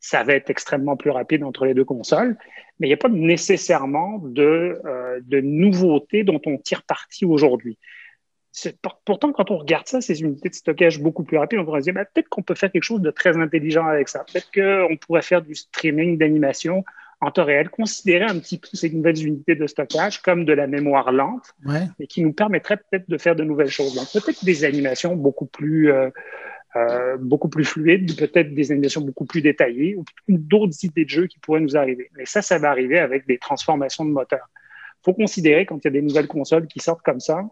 ça 0.00 0.22
va 0.22 0.34
être 0.34 0.50
extrêmement 0.50 0.96
plus 0.96 1.10
rapide 1.10 1.42
entre 1.42 1.64
les 1.66 1.74
deux 1.74 1.84
consoles, 1.84 2.36
mais 2.78 2.86
il 2.86 2.90
n'y 2.90 2.94
a 2.94 2.98
pas 2.98 3.08
nécessairement 3.08 4.18
de, 4.18 4.80
euh, 4.84 5.20
de 5.22 5.40
nouveautés 5.40 6.24
dont 6.24 6.40
on 6.46 6.58
tire 6.58 6.82
parti 6.82 7.24
aujourd'hui. 7.24 7.78
Pourtant, 9.04 9.32
quand 9.32 9.50
on 9.50 9.58
regarde 9.58 9.86
ça, 9.86 10.00
ces 10.00 10.22
unités 10.22 10.48
de 10.48 10.54
stockage 10.54 11.00
beaucoup 11.00 11.22
plus 11.22 11.36
rapides, 11.36 11.58
on 11.60 11.64
pourrait 11.64 11.80
se 11.80 11.84
dire 11.84 11.94
ben, 11.94 12.06
peut-être 12.12 12.28
qu'on 12.28 12.42
peut 12.42 12.54
faire 12.54 12.72
quelque 12.72 12.82
chose 12.82 13.00
de 13.00 13.10
très 13.10 13.36
intelligent 13.36 13.86
avec 13.86 14.08
ça. 14.08 14.24
Peut-être 14.24 14.50
qu'on 14.52 14.96
pourrait 14.96 15.22
faire 15.22 15.42
du 15.42 15.54
streaming 15.54 16.18
d'animation 16.18 16.84
en 17.20 17.30
temps 17.30 17.44
réel, 17.44 17.68
considérer 17.68 18.24
un 18.24 18.38
petit 18.38 18.58
peu 18.58 18.68
ces 18.72 18.90
nouvelles 18.90 19.24
unités 19.26 19.56
de 19.56 19.66
stockage 19.66 20.22
comme 20.22 20.44
de 20.44 20.52
la 20.52 20.66
mémoire 20.66 21.10
lente, 21.10 21.52
et 21.98 22.06
qui 22.06 22.22
nous 22.22 22.32
permettrait 22.32 22.76
peut-être 22.76 23.08
de 23.08 23.18
faire 23.18 23.34
de 23.34 23.42
nouvelles 23.42 23.70
choses. 23.70 23.94
Donc, 23.94 24.06
peut-être 24.12 24.44
des 24.44 24.64
animations 24.64 25.16
beaucoup 25.16 25.46
plus, 25.46 25.90
euh, 25.90 26.10
euh, 26.76 27.16
beaucoup 27.18 27.48
plus 27.48 27.64
fluide, 27.64 28.16
peut-être 28.16 28.54
des 28.54 28.72
animations 28.72 29.00
beaucoup 29.00 29.24
plus 29.24 29.40
détaillées 29.40 29.96
ou 29.96 30.04
d'autres 30.28 30.84
idées 30.84 31.04
de 31.04 31.10
jeu 31.10 31.26
qui 31.26 31.38
pourraient 31.38 31.60
nous 31.60 31.76
arriver. 31.76 32.10
Mais 32.16 32.26
ça, 32.26 32.42
ça 32.42 32.58
va 32.58 32.70
arriver 32.70 32.98
avec 32.98 33.26
des 33.26 33.38
transformations 33.38 34.04
de 34.04 34.10
moteur. 34.10 34.50
Il 35.00 35.04
faut 35.04 35.14
considérer 35.14 35.64
quand 35.64 35.78
il 35.78 35.84
y 35.84 35.88
a 35.88 35.90
des 35.92 36.02
nouvelles 36.02 36.26
consoles 36.26 36.66
qui 36.66 36.80
sortent 36.80 37.02
comme 37.02 37.20
ça, 37.20 37.42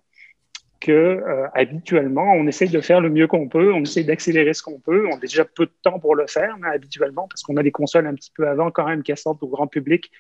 que 0.81 0.93
euh, 0.93 1.47
habituellement, 1.55 2.33
on 2.35 2.47
essaye 2.47 2.69
de 2.69 2.81
faire 2.81 3.01
le 3.01 3.09
mieux 3.09 3.27
qu'on 3.27 3.49
peut, 3.49 3.73
on 3.73 3.83
essaye 3.83 4.05
d'accélérer 4.05 4.53
ce 4.53 4.63
qu'on 4.63 4.79
peut. 4.79 5.07
On 5.11 5.17
a 5.17 5.19
déjà 5.19 5.45
peu 5.45 5.65
de 5.65 5.73
temps 5.83 5.99
pour 5.99 6.15
le 6.15 6.27
faire, 6.27 6.57
mais 6.59 6.69
habituellement, 6.69 7.27
parce 7.29 7.43
qu'on 7.43 7.57
a 7.57 7.63
des 7.63 7.73
consoles 7.73 8.07
un 8.07 8.15
petit 8.15 8.33
peu 8.35 8.47
avant 8.47 8.71
quand 8.71 8.87
même 8.87 9.03
qui 9.03 9.17
sortent 9.17 9.43
au 9.43 9.49
grand 9.49 9.67
public, 9.67 10.11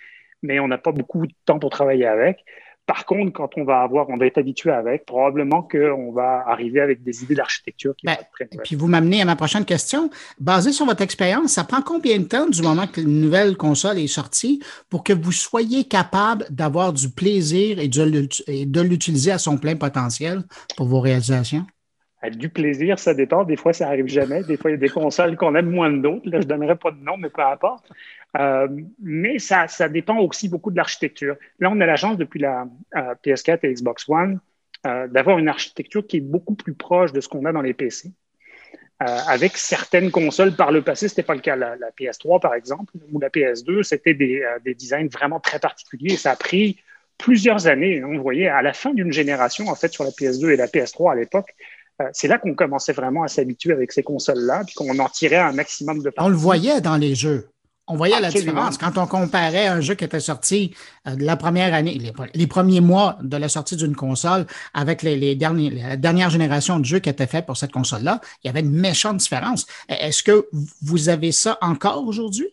mais 0.42 0.58
on 0.58 0.68
n'a 0.68 0.78
pas 0.78 0.92
beaucoup 0.92 1.26
de 1.26 1.34
temps 1.44 1.58
pour 1.58 1.70
travailler 1.70 2.06
avec. 2.06 2.44
Par 2.86 3.04
contre, 3.04 3.32
quand 3.32 3.50
on 3.56 3.64
va 3.64 3.80
avoir, 3.80 4.08
on 4.10 4.16
va 4.16 4.26
être 4.26 4.38
habitué 4.38 4.70
avec, 4.70 5.06
probablement 5.06 5.62
qu'on 5.62 6.12
va 6.12 6.44
arriver 6.46 6.80
avec 6.80 7.02
des 7.02 7.24
idées 7.24 7.34
d'architecture 7.34 7.96
qui 7.96 8.06
ben, 8.06 8.12
vont 8.12 8.46
être 8.52 8.62
Puis 8.62 8.76
vous 8.76 8.86
m'amenez 8.86 9.22
à 9.22 9.24
ma 9.24 9.34
prochaine 9.34 9.64
question. 9.64 10.08
Basé 10.38 10.70
sur 10.70 10.86
votre 10.86 11.02
expérience, 11.02 11.52
ça 11.52 11.64
prend 11.64 11.82
combien 11.82 12.18
de 12.18 12.24
temps 12.24 12.48
du 12.48 12.62
moment 12.62 12.86
que 12.86 13.00
une 13.00 13.20
nouvelle 13.20 13.56
console 13.56 13.98
est 13.98 14.06
sortie 14.06 14.62
pour 14.88 15.02
que 15.02 15.12
vous 15.12 15.32
soyez 15.32 15.84
capable 15.84 16.46
d'avoir 16.48 16.92
du 16.92 17.10
plaisir 17.10 17.80
et 17.80 17.88
de 17.88 18.80
l'utiliser 18.80 19.32
à 19.32 19.38
son 19.38 19.58
plein 19.58 19.74
potentiel 19.74 20.42
pour 20.76 20.86
vos 20.86 21.00
réalisations? 21.00 21.66
Du 22.38 22.48
plaisir, 22.48 22.98
ça 22.98 23.14
dépend. 23.14 23.44
Des 23.44 23.56
fois, 23.56 23.72
ça 23.72 23.86
arrive 23.86 24.08
jamais. 24.08 24.42
Des 24.42 24.56
fois, 24.56 24.70
il 24.70 24.74
y 24.74 24.76
a 24.76 24.80
des 24.80 24.88
consoles 24.88 25.36
qu'on 25.36 25.54
aime 25.54 25.70
moins 25.70 25.92
que 25.92 26.02
d'autres. 26.02 26.28
Là, 26.28 26.40
je 26.40 26.46
ne 26.46 26.48
donnerai 26.48 26.74
pas 26.74 26.90
de 26.90 26.98
nom, 26.98 27.16
mais 27.16 27.30
peu 27.30 27.42
importe. 27.42 27.84
Euh, 28.38 28.68
mais 29.00 29.38
ça, 29.38 29.68
ça 29.68 29.88
dépend 29.88 30.18
aussi 30.18 30.48
beaucoup 30.48 30.70
de 30.70 30.76
l'architecture. 30.76 31.36
Là, 31.58 31.70
on 31.70 31.80
a 31.80 31.86
la 31.86 31.96
chance 31.96 32.16
depuis 32.16 32.40
la 32.40 32.66
euh, 32.96 33.14
PS4 33.24 33.60
et 33.62 33.72
Xbox 33.72 34.08
One 34.08 34.40
euh, 34.86 35.08
d'avoir 35.08 35.38
une 35.38 35.48
architecture 35.48 36.06
qui 36.06 36.18
est 36.18 36.20
beaucoup 36.20 36.54
plus 36.54 36.74
proche 36.74 37.12
de 37.12 37.20
ce 37.20 37.28
qu'on 37.28 37.44
a 37.44 37.52
dans 37.52 37.62
les 37.62 37.74
PC. 37.74 38.12
avec 38.98 39.56
certaines 39.56 40.10
consoles 40.10 40.54
par 40.54 40.72
le 40.72 40.82
passé, 40.82 41.08
ce 41.08 41.12
n'était 41.12 41.22
pas 41.22 41.34
le 41.34 41.40
cas. 41.40 41.56
La, 41.56 41.76
PS3, 41.98 42.40
par 42.40 42.54
exemple, 42.54 42.92
ou 43.12 43.20
la 43.20 43.28
PS2, 43.28 43.82
c'était 43.82 44.14
des, 44.14 44.42
des, 44.64 44.74
designs 44.74 45.08
vraiment 45.08 45.40
très 45.40 45.58
particuliers. 45.58 46.16
Ça 46.16 46.32
a 46.32 46.36
pris 46.36 46.78
plusieurs 47.18 47.66
années. 47.66 48.02
On 48.04 48.18
voyait 48.18 48.48
à 48.48 48.62
la 48.62 48.72
fin 48.72 48.94
d'une 48.94 49.12
génération, 49.12 49.68
en 49.68 49.74
fait, 49.74 49.92
sur 49.92 50.04
la 50.04 50.10
PS2 50.10 50.50
et 50.50 50.56
la 50.56 50.66
PS3 50.66 51.12
à 51.12 51.14
l'époque, 51.14 51.54
c'est 52.12 52.28
là 52.28 52.38
qu'on 52.38 52.54
commençait 52.54 52.92
vraiment 52.92 53.22
à 53.22 53.28
s'habituer 53.28 53.72
avec 53.72 53.92
ces 53.92 54.02
consoles-là, 54.02 54.64
puis 54.64 54.74
qu'on 54.74 54.98
en 54.98 55.08
tirait 55.08 55.36
un 55.36 55.52
maximum 55.52 56.02
de 56.02 56.12
On 56.18 56.28
le 56.28 56.36
voyait 56.36 56.80
dans 56.80 56.96
les 56.96 57.14
jeux. 57.14 57.48
On 57.88 57.94
voyait 57.94 58.20
la 58.20 58.30
différence 58.30 58.78
quand 58.78 58.98
on 58.98 59.06
comparait 59.06 59.68
un 59.68 59.80
jeu 59.80 59.94
qui 59.94 60.04
était 60.04 60.18
sorti 60.18 60.74
euh, 61.06 61.14
la 61.20 61.36
première 61.36 61.72
année, 61.72 61.98
les, 62.34 62.46
premiers 62.48 62.80
mois 62.80 63.16
de 63.22 63.36
la 63.36 63.48
sortie 63.48 63.76
d'une 63.76 63.94
console 63.94 64.46
avec 64.74 65.02
les, 65.02 65.36
derniers, 65.36 65.70
la 65.70 65.96
dernière 65.96 66.30
génération 66.30 66.80
de 66.80 66.84
jeux 66.84 66.98
qui 66.98 67.08
étaient 67.08 67.28
faits 67.28 67.46
pour 67.46 67.56
cette 67.56 67.70
console-là. 67.70 68.20
Il 68.42 68.48
y 68.48 68.50
avait 68.50 68.60
une 68.60 68.72
méchante 68.72 69.18
différence. 69.18 69.66
Est-ce 69.88 70.24
que 70.24 70.48
vous 70.82 71.08
avez 71.08 71.30
ça 71.30 71.58
encore 71.60 72.04
aujourd'hui? 72.04 72.48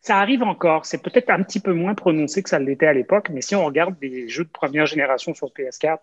Ça 0.00 0.18
arrive 0.18 0.42
encore. 0.42 0.86
C'est 0.86 1.02
peut-être 1.02 1.30
un 1.30 1.42
petit 1.42 1.60
peu 1.60 1.74
moins 1.74 1.94
prononcé 1.94 2.42
que 2.42 2.48
ça 2.48 2.58
l'était 2.58 2.86
à 2.86 2.94
l'époque, 2.94 3.28
mais 3.30 3.42
si 3.42 3.54
on 3.54 3.66
regarde 3.66 3.98
des 4.00 4.28
jeux 4.28 4.44
de 4.44 4.50
première 4.50 4.86
génération 4.86 5.34
sur 5.34 5.48
PS4 5.48 5.98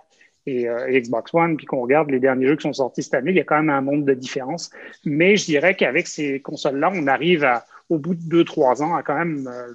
et, 0.46 0.68
euh, 0.68 0.88
et 0.88 1.02
Xbox 1.02 1.34
One, 1.34 1.58
puis 1.58 1.66
qu'on 1.66 1.82
regarde 1.82 2.12
les 2.12 2.20
derniers 2.20 2.48
jeux 2.48 2.56
qui 2.58 2.64
sont 2.64 2.74
sortis 2.74 3.02
cette 3.02 3.16
année, 3.16 3.32
il 3.32 3.38
y 3.38 3.42
a 3.42 3.44
quand 3.44 3.58
même 3.58 3.72
un 3.72 3.82
monde 3.82 4.06
de 4.06 4.14
différence. 4.14 4.70
Mais 5.04 5.36
je 5.36 5.46
dirais 5.46 5.76
qu'avec 5.76 6.08
ces 6.08 6.42
consoles-là, 6.42 6.92
on 6.94 7.08
arrive 7.08 7.44
à 7.44 7.66
au 7.92 8.00
bout 8.00 8.16
de 8.16 8.24
deux, 8.24 8.46
trois 8.46 8.82
ans, 8.82 8.96
à 8.96 9.04
quand 9.04 9.16
même 9.16 9.48
euh, 9.48 9.74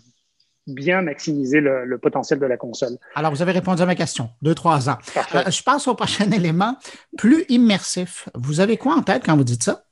bien 0.66 1.02
maximiser 1.02 1.60
le, 1.60 1.98
potentiel 1.98 2.38
de 2.38 2.46
la 2.46 2.56
console. 2.56 2.96
Alors, 3.14 3.30
vous 3.30 3.42
avez 3.42 3.52
répondu 3.52 3.82
à 3.82 3.86
ma 3.86 3.94
question. 3.94 4.30
Deux, 4.40 4.54
trois 4.54 4.88
ans. 4.88 4.96
Euh, 5.34 5.50
je 5.50 5.62
passe 5.62 5.86
au 5.86 5.94
prochain 5.94 6.30
élément, 6.30 6.76
plus 7.18 7.44
immersif. 7.50 8.28
Vous 8.34 8.60
avez 8.60 8.78
quoi 8.78 8.94
en 8.94 9.02
tête 9.02 9.22
quand 9.24 9.36
vous 9.36 9.44
dites 9.44 9.62
ça? 9.62 9.82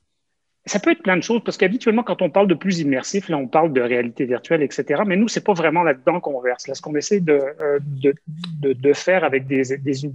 Ça 0.65 0.79
peut 0.79 0.89
être 0.89 1.03
plein 1.03 1.15
de 1.15 1.21
choses, 1.21 1.43
parce 1.45 1.57
qu'habituellement, 1.57 2.01
quand 2.01 2.23
on 2.23 2.31
parle 2.31 2.47
de 2.47 2.55
plus 2.55 2.79
immersif, 2.79 3.29
là, 3.29 3.37
on 3.37 3.47
parle 3.47 3.71
de 3.71 3.81
réalité 3.81 4.25
virtuelle, 4.25 4.63
etc. 4.63 5.03
Mais 5.05 5.15
nous, 5.15 5.27
c'est 5.27 5.43
pas 5.43 5.53
vraiment 5.53 5.83
là-dedans 5.83 6.19
qu'on 6.19 6.41
verse. 6.41 6.67
Là, 6.67 6.73
ce 6.73 6.81
qu'on 6.81 6.95
essaie 6.95 7.19
de, 7.19 7.39
euh, 7.61 7.77
de, 7.83 8.73
de, 8.73 8.93
faire 8.93 9.23
avec 9.23 9.45
des, 9.45 9.61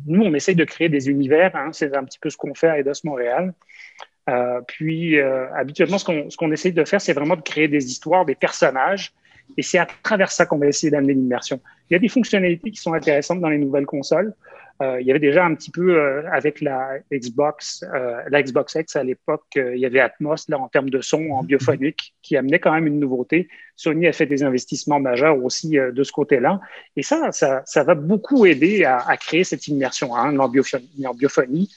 Nous, 0.06 0.22
on 0.24 0.34
essaie 0.34 0.56
de 0.56 0.64
créer 0.64 0.88
des 0.88 1.08
univers. 1.08 1.54
Hein, 1.54 1.68
c'est 1.70 1.94
un 1.96 2.02
petit 2.02 2.18
peu 2.18 2.28
ce 2.28 2.36
qu'on 2.36 2.54
fait 2.54 2.68
à 2.68 2.80
Eidos 2.80 3.04
Montréal. 3.04 3.54
Euh, 4.28 4.60
puis, 4.66 5.18
euh, 5.18 5.52
habituellement, 5.54 5.98
ce 5.98 6.04
qu'on, 6.04 6.30
ce 6.30 6.36
qu'on 6.36 6.52
essaie 6.52 6.72
de 6.72 6.84
faire, 6.84 7.00
c'est 7.00 7.12
vraiment 7.12 7.36
de 7.36 7.42
créer 7.42 7.68
des 7.68 7.86
histoires, 7.86 8.24
des 8.24 8.34
personnages. 8.34 9.12
Et 9.56 9.62
c'est 9.62 9.78
à 9.78 9.86
travers 10.02 10.30
ça 10.30 10.46
qu'on 10.46 10.58
va 10.58 10.66
essayer 10.66 10.90
d'amener 10.90 11.14
l'immersion. 11.14 11.60
Il 11.88 11.94
y 11.94 11.96
a 11.96 11.98
des 11.98 12.08
fonctionnalités 12.08 12.70
qui 12.70 12.80
sont 12.80 12.92
intéressantes 12.92 13.40
dans 13.40 13.48
les 13.48 13.58
nouvelles 13.58 13.86
consoles. 13.86 14.34
Euh, 14.82 14.98
il 15.00 15.06
y 15.06 15.10
avait 15.10 15.20
déjà 15.20 15.44
un 15.44 15.54
petit 15.54 15.70
peu 15.70 15.98
euh, 15.98 16.22
avec 16.32 16.62
la 16.62 16.92
Xbox, 17.12 17.84
euh, 17.94 18.22
la 18.30 18.42
Xbox 18.42 18.76
X 18.76 18.96
à 18.96 19.04
l'époque, 19.04 19.44
il 19.54 19.76
y 19.76 19.84
avait 19.84 20.00
Atmos 20.00 20.48
là 20.48 20.58
en 20.58 20.68
termes 20.68 20.88
de 20.88 21.02
son 21.02 21.30
en 21.30 21.42
biophonique 21.42 22.14
qui 22.22 22.34
amenait 22.36 22.58
quand 22.58 22.72
même 22.72 22.86
une 22.86 22.98
nouveauté. 22.98 23.48
Sony 23.76 24.06
a 24.06 24.12
fait 24.12 24.24
des 24.24 24.42
investissements 24.42 24.98
majeurs 24.98 25.42
aussi 25.44 25.70
de 25.70 26.02
ce 26.02 26.12
côté-là, 26.12 26.60
et 26.96 27.02
ça, 27.02 27.30
ça, 27.32 27.62
ça 27.66 27.84
va 27.84 27.94
beaucoup 27.94 28.46
aider 28.46 28.84
à, 28.84 28.98
à 29.06 29.16
créer 29.18 29.44
cette 29.44 29.68
immersion 29.68 30.16
hein, 30.16 30.38
en 30.38 30.48
biophonie. 30.48 31.06
En 31.06 31.14
biophonie 31.14 31.70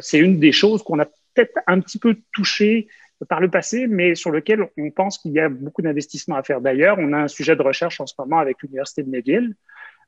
c'est 0.00 0.18
une 0.18 0.40
des 0.40 0.52
choses 0.52 0.82
qu'on 0.82 0.98
a 0.98 1.06
peut-être 1.34 1.58
un 1.66 1.80
petit 1.80 1.98
peu 1.98 2.16
touché 2.32 2.88
par 3.28 3.40
le 3.40 3.50
passé, 3.50 3.86
mais 3.86 4.14
sur 4.14 4.30
lequel 4.30 4.68
on 4.76 4.90
pense 4.90 5.18
qu'il 5.18 5.32
y 5.32 5.40
a 5.40 5.48
beaucoup 5.48 5.82
d'investissements 5.82 6.36
à 6.36 6.42
faire. 6.42 6.60
D'ailleurs, 6.60 6.96
on 6.98 7.12
a 7.12 7.18
un 7.18 7.28
sujet 7.28 7.56
de 7.56 7.62
recherche 7.62 8.00
en 8.00 8.06
ce 8.06 8.14
moment 8.18 8.38
avec 8.38 8.62
l'Université 8.62 9.02
de 9.02 9.10
McGill 9.10 9.54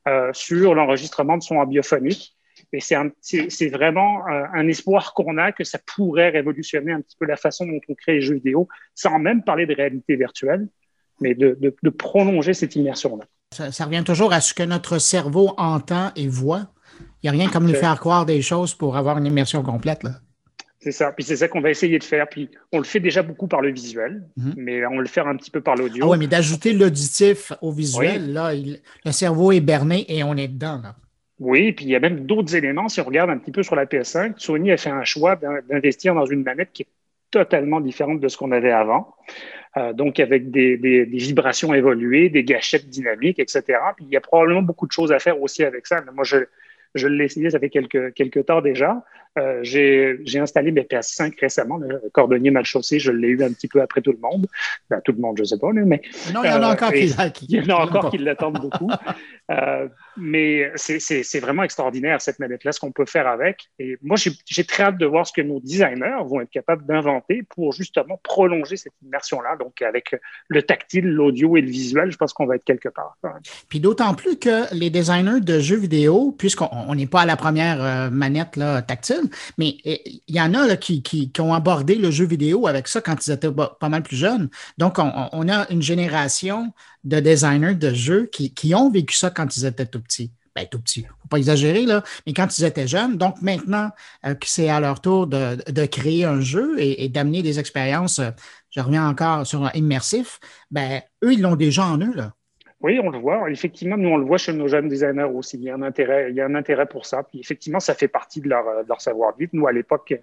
euh, 0.07 0.29
sur 0.33 0.75
l'enregistrement 0.75 1.37
de 1.37 1.43
son 1.43 1.63
biophonique. 1.65 2.35
Et 2.73 2.79
c'est 2.79 3.69
vraiment 3.69 4.27
euh, 4.27 4.43
un 4.53 4.67
espoir 4.67 5.13
qu'on 5.13 5.37
a 5.37 5.51
que 5.51 5.63
ça 5.63 5.79
pourrait 5.95 6.29
révolutionner 6.29 6.91
un 6.91 7.01
petit 7.01 7.15
peu 7.19 7.25
la 7.25 7.37
façon 7.37 7.65
dont 7.65 7.79
on 7.87 7.93
crée 7.93 8.15
les 8.15 8.21
jeux 8.21 8.35
vidéo, 8.35 8.67
sans 8.95 9.19
même 9.19 9.43
parler 9.43 9.65
de 9.65 9.75
réalité 9.75 10.15
virtuelle, 10.15 10.67
mais 11.21 11.33
de, 11.33 11.73
prolonger 11.89 12.53
cette 12.53 12.75
immersion-là. 12.75 13.25
Ça, 13.71 13.85
revient 13.85 14.03
toujours 14.05 14.33
à 14.33 14.41
ce 14.41 14.53
que 14.53 14.63
notre 14.63 14.97
cerveau 14.97 15.53
entend 15.57 16.11
et 16.15 16.27
voit. 16.27 16.67
Il 17.21 17.25
n'y 17.25 17.29
a 17.29 17.31
rien 17.31 17.49
comme 17.49 17.67
lui 17.67 17.73
faire 17.73 17.99
croire 17.99 18.25
des 18.25 18.41
choses 18.41 18.73
pour 18.73 18.97
avoir 18.97 19.17
une 19.17 19.25
immersion 19.25 19.63
complète. 19.63 20.03
Là. 20.03 20.11
C'est 20.87 20.93
ça. 20.93 21.11
Puis 21.11 21.25
c'est 21.25 21.35
ça 21.35 21.49
qu'on 21.49 21.59
va 21.59 21.69
essayer 21.69 21.99
de 21.99 22.03
faire. 22.05 22.29
Puis 22.29 22.49
on 22.71 22.77
le 22.77 22.85
fait 22.85 23.01
déjà 23.01 23.21
beaucoup 23.21 23.47
par 23.47 23.59
le 23.59 23.71
visuel, 23.71 24.23
mhm. 24.37 24.53
mais 24.55 24.85
on 24.85 24.99
le 24.99 25.05
fait 25.05 25.19
un 25.19 25.35
petit 25.35 25.51
peu 25.51 25.59
par 25.59 25.75
l'audio. 25.75 26.05
Ah 26.05 26.11
oui, 26.11 26.17
mais 26.17 26.27
d'ajouter 26.27 26.71
l'auditif 26.71 27.51
au 27.61 27.73
visuel, 27.73 28.31
là, 28.31 28.53
le 28.53 29.11
cerveau 29.11 29.51
est 29.51 29.59
berné 29.59 30.05
et 30.07 30.23
on 30.23 30.37
est 30.37 30.47
dedans. 30.47 30.79
Là. 30.81 30.95
Oui, 31.41 31.73
puis 31.73 31.83
il 31.83 31.91
y 31.91 31.95
a 31.97 31.99
même 31.99 32.21
d'autres 32.25 32.55
éléments. 32.55 32.87
Si 32.87 33.01
on 33.01 33.03
regarde 33.03 33.29
un 33.29 33.37
petit 33.37 33.51
peu 33.51 33.63
sur 33.63 33.75
la 33.75 33.85
PS5, 33.85 34.35
Sony 34.37 34.71
a 34.71 34.77
fait 34.77 34.89
un 34.89 35.03
choix 35.03 35.35
d'investir 35.35 36.15
dans 36.15 36.25
une 36.25 36.43
manette 36.43 36.69
qui 36.71 36.83
est 36.83 36.87
totalement 37.31 37.81
différente 37.81 38.21
de 38.21 38.29
ce 38.29 38.37
qu'on 38.37 38.53
avait 38.53 38.71
avant. 38.71 39.13
Euh, 39.75 39.91
donc, 39.91 40.21
avec 40.21 40.51
des, 40.51 40.77
des, 40.77 41.03
vibrations 41.03 41.73
évoluées, 41.73 42.29
des 42.29 42.45
gâchettes 42.45 42.87
dynamiques, 42.87 43.39
etc. 43.39 43.63
Puis 43.97 44.05
il 44.05 44.13
y 44.13 44.15
a 44.15 44.21
probablement 44.21 44.61
beaucoup 44.61 44.87
de 44.87 44.93
choses 44.93 45.11
à 45.11 45.19
faire 45.19 45.41
aussi 45.41 45.65
avec 45.65 45.85
ça. 45.85 46.01
Mais 46.05 46.13
moi, 46.13 46.23
je, 46.23 46.37
je 46.95 47.07
l'ai 47.09 47.25
essayé, 47.25 47.49
ça 47.49 47.59
fait 47.59 47.69
quelques, 47.69 48.13
quelques 48.13 48.45
temps 48.45 48.61
déjà. 48.61 49.03
Euh, 49.37 49.59
j'ai 49.63 50.39
installé 50.39 50.71
mes 50.71 50.81
PS5 50.81 51.39
récemment, 51.39 51.77
le 51.77 52.01
cordonnier 52.11 52.51
mal 52.51 52.65
chaussé, 52.65 52.99
je 52.99 53.11
l'ai 53.11 53.29
eu 53.29 53.43
un 53.43 53.51
petit 53.51 53.67
peu 53.67 53.81
après 53.81 54.01
tout 54.01 54.11
le 54.11 54.17
monde. 54.17 54.47
Ben, 54.89 55.01
tout 55.03 55.11
le 55.11 55.19
monde, 55.19 55.37
je 55.37 55.43
ne 55.43 55.47
sais 55.47 55.59
pas, 55.59 55.71
mais. 55.73 56.01
Non, 56.33 56.43
il 56.43 56.49
y 56.49 56.53
en 56.53 56.63
a 56.63 56.73
encore 56.73 56.91
qui, 56.91 57.05
Il 57.49 57.55
y 57.55 57.71
en 57.71 57.77
a 57.77 57.83
encore 57.83 58.09
qui 58.09 58.17
l'attendent 58.17 58.59
beaucoup. 58.59 58.89
Euh, 59.49 59.87
mais 60.17 60.71
c'est 60.75 61.39
vraiment 61.39 61.63
extraordinaire, 61.63 62.21
cette 62.21 62.39
manette-là, 62.39 62.71
ce 62.71 62.79
qu'on 62.79 62.91
peut 62.91 63.05
faire 63.05 63.27
avec. 63.27 63.69
Et 63.79 63.97
moi, 64.01 64.17
j'ai 64.17 64.63
très 64.65 64.83
hâte 64.83 64.97
de 64.97 65.05
voir 65.05 65.25
ce 65.25 65.31
que 65.31 65.41
nos 65.41 65.59
designers 65.59 66.17
vont 66.25 66.41
être 66.41 66.49
capables 66.49 66.85
d'inventer 66.85 67.43
pour 67.55 67.71
justement 67.71 68.19
prolonger 68.23 68.75
cette 68.75 68.93
immersion-là. 69.05 69.55
Donc, 69.57 69.81
avec 69.81 70.15
le 70.49 70.63
tactile, 70.63 71.05
l'audio 71.05 71.55
et 71.55 71.61
le 71.61 71.69
visuel, 71.69 72.11
je 72.11 72.17
pense 72.17 72.33
qu'on 72.33 72.45
va 72.45 72.55
être 72.55 72.65
quelque 72.65 72.89
part. 72.89 73.17
Puis 73.69 73.79
d'autant 73.79 74.13
plus 74.15 74.37
que 74.37 74.73
les 74.73 74.89
designers 74.89 75.39
de 75.39 75.59
jeux 75.59 75.77
vidéo, 75.77 76.35
puisqu'on 76.37 76.95
n'est 76.95 77.07
pas 77.07 77.21
à 77.21 77.25
la 77.25 77.37
première 77.37 77.81
euh, 77.81 78.09
manette 78.09 78.55
là, 78.55 78.81
tactile, 78.81 79.26
mais 79.57 79.77
eh, 79.85 80.21
il 80.27 80.35
y 80.35 80.41
en 80.41 80.53
a 80.53 80.75
qui, 80.77 81.01
qui, 81.01 81.31
ont 81.39 81.53
abordé 81.53 81.95
le 81.95 82.11
jeu 82.11 82.25
vidéo 82.25 82.67
avec 82.67 82.87
ça 82.87 83.01
quand 83.01 83.25
ils 83.25 83.31
étaient 83.31 83.51
pas 83.51 83.89
mal 83.89 84.03
plus 84.03 84.17
jeunes. 84.17 84.49
Donc, 84.77 84.97
on, 84.99 85.49
a 85.49 85.69
une 85.69 85.81
génération 85.81 86.73
de 87.03 87.19
designers 87.19 87.75
de 87.75 87.93
jeux 87.93 88.29
qui, 88.31 88.75
ont 88.75 88.89
vécu 88.89 89.15
ça 89.15 89.29
quand 89.29 89.55
ils 89.55 89.65
étaient 89.65 89.85
tout 89.85 90.01
petits. 90.01 90.31
Ben, 90.55 90.65
tout 90.71 90.79
petits, 90.79 91.03
faut 91.03 91.27
pas 91.29 91.37
exagérer, 91.37 91.85
là, 91.85 92.03
mais 92.25 92.33
quand 92.33 92.57
ils 92.57 92.63
étaient 92.63 92.87
jeunes. 92.87 93.15
Donc, 93.17 93.41
maintenant 93.43 93.91
euh, 94.25 94.33
que 94.33 94.47
c'est 94.47 94.69
à 94.69 94.79
leur 94.79 95.01
tour 95.01 95.27
de, 95.27 95.85
créer 95.85 96.25
un 96.25 96.41
jeu 96.41 96.75
et, 96.79 97.09
d'amener 97.09 97.43
des 97.43 97.59
expériences, 97.59 98.17
euh, 98.17 98.31
je 98.71 98.79
reviens 98.79 99.07
encore 99.07 99.45
sur 99.45 99.69
immersif, 99.75 100.39
ben, 100.71 101.03
eux, 101.23 101.33
ils 101.33 101.41
l'ont 101.41 101.55
déjà 101.55 101.85
en 101.85 101.99
eux, 101.99 102.13
là. 102.15 102.33
Oui, 102.81 102.99
on 103.03 103.09
le 103.09 103.17
voit. 103.17 103.49
Effectivement, 103.49 103.97
nous, 103.97 104.09
on 104.09 104.17
le 104.17 104.25
voit 104.25 104.37
chez 104.37 104.53
nos 104.53 104.67
jeunes 104.67 104.87
designers 104.87 105.23
aussi. 105.23 105.57
Il 105.57 105.63
y 105.63 105.69
a 105.69 105.75
un 105.75 105.81
intérêt, 105.81 106.29
il 106.29 106.35
y 106.35 106.41
a 106.41 106.45
un 106.45 106.55
intérêt 106.55 106.85
pour 106.85 107.05
ça. 107.05 107.23
Puis 107.23 107.39
effectivement, 107.39 107.79
ça 107.79 107.95
fait 107.95 108.07
partie 108.07 108.39
de 108.39 108.49
leur, 108.49 108.65
leur 108.87 109.01
savoir-vivre. 109.01 109.49
Nous, 109.53 109.67
à 109.67 109.71
l'époque, 109.71 110.13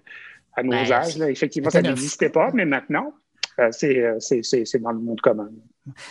à 0.55 0.63
nos 0.63 0.73
âges, 0.73 1.19
effectivement, 1.21 1.69
ça 1.69 1.81
n'existait 1.81 2.29
pas, 2.29 2.51
mais 2.53 2.65
maintenant, 2.65 3.13
euh, 3.59 3.71
euh, 3.83 4.19
c'est 4.19 4.79
dans 4.79 4.91
le 4.91 4.99
monde 4.99 5.21
commun. 5.21 5.49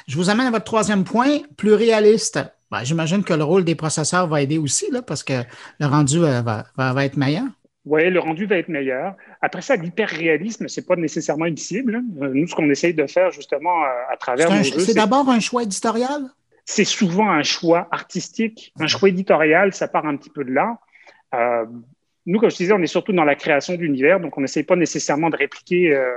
Je 0.06 0.16
vous 0.16 0.30
amène 0.30 0.46
à 0.46 0.50
votre 0.50 0.64
troisième 0.64 1.04
point, 1.04 1.40
plus 1.56 1.74
réaliste. 1.74 2.40
Ben, 2.70 2.84
j'imagine 2.84 3.22
que 3.22 3.34
le 3.34 3.44
rôle 3.44 3.64
des 3.64 3.74
processeurs 3.74 4.26
va 4.26 4.42
aider 4.42 4.58
aussi, 4.58 4.90
là, 4.90 5.02
parce 5.02 5.22
que 5.22 5.42
le 5.80 5.86
rendu 5.86 6.18
euh, 6.24 6.42
va, 6.42 6.64
va, 6.76 7.04
être 7.04 7.16
meilleur. 7.16 7.44
Oui, 7.86 8.08
le 8.08 8.18
rendu 8.18 8.46
va 8.46 8.56
être 8.56 8.68
meilleur. 8.68 9.14
Après 9.42 9.60
ça, 9.60 9.76
l'hyper-réalisme, 9.76 10.68
ce 10.68 10.80
n'est 10.80 10.86
pas 10.86 10.96
nécessairement 10.96 11.44
une 11.44 11.56
cible. 11.56 12.02
Nous, 12.16 12.46
ce 12.46 12.54
qu'on 12.54 12.70
essaye 12.70 12.94
de 12.94 13.06
faire 13.06 13.30
justement 13.30 13.82
à 14.10 14.16
travers 14.16 14.50
nos 14.50 14.62
jeux, 14.62 14.78
c'est 14.78 14.94
d'abord 14.94 15.28
un 15.28 15.40
choix 15.40 15.64
éditorial? 15.64 16.22
C'est 16.64 16.84
souvent 16.84 17.28
un 17.28 17.42
choix 17.42 17.88
artistique, 17.90 18.72
un 18.80 18.86
choix 18.86 19.10
éditorial, 19.10 19.74
ça 19.74 19.86
part 19.86 20.06
un 20.06 20.16
petit 20.16 20.30
peu 20.30 20.44
de 20.44 20.52
là. 20.52 20.78
Euh, 21.34 21.66
nous, 22.26 22.38
comme 22.38 22.50
je 22.50 22.56
disais, 22.56 22.72
on 22.72 22.80
est 22.80 22.86
surtout 22.86 23.12
dans 23.12 23.24
la 23.24 23.34
création 23.34 23.74
d'univers, 23.74 24.18
donc 24.18 24.38
on 24.38 24.40
n'essaye 24.40 24.62
pas 24.62 24.76
nécessairement 24.76 25.28
de 25.28 25.36
répliquer 25.36 25.94
euh, 25.94 26.10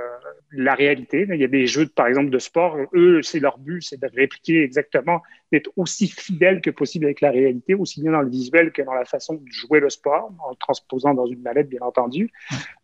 la 0.52 0.74
réalité. 0.74 1.26
Il 1.28 1.40
y 1.40 1.44
a 1.44 1.48
des 1.48 1.66
jeux, 1.66 1.86
par 1.86 2.06
exemple, 2.06 2.30
de 2.30 2.38
sport, 2.38 2.76
eux, 2.94 3.22
c'est 3.22 3.40
leur 3.40 3.58
but, 3.58 3.82
c'est 3.82 4.00
de 4.00 4.08
répliquer 4.14 4.62
exactement, 4.62 5.22
d'être 5.52 5.70
aussi 5.76 6.08
fidèle 6.08 6.60
que 6.60 6.70
possible 6.70 7.04
avec 7.04 7.20
la 7.20 7.30
réalité, 7.30 7.74
aussi 7.74 8.02
bien 8.02 8.12
dans 8.12 8.22
le 8.22 8.30
visuel 8.30 8.72
que 8.72 8.82
dans 8.82 8.94
la 8.94 9.04
façon 9.04 9.34
de 9.34 9.46
jouer 9.50 9.80
le 9.80 9.90
sport, 9.90 10.32
en 10.44 10.50
le 10.50 10.56
transposant 10.56 11.14
dans 11.14 11.26
une 11.26 11.40
mallette, 11.40 11.68
bien 11.68 11.82
entendu. 11.82 12.30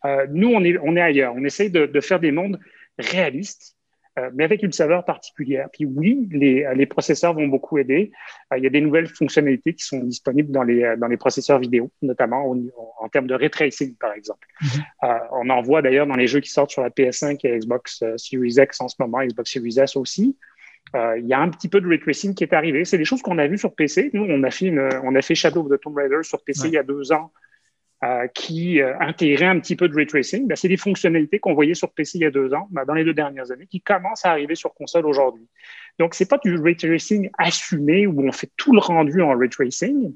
Euh, 0.05 0.27
nous, 0.31 0.49
on 0.49 0.62
est, 0.65 0.79
on 0.83 0.97
est 0.97 1.01
ailleurs. 1.01 1.35
On 1.37 1.45
essaye 1.45 1.71
de, 1.71 1.87
de 1.87 2.01
faire 2.01 2.21
des 2.21 2.33
mondes 2.33 2.59
réalistes 2.99 3.77
euh, 4.17 4.31
mais 4.33 4.45
avec 4.45 4.62
une 4.62 4.73
saveur 4.73 5.05
particulière. 5.05 5.69
Puis 5.73 5.87
oui, 5.87 6.29
les, 6.31 6.65
les 6.75 6.87
processeurs 6.87 7.35
vont 7.35 7.49
beaucoup 7.49 7.79
aider. 7.79 8.12
Euh, 8.53 8.59
il 8.59 8.65
y 8.65 8.67
a 8.67 8.71
des 8.71 8.81
nouvelles 8.81 9.09
fonctionnalités 9.09 9.75
qui 9.75 9.85
sont 9.85 9.99
disponibles 9.99 10.53
dans 10.53 10.62
les, 10.62 10.85
euh, 10.85 10.97
dans 10.97 11.09
les 11.09 11.17
processeurs 11.17 11.59
vidéo, 11.59 11.91
notamment 12.01 12.55
en 13.01 13.09
termes 13.09 13.27
de 13.27 13.35
ray 13.35 13.51
tracing, 13.51 13.97
par 13.97 14.12
exemple. 14.12 14.47
Mm-hmm. 14.62 15.29
on 15.33 15.51
en 15.51 15.62
voit 15.62 15.83
d'ailleurs 15.83 16.07
dans 16.07 16.15
les 16.15 16.29
jeux 16.29 16.41
qui 16.41 16.51
sortent 16.51 16.71
sur 16.71 16.83
la 16.83 16.91
PS5 16.91 17.41
et 17.45 17.59
Xbox 17.59 18.05
Series 18.17 18.55
X 18.59 18.81
en 18.81 18.89
ce 18.89 18.97
moment, 19.01 19.19
Xbox 19.25 19.53
Series 19.53 19.81
S 19.81 19.97
aussi. 19.97 20.37
il 20.95 21.27
y 21.27 21.35
a 21.35 21.41
un 21.41 21.49
petit 21.49 21.69
peu 21.69 21.81
de 21.81 21.89
ray 21.89 21.99
tracing 21.99 22.35
qui 22.35 22.45
est 22.45 22.53
arrivé. 22.53 22.85
C'est 22.85 22.99
des 22.99 23.05
choses 23.05 23.21
qu'on 23.21 23.39
a 23.39 23.49
vues 23.49 23.59
sur 23.59 23.75
PC. 23.75 24.11
Nous, 24.12 24.25
on 24.29 24.43
a 24.45 24.51
fait, 24.51 24.73
on 25.03 25.15
a 25.15 25.23
fait 25.23 25.35
Shadow 25.35 25.62
of 25.62 25.71
the 25.71 25.81
Tomb 25.81 25.97
Raider 25.97 26.23
sur 26.23 26.43
PC 26.45 26.69
il 26.69 26.75
y 26.75 26.79
a 26.79 26.85
deux 26.85 27.12
ans 27.12 27.33
euh, 28.05 28.26
qui 28.26 28.82
euh, 28.82 28.92
intégraient 29.00 29.46
un 29.46 29.59
petit 29.61 29.76
peu 29.76 29.88
de 29.88 29.94
ray 29.94 30.07
tracing. 30.07 30.46
Ben, 30.46 30.57
c'est 30.57 30.68
des 30.68 30.76
fonctionnalités 30.76 31.38
qu'on 31.38 31.55
voyait 31.55 31.72
sur 31.72 31.90
PC 31.90 32.18
il 32.18 32.20
y 32.22 32.26
a 32.26 32.30
deux 32.30 32.52
ans, 32.52 32.68
ben, 32.70 32.84
dans 32.84 32.92
les 32.92 33.02
deux 33.05 33.14
dernières 33.14 33.50
années, 33.50 33.66
qui 33.66 33.80
commencent 33.80 34.26
à 34.26 34.30
arriver 34.30 34.57
sur 34.57 34.74
console 34.74 35.07
aujourd'hui. 35.07 35.48
Donc, 35.98 36.14
c'est 36.14 36.28
pas 36.28 36.36
du 36.44 36.57
ray 36.57 36.76
tracing 36.76 37.30
assumé 37.38 38.07
où 38.07 38.20
on 38.26 38.32
fait 38.32 38.50
tout 38.59 38.74
le 38.74 38.80
rendu 38.80 39.22
en 39.22 39.34
ray 39.34 39.48
tracing, 39.48 40.14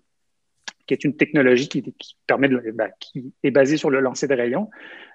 qui 0.86 0.92
est 0.92 1.02
une 1.02 1.16
technologie 1.16 1.66
qui, 1.68 1.94
permet 2.26 2.48
de, 2.48 2.62
ben, 2.74 2.90
qui 3.00 3.32
est 3.42 3.50
basée 3.50 3.78
sur 3.78 3.88
le 3.88 4.00
lancer 4.00 4.26
de 4.26 4.34
rayons, 4.34 4.68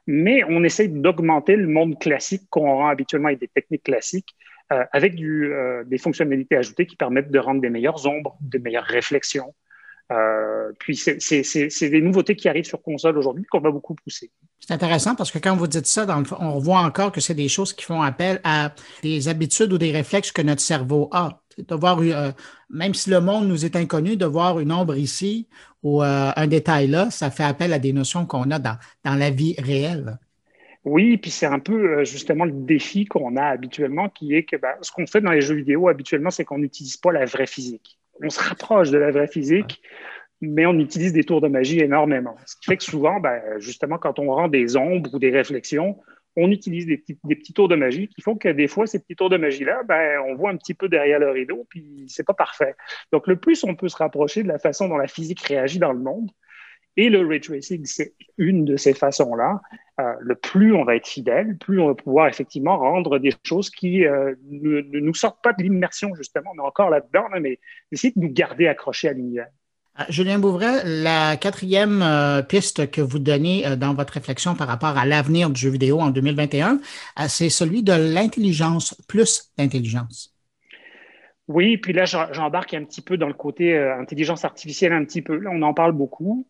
mais 0.07 0.43
on 0.45 0.63
essaie 0.63 0.88
d'augmenter 0.88 1.55
le 1.57 1.67
monde 1.67 1.99
classique 1.99 2.43
qu'on 2.49 2.74
rend 2.74 2.88
habituellement 2.88 3.28
avec 3.28 3.39
des 3.39 3.49
techniques 3.49 3.84
classiques, 3.84 4.36
euh, 4.71 4.84
avec 4.93 5.13
du, 5.13 5.51
des 5.86 5.97
fonctionnalités 5.99 6.55
ajoutées 6.55 6.88
qui 6.88 6.95
permettent 6.95 7.30
de 7.30 7.39
rendre 7.39 7.61
des 7.61 7.69
meilleures 7.69 8.07
ombres, 8.07 8.36
des 8.41 8.59
meilleures 8.59 8.84
réflexions, 8.84 9.53
euh, 10.12 10.72
puis 10.80 10.95
c'est 10.97 11.89
des 11.89 12.01
nouveautés 12.01 12.36
qui 12.36 12.49
arrivent 12.49 12.66
sur 12.66 12.82
console 12.82 13.18
aujourd'hui 13.18 13.45
qu'on 13.45 13.62
va 13.62 13.72
beaucoup 13.72 13.95
pousser. 13.95 14.32
C'est 14.60 14.74
intéressant 14.74 15.16
parce 15.16 15.32
que 15.32 15.39
quand 15.39 15.56
vous 15.56 15.68
dites 15.68 15.86
ça, 15.86 16.06
dans 16.06 16.20
le, 16.20 16.26
on 16.39 16.60
voit 16.60 16.80
encore 16.80 17.12
que 17.12 17.22
c'est 17.22 17.34
des 17.34 17.47
choses 17.47 17.74
qui 17.74 17.86
font 17.86 18.01
appel 18.01 18.39
à 18.43 18.74
des 19.01 19.28
habitudes 19.28 19.72
ou 19.72 19.78
des 19.78 19.91
réflexes 19.91 20.32
que 20.32 20.41
notre 20.41 20.62
cerveau 20.62 21.10
a. 21.12 21.39
De 21.58 21.76
voir, 21.76 21.99
euh, 22.01 22.32
même 22.72 22.95
si 22.95 23.12
le 23.12 23.22
monde 23.22 23.47
nous 23.47 23.64
est 23.64 23.76
inconnu, 23.76 24.18
de 24.18 24.26
voir 24.26 24.60
une 24.60 24.72
ombre 24.72 24.97
ici 24.97 25.47
ou 25.84 26.01
euh, 26.01 26.32
un 26.36 26.47
détail 26.47 26.88
là, 26.88 27.12
ça 27.12 27.30
fait 27.30 27.43
appel 27.43 27.74
à 27.74 27.80
des 27.80 27.93
notions 27.93 28.26
qu'on 28.26 28.49
a 28.49 28.58
dans, 28.58 28.78
dans 29.04 29.14
la 29.14 29.30
vie 29.30 29.56
réelle. 29.60 30.18
Oui, 30.84 31.18
puis 31.18 31.30
c'est 31.30 31.45
un 31.45 31.60
peu 31.60 32.04
justement 32.04 32.45
le 32.45 32.51
défi 32.51 33.06
qu'on 33.06 33.38
a 33.38 33.43
habituellement, 33.43 34.10
qui 34.10 34.34
est 34.34 34.43
que 34.43 34.56
ben, 34.56 34.74
ce 34.82 34.91
qu'on 34.91 35.06
fait 35.06 35.22
dans 35.22 35.32
les 35.32 35.41
jeux 35.41 35.56
vidéo 35.56 35.88
habituellement, 35.88 36.32
c'est 36.32 36.43
qu'on 36.43 36.58
n'utilise 36.58 36.97
pas 36.97 37.12
la 37.12 37.26
vraie 37.26 37.45
physique 37.45 37.99
on 38.22 38.30
se 38.30 38.39
rapproche 38.39 38.91
de 38.91 38.97
la 38.97 39.11
vraie 39.11 39.28
physique, 39.28 39.82
mais 40.41 40.66
on 40.66 40.78
utilise 40.80 41.14
des 41.14 41.24
tours 41.24 41.41
de 41.41 41.47
magie 41.47 41.80
énormément. 41.80 42.36
Ce 42.45 42.55
qui 42.57 42.66
fait 42.66 42.78
que 42.78 42.84
souvent, 42.84 43.20
ben, 43.20 43.41
justement, 43.59 43.97
quand 43.97 44.20
on 44.20 44.34
rend 44.34 44.47
des 44.47 44.76
ombres 44.76 45.14
ou 45.14 45.20
des 45.20 45.32
réflexions, 45.32 45.97
on 46.36 46.51
utilise 46.51 46.86
des 46.86 46.97
petits, 46.97 47.53
tours 47.53 47.68
de 47.68 47.76
magie 47.76 48.07
qui 48.07 48.22
font 48.22 48.36
que 48.36 48.49
des 48.49 48.68
fois, 48.68 48.88
ces 48.88 48.99
petits 48.99 49.16
tours 49.16 49.30
de 49.30 49.38
magie-là, 49.38 49.84
ben, 49.84 50.20
on 50.28 50.36
voit 50.36 50.49
un 50.49 50.57
petit 50.57 50.74
peu 50.74 50.89
derrière 50.89 51.20
le 51.20 51.30
rideau, 51.30 51.66
puis 51.70 52.05
c'est 52.07 52.26
pas 52.26 52.34
parfait. 52.34 52.76
Donc, 53.11 53.28
le 53.28 53.36
plus 53.36 53.64
on 53.64 53.76
peut 53.76 53.88
se 53.88 53.97
rapprocher 53.97 54.43
de 54.43 54.47
la 54.47 54.57
façon 54.57 54.88
dont 54.88 54.97
la 54.97 55.07
physique 55.07 55.41
réagit 55.41 55.80
dans 55.80 55.93
le 55.93 55.99
monde, 55.99 56.30
et 56.96 57.10
le 57.10 57.26
ray 57.26 57.39
tracing, 57.39 57.86
c'est 57.86 58.14
une 58.38 58.66
de 58.66 58.78
ces 58.78 58.94
façons-là. 58.94 59.62
Euh, 60.00 60.14
le 60.22 60.36
plus 60.36 60.74
on 60.76 60.84
va 60.84 60.96
être 60.96 61.08
fidèle, 61.08 61.58
plus 61.58 61.80
on 61.80 61.88
va 61.88 61.96
pouvoir 61.96 62.28
effectivement 62.28 62.78
rendre 62.78 63.20
des 63.20 63.32
choses 63.44 63.70
qui 63.70 64.06
euh, 64.06 64.34
ne, 64.50 64.82
nous 65.00 65.14
sortent 65.14 65.44
pas 65.44 65.54
de 65.54 65.62
l'immersion, 65.62 66.16
justement. 66.16 66.52
On 66.56 66.64
est 66.64 66.68
encore 66.68 66.89
là-dedans, 66.89 67.26
mais 67.39 67.60
essayer 67.91 68.14
de 68.16 68.20
nous 68.20 68.32
garder 68.32 68.68
accrochés 68.68 69.10
à 69.10 69.14
l'univers. 69.14 69.50
Euh, 70.00 70.04
Julien 70.10 70.39
Bouvray, 70.39 70.82
la 70.84 71.38
quatrième 71.38 72.04
piste 72.48 72.89
que 72.89 73.02
vous 73.02 73.20
donnez 73.20 73.76
dans 73.76 73.94
votre 73.94 74.14
réflexion 74.14 74.56
par 74.56 74.68
rapport 74.68 74.98
à 74.98 75.06
l'avenir 75.06 75.50
du 75.50 75.62
jeu 75.62 75.70
vidéo 75.70 76.00
en 76.00 76.10
2021, 76.10 76.80
c'est 77.28 77.50
celui 77.50 77.84
de 77.84 77.94
l'intelligence 77.94 78.96
plus 79.08 79.52
d'intelligence. 79.58 80.32
Oui, 81.48 81.78
puis 81.78 81.94
là, 81.94 82.06
j'embarque 82.06 82.74
un 82.74 82.86
petit 82.86 83.02
peu 83.02 83.18
dans 83.18 83.28
le 83.28 83.34
côté 83.34 83.78
intelligence 83.78 84.46
artificielle 84.46 84.94
un 84.94 85.04
petit 85.04 85.22
peu. 85.22 85.38
Là, 85.38 85.52
on 85.54 85.62
en 85.62 85.74
parle 85.74 85.91
beaucoup. 85.91 86.48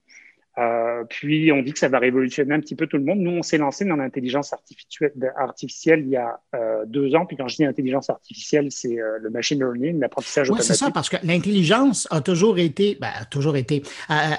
Euh, 0.60 1.04
puis 1.10 1.52
on 1.52 1.64
dit 1.64 1.74
que 1.74 1.80
ça 1.80 1.90
va 1.90 1.98
révolutionner 1.98 2.54
un 2.54 2.60
petit 2.60 2.76
peu 2.76 2.86
tout 2.86 2.98
le 2.98 3.04
monde. 3.04 3.20
Nous, 3.20 3.32
on 3.32 3.42
s'est 3.42 3.58
lancé 3.58 3.86
dans 3.86 3.96
l'intelligence 3.96 4.54
artificielle, 4.54 6.02
il 6.04 6.10
y 6.10 6.16
a 6.16 6.40
euh, 6.56 6.84
deux 6.86 7.16
ans. 7.16 7.26
Puis 7.26 7.38
quand 7.38 7.48
je 7.48 7.56
dis 7.56 7.66
intelligence 7.66 8.10
artificielle, 8.10 8.68
c'est 8.70 9.00
euh, 9.00 9.18
le 9.20 9.30
machine 9.32 9.58
learning, 9.58 10.00
l'apprentissage 10.00 10.50
automatique. 10.50 10.72
Oui, 10.72 10.78
c'est 10.78 10.86
ça, 10.86 10.92
parce 10.92 11.10
que 11.10 11.18
l'intelligence 11.24 12.08
a 12.12 12.22
toujours 12.22 12.60
été, 12.60 12.98
ben, 13.02 13.12
toujours 13.32 13.58
été. 13.58 13.82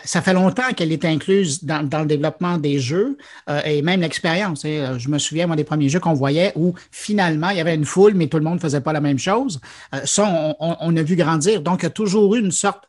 ça 0.04 0.22
fait 0.22 0.34
longtemps 0.34 0.72
qu'elle 0.76 0.92
est 0.92 1.04
incluse 1.04 1.64
dans, 1.64 1.82
le 1.82 2.06
développement 2.06 2.58
des 2.58 2.78
jeux 2.78 3.16
et 3.64 3.82
même 3.82 4.00
l'expérience. 4.00 4.64
Je 4.64 5.08
me 5.08 5.18
souviens 5.18 5.46
moi 5.46 5.56
des 5.56 5.64
premiers 5.64 5.88
jeux 5.88 6.00
qu'on 6.00 6.14
voyait 6.14 6.52
où 6.54 6.74
finalement 6.90 7.50
il 7.50 7.58
y 7.58 7.60
avait 7.60 7.74
une 7.74 7.84
foule, 7.84 8.14
mais 8.14 8.26
tout 8.26 8.36
le 8.36 8.44
monde 8.44 8.54
ne 8.54 8.60
faisait 8.60 8.80
pas 8.80 8.92
la 8.92 9.00
même 9.00 9.18
chose. 9.18 9.60
ça, 10.04 10.54
on, 10.60 10.76
on, 10.80 10.96
a 10.96 11.02
vu 11.02 11.16
grandir. 11.16 11.60
Donc, 11.60 11.82
il 11.82 11.84
y 11.84 11.86
a 11.86 11.90
toujours 11.90 12.34
eu 12.34 12.40
une 12.40 12.50
sorte 12.50 12.88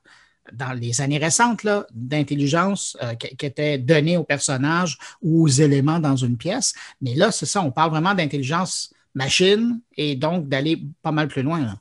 dans 0.53 0.73
les 0.73 1.01
années 1.01 1.17
récentes 1.17 1.65
d'intelligence 1.93 2.97
euh, 3.01 3.15
qui, 3.15 3.45
était 3.45 3.77
donnée 3.77 4.17
aux 4.17 4.23
personnages 4.23 4.97
ou 5.21 5.43
aux 5.43 5.47
éléments 5.47 5.99
dans 5.99 6.15
une 6.15 6.37
pièce. 6.37 6.73
Mais 7.01 7.15
là, 7.15 7.31
c'est 7.31 7.45
ça, 7.45 7.61
on 7.61 7.71
parle 7.71 7.91
vraiment 7.91 8.13
d'intelligence 8.13 8.93
machine 9.13 9.79
et 9.97 10.15
donc 10.15 10.47
d'aller 10.49 10.83
pas 11.01 11.11
mal 11.11 11.27
plus 11.27 11.41
loin. 11.41 11.75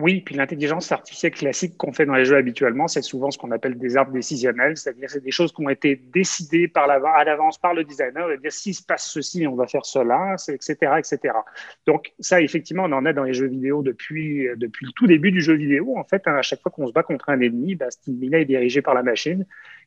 Oui, 0.00 0.22
puis 0.22 0.34
l'intelligence 0.34 0.90
artificielle 0.92 1.32
classique 1.32 1.76
qu'on 1.76 1.92
fait 1.92 2.06
dans 2.06 2.14
les 2.14 2.24
jeux 2.24 2.36
habituellement, 2.36 2.88
c'est 2.88 3.02
souvent 3.02 3.30
ce 3.30 3.36
qu'on 3.36 3.50
appelle 3.50 3.76
des 3.76 3.96
arbres 3.96 4.12
décisionnels, 4.12 4.76
c'est-à-dire 4.76 5.10
c'est 5.10 5.22
des 5.22 5.30
choses 5.30 5.52
qui 5.52 5.62
ont 5.62 5.68
été 5.68 5.96
décidées 5.96 6.68
par 6.68 6.88
à 6.90 7.24
l'avance 7.24 7.58
par 7.58 7.74
le 7.74 7.84
designer, 7.84 8.28
de 8.28 8.36
dire 8.36 8.52
s'il 8.52 8.74
se 8.74 8.82
passe 8.82 9.10
ceci, 9.10 9.46
on 9.46 9.54
va 9.54 9.66
faire 9.66 9.84
cela, 9.84 10.36
etc., 10.48 10.74
etc. 10.98 11.34
Donc 11.86 12.12
ça, 12.18 12.40
effectivement, 12.40 12.84
on 12.84 12.92
en 12.92 13.04
est 13.04 13.12
dans 13.12 13.24
les 13.24 13.34
jeux 13.34 13.48
vidéo 13.48 13.82
depuis, 13.82 14.48
depuis 14.56 14.86
le 14.86 14.92
tout 14.92 15.06
début 15.06 15.32
du 15.32 15.40
jeu 15.40 15.54
vidéo. 15.54 15.98
En 15.98 16.04
fait, 16.04 16.26
à 16.26 16.42
chaque 16.42 16.62
fois 16.62 16.72
qu'on 16.72 16.86
se 16.86 16.92
bat 16.92 17.02
contre 17.02 17.28
un 17.28 17.40
ennemi, 17.40 17.74
bah, 17.74 17.90
cet 17.90 18.08
ennemi 18.08 18.34
est 18.34 18.44
dirigé 18.46 18.80
par 18.80 18.94
la 18.94 19.02
machine 19.02 19.44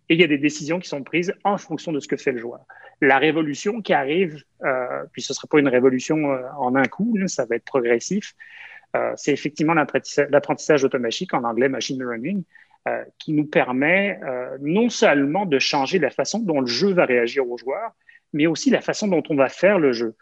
et 0.10 0.16
il 0.16 0.22
y 0.22 0.24
a 0.24 0.28
des 0.28 0.38
décisions 0.38 0.80
qui 0.80 0.90
sont 0.90 1.04
prises 1.04 1.34
en 1.44 1.58
fonction 1.58 1.92
de 1.92 2.00
ce 2.00 2.08
que 2.08 2.18
fait 2.18 2.32
le 2.32 2.40
joueur. 2.40 2.66
La 3.02 3.18
révolution 3.18 3.82
qui 3.82 3.94
arrive, 3.94 4.44
euh, 4.64 5.04
puis 5.12 5.22
ce 5.22 5.32
ne 5.32 5.36
sera 5.36 5.48
pas 5.48 5.60
une 5.60 5.68
révolution 5.68 6.32
euh, 6.32 6.42
en 6.58 6.76
un 6.76 6.86
coup, 6.86 7.18
ça 7.28 7.46
va 7.46 7.56
être 7.56 7.66
progressif, 7.66 8.34
euh, 8.34 8.73
c'est 9.16 9.32
effectivement 9.32 9.74
l'apprentissage 9.74 10.84
automatique, 10.84 11.34
en 11.34 11.44
anglais 11.44 11.70
machine 11.70 12.00
learning, 12.00 12.44
euh, 12.88 13.04
qui 13.18 13.32
nous 13.32 13.46
permet 13.46 14.20
euh, 14.24 14.58
non 14.60 14.90
seulement 14.90 15.46
de 15.46 15.58
changer 15.58 16.00
la 16.00 16.10
façon 16.10 16.40
dont 16.40 16.60
le 16.60 16.68
jeu 16.68 16.92
va 16.92 17.06
réagir 17.06 17.50
aux 17.50 17.58
joueurs, 17.58 17.92
mais 18.34 18.46
aussi 18.46 18.70
la 18.70 18.82
façon 18.82 19.08
dont 19.08 19.24
on 19.30 19.36
va 19.36 19.48
faire 19.48 19.80
le 19.80 19.94
jeu. 19.94 20.16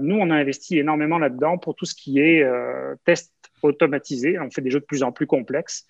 nous, 0.00 0.16
on 0.16 0.30
a 0.30 0.34
investi 0.34 0.78
énormément 0.78 1.18
là-dedans 1.18 1.58
pour 1.58 1.74
tout 1.74 1.84
ce 1.84 1.94
qui 1.94 2.18
est 2.20 2.44
test 3.04 3.32
automatisé. 3.62 4.38
On 4.38 4.50
fait 4.50 4.62
des 4.62 4.70
jeux 4.70 4.80
de 4.80 4.84
plus 4.84 5.02
en 5.02 5.12
plus 5.12 5.26
complexes. 5.26 5.86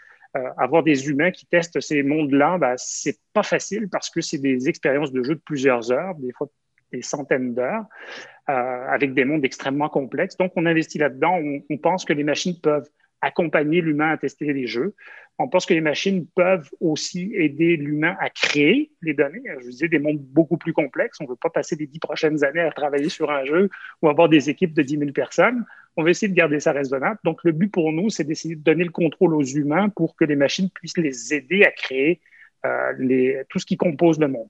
avoir 0.56 0.82
des 0.82 1.08
humains 1.08 1.30
qui 1.30 1.46
testent 1.46 1.80
ces 1.80 2.02
mondes-là, 2.02 2.58
bah, 2.58 2.74
c'est 2.76 3.18
pas 3.32 3.44
facile 3.44 3.88
parce 3.88 4.10
que 4.10 4.20
c'est 4.20 4.38
des 4.38 4.68
expériences 4.68 5.12
de 5.12 5.22
jeu 5.22 5.34
de 5.36 5.40
plusieurs 5.40 5.92
heures, 5.92 6.14
des 6.16 6.32
fois 6.32 6.48
des 6.92 7.02
centaines 7.02 7.54
d'heures, 7.54 7.84
euh, 7.84 8.39
avec 8.50 9.14
des 9.14 9.24
mondes 9.24 9.44
extrêmement 9.44 9.88
complexes. 9.88 10.36
Donc, 10.36 10.52
on 10.56 10.66
investit 10.66 10.98
là-dedans. 10.98 11.40
On, 11.70 11.78
pense 11.78 12.04
que 12.04 12.12
les 12.12 12.24
machines 12.24 12.58
peuvent 12.60 12.88
accompagner 13.20 13.80
l'humain 13.80 14.10
à 14.10 14.16
tester 14.16 14.52
les 14.52 14.66
jeux. 14.66 14.94
On 15.38 15.48
pense 15.48 15.64
que 15.64 15.74
les 15.74 15.80
machines 15.80 16.26
peuvent 16.34 16.68
aussi 16.80 17.32
aider 17.34 17.76
l'humain 17.76 18.16
à 18.20 18.28
créer 18.28 18.92
les 19.02 19.14
données. 19.14 19.42
Je 19.58 19.64
vous 19.64 19.70
disais, 19.70 19.88
des 19.88 19.98
mondes 19.98 20.18
beaucoup 20.18 20.58
plus 20.58 20.72
complexes. 20.72 21.18
On 21.20 21.24
ne 21.24 21.30
veut 21.30 21.36
pas 21.36 21.50
passer 21.50 21.76
les 21.76 21.86
dix 21.86 21.98
prochaines 21.98 22.44
années 22.44 22.60
à 22.60 22.70
travailler 22.70 23.08
sur 23.08 23.30
un 23.30 23.44
jeu 23.44 23.70
ou 24.02 24.08
avoir 24.08 24.28
des 24.28 24.50
équipes 24.50 24.74
de 24.74 24.82
10 24.82 24.98
000 24.98 25.12
personnes. 25.12 25.64
On 25.96 26.02
va 26.02 26.10
essayer 26.10 26.28
de 26.28 26.36
garder 26.36 26.60
ça 26.60 26.72
raisonnable. 26.72 27.18
Donc, 27.24 27.40
le 27.44 27.52
but 27.52 27.68
pour 27.68 27.92
nous, 27.92 28.10
c'est 28.10 28.24
d'essayer 28.24 28.56
de 28.56 28.62
donner 28.62 28.84
le 28.84 28.90
contrôle 28.90 29.34
aux 29.34 29.42
humains 29.44 29.88
pour 29.88 30.14
que 30.16 30.24
les 30.24 30.36
machines 30.36 30.70
puissent 30.70 30.98
les 30.98 31.34
aider 31.34 31.64
à 31.64 31.70
créer 31.70 32.20
euh, 32.66 33.42
tout 33.48 33.58
ce 33.58 33.66
qui 33.66 33.76
compose 33.76 34.20
le 34.20 34.28
monde. 34.28 34.48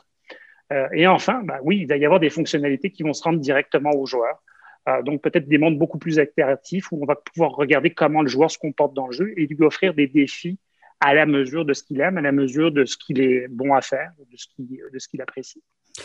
Euh, 0.72 0.88
et 0.92 1.06
enfin, 1.06 1.42
bah 1.44 1.58
oui, 1.62 1.80
il 1.80 1.86
va 1.86 1.96
y 1.96 2.04
avoir 2.04 2.20
des 2.20 2.30
fonctionnalités 2.30 2.90
qui 2.90 3.02
vont 3.02 3.12
se 3.12 3.22
rendre 3.22 3.40
directement 3.40 3.90
aux 3.90 4.06
joueurs. 4.06 4.42
Euh, 4.88 5.02
donc 5.02 5.22
peut-être 5.22 5.48
des 5.48 5.58
mondes 5.58 5.78
beaucoup 5.78 5.98
plus 5.98 6.18
interactifs 6.18 6.90
où 6.92 6.98
on 7.02 7.06
va 7.06 7.16
pouvoir 7.16 7.52
regarder 7.52 7.90
comment 7.90 8.22
le 8.22 8.28
joueur 8.28 8.50
se 8.50 8.58
comporte 8.58 8.94
dans 8.94 9.08
le 9.08 9.12
jeu 9.12 9.32
et 9.36 9.46
lui 9.46 9.62
offrir 9.62 9.94
des 9.94 10.06
défis 10.06 10.58
à 11.00 11.14
la 11.14 11.26
mesure 11.26 11.64
de 11.64 11.72
ce 11.72 11.82
qu'il 11.82 12.00
aime, 12.00 12.18
à 12.18 12.20
la 12.20 12.32
mesure 12.32 12.70
de 12.72 12.84
ce 12.84 12.96
qu'il 12.96 13.20
est 13.20 13.48
bon 13.48 13.74
à 13.74 13.80
faire, 13.80 14.12
de 14.18 14.98
ce 14.98 15.08
qu'il 15.08 15.22
apprécie. 15.22 15.62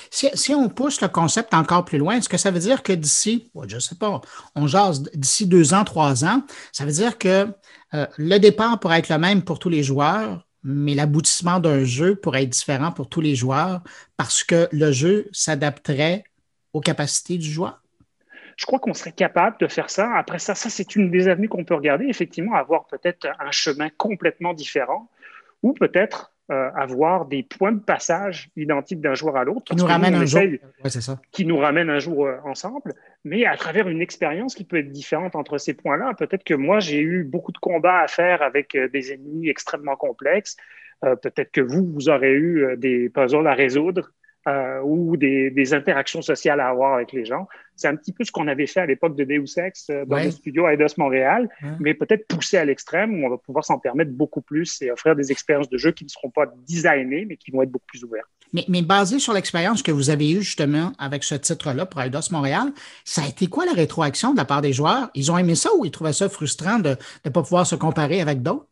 Si, 0.09 0.53
on 0.53 0.70
pousse 0.70 1.01
le 1.01 1.07
concept 1.07 1.53
encore 1.53 1.86
plus 1.86 1.97
loin, 1.97 2.18
est-ce 2.18 2.30
que 2.30 2.38
ça 2.38 2.51
veut 2.51 2.59
dire 2.59 2.84
que 2.84 2.93
d'ici, 2.93 3.51
je 3.68 3.76
ne 3.76 3.80
sais 3.80 3.95
pas, 3.95 4.22
on 4.55 4.68
jase 4.68 5.03
d'ici 5.13 5.47
deux 5.47 5.74
ans, 5.74 5.84
trois 5.84 6.26
ans, 6.26 6.43
ça 6.72 6.86
veut 6.86 6.91
dire 6.91 7.18
que 7.18 7.47
euh, 7.93 8.05
le 8.18 8.38
départ 8.38 8.80
pourrait 8.80 8.99
être 8.99 9.09
le 9.09 9.18
même 9.18 9.43
pour 9.43 9.59
tous 9.59 9.70
les 9.70 9.84
joueurs, 9.84 10.44
mais 10.66 10.95
l'aboutissement 10.95 11.59
d'un 11.59 11.84
jeu 11.84 12.16
pourrait 12.16 12.43
être 12.43 12.49
différent 12.49 12.91
pour 12.91 13.07
tous 13.07 13.22
les 13.22 13.36
joueurs 13.36 13.82
parce 14.18 14.43
que 14.43 14.68
le 14.72 14.91
jeu 14.91 15.30
s'adapterait 15.32 16.24
aux 16.74 16.82
capacités 16.82 17.38
du 17.38 17.49
joueur? 17.49 17.82
Je 18.57 18.66
crois 18.66 18.80
qu'on 18.80 18.95
serait 18.95 19.11
capable 19.11 19.57
de 19.59 19.68
faire 19.68 19.91
ça. 19.91 20.11
Après 20.16 20.39
ça, 20.39 20.55
ça 20.55 20.70
c'est 20.70 20.95
une 20.95 21.11
des 21.11 21.28
avenues 21.28 21.49
qu'on 21.49 21.66
peut 21.66 21.76
regarder, 21.76 22.05
effectivement, 22.05 22.55
avoir 22.55 22.88
peut-être 22.88 23.28
un 23.39 23.51
chemin 23.51 23.89
complètement 23.97 24.53
différent 24.53 25.09
ou 25.61 25.74
peut-être 25.74 26.32
euh, 26.51 26.69
avoir 26.75 27.25
des 27.25 27.41
points 27.41 27.71
de 27.71 27.79
passage 27.79 28.49
identiques 28.55 29.01
d'un 29.01 29.15
joueur 29.15 29.35
à 29.35 29.43
l'autre. 29.43 29.63
Qui 29.65 29.75
nous 29.75 29.85
ramène 29.85 30.13
un 30.13 30.25
jour. 30.25 30.41
Qui 31.31 31.45
nous 31.45 31.57
ramène 31.57 31.89
un 31.89 31.97
jour 31.97 32.27
ensemble, 32.43 32.93
mais 33.23 33.45
à 33.45 33.57
travers 33.57 33.87
une 33.87 34.01
expérience 34.01 34.53
qui 34.53 34.63
peut 34.63 34.77
être 34.77 34.91
différente 34.91 35.35
entre 35.35 35.57
ces 35.57 35.73
points-là. 35.73 36.13
Peut-être 36.13 36.43
que 36.43 36.53
moi, 36.53 36.79
j'ai 36.79 37.01
eu 37.01 37.23
beaucoup 37.23 37.51
de 37.51 37.57
combats 37.57 37.99
à 37.99 38.07
faire 38.07 38.43
avec 38.43 38.75
euh, 38.75 38.87
des 38.89 39.11
ennemis 39.11 39.49
extrêmement 39.49 39.95
complexes. 39.95 40.55
Euh, 41.03 41.15
peut-être 41.15 41.51
que 41.51 41.61
vous, 41.61 41.83
vous 41.91 42.09
aurez 42.09 42.33
eu 42.33 42.77
des 42.77 43.09
puzzles 43.09 43.47
à 43.47 43.53
résoudre 43.53 44.11
euh, 44.47 44.79
ou 44.83 45.17
des, 45.17 45.49
des, 45.49 45.73
interactions 45.73 46.21
sociales 46.21 46.59
à 46.59 46.69
avoir 46.69 46.93
avec 46.93 47.11
les 47.13 47.25
gens. 47.25 47.47
C'est 47.75 47.87
un 47.87 47.95
petit 47.95 48.13
peu 48.13 48.23
ce 48.23 48.31
qu'on 48.31 48.47
avait 48.47 48.67
fait 48.67 48.81
à 48.81 48.85
l'époque 48.85 49.15
de 49.15 49.23
Deus 49.23 49.57
Ex 49.57 49.89
euh, 49.89 50.05
dans 50.05 50.17
le 50.17 50.29
studio 50.29 50.67
Eidos 50.67 50.93
Montréal, 50.97 51.49
mais 51.79 51.93
peut-être 51.93 52.27
poussé 52.27 52.57
à 52.57 52.65
l'extrême 52.65 53.15
où 53.15 53.25
on 53.25 53.29
va 53.29 53.37
pouvoir 53.37 53.65
s'en 53.65 53.79
permettre 53.79 54.11
beaucoup 54.11 54.41
plus 54.41 54.81
et 54.81 54.91
offrir 54.91 55.15
des 55.15 55.31
expériences 55.31 55.69
de 55.69 55.77
jeu 55.77 55.91
qui 55.91 56.03
ne 56.03 56.09
seront 56.09 56.29
pas 56.29 56.45
designées, 56.67 57.25
mais 57.25 57.37
qui 57.37 57.51
vont 57.51 57.63
être 57.63 57.71
beaucoup 57.71 57.87
plus 57.87 58.03
ouvertes. 58.03 58.29
Mais, 58.53 58.65
mais 58.69 58.81
basé 58.81 59.19
sur 59.19 59.33
l'expérience 59.33 59.81
que 59.81 59.91
vous 59.91 60.09
avez 60.09 60.31
eue 60.31 60.41
justement 60.41 60.91
avec 60.99 61.23
ce 61.23 61.35
titre-là 61.35 61.85
pour 61.85 62.01
Eidos 62.01 62.31
Montréal, 62.31 62.71
ça 63.03 63.23
a 63.23 63.27
été 63.27 63.47
quoi 63.47 63.65
la 63.65 63.73
rétroaction 63.73 64.31
de 64.31 64.37
la 64.37 64.45
part 64.45 64.61
des 64.61 64.73
joueurs? 64.73 65.09
Ils 65.15 65.31
ont 65.31 65.37
aimé 65.37 65.55
ça 65.55 65.69
ou 65.77 65.85
ils 65.85 65.91
trouvaient 65.91 66.13
ça 66.13 66.29
frustrant 66.29 66.79
de 66.79 66.95
ne 67.25 67.29
pas 67.31 67.41
pouvoir 67.41 67.65
se 67.65 67.75
comparer 67.75 68.21
avec 68.21 68.41
d'autres? 68.41 68.67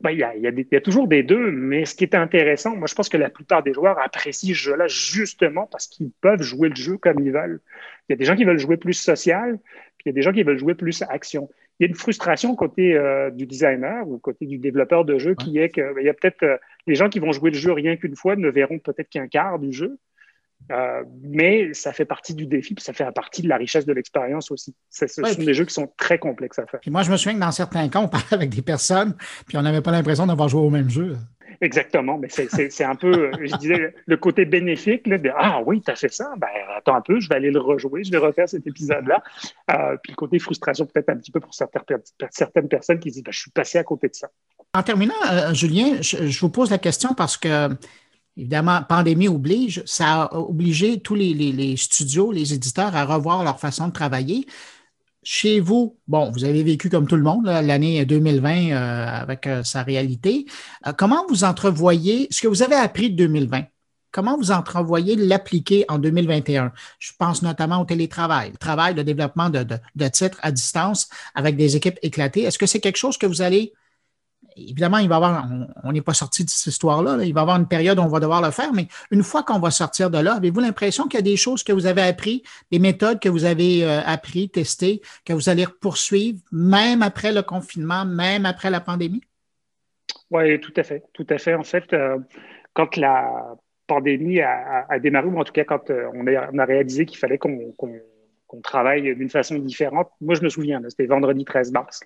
Ben, 0.00 0.10
il, 0.10 0.18
y 0.18 0.24
a, 0.24 0.34
il, 0.34 0.66
y 0.70 0.76
a 0.76 0.80
toujours 0.80 1.08
des 1.08 1.22
deux, 1.22 1.50
mais 1.50 1.84
ce 1.84 1.94
qui 1.94 2.04
est 2.04 2.14
intéressant, 2.14 2.76
moi 2.76 2.86
je 2.86 2.94
pense 2.94 3.08
que 3.08 3.16
la 3.16 3.30
plupart 3.30 3.62
des 3.62 3.72
joueurs 3.72 3.98
apprécient 3.98 4.54
ce 4.54 4.58
jeu-là 4.58 4.86
justement 4.88 5.66
parce 5.66 5.86
qu'ils 5.86 6.10
peuvent 6.20 6.42
jouer 6.42 6.68
le 6.68 6.74
jeu 6.74 6.96
comme 6.96 7.20
ils 7.20 7.32
veulent. 7.32 7.60
Il 8.08 8.12
y 8.12 8.14
a 8.14 8.16
des 8.16 8.24
gens 8.24 8.36
qui 8.36 8.44
veulent 8.44 8.58
jouer 8.58 8.76
plus 8.76 8.94
social, 8.94 9.58
puis 9.98 10.04
il 10.06 10.08
y 10.08 10.10
a 10.10 10.12
des 10.12 10.22
gens 10.22 10.32
qui 10.32 10.42
veulent 10.42 10.58
jouer 10.58 10.74
plus 10.74 11.02
action. 11.08 11.48
Il 11.78 11.84
y 11.84 11.86
a 11.86 11.88
une 11.88 11.96
frustration 11.96 12.54
côté 12.54 12.94
euh, 12.94 13.30
du 13.30 13.46
designer 13.46 14.06
ou 14.08 14.18
côté 14.18 14.46
du 14.46 14.58
développeur 14.58 15.04
de 15.04 15.18
jeu 15.18 15.34
qui 15.34 15.58
est 15.58 15.70
que 15.70 15.94
ben, 15.94 16.00
il 16.00 16.06
y 16.06 16.08
a 16.08 16.14
peut-être 16.14 16.42
euh, 16.42 16.56
les 16.86 16.94
gens 16.94 17.08
qui 17.08 17.18
vont 17.18 17.32
jouer 17.32 17.50
le 17.50 17.56
jeu 17.56 17.72
rien 17.72 17.96
qu'une 17.96 18.16
fois 18.16 18.36
ne 18.36 18.48
verront 18.48 18.78
peut-être 18.78 19.08
qu'un 19.08 19.28
quart 19.28 19.58
du 19.58 19.72
jeu. 19.72 19.98
Euh, 20.70 21.02
mais 21.22 21.74
ça 21.74 21.92
fait 21.92 22.04
partie 22.04 22.34
du 22.34 22.46
défi, 22.46 22.74
puis 22.74 22.84
ça 22.84 22.92
fait 22.92 23.10
partie 23.12 23.42
de 23.42 23.48
la 23.48 23.56
richesse 23.56 23.86
de 23.86 23.92
l'expérience 23.92 24.50
aussi. 24.50 24.74
Ce 24.90 25.06
sont 25.06 25.22
des 25.22 25.54
jeux 25.54 25.64
qui 25.64 25.74
sont 25.74 25.92
très 25.96 26.18
complexes 26.18 26.58
à 26.58 26.66
faire. 26.66 26.80
Puis 26.80 26.90
moi, 26.90 27.02
je 27.02 27.10
me 27.10 27.16
souviens 27.16 27.34
que 27.34 27.44
dans 27.44 27.52
certains 27.52 27.88
cas, 27.88 28.00
on 28.00 28.08
parlait 28.08 28.32
avec 28.32 28.50
des 28.50 28.62
personnes, 28.62 29.14
puis 29.46 29.56
on 29.56 29.62
n'avait 29.62 29.82
pas 29.82 29.90
l'impression 29.90 30.26
d'avoir 30.26 30.48
joué 30.48 30.60
au 30.60 30.70
même 30.70 30.88
jeu. 30.88 31.16
Exactement, 31.60 32.18
mais 32.18 32.28
c'est 32.28 32.84
un 32.84 32.96
peu, 32.96 33.30
je 33.40 33.56
disais, 33.56 33.94
le 34.06 34.16
côté 34.16 34.44
bénéfique 34.44 35.08
de 35.08 35.30
Ah 35.36 35.60
oui, 35.64 35.80
tu 35.80 35.92
as 35.92 35.94
fait 35.94 36.12
ça, 36.12 36.32
ben 36.36 36.48
attends 36.76 36.96
un 36.96 37.00
peu, 37.00 37.20
je 37.20 37.28
vais 37.28 37.36
aller 37.36 37.52
le 37.52 37.60
rejouer, 37.60 38.02
je 38.02 38.10
vais 38.10 38.18
refaire 38.18 38.48
cet 38.48 38.66
épisode-là. 38.66 39.22
Euh, 39.70 39.96
puis 40.02 40.12
le 40.12 40.16
côté 40.16 40.40
frustration, 40.40 40.86
peut-être 40.86 41.10
un 41.10 41.16
petit 41.16 41.30
peu 41.30 41.38
pour 41.38 41.54
certaines, 41.54 42.68
personnes 42.68 42.98
qui 42.98 43.10
disent 43.10 43.22
ben, 43.22 43.32
Je 43.32 43.38
suis 43.38 43.50
passé 43.52 43.78
à 43.78 43.84
côté 43.84 44.08
de 44.08 44.14
ça. 44.14 44.28
En 44.74 44.82
terminant, 44.82 45.14
euh, 45.30 45.54
Julien, 45.54 46.00
je, 46.00 46.40
vous 46.40 46.48
pose 46.48 46.70
la 46.70 46.78
question 46.78 47.14
parce 47.14 47.36
que 47.36 47.68
Évidemment, 48.36 48.82
pandémie 48.82 49.28
oblige, 49.28 49.82
ça 49.84 50.22
a 50.22 50.34
obligé 50.36 51.00
tous 51.00 51.14
les, 51.14 51.76
studios, 51.76 52.32
les 52.32 52.54
éditeurs 52.54 52.96
à 52.96 53.04
revoir 53.04 53.44
leur 53.44 53.60
façon 53.60 53.88
de 53.88 53.92
travailler. 53.92 54.46
Chez 55.22 55.60
vous, 55.60 55.98
bon, 56.08 56.30
vous 56.30 56.44
avez 56.44 56.62
vécu 56.62 56.88
comme 56.88 57.06
tout 57.06 57.16
le 57.16 57.22
monde 57.22 57.44
l'année 57.44 58.04
2020 58.04 58.70
euh, 58.70 59.06
avec 59.06 59.46
euh, 59.46 59.62
sa 59.62 59.82
réalité. 59.82 60.46
Euh, 60.86 60.92
comment 60.92 61.24
vous 61.28 61.44
entrevoyez 61.44 62.26
ce 62.30 62.40
que 62.40 62.48
vous 62.48 62.62
avez 62.62 62.74
appris 62.74 63.10
de 63.10 63.16
2020? 63.16 63.64
Comment 64.10 64.36
vous 64.36 64.50
entrevoyez 64.50 65.14
l'appliquer 65.14 65.84
en 65.88 65.98
2021? 65.98 66.72
Je 66.98 67.12
pense 67.18 67.42
notamment 67.42 67.82
au 67.82 67.84
télétravail, 67.84 68.50
le 68.50 68.56
travail 68.56 68.94
de 68.94 69.02
développement 69.02 69.48
de, 69.48 69.64
de 69.64 70.08
titres 70.08 70.38
à 70.42 70.50
distance 70.50 71.08
avec 71.34 71.56
des 71.56 71.76
équipes 71.76 71.98
éclatées. 72.02 72.42
Est-ce 72.42 72.58
que 72.58 72.66
c'est 72.66 72.80
quelque 72.80 72.98
chose 72.98 73.16
que 73.16 73.26
vous 73.26 73.42
allez 73.42 73.72
évidemment, 74.56 74.98
il 74.98 75.08
va 75.08 75.16
avoir, 75.16 75.48
on 75.82 75.92
n'est 75.92 76.02
pas 76.02 76.14
sorti 76.14 76.44
de 76.44 76.50
cette 76.50 76.72
histoire-là, 76.72 77.22
il 77.24 77.32
va 77.34 77.40
y 77.40 77.42
avoir 77.42 77.56
une 77.56 77.68
période 77.68 77.98
où 77.98 78.02
on 78.02 78.08
va 78.08 78.20
devoir 78.20 78.42
le 78.42 78.50
faire, 78.50 78.72
mais 78.72 78.86
une 79.10 79.22
fois 79.22 79.42
qu'on 79.42 79.58
va 79.58 79.70
sortir 79.70 80.10
de 80.10 80.18
là, 80.18 80.34
avez-vous 80.34 80.60
l'impression 80.60 81.04
qu'il 81.04 81.18
y 81.18 81.22
a 81.22 81.22
des 81.22 81.36
choses 81.36 81.62
que 81.62 81.72
vous 81.72 81.86
avez 81.86 82.02
appris, 82.02 82.42
des 82.70 82.78
méthodes 82.78 83.20
que 83.20 83.28
vous 83.28 83.44
avez 83.44 83.84
euh, 83.84 84.00
appris, 84.04 84.48
testées, 84.48 85.02
que 85.24 85.32
vous 85.32 85.48
allez 85.48 85.66
poursuivre, 85.80 86.38
même 86.50 87.02
après 87.02 87.32
le 87.32 87.42
confinement, 87.42 88.04
même 88.04 88.46
après 88.46 88.70
la 88.70 88.80
pandémie? 88.80 89.22
Oui, 90.30 90.60
tout 90.60 90.72
à 90.76 90.82
fait, 90.82 91.04
tout 91.12 91.26
à 91.28 91.38
fait. 91.38 91.54
En 91.54 91.64
fait, 91.64 91.92
euh, 91.92 92.18
quand 92.74 92.96
la, 92.96 93.56
pandémie 93.86 94.40
a, 94.40 94.98
démarré, 94.98 95.26
ou 95.26 95.38
en 95.38 95.44
tout 95.44 95.52
cas 95.52 95.64
quand 95.64 95.90
on 95.90 96.58
a, 96.58 96.64
réalisé 96.64 97.04
qu'il 97.04 97.18
fallait 97.18 97.38
qu'on 97.38 97.50
travaille 98.62 99.14
d'une 99.14 99.30
façon 99.30 99.58
différente. 99.58 100.10
Moi, 100.20 100.34
je 100.34 100.42
me 100.42 100.48
souviens, 100.48 100.80
c'était 100.88 101.06
vendredi 101.06 101.44
13 101.44 101.72
mars. 101.72 102.02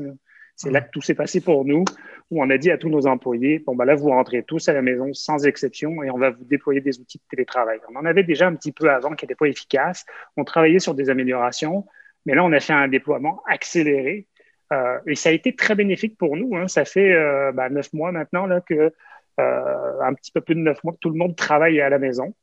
C'est 0.56 0.70
là 0.70 0.80
que 0.80 0.90
tout 0.90 1.02
s'est 1.02 1.14
passé 1.14 1.42
pour 1.42 1.66
nous, 1.66 1.84
où 2.30 2.42
on 2.42 2.48
a 2.48 2.56
dit 2.56 2.70
à 2.70 2.78
tous 2.78 2.88
nos 2.88 3.06
employés, 3.06 3.58
bon, 3.58 3.76
ben 3.76 3.84
là, 3.84 3.94
vous 3.94 4.08
rentrez 4.08 4.42
tous 4.42 4.68
à 4.68 4.72
la 4.72 4.80
maison 4.80 5.12
sans 5.12 5.46
exception 5.46 6.02
et 6.02 6.10
on 6.10 6.16
va 6.16 6.30
vous 6.30 6.44
déployer 6.44 6.80
des 6.80 6.98
outils 6.98 7.18
de 7.18 7.24
télétravail. 7.28 7.78
On 7.90 7.96
en 7.96 8.06
avait 8.06 8.24
déjà 8.24 8.46
un 8.46 8.54
petit 8.54 8.72
peu 8.72 8.90
avant 8.90 9.14
qui 9.14 9.24
n'étaient 9.24 9.34
pas 9.34 9.46
efficaces. 9.46 10.06
On 10.36 10.44
travaillait 10.44 10.78
sur 10.78 10.94
des 10.94 11.10
améliorations, 11.10 11.86
mais 12.24 12.34
là, 12.34 12.42
on 12.42 12.52
a 12.52 12.60
fait 12.60 12.72
un 12.72 12.88
déploiement 12.88 13.42
accéléré. 13.46 14.26
Euh, 14.72 14.98
et 15.06 15.14
ça 15.14 15.28
a 15.28 15.32
été 15.32 15.54
très 15.54 15.74
bénéfique 15.74 16.16
pour 16.16 16.36
nous. 16.36 16.56
Hein. 16.56 16.68
Ça 16.68 16.84
fait 16.84 17.12
euh, 17.12 17.52
ben, 17.52 17.68
neuf 17.68 17.92
mois 17.92 18.10
maintenant 18.10 18.46
là, 18.46 18.62
que, 18.62 18.92
euh, 19.38 20.00
un 20.00 20.14
petit 20.14 20.32
peu 20.32 20.40
plus 20.40 20.54
de 20.54 20.60
neuf 20.60 20.82
mois 20.82 20.94
que 20.94 20.98
tout 20.98 21.10
le 21.10 21.18
monde 21.18 21.36
travaille 21.36 21.80
à 21.80 21.88
la 21.88 21.98
maison. 21.98 22.34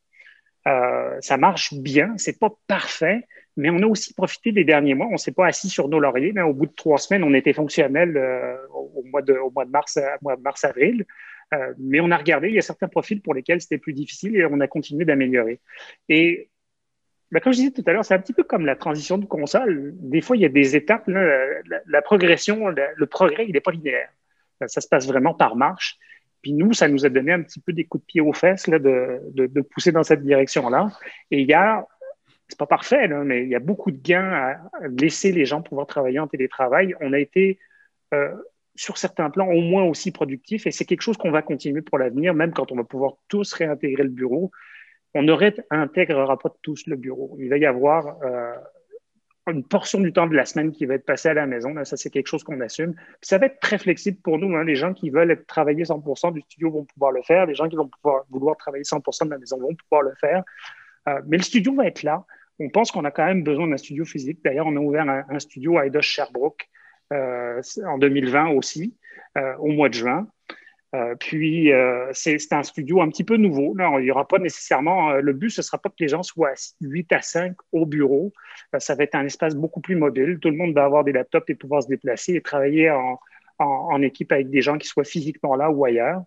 Ça 1.19 1.35
marche 1.35 1.73
bien, 1.73 2.13
c'est 2.15 2.39
pas 2.39 2.49
parfait, 2.67 3.27
mais 3.55 3.69
on 3.69 3.77
a 3.77 3.85
aussi 3.85 4.13
profité 4.13 4.51
des 4.51 4.63
derniers 4.63 4.95
mois. 4.95 5.07
On 5.11 5.17
s'est 5.17 5.31
pas 5.31 5.47
assis 5.47 5.69
sur 5.69 5.87
nos 5.87 5.99
lauriers, 5.99 6.31
mais 6.33 6.41
au 6.41 6.53
bout 6.53 6.65
de 6.65 6.73
trois 6.73 6.97
semaines, 6.97 7.23
on 7.23 7.33
était 7.33 7.53
fonctionnel 7.53 8.17
euh, 8.17 8.55
au, 8.73 9.03
mois 9.03 9.21
de, 9.21 9.33
au 9.33 9.51
mois 9.51 9.65
de 9.65 9.71
mars, 9.71 9.99
mois 10.21 10.35
de 10.35 10.41
mars 10.41 10.63
avril. 10.63 11.05
Euh, 11.53 11.73
mais 11.77 11.99
on 11.99 12.09
a 12.11 12.17
regardé, 12.17 12.47
il 12.49 12.55
y 12.55 12.59
a 12.59 12.63
certains 12.63 12.87
profils 12.87 13.21
pour 13.21 13.33
lesquels 13.33 13.61
c'était 13.61 13.77
plus 13.77 13.93
difficile 13.93 14.35
et 14.35 14.45
on 14.45 14.59
a 14.59 14.67
continué 14.67 15.05
d'améliorer. 15.05 15.59
Et 16.09 16.49
ben, 17.31 17.39
comme 17.39 17.53
je 17.53 17.59
disais 17.59 17.71
tout 17.71 17.83
à 17.85 17.93
l'heure, 17.93 18.05
c'est 18.05 18.13
un 18.13 18.19
petit 18.19 18.33
peu 18.33 18.43
comme 18.43 18.65
la 18.65 18.75
transition 18.75 19.17
de 19.17 19.25
console. 19.25 19.93
Des 19.97 20.21
fois, 20.21 20.35
il 20.35 20.41
y 20.41 20.45
a 20.45 20.49
des 20.49 20.75
étapes. 20.75 21.07
La, 21.07 22.01
progression, 22.01 22.67
le 22.67 23.05
progrès, 23.05 23.45
il 23.47 23.53
n'est 23.53 23.61
pas 23.61 23.71
linéaire. 23.71 24.09
Ça 24.67 24.81
se 24.81 24.87
passe 24.87 25.07
vraiment 25.07 25.33
par 25.33 25.55
marche. 25.55 25.97
Puis 26.43 26.51
nous, 26.51 26.73
ça 26.73 26.89
nous 26.89 27.05
a 27.05 27.09
donné 27.09 27.31
un 27.31 27.41
petit 27.41 27.61
peu 27.61 27.71
des 27.71 27.85
coups 27.85 28.03
de 28.03 28.05
pied 28.05 28.21
aux 28.21 28.33
fesses 28.33 28.69
de, 28.69 29.61
pousser 29.61 29.93
dans 29.93 30.03
cette 30.03 30.23
direction-là. 30.23 30.89
Et 31.31 31.51
a, 31.53 31.87
c'est 32.47 32.59
pas 32.59 32.67
parfait, 32.67 33.07
là, 33.07 33.23
mais 33.23 33.43
il 33.43 33.49
y 33.49 33.55
a 33.55 33.59
beaucoup 33.59 33.91
de 33.91 34.01
gains 34.01 34.31
à 34.31 34.87
laisser 34.87 35.31
les 35.31 35.45
gens 35.45 35.61
pouvoir 35.61 35.87
travailler 35.87 36.19
en 36.19 36.27
télétravail. 36.27 36.93
On 37.01 37.13
a 37.13 37.19
été 37.19 37.57
euh, 38.13 38.33
sur 38.75 38.97
certains 38.97 39.29
plans 39.29 39.47
au 39.47 39.61
moins 39.61 39.83
aussi 39.83 40.11
productifs 40.11 40.67
et 40.67 40.71
c'est 40.71 40.85
quelque 40.85 41.01
chose 41.01 41.17
qu'on 41.17 41.31
va 41.31 41.41
continuer 41.41 41.81
pour 41.81 41.97
l'avenir, 41.97 42.33
même 42.33 42.53
quand 42.53 42.71
on 42.71 42.75
va 42.75 42.83
pouvoir 42.83 43.13
tous 43.27 43.53
réintégrer 43.53 44.03
le 44.03 44.09
bureau. 44.09 44.51
On 45.13 45.21
ne 45.21 45.31
réintégrera 45.31 46.39
pas 46.39 46.55
tous 46.61 46.87
le 46.87 46.95
bureau. 46.95 47.37
Il 47.39 47.49
va 47.49 47.57
y 47.57 47.65
avoir 47.65 48.17
euh, 48.23 48.55
une 49.47 49.63
portion 49.63 49.99
du 49.99 50.11
temps 50.11 50.25
de 50.25 50.35
la 50.35 50.45
semaine 50.45 50.71
qui 50.71 50.85
va 50.85 50.95
être 50.95 51.05
passée 51.05 51.29
à 51.29 51.33
la 51.33 51.45
maison. 51.45 51.75
ça, 51.83 51.97
c'est 51.97 52.09
quelque 52.09 52.27
chose 52.27 52.43
qu'on 52.43 52.61
assume. 52.61 52.95
ça 53.21 53.37
va 53.37 53.45
être 53.45 53.59
très 53.59 53.77
flexible 53.77 54.17
pour 54.23 54.39
nous. 54.39 54.55
Hein. 54.55 54.63
Les 54.63 54.75
gens 54.75 54.93
qui 54.93 55.11
veulent 55.11 55.43
travailler 55.45 55.83
100% 55.83 56.33
du 56.33 56.41
studio 56.41 56.71
vont 56.71 56.85
pouvoir 56.85 57.11
le 57.11 57.21
faire. 57.21 57.45
Les 57.45 57.53
gens 57.53 57.69
qui 57.69 57.75
vont 57.75 57.89
vouloir 58.29 58.57
travailler 58.57 58.83
100% 58.83 59.25
de 59.25 59.31
la 59.31 59.37
maison 59.37 59.59
vont 59.59 59.75
pouvoir 59.75 60.01
le 60.01 60.13
faire. 60.19 60.43
Euh, 61.09 61.21
mais 61.27 61.37
le 61.37 61.43
studio 61.43 61.73
va 61.75 61.87
être 61.87 62.03
là. 62.03 62.25
On 62.59 62.69
pense 62.69 62.91
qu'on 62.91 63.05
a 63.05 63.11
quand 63.11 63.25
même 63.25 63.43
besoin 63.43 63.67
d'un 63.67 63.77
studio 63.77 64.05
physique. 64.05 64.39
D'ailleurs, 64.43 64.67
on 64.67 64.75
a 64.75 64.79
ouvert 64.79 65.07
un, 65.07 65.39
studio 65.39 65.77
à 65.77 65.87
Eidos 65.87 66.01
Sherbrooke 66.01 66.69
euh, 67.11 67.61
en 67.85 67.97
2020 67.97 68.49
aussi, 68.49 68.95
euh, 69.37 69.55
au 69.57 69.69
mois 69.69 69.89
de 69.89 69.95
juin. 69.95 70.27
Euh, 70.95 71.15
puis, 71.15 71.71
euh, 71.71 72.09
c'est 72.13 72.37
un 72.51 72.61
studio 72.61 73.01
un 73.01 73.09
petit 73.09 73.23
peu 73.23 73.37
nouveau. 73.37 73.75
Là, 73.75 73.91
il 73.99 74.03
n'y 74.03 74.11
aura 74.11 74.27
pas 74.27 74.37
nécessairement. 74.37 75.11
Euh, 75.11 75.21
le 75.21 75.33
but, 75.33 75.49
ce 75.49 75.61
ne 75.61 75.63
sera 75.63 75.79
pas 75.79 75.89
que 75.89 75.95
les 75.99 76.07
gens 76.07 76.21
soient 76.21 76.53
8 76.81 77.11
à 77.13 77.21
5 77.21 77.55
au 77.71 77.85
bureau. 77.85 78.31
ça 78.77 78.95
va 78.95 79.03
être 79.03 79.15
un 79.15 79.25
espace 79.25 79.55
beaucoup 79.55 79.81
plus 79.81 79.95
mobile. 79.95 80.37
Tout 80.39 80.49
le 80.49 80.55
monde 80.55 80.73
va 80.73 80.85
avoir 80.85 81.03
des 81.03 81.11
laptops 81.11 81.49
et 81.49 81.55
pouvoir 81.55 81.81
se 81.83 81.87
déplacer 81.87 82.35
et 82.35 82.41
travailler 82.41 82.91
en, 82.91 83.19
en, 83.59 84.01
équipe 84.01 84.31
avec 84.31 84.49
des 84.49 84.61
gens 84.61 84.77
qui 84.77 84.87
soient 84.87 85.03
physiquement 85.03 85.55
là 85.55 85.71
ou 85.71 85.83
ailleurs. 85.85 86.21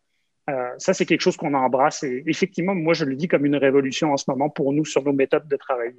Ça, 0.79 0.95
c'est 0.95 1.07
quelque 1.07 1.21
chose 1.21 1.37
qu'on 1.37 1.55
embrasse. 1.55 2.03
Et 2.03 2.23
effectivement, 2.27 2.75
moi, 2.75 2.95
je 2.95 3.05
le 3.05 3.17
dis 3.17 3.29
comme 3.29 3.47
une 3.47 3.57
révolution 3.57 4.13
en 4.13 4.17
ce 4.17 4.25
moment 4.29 4.49
pour 4.49 4.73
nous 4.73 4.85
sur 4.85 5.03
nos 5.05 5.13
méthodes 5.13 5.49
de 5.49 5.57
travail. 5.57 5.95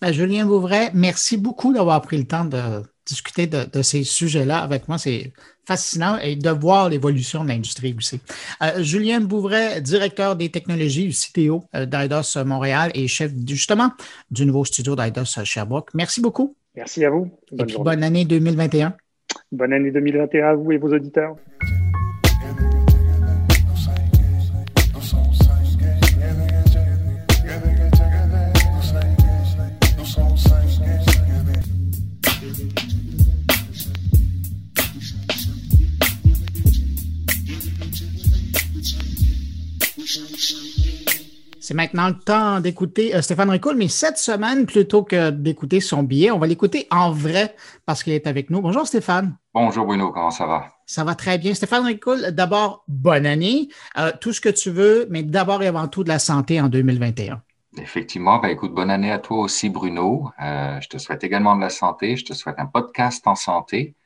Ben, 0.00 0.12
Julien 0.12 0.44
Bouvray, 0.44 0.90
merci 0.92 1.38
beaucoup 1.38 1.72
d'avoir 1.72 2.02
pris 2.02 2.18
le 2.18 2.24
temps 2.24 2.44
de 2.44 2.82
discuter 3.06 3.46
de, 3.46 3.82
ces 3.82 4.04
sujets-là 4.04 4.58
avec 4.58 4.88
moi. 4.88 4.98
C'est 4.98 5.32
fascinant 5.66 6.18
et 6.18 6.36
de 6.36 6.50
voir 6.50 6.90
l'évolution 6.90 7.44
de 7.44 7.48
l'industrie 7.48 7.94
aussi. 7.96 8.20
Euh, 8.62 8.82
Julien 8.82 9.20
Bouvray, 9.20 9.80
directeur 9.80 10.36
des 10.36 10.50
technologies 10.50 11.06
du 11.06 11.14
CTO 11.14 11.64
euh, 11.74 11.86
d'IDOS 11.86 12.44
Montréal 12.44 12.90
et 12.94 13.08
chef 13.08 13.32
justement 13.46 13.90
du 14.30 14.44
nouveau 14.44 14.64
studio 14.64 14.96
d'IDOS 14.96 15.44
Sherbrooke. 15.44 15.90
Merci 15.94 16.20
beaucoup. 16.20 16.56
Merci 16.74 17.04
à 17.04 17.10
vous. 17.10 17.30
Bonne, 17.52 17.70
et 17.70 17.78
bonne 17.78 18.02
année 18.02 18.24
2021. 18.24 18.94
Bonne 19.50 19.72
année 19.72 19.90
2021 19.90 20.46
à 20.46 20.54
vous 20.54 20.72
et 20.72 20.78
vos 20.78 20.92
auditeurs. 20.92 21.36
C'est 41.66 41.74
maintenant 41.74 42.06
le 42.06 42.14
temps 42.14 42.60
d'écouter 42.60 43.12
euh, 43.16 43.22
Stéphane 43.22 43.50
Ricoul, 43.50 43.74
mais 43.74 43.88
cette 43.88 44.18
semaine, 44.18 44.66
plutôt 44.66 45.02
que 45.02 45.30
d'écouter 45.30 45.80
son 45.80 46.04
billet, 46.04 46.30
on 46.30 46.38
va 46.38 46.46
l'écouter 46.46 46.86
en 46.92 47.10
vrai 47.10 47.56
parce 47.86 48.04
qu'il 48.04 48.12
est 48.12 48.28
avec 48.28 48.50
nous. 48.50 48.60
Bonjour 48.60 48.86
Stéphane. 48.86 49.36
Bonjour 49.52 49.84
Bruno, 49.84 50.12
comment 50.12 50.30
ça 50.30 50.46
va? 50.46 50.68
Ça 50.86 51.02
va 51.02 51.16
très 51.16 51.38
bien. 51.38 51.54
Stéphane 51.54 51.84
Ricoul, 51.84 52.30
d'abord, 52.30 52.84
bonne 52.86 53.26
année. 53.26 53.66
Euh, 53.98 54.12
tout 54.20 54.32
ce 54.32 54.40
que 54.40 54.48
tu 54.48 54.70
veux, 54.70 55.08
mais 55.10 55.24
d'abord 55.24 55.60
et 55.60 55.66
avant 55.66 55.88
tout 55.88 56.04
de 56.04 56.08
la 56.08 56.20
santé 56.20 56.60
en 56.60 56.68
2021. 56.68 57.42
Effectivement, 57.78 58.38
ben 58.38 58.50
écoute, 58.50 58.72
bonne 58.72 58.92
année 58.92 59.10
à 59.10 59.18
toi 59.18 59.38
aussi, 59.38 59.68
Bruno. 59.68 60.30
Euh, 60.40 60.80
je 60.80 60.86
te 60.88 60.98
souhaite 60.98 61.24
également 61.24 61.56
de 61.56 61.62
la 61.62 61.70
santé. 61.70 62.16
Je 62.16 62.26
te 62.26 62.32
souhaite 62.32 62.60
un 62.60 62.66
podcast 62.66 63.26
en 63.26 63.34
santé. 63.34 63.96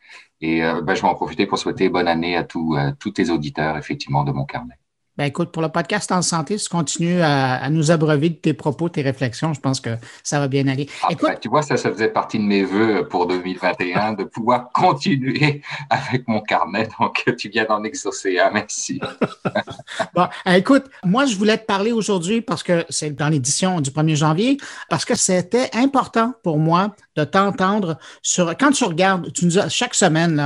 Et 0.41 0.61
ben, 0.63 0.95
je 0.95 1.03
vais 1.03 1.09
en 1.09 1.15
profiter 1.15 1.45
pour 1.45 1.59
souhaiter 1.59 1.91
bonne 1.91 2.09
année 2.09 2.39
à, 2.39 2.43
tous 2.43 2.75
tous 2.99 3.11
tes 3.11 3.29
auditeurs, 3.29 3.77
effectivement, 3.77 4.25
de 4.25 4.33
mon 4.33 4.47
carnet. 4.47 4.79
Ben 5.17 5.25
écoute, 5.25 5.51
pour 5.51 5.61
le 5.61 5.69
podcast 5.69 6.13
en 6.13 6.23
santé, 6.23 6.57
si 6.57 6.65
tu 6.65 6.71
continues 6.71 7.21
à, 7.21 7.69
nous 7.69 7.91
abreuver 7.91 8.31
de 8.31 8.37
tes 8.37 8.55
propos, 8.55 8.89
tes 8.89 9.03
réflexions, 9.03 9.53
je 9.53 9.61
pense 9.61 9.81
que 9.81 9.91
ça 10.23 10.39
va 10.39 10.47
bien 10.47 10.67
aller. 10.69 10.89
Ah, 11.03 11.09
ben, 11.21 11.37
tu 11.39 11.49
vois, 11.49 11.63
ça, 11.63 11.77
ça 11.77 11.91
faisait 11.91 12.09
partie 12.09 12.39
de 12.39 12.45
mes 12.45 12.63
voeux 12.63 13.07
pour 13.09 13.27
2021, 13.27 14.13
de 14.15 14.25
pouvoir 14.25 14.71
continuer 14.75 15.63
avec 15.91 16.29
mon 16.29 16.41
carnet. 16.41 16.89
Donc, 17.01 17.25
tu 17.37 17.49
viens 17.49 17.65
d'en 17.65 17.83
exaucer 17.83 18.39
un. 18.39 18.51
Merci. 18.51 19.01
bon, 20.15 20.27
euh, 20.47 20.53
écoute, 20.53 20.85
moi, 21.05 21.27
je 21.27 21.37
voulais 21.37 21.59
te 21.59 21.67
parler 21.67 21.93
aujourd'hui 21.93 22.41
parce 22.41 22.63
que 22.63 22.85
c'est 22.89 23.11
dans 23.11 23.29
l'édition 23.29 23.81
du 23.81 23.91
1er 23.91 24.15
janvier, 24.15 24.59
parce 24.89 25.05
que 25.05 25.17
c'était 25.17 25.71
important 25.75 26.35
pour 26.45 26.59
moi 26.59 26.95
de 27.17 27.25
t'entendre 27.25 27.99
sur, 28.23 28.57
quand 28.57 28.71
tu 28.71 28.85
regardes, 28.85 29.33
tu 29.33 29.45
nous 29.45 29.59
as, 29.59 29.69
chaque 29.69 29.95
semaine, 29.95 30.43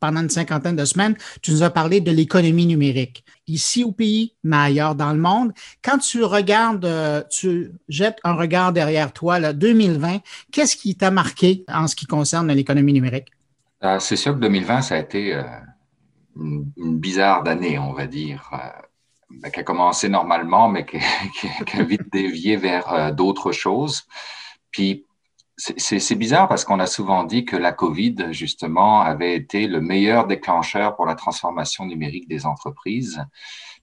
pendant 0.00 0.22
une 0.22 0.30
cinquantaine 0.30 0.74
de 0.74 0.84
semaines, 0.84 1.16
tu 1.42 1.52
nous 1.52 1.62
as 1.62 1.70
parlé 1.70 2.00
de 2.00 2.10
l'économie 2.10 2.66
numérique 2.66 3.24
ici 3.46 3.84
au 3.84 3.92
pays, 3.92 4.34
mais 4.42 4.56
ailleurs 4.56 4.94
dans 4.94 5.12
le 5.12 5.18
monde. 5.18 5.52
Quand 5.82 5.98
tu 5.98 6.22
regardes, 6.24 6.84
euh, 6.84 7.22
tu 7.30 7.72
jettes 7.88 8.18
un 8.24 8.34
regard 8.34 8.72
derrière 8.72 9.12
toi, 9.12 9.38
là, 9.38 9.52
2020, 9.52 10.18
qu'est-ce 10.52 10.76
qui 10.76 10.96
t'a 10.96 11.10
marqué 11.10 11.64
en 11.68 11.86
ce 11.86 11.94
qui 11.96 12.06
concerne 12.06 12.52
l'économie 12.52 12.92
numérique? 12.92 13.28
Euh, 13.84 13.98
c'est 13.98 14.16
sûr 14.16 14.34
que 14.34 14.40
2020, 14.40 14.82
ça 14.82 14.96
a 14.96 14.98
été 14.98 15.34
euh, 15.34 15.42
une, 16.36 16.98
bizarre 16.98 17.46
année, 17.46 17.78
on 17.78 17.92
va 17.92 18.06
dire, 18.06 18.50
ben, 19.30 19.50
qui 19.50 19.60
a 19.60 19.62
commencé 19.62 20.08
normalement, 20.08 20.68
mais 20.68 20.86
qui, 20.86 20.98
qui 21.66 21.76
a 21.78 21.82
vite 21.82 22.12
dévié 22.12 22.56
vers 22.56 23.14
d'autres 23.14 23.52
choses. 23.52 24.06
Puis 24.70 25.06
c'est 25.56 26.14
bizarre 26.16 26.48
parce 26.48 26.64
qu'on 26.64 26.80
a 26.80 26.86
souvent 26.86 27.24
dit 27.24 27.44
que 27.44 27.56
la 27.56 27.72
COVID, 27.72 28.32
justement, 28.32 29.00
avait 29.00 29.34
été 29.34 29.66
le 29.66 29.80
meilleur 29.80 30.26
déclencheur 30.26 30.96
pour 30.96 31.06
la 31.06 31.14
transformation 31.14 31.86
numérique 31.86 32.28
des 32.28 32.44
entreprises. 32.44 33.24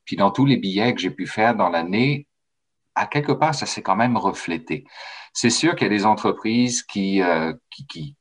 Puis 0.05 0.15
dans 0.15 0.29
tous 0.29 0.45
les 0.45 0.57
billets 0.57 0.93
que 0.93 1.01
j'ai 1.01 1.09
pu 1.09 1.25
faire 1.25 1.55
dans 1.55 1.69
l'année, 1.69 2.27
à 2.95 3.07
quelque 3.07 3.31
part, 3.31 3.55
ça 3.55 3.65
s'est 3.65 3.81
quand 3.81 3.95
même 3.95 4.17
reflété. 4.17 4.85
C'est 5.33 5.49
sûr 5.49 5.75
qu'il 5.75 5.85
y 5.85 5.89
a 5.89 5.97
des 5.97 6.05
entreprises 6.05 6.83
qui, 6.83 7.21
euh, 7.23 7.53
qui, 7.71 7.87
qui, 7.87 8.15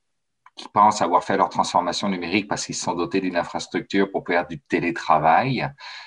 qui 0.55 0.69
pensent 0.69 1.01
avoir 1.01 1.25
fait 1.25 1.37
leur 1.37 1.49
transformation 1.49 2.09
numérique 2.09 2.47
parce 2.47 2.67
qu'ils 2.67 2.75
se 2.75 2.83
sont 2.83 2.95
dotés 2.95 3.21
d'une 3.21 3.37
infrastructure 3.37 4.11
pour 4.11 4.25
faire 4.27 4.47
du 4.47 4.61
télétravail. 4.61 5.67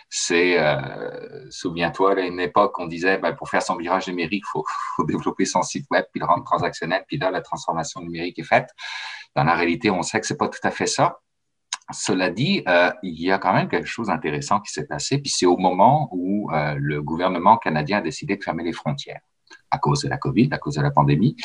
C'est, 0.09 0.59
euh, 0.59 1.49
souviens-toi, 1.49 2.19
à 2.19 2.21
une 2.21 2.39
époque, 2.39 2.77
on 2.77 2.85
disait, 2.85 3.17
ben, 3.17 3.33
pour 3.33 3.49
faire 3.49 3.63
son 3.63 3.75
virage 3.75 4.07
numérique, 4.07 4.43
il 4.55 4.61
faut, 4.97 5.03
développer 5.05 5.45
son 5.45 5.63
site 5.63 5.87
web, 5.89 6.05
puis 6.11 6.19
le 6.19 6.27
rendre 6.27 6.43
transactionnel, 6.43 7.03
puis 7.07 7.17
là, 7.17 7.31
la 7.31 7.41
transformation 7.41 8.01
numérique 8.01 8.37
est 8.37 8.43
faite. 8.43 8.69
Dans 9.35 9.43
la 9.43 9.55
réalité, 9.55 9.89
on 9.89 10.03
sait 10.03 10.19
que 10.19 10.27
c'est 10.27 10.37
pas 10.37 10.47
tout 10.47 10.59
à 10.63 10.71
fait 10.71 10.87
ça. 10.87 11.19
Cela 11.91 12.29
dit, 12.29 12.63
euh, 12.67 12.91
il 13.03 13.19
y 13.21 13.31
a 13.31 13.37
quand 13.37 13.53
même 13.53 13.67
quelque 13.67 13.87
chose 13.87 14.07
d'intéressant 14.07 14.59
qui 14.59 14.71
s'est 14.71 14.87
passé, 14.87 15.19
puis 15.19 15.29
c'est 15.29 15.45
au 15.45 15.57
moment 15.57 16.09
où 16.11 16.51
euh, 16.51 16.75
le 16.79 17.01
gouvernement 17.01 17.57
canadien 17.57 17.99
a 17.99 18.01
décidé 18.01 18.37
de 18.37 18.43
fermer 18.43 18.63
les 18.63 18.73
frontières 18.73 19.21
à 19.71 19.77
cause 19.77 20.01
de 20.01 20.09
la 20.09 20.17
COVID, 20.17 20.49
à 20.51 20.57
cause 20.57 20.75
de 20.75 20.81
la 20.81 20.91
pandémie. 20.91 21.35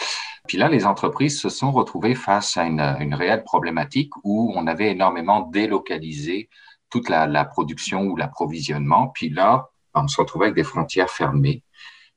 Puis 0.47 0.59
là, 0.59 0.69
les 0.69 0.87
entreprises 0.87 1.41
se 1.41 1.49
sont 1.49 1.73
retrouvées 1.73 2.15
face 2.15 2.57
à 2.57 2.65
une, 2.65 2.81
une 3.01 3.15
réelle 3.15 3.45
problématique 3.45 4.12
où 4.24 4.53
on 4.55 4.66
avait 4.66 4.91
énormément 4.91 5.43
délocalisé 5.43 6.49
toute 6.91 7.09
la, 7.09 7.27
la 7.27 7.45
production 7.45 8.03
ou 8.03 8.16
l'approvisionnement. 8.16 9.09
Puis 9.09 9.31
là, 9.31 9.69
on 9.95 10.09
se 10.09 10.20
retrouvait 10.20 10.47
avec 10.47 10.57
des 10.57 10.65
frontières 10.65 11.11
fermées 11.11 11.62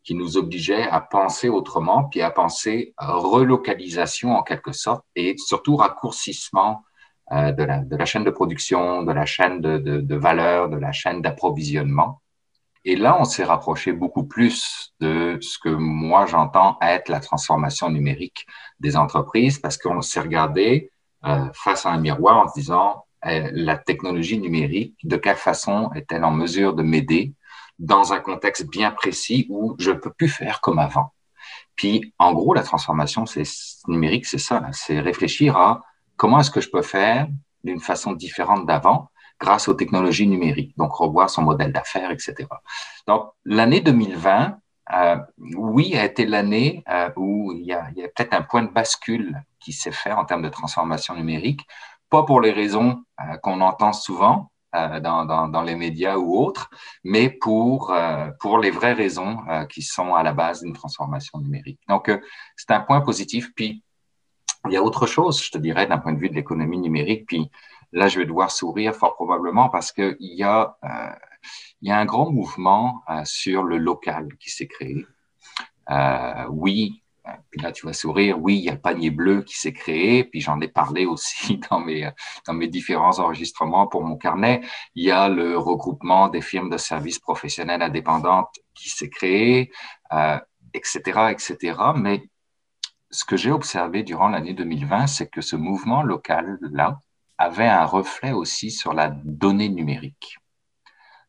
qui 0.04 0.16
nous 0.16 0.38
obligeaient 0.38 0.88
à 0.90 1.00
penser 1.00 1.50
autrement, 1.50 2.06
puis 2.06 2.22
à 2.22 2.30
penser 2.30 2.94
relocalisation 2.98 4.36
en 4.36 4.44
quelque 4.44 4.74
sorte, 4.74 5.06
et 5.16 5.36
surtout 5.38 5.78
raccourcissement 5.78 6.84
euh, 7.32 7.54
de, 7.54 7.64
la, 7.64 7.80
de, 7.80 7.96
la, 7.96 8.06
chaîne 8.06 8.26
de 8.26 8.30
production, 8.30 9.04
de 9.04 9.14
la 9.14 9.26
chaîne 9.26 9.62
de, 9.62 9.78
de, 9.78 10.02
de 10.02 10.16
valeur, 10.16 10.68
de 10.70 10.76
la 10.76 10.92
chaîne 10.92 11.22
d'approvisionnement. 11.22 12.22
Et 12.86 12.96
là, 12.96 13.18
on 13.20 13.24
s'est 13.24 13.46
rapproché 13.46 13.94
beaucoup 13.94 14.26
plus 14.26 14.94
de 15.00 15.38
ce 15.42 15.58
que 15.58 15.70
moi 15.70 16.26
j'entends 16.26 16.78
être 16.82 17.10
la 17.10 17.22
transformation 17.22 17.90
numérique 17.90 18.46
des 18.80 18.98
entreprises, 18.98 19.60
parce 19.60 19.78
qu'on 19.78 20.02
s'est 20.02 20.20
regardé 20.20 20.92
euh, 21.26 21.46
face 21.54 21.86
à 21.86 21.92
un 21.92 22.00
miroir 22.00 22.38
en 22.38 22.50
se 22.50 22.60
disant 22.60 23.06
euh, 23.26 23.50
la 23.54 23.78
technologie 23.78 24.38
numérique, 24.38 24.96
de 25.04 25.16
quelle 25.16 25.38
façon 25.38 25.92
est-elle 25.96 26.26
en 26.26 26.32
mesure 26.32 26.74
de 26.74 26.84
m'aider 26.84 27.34
dans 27.80 28.12
un 28.12 28.20
contexte 28.20 28.70
bien 28.70 28.92
précis 28.92 29.48
où 29.50 29.76
je 29.80 29.92
peux 29.92 30.12
plus 30.12 30.28
faire 30.28 30.60
comme 30.60 30.80
avant? 30.80 31.14
Puis, 31.76 32.14
en 32.20 32.34
gros, 32.34 32.54
la 32.54 32.64
transformation 32.64 33.24
numérique, 33.88 34.26
c'est 34.26 34.38
ça, 34.38 34.62
c'est 34.74 35.00
réfléchir 35.00 35.58
à 35.58 35.82
comment 36.18 36.40
est-ce 36.40 36.52
que 36.52 36.62
je 36.62 36.70
peux 36.70 36.82
faire 36.82 37.28
d'une 37.64 37.80
façon 37.80 38.12
différente 38.12 38.66
d'avant 38.66 39.10
grâce 39.44 39.68
aux 39.68 39.74
technologies 39.74 40.28
numériques, 40.28 40.74
donc 40.78 40.94
revoir 40.94 41.30
son 41.30 41.44
modèle 41.44 41.72
d'affaires, 41.74 42.12
etc. 42.12 42.34
Donc, 43.08 43.22
l'année 43.44 43.82
2020, 43.82 44.58
euh, 44.94 45.18
oui, 45.56 45.98
a 45.98 46.06
été 46.06 46.26
l'année 46.26 46.84
euh, 46.90 47.10
où 47.18 47.54
il 47.54 47.66
y 47.66 47.74
a, 47.74 47.84
peut-être 48.16 48.34
un 48.34 48.42
point 48.42 48.64
de 48.64 48.72
bascule 48.72 49.42
qui 49.60 49.74
s'est 49.74 49.92
fait 49.92 50.12
en 50.12 50.26
termes 50.26 50.42
de 50.42 50.50
transformation 50.50 51.16
numérique, 51.16 51.62
pas 52.10 52.24
pour 52.24 52.40
les 52.42 52.52
raisons 52.52 53.04
euh, 53.20 53.38
qu'on 53.44 53.62
entend 53.62 53.94
souvent 53.94 54.50
dans, 54.76 55.24
dans, 55.26 55.62
les 55.62 55.76
médias 55.76 56.18
ou 56.18 56.36
autres, 56.36 56.68
mais 57.04 57.30
pour, 57.30 57.94
pour 58.40 58.58
les 58.58 58.72
vraies 58.72 58.94
raisons 58.94 59.38
qui 59.70 59.84
sont 59.84 60.16
à 60.16 60.24
la 60.24 60.34
base 60.34 60.64
d'une 60.64 60.74
transformation 60.74 61.38
numérique. 61.38 61.80
Donc, 61.88 62.10
c'est 62.56 62.72
un 62.72 62.80
point 62.80 63.02
positif. 63.02 63.52
Puis, 63.56 63.84
il 64.68 64.74
y 64.74 64.78
a 64.78 64.82
autre 64.82 65.06
chose, 65.06 65.44
je 65.44 65.52
te 65.52 65.60
dirais, 65.60 65.86
d'un 65.86 66.00
point 66.00 66.14
de 66.14 66.20
vue 66.20 66.30
de 66.30 66.34
l'économie 66.34 66.80
numérique. 66.80 67.28
Puis 67.28 67.52
là, 67.94 68.08
je 68.08 68.20
vais 68.20 68.26
devoir 68.26 68.52
sourire 68.52 68.94
fort 68.94 69.16
probablement 69.16 69.70
parce 69.70 69.92
qu'il 69.92 70.18
y, 70.20 70.44
a, 70.44 70.78
il 71.82 71.90
y 71.90 71.92
a 71.92 71.98
un 71.98 72.06
grand 72.06 72.30
mouvement 72.32 73.04
sur 73.24 73.64
le 73.64 73.78
local 73.78 74.30
qui 74.40 74.50
s'est 74.50 74.68
créé. 74.68 75.06
oui, 76.50 77.04
puis 77.50 77.62
là, 77.62 77.72
tu 77.72 77.86
vas 77.86 77.94
sourire. 77.94 78.42
Oui, 78.42 78.58
il 78.58 78.64
y 78.64 78.70
a 78.70 78.74
le 78.74 78.82
panier 78.82 79.10
bleu 79.10 79.44
qui 79.44 79.58
s'est 79.58 79.74
créé. 79.74 80.24
Puis 80.26 80.42
j'en 80.42 80.60
ai 80.60 80.68
parlé 80.68 81.06
aussi 81.06 81.58
dans 81.70 81.80
mes, 81.80 82.68
différents 82.68 83.20
enregistrements 83.20 83.88
pour 83.88 84.04
mon 84.04 84.18
carnet. 84.18 84.62
Il 84.96 85.04
y 85.04 85.12
a 85.12 85.30
le 85.30 85.58
regroupement 85.58 86.28
des 86.28 86.42
firmes 86.42 86.70
de 86.70 86.78
services 86.78 87.20
professionnels 87.20 87.82
indépendantes 87.82 88.50
qui 88.74 88.90
s'est 88.90 89.10
créé, 89.10 89.72
euh, 90.12 90.40
etc., 90.74 91.32
etc. 91.32 91.80
Mais 91.96 92.24
ce 93.10 93.24
que 93.26 93.38
j'ai 93.38 93.52
observé 93.52 94.04
durant 94.04 94.28
l'année 94.28 94.54
2020, 94.54 95.08
c'est 95.08 95.30
que 95.30 95.42
ce 95.42 95.56
mouvement 95.56 96.04
local-là 96.04 97.00
avait 97.38 97.68
un 97.68 97.86
reflet 97.86 98.32
aussi 98.32 98.72
sur 98.72 98.94
la 98.94 99.10
donnée 99.10 99.70
numérique. 99.70 100.38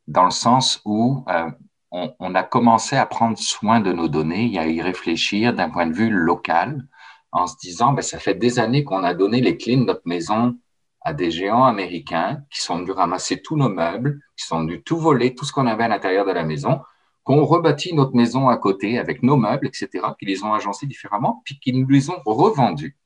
Dans 0.06 0.24
le 0.24 0.31
sens 0.31 0.81
où 0.85 1.24
euh, 1.28 1.51
on, 1.90 2.35
a 2.35 2.43
commencé 2.43 2.97
à 2.97 3.06
prendre 3.06 3.39
soin 3.39 3.81
de 3.81 3.93
nos 3.93 4.09
données 4.09 4.52
et 4.52 4.59
à 4.59 4.66
y 4.66 4.82
réfléchir 4.82 5.55
d'un 5.55 5.70
point 5.70 5.86
de 5.86 5.94
vue 5.94 6.10
local 6.10 6.86
en 7.32 7.47
se 7.47 7.56
disant, 7.56 7.93
ben, 7.93 8.02
ça 8.02 8.18
fait 8.18 8.35
des 8.35 8.59
années 8.59 8.85
qu'on 8.85 9.02
a 9.02 9.14
donné 9.14 9.40
les 9.40 9.56
clés 9.56 9.76
de 9.76 9.85
notre 9.85 10.06
maison 10.06 10.56
à 11.01 11.12
des 11.12 11.31
géants 11.31 11.64
américains 11.64 12.43
qui 12.51 12.62
sont 12.62 12.78
venus 12.78 12.93
ramasser 12.93 13.43
tous 13.43 13.56
nos 13.56 13.68
meubles, 13.68 14.20
qui 14.36 14.47
sont 14.47 14.60
venus 14.60 14.82
tout 14.85 14.98
voler, 14.98 15.35
tout 15.35 15.44
ce 15.44 15.52
qu'on 15.52 15.66
avait 15.66 15.85
à 15.85 15.89
l'intérieur 15.89 16.24
de 16.24 16.32
la 16.32 16.44
maison, 16.44 16.81
qu'on 17.22 17.44
rebâtit 17.44 17.94
notre 17.94 18.14
maison 18.14 18.48
à 18.48 18.56
côté 18.56 18.98
avec 18.98 19.22
nos 19.22 19.36
meubles, 19.36 19.66
etc., 19.66 19.89
qui 20.18 20.26
les 20.26 20.43
ont 20.43 20.52
agencés 20.52 20.86
différemment, 20.86 21.43
puis 21.44 21.59
qui 21.59 21.72
nous 21.72 21.89
les 21.89 22.10
ont 22.10 22.20
revendus. 22.24 22.97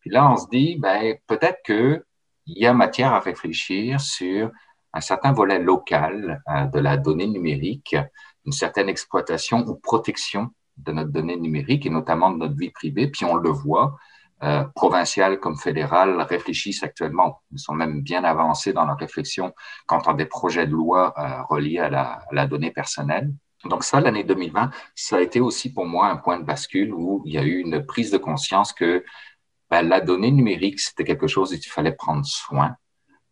Puis 0.00 0.10
là, 0.10 0.30
on 0.30 0.36
se 0.36 0.46
dit, 0.48 0.76
ben, 0.76 1.16
peut-être 1.26 1.60
qu'il 2.48 2.62
y 2.62 2.66
a 2.66 2.72
matière 2.72 3.12
à 3.12 3.20
réfléchir 3.20 4.00
sur 4.00 4.50
un 4.94 5.00
certain 5.00 5.32
volet 5.32 5.58
local 5.58 6.42
euh, 6.48 6.64
de 6.66 6.78
la 6.78 6.96
donnée 6.96 7.26
numérique, 7.26 7.96
une 8.46 8.52
certaine 8.52 8.88
exploitation 8.88 9.66
ou 9.66 9.74
protection 9.74 10.50
de 10.78 10.92
notre 10.92 11.10
donnée 11.10 11.36
numérique 11.36 11.84
et 11.86 11.90
notamment 11.90 12.30
de 12.30 12.38
notre 12.38 12.56
vie 12.56 12.70
privée. 12.70 13.08
Puis 13.08 13.24
on 13.24 13.34
le 13.34 13.50
voit, 13.50 13.96
euh, 14.42 14.64
provincial 14.74 15.40
comme 15.40 15.56
fédéral 15.56 16.20
réfléchissent 16.22 16.82
actuellement, 16.82 17.42
ils 17.50 17.58
sont 17.58 17.74
même 17.74 18.02
bien 18.02 18.22
avancés 18.24 18.72
dans 18.72 18.86
leur 18.86 18.96
réflexion 18.96 19.52
quant 19.86 19.98
à 19.98 20.14
des 20.14 20.26
projets 20.26 20.66
de 20.66 20.72
loi 20.72 21.12
euh, 21.18 21.42
reliés 21.48 21.80
à 21.80 21.90
la, 22.30 22.46
donnée 22.46 22.70
personnelle. 22.70 23.32
Donc 23.64 23.82
ça, 23.82 24.00
l'année 24.00 24.22
2020, 24.22 24.70
ça 24.94 25.16
a 25.16 25.20
été 25.20 25.40
aussi 25.40 25.72
pour 25.72 25.84
moi 25.84 26.06
un 26.06 26.16
point 26.16 26.38
de 26.38 26.44
bascule 26.44 26.94
où 26.94 27.22
il 27.26 27.34
y 27.34 27.38
a 27.38 27.42
eu 27.42 27.58
une 27.58 27.84
prise 27.84 28.12
de 28.12 28.18
conscience 28.18 28.72
que 28.72 29.04
ben, 29.70 29.82
la 29.82 30.00
donnée 30.00 30.30
numérique, 30.30 30.80
c'était 30.80 31.04
quelque 31.04 31.26
chose 31.26 31.50
dont 31.50 31.56
il 31.56 31.68
fallait 31.68 31.92
prendre 31.92 32.24
soin, 32.24 32.76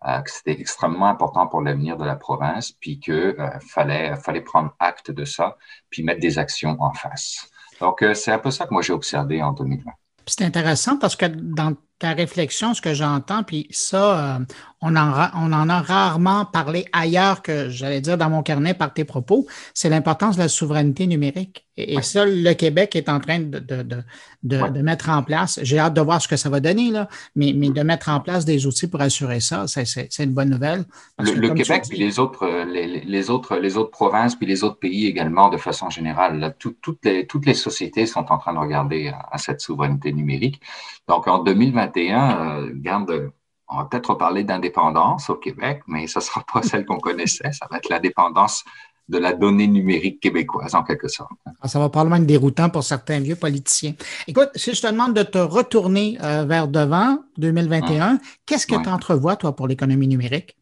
euh, 0.07 0.21
que 0.21 0.31
c'était 0.31 0.61
extrêmement 0.61 1.07
important 1.07 1.47
pour 1.47 1.63
l'avenir 1.63 1.97
de 1.97 2.05
la 2.05 2.17
province, 2.17 2.73
puis 2.73 3.01
qu'il 3.01 3.15
euh, 3.15 3.59
fallait, 3.61 4.17
fallait 4.17 4.43
prendre 4.43 4.75
acte 4.79 5.11
de 5.11 5.25
ça, 5.25 5.57
puis 5.91 6.03
mettre 6.03 6.21
des 6.21 6.39
actions 6.39 6.77
en 6.81 6.93
face. 6.93 7.49
Donc, 7.81 8.03
euh, 8.03 8.15
c'est 8.15 8.33
un 8.33 8.39
peu 8.39 8.51
ça 8.51 8.67
que 8.67 8.73
moi 8.73 8.83
j'ai 8.83 8.93
observé 8.93 9.43
en 9.43 9.53
2020. 9.53 9.91
C'est 10.27 10.45
intéressant 10.45 10.99
parce 10.99 11.17
que 11.17 11.27
dans 11.27 11.75
ta 11.99 12.13
réflexion, 12.13 12.75
ce 12.75 12.83
que 12.83 12.95
j'entends, 12.95 13.43
puis 13.43 13.69
ça, 13.71 14.41
on 14.83 14.95
en, 14.97 15.29
on 15.35 15.53
en 15.53 15.69
a 15.69 15.81
rarement 15.81 16.45
parlé 16.45 16.85
ailleurs 16.93 17.43
que, 17.43 17.71
j'allais 17.71 18.01
dire, 18.01 18.19
dans 18.19 18.29
mon 18.29 18.43
carnet 18.43 18.75
par 18.75 18.93
tes 18.93 19.05
propos, 19.05 19.47
c'est 19.73 19.89
l'importance 19.89 20.37
de 20.37 20.43
la 20.43 20.49
souveraineté 20.49 21.07
numérique. 21.07 21.67
Et, 21.79 22.01
ça, 22.01 22.25
le 22.25 22.53
Québec 22.55 22.97
est 22.97 23.11
en 23.11 23.21
train 23.21 23.39
de, 23.39 23.59
de, 23.59 23.83
de, 23.83 24.03
de, 24.43 24.81
mettre 24.81 25.11
en 25.11 25.23
place. 25.23 25.61
J'ai 25.63 25.79
hâte 25.79 25.93
de 25.93 26.01
voir 26.01 26.23
ce 26.23 26.29
que 26.29 26.37
ça 26.37 26.49
va 26.49 26.59
donner, 26.61 26.91
là, 26.91 27.07
mais, 27.35 27.53
mais 27.55 27.69
de 27.69 27.83
mettre 27.83 28.09
en 28.09 28.21
place 28.21 28.47
des 28.47 28.67
outils 28.67 28.87
pour 28.87 29.03
assurer 29.03 29.41
ça, 29.41 29.67
c'est 29.67 30.09
une 30.21 30.33
bonne 30.33 30.49
nouvelle. 30.49 30.85
Le, 31.19 31.51
Québec, 31.51 31.85
puis 31.89 31.99
les 31.99 32.19
autres, 32.19 32.47
les, 32.67 33.05
les, 33.05 33.31
autres, 33.31 33.57
les 33.57 33.77
autres 33.77 33.91
provinces, 33.91 34.35
puis 34.37 34.47
les 34.47 34.65
autres 34.65 34.79
pays 34.79 35.07
également, 35.07 35.51
de 35.51 35.59
façon 35.59 35.91
générale, 35.91 36.39
là, 36.39 36.51
toutes, 36.51 37.05
les, 37.05 37.27
toutes 37.27 37.45
les 37.45 37.55
sociétés 37.55 38.07
sont 38.07 38.25
en 38.33 38.39
train 38.39 38.55
de 38.55 38.59
regarder 38.59 39.13
à, 39.31 39.37
cette 39.37 39.61
souveraineté 39.61 40.15
numérique. 40.15 40.63
Donc, 41.09 41.29
en 41.29 41.45
2021, 41.87 42.61
euh, 42.61 42.71
garde 42.75 43.31
on 43.69 43.79
va 43.79 43.85
peut-être 43.85 44.11
reparler 44.11 44.45
d'indépendance 44.45 45.29
au 45.31 45.35
Québec, 45.35 45.83
mais 45.87 46.07
ce 46.07 46.19
ne 46.19 46.23
sera 46.23 46.45
pas 46.53 46.63
celle 46.63 46.85
qu'on 46.85 46.99
connaissait. 46.99 47.51
Ça 47.53 47.67
va 47.71 47.79
être 47.79 47.89
l'indépendance 47.89 48.65
de 49.09 49.19
la 49.19 49.33
donnée 49.33 49.69
numérique 49.69 50.21
québécoise, 50.21 50.75
en 50.75 50.83
quelque 50.83 51.09
sorte. 51.09 51.31
Ah, 51.61 51.69
ça 51.69 51.79
va 51.79 51.89
probablement 51.89 52.17
être 52.17 52.27
déroutant 52.27 52.71
pour 52.71 52.83
certains 52.83 53.21
vieux 53.21 53.37
politiciens. 53.37 53.95
Écoute, 54.27 54.51
si 54.57 54.75
je 54.75 54.83
te 54.83 54.87
demande 54.89 55.15
de 55.15 55.23
te 55.23 55.39
retourner 55.39 56.19
euh, 56.23 56.45
vers 56.45 56.67
devant 56.67 57.19
2021, 57.39 58.11
hum. 58.11 58.19
qu'est-ce 58.47 58.67
que 58.67 58.81
tu 58.81 58.89
entrevois, 58.89 59.37
toi, 59.37 59.55
pour 59.55 59.69
l'économie 59.69 60.09
numérique? 60.09 60.57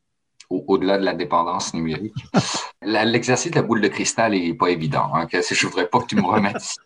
Au-delà 0.66 0.98
de 0.98 1.04
la 1.04 1.14
dépendance 1.14 1.74
numérique. 1.74 2.14
L'exercice 2.82 3.50
de 3.50 3.56
la 3.56 3.62
boule 3.62 3.80
de 3.80 3.88
cristal 3.88 4.32
n'est 4.32 4.54
pas 4.54 4.68
évident. 4.68 5.10
Hein, 5.14 5.26
je 5.30 5.38
ne 5.38 5.70
voudrais 5.70 5.88
pas 5.88 6.00
que 6.00 6.06
tu 6.06 6.16
me 6.16 6.26
remettes 6.26 6.76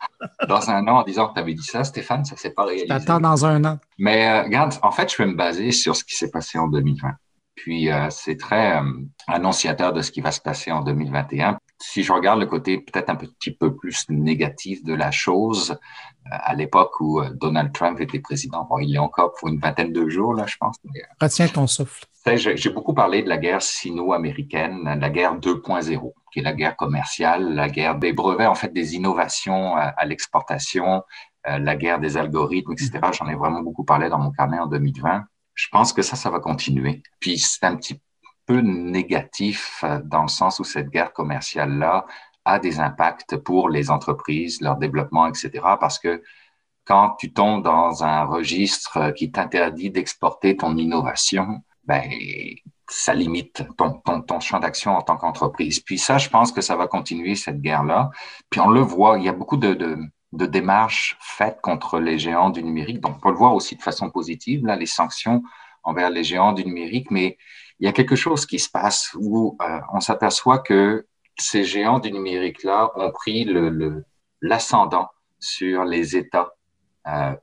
dans 0.49 0.71
un 0.71 0.87
an 0.87 0.99
en 0.99 1.03
disant 1.03 1.29
que 1.29 1.35
tu 1.35 1.41
avais 1.41 1.55
dit 1.55 1.65
ça, 1.65 1.85
Stéphane, 1.85 2.25
ça 2.25 2.35
ne 2.35 2.39
s'est 2.39 2.51
pas 2.51 2.65
réalisé. 2.65 2.89
T'attends 2.89 3.21
dans 3.21 3.45
un 3.45 3.65
an. 3.65 3.79
Mais 3.99 4.29
euh, 4.29 4.43
regarde, 4.45 4.75
en 4.83 4.91
fait, 4.91 5.13
je 5.13 5.17
vais 5.23 5.27
me 5.27 5.35
baser 5.35 5.73
sur 5.73 5.97
ce 5.97 6.05
qui 6.05 6.15
s'est 6.15 6.31
passé 6.31 6.59
en 6.59 6.69
2020. 6.69 7.13
Puis 7.57 7.91
euh, 7.91 8.07
c'est 8.11 8.37
très 8.37 8.79
euh, 8.79 8.83
annonciateur 9.27 9.93
de 9.93 10.01
ce 10.01 10.13
qui 10.13 10.21
va 10.21 10.31
se 10.31 10.41
passer 10.41 10.71
en 10.71 10.83
2021. 10.83 11.59
Si 11.81 12.03
je 12.03 12.13
regarde 12.13 12.41
le 12.41 12.47
côté 12.47 12.79
peut-être 12.79 13.11
un 13.11 13.17
petit 13.17 13.53
peu 13.53 13.75
plus 13.75 14.05
négatif 14.09 14.85
de 14.85 14.95
la 14.95 15.11
chose, 15.11 15.77
à 16.31 16.55
l'époque 16.55 17.01
où 17.01 17.23
Donald 17.35 17.73
Trump 17.73 18.01
était 18.01 18.19
président, 18.21 18.67
bon, 18.69 18.79
il 18.79 18.95
est 18.95 18.99
encore 18.99 19.33
pour 19.39 19.49
une 19.49 19.59
vingtaine 19.59 19.93
de 19.93 20.09
jours, 20.09 20.35
là, 20.35 20.45
je 20.47 20.57
pense. 20.59 20.77
Retiens 21.21 21.47
ton 21.47 21.67
souffle. 21.67 22.05
J'ai 22.37 22.71
beaucoup 22.71 22.95
parlé 22.95 23.23
de 23.23 23.29
la 23.29 23.39
guerre 23.39 23.63
sino-américaine, 23.63 24.99
la 25.01 25.11
guerre 25.11 25.39
2.0, 25.39 26.13
qui 26.33 26.41
est 26.41 26.43
la 26.43 26.53
guerre 26.53 26.77
commerciale, 26.77 27.55
la 27.55 27.69
guerre 27.69 27.97
des 27.97 28.13
brevets, 28.13 28.47
en 28.47 28.55
fait, 28.55 28.73
des 28.73 28.97
innovations 28.97 29.77
à, 29.77 30.05
l'exportation, 30.05 31.03
euh, 31.49 31.59
la 31.59 31.77
guerre 31.77 32.01
des 32.01 32.17
algorithmes, 32.17 32.73
etc. 32.73 32.91
Mm-hmm. 32.95 33.13
J'en 33.15 33.29
ai 33.29 33.35
vraiment 33.35 33.63
beaucoup 33.63 33.85
parlé 33.85 34.09
dans 34.09 34.19
mon 34.19 34.31
carnet 34.31 34.59
en 34.59 34.67
2020. 34.67 35.25
Je 35.55 35.67
pense 35.71 35.93
que 35.93 36.03
ça, 36.03 36.17
ça 36.17 36.31
va 36.31 36.41
continuer. 36.41 37.03
Puis 37.21 37.39
c'est 37.39 37.65
un 37.65 37.77
petit 37.77 38.01
peu 38.47 38.61
négatif 38.61 39.83
euh, 39.85 40.01
dans 40.05 40.23
le 40.23 40.29
sens 40.29 40.59
où 40.59 40.65
cette 40.65 40.89
guerre 40.89 41.13
commerciale-là 41.13 42.07
a 42.45 42.59
des 42.59 42.81
impacts 42.81 43.37
pour 43.37 43.69
les 43.69 43.91
entreprises, 43.91 44.61
leur 44.61 44.77
développement, 44.77 45.27
etc. 45.27 45.51
Parce 45.81 45.99
que 45.99 46.23
quand 46.85 47.17
tu 47.19 47.33
tombes 47.33 47.63
dans 47.63 48.05
un 48.05 48.25
registre 48.25 49.11
qui 49.11 49.31
t'interdit 49.31 49.91
d'exporter 49.91 50.57
ton 50.57 50.77
innovation, 50.77 51.63
ben, 51.89 52.03
ça 52.87 53.15
limite 53.15 53.67
ton, 53.77 53.95
ton, 54.05 54.21
ton 54.21 54.41
champ 54.41 54.61
d'action 54.61 54.95
en 54.97 55.03
tant 55.03 55.17
qu'entreprise. 55.17 55.81
Puis 55.81 55.99
ça, 55.99 56.19
je 56.19 56.29
pense 56.29 56.53
que 56.53 56.61
ça 56.61 56.77
va 56.77 56.87
continuer, 56.87 57.35
cette 57.35 57.61
guerre-là. 57.61 58.11
Puis 58.51 58.61
on 58.61 58.69
le 58.69 58.83
voit, 58.83 59.19
il 59.19 59.25
y 59.25 59.29
a 59.29 59.33
beaucoup 59.33 59.57
de, 59.57 59.99
démarches 60.33 61.17
faites 61.21 61.61
contre 61.63 61.99
les 61.99 62.19
géants 62.19 62.51
du 62.51 62.63
numérique. 62.63 63.01
Donc, 63.01 63.17
on 63.17 63.21
peut 63.21 63.31
le 63.31 63.37
voir 63.37 63.55
aussi 63.55 63.75
de 63.75 63.83
façon 63.83 64.11
positive, 64.11 64.67
là, 64.67 64.77
les 64.77 64.87
sanctions 64.87 65.43
envers 65.83 66.11
les 66.11 66.25
géants 66.25 66.53
du 66.53 66.65
numérique. 66.65 67.11
Mais 67.11 67.39
il 67.81 67.87
y 67.87 67.89
a 67.89 67.93
quelque 67.93 68.17
chose 68.17 68.45
qui 68.45 68.59
se 68.59 68.69
passe 68.69 69.15
où 69.19 69.57
euh, 69.63 69.81
on 69.95 70.01
s'aperçoit 70.01 70.59
que 70.59 71.07
ces 71.39 71.65
géants 71.65 72.01
du 72.01 72.13
numérique-là 72.13 72.91
ont 72.97 73.13
pris 73.13 73.49
l'ascendant 74.43 75.09
sur 75.39 75.85
les 75.85 76.17
États 76.17 76.53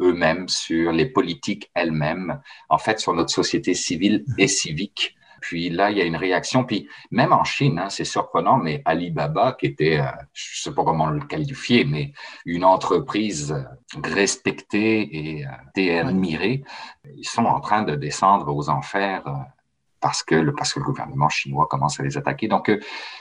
eux-mêmes, 0.02 0.48
sur 0.48 0.92
les 0.92 1.06
politiques 1.06 1.72
elles-mêmes, 1.74 2.42
en 2.70 2.78
fait, 2.78 3.00
sur 3.00 3.14
notre 3.14 3.32
société 3.32 3.74
civile 3.74 4.24
et 4.38 4.48
civique. 4.48 5.16
Puis 5.46 5.70
là, 5.70 5.92
il 5.92 5.98
y 6.00 6.02
a 6.02 6.06
une 6.06 6.16
réaction. 6.16 6.64
Puis 6.64 6.90
même 7.12 7.32
en 7.32 7.44
Chine, 7.44 7.78
hein, 7.78 7.90
c'est 7.90 8.04
surprenant, 8.04 8.58
mais 8.58 8.82
Alibaba, 8.84 9.54
qui 9.54 9.68
était, 9.68 10.00
euh, 10.00 10.06
je 10.34 10.62
sais 10.62 10.74
pas 10.74 10.84
comment 10.84 11.06
le 11.06 11.22
qualifier, 11.22 11.86
mais 11.86 12.14
une 12.46 12.66
entreprise 12.66 13.52
euh, 13.52 13.62
respectée 14.04 15.46
et 15.78 16.00
admirée, 16.00 16.64
ils 17.16 17.28
sont 17.28 17.46
en 17.46 17.60
train 17.60 17.84
de 17.84 17.96
descendre 17.96 18.52
aux 18.56 18.70
enfers 18.70 19.24
parce 20.02 20.24
que, 20.24 20.34
le, 20.34 20.52
parce 20.52 20.74
que 20.74 20.80
le 20.80 20.86
gouvernement 20.86 21.30
chinois 21.30 21.68
commence 21.70 22.00
à 22.00 22.04
les 22.04 22.18
attaquer. 22.18 22.48
Donc, 22.48 22.72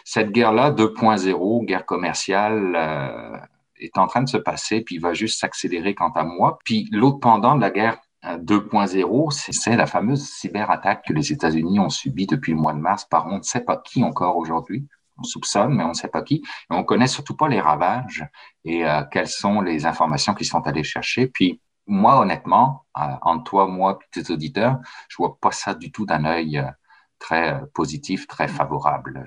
cette 0.05 0.31
guerre-là, 0.31 0.71
2.0, 0.71 1.67
guerre 1.67 1.85
commerciale, 1.85 3.49
est 3.79 3.99
en 3.99 4.07
train 4.07 4.23
de 4.23 4.29
se 4.29 4.37
passer, 4.37 4.81
puis 4.81 4.97
il 4.97 5.01
va 5.01 5.15
juste 5.15 5.41
s'accélérer 5.41 5.95
quant 5.95 6.13
à 6.13 6.25
moi. 6.25 6.59
Puis 6.65 6.89
l'autre 6.93 7.19
pendant 7.21 7.57
de 7.57 7.61
la 7.61 7.71
guerre 7.71 7.99
2.0, 8.25 9.53
c'est 9.53 9.77
la 9.77 9.87
fameuse 9.87 10.27
cyberattaque 10.27 11.05
que 11.07 11.13
les 11.13 11.33
États-Unis 11.33 11.79
ont 11.79 11.91
subie 11.91 12.27
depuis 12.27 12.53
le 12.53 12.59
mois 12.59 12.73
de 12.73 12.79
mars 12.79 13.05
par 13.05 13.27
on 13.27 13.39
ne 13.39 13.43
sait 13.43 13.65
pas 13.65 13.77
qui 13.77 14.03
encore 14.03 14.37
aujourd'hui. 14.37 14.87
On 15.19 15.23
soupçonne, 15.23 15.75
mais 15.75 15.85
on 15.85 15.91
ne 15.91 15.95
sait 15.95 16.09
pas 16.09 16.23
qui. 16.23 16.37
Et 16.37 16.43
on 16.71 16.85
connaît 16.85 17.07
surtout 17.07 17.37
pas 17.37 17.49
les 17.49 17.61
ravages 17.61 18.27
et 18.65 18.85
euh, 18.85 19.03
quelles 19.11 19.29
sont 19.29 19.61
les 19.61 19.87
informations 19.87 20.35
qu'ils 20.35 20.47
sont 20.47 20.67
allés 20.67 20.83
chercher. 20.83 21.29
Puis 21.29 21.61
moi, 21.87 22.19
honnêtement, 22.21 22.87
euh, 22.99 23.15
entre 23.23 23.45
toi, 23.45 23.67
moi, 23.67 23.99
tes 24.11 24.31
auditeurs, 24.33 24.79
je 25.09 25.17
vois 25.19 25.39
pas 25.39 25.53
ça 25.53 25.75
du 25.75 25.93
tout 25.93 26.07
d'un 26.07 26.25
œil 26.25 26.59
euh, 26.59 26.71
très 27.19 27.61
positif, 27.75 28.27
très 28.27 28.49
favorable. 28.49 29.25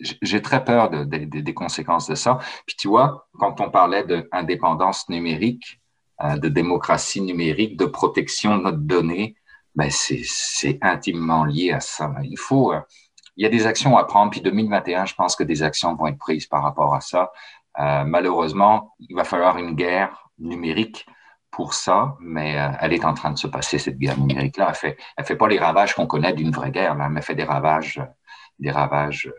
J'ai 0.00 0.42
très 0.42 0.64
peur 0.64 0.90
de, 0.90 1.04
des 1.04 1.54
conséquences 1.54 2.08
de 2.08 2.14
ça. 2.14 2.38
Puis 2.66 2.76
tu 2.76 2.88
vois, 2.88 3.28
quand 3.38 3.60
on 3.60 3.70
parlait 3.70 4.04
d'indépendance 4.04 5.08
numérique, 5.08 5.80
euh, 6.20 6.36
de 6.36 6.48
démocratie 6.48 7.20
numérique, 7.20 7.76
de 7.76 7.84
protection 7.84 8.58
de 8.58 8.62
notre 8.64 8.78
donnée, 8.78 9.36
ben 9.76 9.88
c'est 9.88 10.76
intimement 10.82 11.44
lié 11.44 11.70
à 11.70 11.78
ça. 11.78 12.12
Il 12.24 12.36
faut, 12.36 12.72
euh, 12.72 12.80
il 13.36 13.44
y 13.44 13.46
a 13.46 13.48
des 13.48 13.66
actions 13.68 13.96
à 13.96 14.02
prendre. 14.02 14.32
Puis 14.32 14.40
2021, 14.40 15.04
je 15.06 15.14
pense 15.14 15.36
que 15.36 15.44
des 15.44 15.62
actions 15.62 15.94
vont 15.94 16.08
être 16.08 16.18
prises 16.18 16.46
par 16.46 16.64
rapport 16.64 16.92
à 16.92 17.00
ça. 17.00 17.30
Euh, 17.78 18.02
malheureusement, 18.02 18.96
il 18.98 19.14
va 19.14 19.22
falloir 19.22 19.58
une 19.58 19.76
guerre 19.76 20.28
numérique 20.40 21.06
pour 21.52 21.74
ça, 21.74 22.16
mais 22.20 22.56
elle 22.80 22.92
est 22.92 23.04
en 23.04 23.14
train 23.14 23.30
de 23.30 23.38
se 23.38 23.46
passer 23.46 23.78
cette 23.78 23.98
guerre 23.98 24.18
numérique-là. 24.18 24.66
Elle 24.70 24.74
fait, 24.74 24.96
elle 25.16 25.24
fait 25.24 25.36
pas 25.36 25.46
les 25.46 25.58
ravages 25.60 25.94
qu'on 25.94 26.08
connaît 26.08 26.32
d'une 26.32 26.50
vraie 26.50 26.72
guerre, 26.72 26.96
là, 26.96 27.08
mais 27.08 27.20
elle 27.20 27.24
fait 27.24 27.36
des 27.36 27.44
ravages, 27.44 28.02
des 28.58 28.72
ravages 28.72 29.32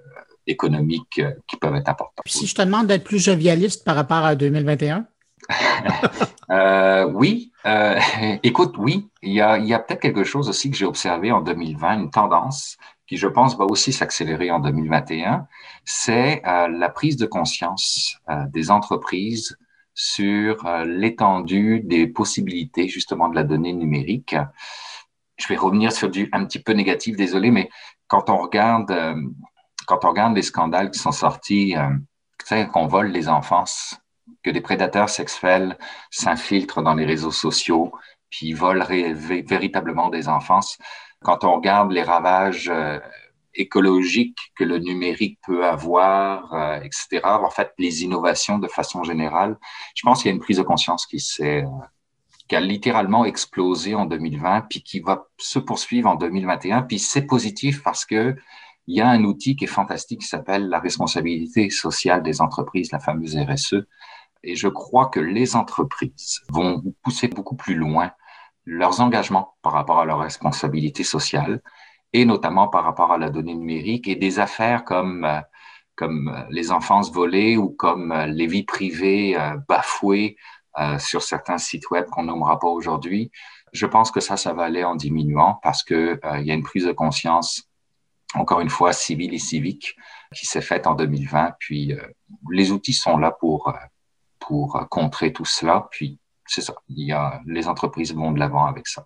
économiques 0.50 1.20
euh, 1.20 1.32
qui 1.48 1.58
peuvent 1.58 1.76
être 1.76 1.90
importants. 1.90 2.24
Si 2.26 2.48
je 2.48 2.56
te 2.56 2.62
demande 2.62 2.88
d'être 2.88 3.04
plus 3.04 3.20
jovialiste 3.24 3.86
par 3.86 3.96
rapport 3.96 4.26
à 4.26 4.36
2021? 4.36 5.06
euh, 6.52 7.06
oui, 7.14 7.52
euh, 7.66 8.00
écoute, 8.44 8.76
oui, 8.78 9.10
il 9.22 9.34
y 9.34 9.42
a, 9.42 9.58
il 9.58 9.66
y 9.66 9.74
a 9.74 9.80
peut-être 9.80 10.02
quelque 10.02 10.24
chose 10.24 10.50
aussi 10.50 10.70
que 10.70 10.78
j'ai 10.78 10.86
observé 10.86 11.32
en 11.32 11.42
2020, 11.42 12.00
une 12.00 12.12
tendance 12.12 12.78
qui, 13.08 13.18
je 13.18 13.28
pense, 13.28 13.58
va 13.58 13.66
aussi 13.66 13.92
s'accélérer 13.92 14.52
en 14.52 14.60
2021, 14.60 15.48
c'est 15.84 16.44
euh, 16.46 16.68
la 16.68 16.90
prise 16.90 17.18
de 17.18 17.26
conscience 17.26 18.20
des 18.50 18.70
entreprises 18.70 19.58
sur 19.96 20.64
l'étendue 20.86 21.82
des 21.84 22.08
possibilités 22.08 22.88
justement 22.88 23.28
de 23.28 23.36
la 23.36 23.44
donnée 23.44 23.74
numérique. 23.74 24.36
Je 25.38 25.48
vais 25.48 25.58
revenir 25.58 25.92
sur 25.92 26.10
du 26.10 26.30
un 26.32 26.46
petit 26.46 26.60
peu 26.60 26.72
négatif, 26.74 27.18
désolé, 27.18 27.52
mais 27.52 27.70
quand 28.08 28.30
on 28.30 28.38
regarde 28.38 28.96
quand 29.90 30.06
on 30.06 30.10
regarde 30.10 30.36
les 30.36 30.44
scandales 30.44 30.92
qui 30.92 31.00
sont 31.00 31.12
sortis, 31.12 31.76
euh, 31.76 32.66
qu'on 32.68 32.86
vole 32.86 33.08
les 33.08 33.28
enfants, 33.28 33.64
que 34.44 34.52
des 34.52 34.62
prédateurs 34.62 35.10
sexuels 35.10 35.80
s'infiltrent 36.12 36.84
dans 36.84 36.94
les 36.94 37.06
réseaux 37.06 37.32
sociaux, 37.32 37.92
puis 38.30 38.54
volent 38.54 38.86
véritablement 38.86 40.10
des 40.10 40.30
enfants. 40.30 40.60
Quand 41.24 41.44
on 41.44 41.56
regarde 41.56 41.92
les 41.92 42.04
ravages 42.04 42.70
euh, 42.72 43.00
écologiques 43.56 44.38
que 44.56 44.64
le 44.64 44.78
numérique 44.78 45.40
peut 45.44 45.66
avoir, 45.66 46.54
euh, 46.54 46.80
etc., 46.82 47.22
en 47.24 47.50
fait, 47.50 47.74
les 47.80 48.04
innovations 48.04 48.60
de 48.60 48.68
façon 48.68 49.04
générale, 49.04 49.58
je 49.96 50.04
pense 50.04 50.22
qu'il 50.22 50.30
y 50.30 50.32
a 50.32 50.36
une 50.36 50.42
prise 50.42 50.58
de 50.58 50.64
conscience 50.64 51.08
qui 51.08 51.20
s'est 51.20 51.66
qui 52.48 52.56
a 52.56 52.62
littéralement 52.62 53.26
explosé 53.26 53.94
en 53.94 54.06
2020, 54.06 54.62
puis 54.70 54.82
qui 54.82 55.02
va 55.02 55.28
se 55.38 55.60
poursuivre 55.60 56.10
en 56.10 56.16
2021. 56.16 56.82
Puis 56.82 56.98
c'est 56.98 57.28
positif 57.28 57.84
parce 57.84 58.06
que 58.06 58.36
il 58.90 58.96
y 58.96 59.02
a 59.02 59.08
un 59.08 59.24
outil 59.24 59.56
qui 59.56 59.66
est 59.66 59.68
fantastique 59.68 60.22
qui 60.22 60.28
s'appelle 60.28 60.68
la 60.68 60.80
responsabilité 60.80 61.70
sociale 61.70 62.24
des 62.24 62.42
entreprises, 62.42 62.92
la 62.92 62.98
fameuse 63.00 63.38
RSE. 63.38 63.86
Et 64.42 64.56
je 64.56 64.68
crois 64.68 65.10
que 65.10 65.20
les 65.20 65.56
entreprises 65.56 66.42
vont 66.50 66.82
pousser 67.04 67.28
beaucoup 67.28 67.56
plus 67.56 67.76
loin 67.76 68.12
leurs 68.66 69.00
engagements 69.00 69.54
par 69.62 69.74
rapport 69.74 70.00
à 70.00 70.06
leur 70.06 70.20
responsabilité 70.20 71.04
sociale 71.04 71.62
et 72.14 72.26
notamment 72.26 72.68
par 72.68 72.84
rapport 72.84 73.12
à 73.12 73.20
la 73.20 73.30
donnée 73.30 73.54
numérique 73.54 74.08
et 74.08 74.16
des 74.16 74.40
affaires 74.40 74.84
comme 74.86 75.24
euh, 75.24 75.40
comme 75.96 76.30
euh, 76.30 76.44
les 76.50 76.72
enfances 76.72 77.12
volées 77.14 77.58
ou 77.58 77.70
comme 77.70 78.12
euh, 78.12 78.26
les 78.26 78.48
vies 78.48 78.64
privées 78.64 79.38
bafouées 79.68 80.36
sur 80.98 81.22
certains 81.22 81.58
sites 81.58 81.92
web 81.92 82.06
qu'on 82.06 82.24
nommera 82.24 82.58
pas 82.58 82.70
aujourd'hui. 82.70 83.32
Je 83.74 83.86
pense 83.86 84.12
que 84.12 84.22
ça, 84.22 84.38
ça 84.38 84.54
va 84.54 84.64
aller 84.64 84.84
en 84.86 84.96
diminuant 84.96 85.60
parce 85.62 85.84
que 85.84 86.18
il 86.40 86.46
y 86.46 86.52
a 86.52 86.54
une 86.54 86.64
prise 86.64 86.86
de 86.86 86.94
conscience 86.94 87.69
encore 88.36 88.60
une 88.60 88.70
fois, 88.70 88.94
civile 88.94 89.34
et 89.34 89.40
civique, 89.40 89.96
qui 90.34 90.46
s'est 90.46 90.62
faite 90.62 90.88
en 90.88 90.96
2020. 90.96 91.54
Puis 91.60 91.94
euh, 91.94 92.02
les 92.52 92.72
outils 92.72 92.94
sont 92.94 93.18
là 93.18 93.32
pour, 93.32 93.70
euh, 93.70 93.74
pour 94.40 94.88
contrer 94.90 95.34
tout 95.34 95.46
cela. 95.46 95.88
Puis 95.92 96.20
c'est 96.46 96.62
ça, 96.62 96.74
il 96.90 97.06
y 97.06 97.12
a, 97.12 97.42
les 97.46 97.68
entreprises 97.68 98.14
vont 98.14 98.32
de 98.32 98.40
l'avant 98.40 98.66
avec 98.66 98.88
ça, 98.88 99.06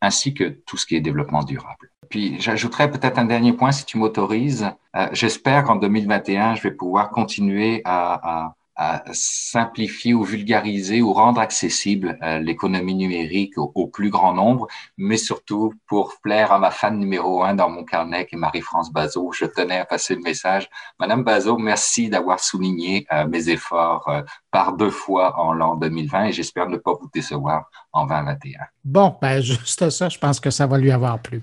ainsi 0.00 0.34
que 0.34 0.44
tout 0.66 0.76
ce 0.76 0.86
qui 0.86 0.96
est 0.96 1.00
développement 1.00 1.42
durable. 1.42 1.90
Puis 2.08 2.40
j'ajouterais 2.40 2.90
peut-être 2.90 3.18
un 3.18 3.24
dernier 3.24 3.52
point, 3.52 3.72
si 3.72 3.84
tu 3.84 3.98
m'autorises. 3.98 4.68
Euh, 4.96 5.08
j'espère 5.12 5.64
qu'en 5.64 5.76
2021, 5.76 6.54
je 6.54 6.62
vais 6.62 6.72
pouvoir 6.72 7.10
continuer 7.10 7.82
à, 7.84 8.44
à 8.44 8.54
à 8.74 9.02
simplifier 9.12 10.14
ou 10.14 10.24
vulgariser 10.24 11.02
ou 11.02 11.12
rendre 11.12 11.40
accessible 11.40 12.18
euh, 12.22 12.38
l'économie 12.38 12.94
numérique 12.94 13.58
au, 13.58 13.86
plus 13.86 14.08
grand 14.08 14.32
nombre, 14.32 14.66
mais 14.96 15.18
surtout 15.18 15.74
pour 15.86 16.14
plaire 16.22 16.52
à 16.52 16.58
ma 16.58 16.70
fan 16.70 16.98
numéro 16.98 17.42
un 17.42 17.54
dans 17.54 17.68
mon 17.68 17.84
carnet, 17.84 18.26
qui 18.26 18.36
est 18.36 18.38
Marie-France 18.38 18.90
Bazot. 18.90 19.32
Je 19.32 19.44
tenais 19.44 19.78
à 19.78 19.84
passer 19.84 20.14
le 20.14 20.22
message. 20.22 20.70
Madame 20.98 21.22
Bazot, 21.22 21.58
merci 21.58 22.08
d'avoir 22.08 22.40
souligné 22.40 23.06
euh, 23.12 23.26
mes 23.26 23.50
efforts 23.50 24.08
euh, 24.08 24.22
par 24.50 24.74
deux 24.74 24.90
fois 24.90 25.38
en 25.38 25.52
l'an 25.52 25.76
2020 25.76 26.24
et 26.26 26.32
j'espère 26.32 26.68
ne 26.68 26.78
pas 26.78 26.92
vous 26.92 27.10
décevoir 27.12 27.66
en 27.92 28.06
2021. 28.06 28.60
Bon, 28.84 29.14
ben 29.20 29.40
juste 29.40 29.90
ça, 29.90 30.08
je 30.08 30.18
pense 30.18 30.40
que 30.40 30.50
ça 30.50 30.66
va 30.66 30.78
lui 30.78 30.90
avoir 30.90 31.18
plu. 31.18 31.42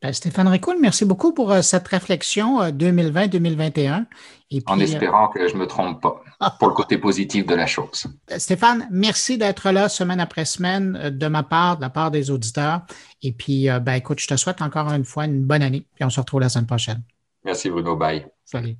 Ben, 0.00 0.12
Stéphane 0.12 0.48
Ricoul, 0.48 0.76
merci 0.80 1.04
beaucoup 1.04 1.34
pour 1.34 1.54
cette 1.62 1.88
réflexion 1.88 2.62
2020-2021 2.70 4.06
en 4.66 4.80
espérant 4.80 5.28
que 5.28 5.46
je 5.46 5.54
ne 5.54 5.60
me 5.60 5.66
trompe 5.66 6.00
pas 6.00 6.22
pour 6.58 6.68
le 6.68 6.74
côté 6.74 6.98
positif 6.98 7.46
de 7.46 7.54
la 7.54 7.66
chose. 7.66 8.06
Euh, 8.30 8.38
Stéphane, 8.38 8.88
merci 8.90 9.38
d'être 9.38 9.70
là 9.70 9.88
semaine 9.88 10.20
après 10.20 10.44
semaine 10.44 10.98
euh, 11.00 11.10
de 11.10 11.26
ma 11.26 11.42
part, 11.42 11.76
de 11.76 11.82
la 11.82 11.90
part 11.90 12.10
des 12.10 12.30
auditeurs. 12.30 12.82
Et 13.22 13.32
puis, 13.32 13.68
ben, 13.82 13.94
écoute, 13.94 14.18
je 14.20 14.26
te 14.26 14.36
souhaite 14.36 14.62
encore 14.62 14.90
une 14.92 15.04
fois 15.04 15.26
une 15.26 15.44
bonne 15.44 15.62
année. 15.62 15.86
Puis 15.94 16.04
on 16.04 16.10
se 16.10 16.20
retrouve 16.20 16.40
la 16.40 16.48
semaine 16.48 16.66
prochaine. 16.66 17.02
Merci 17.44 17.68
Bruno. 17.70 17.96
Bye. 17.96 18.26
Salut. 18.44 18.76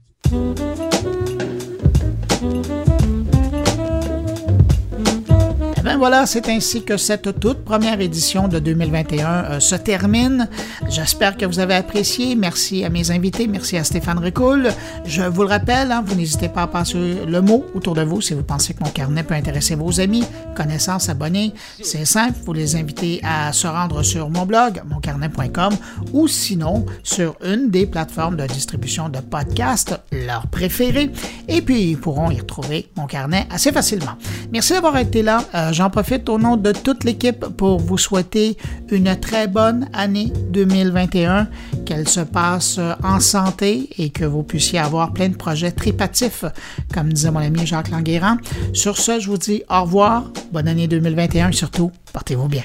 Ben 5.91 5.97
voilà, 5.99 6.25
c'est 6.25 6.49
ainsi 6.49 6.85
que 6.85 6.97
cette 6.97 7.41
toute 7.41 7.65
première 7.65 8.01
édition 8.01 8.47
de 8.47 8.61
2021 8.61 9.27
euh, 9.27 9.59
se 9.59 9.75
termine. 9.75 10.49
J'espère 10.89 11.37
que 11.37 11.45
vous 11.45 11.59
avez 11.59 11.75
apprécié. 11.75 12.37
Merci 12.37 12.85
à 12.85 12.91
mes 12.91 13.11
invités. 13.11 13.49
Merci 13.49 13.77
à 13.77 13.83
Stéphane 13.83 14.21
Ricoul. 14.21 14.69
Je 15.05 15.23
vous 15.23 15.43
le 15.43 15.49
rappelle, 15.49 15.91
hein, 15.91 16.05
vous 16.07 16.15
n'hésitez 16.15 16.49
pas 16.49 16.63
à 16.63 16.67
passer 16.69 17.17
le 17.27 17.41
mot 17.41 17.67
autour 17.75 17.95
de 17.97 18.03
vous 18.03 18.21
si 18.21 18.35
vous 18.35 18.45
pensez 18.45 18.73
que 18.73 18.85
mon 18.85 18.91
carnet 18.91 19.25
peut 19.25 19.35
intéresser 19.35 19.75
vos 19.75 20.01
amis, 20.01 20.23
connaissances, 20.55 21.09
abonnés. 21.09 21.55
C'est 21.83 22.05
simple, 22.05 22.39
vous 22.45 22.53
les 22.53 22.77
invitez 22.77 23.21
à 23.25 23.53
se 23.53 23.67
rendre 23.67 24.05
sur 24.05 24.31
mon 24.31 24.47
blog, 24.47 24.83
moncarnet.com, 24.89 25.75
ou 26.13 26.29
sinon 26.29 26.87
sur 27.03 27.35
une 27.45 27.69
des 27.69 27.87
plateformes 27.87 28.37
de 28.37 28.47
distribution 28.47 29.09
de 29.09 29.19
podcasts, 29.19 30.01
leur 30.13 30.47
préférée. 30.47 31.11
Et 31.49 31.63
puis, 31.63 31.91
ils 31.91 31.99
pourront 31.99 32.31
y 32.31 32.39
retrouver 32.39 32.93
mon 32.97 33.07
carnet 33.07 33.49
assez 33.51 33.73
facilement. 33.73 34.13
Merci 34.53 34.75
d'avoir 34.75 34.97
été 34.97 35.25
là. 35.25 35.43
Euh, 35.57 35.73
J'en 35.81 35.89
profite 35.89 36.29
au 36.29 36.39
nom 36.39 36.59
de 36.59 36.73
toute 36.73 37.05
l'équipe 37.05 37.41
pour 37.57 37.79
vous 37.79 37.97
souhaiter 37.97 38.59
une 38.91 39.19
très 39.19 39.49
bonne 39.49 39.89
année 39.95 40.31
2021, 40.51 41.49
qu'elle 41.87 42.07
se 42.07 42.21
passe 42.21 42.79
en 43.03 43.19
santé 43.19 43.89
et 43.97 44.11
que 44.11 44.27
vous 44.27 44.43
puissiez 44.43 44.79
avoir 44.79 45.15
plein 45.15 45.31
de 45.31 45.37
projets 45.37 45.73
tripatifs, 45.73 46.45
comme 46.93 47.11
disait 47.11 47.31
mon 47.31 47.41
ami 47.41 47.65
Jacques 47.65 47.89
Languerrand. 47.89 48.37
Sur 48.75 48.99
ce, 48.99 49.21
je 49.21 49.31
vous 49.31 49.39
dis 49.39 49.63
au 49.71 49.81
revoir, 49.81 50.25
bonne 50.53 50.69
année 50.69 50.87
2021 50.87 51.49
et 51.49 51.53
surtout, 51.53 51.91
portez-vous 52.13 52.49
bien. 52.49 52.65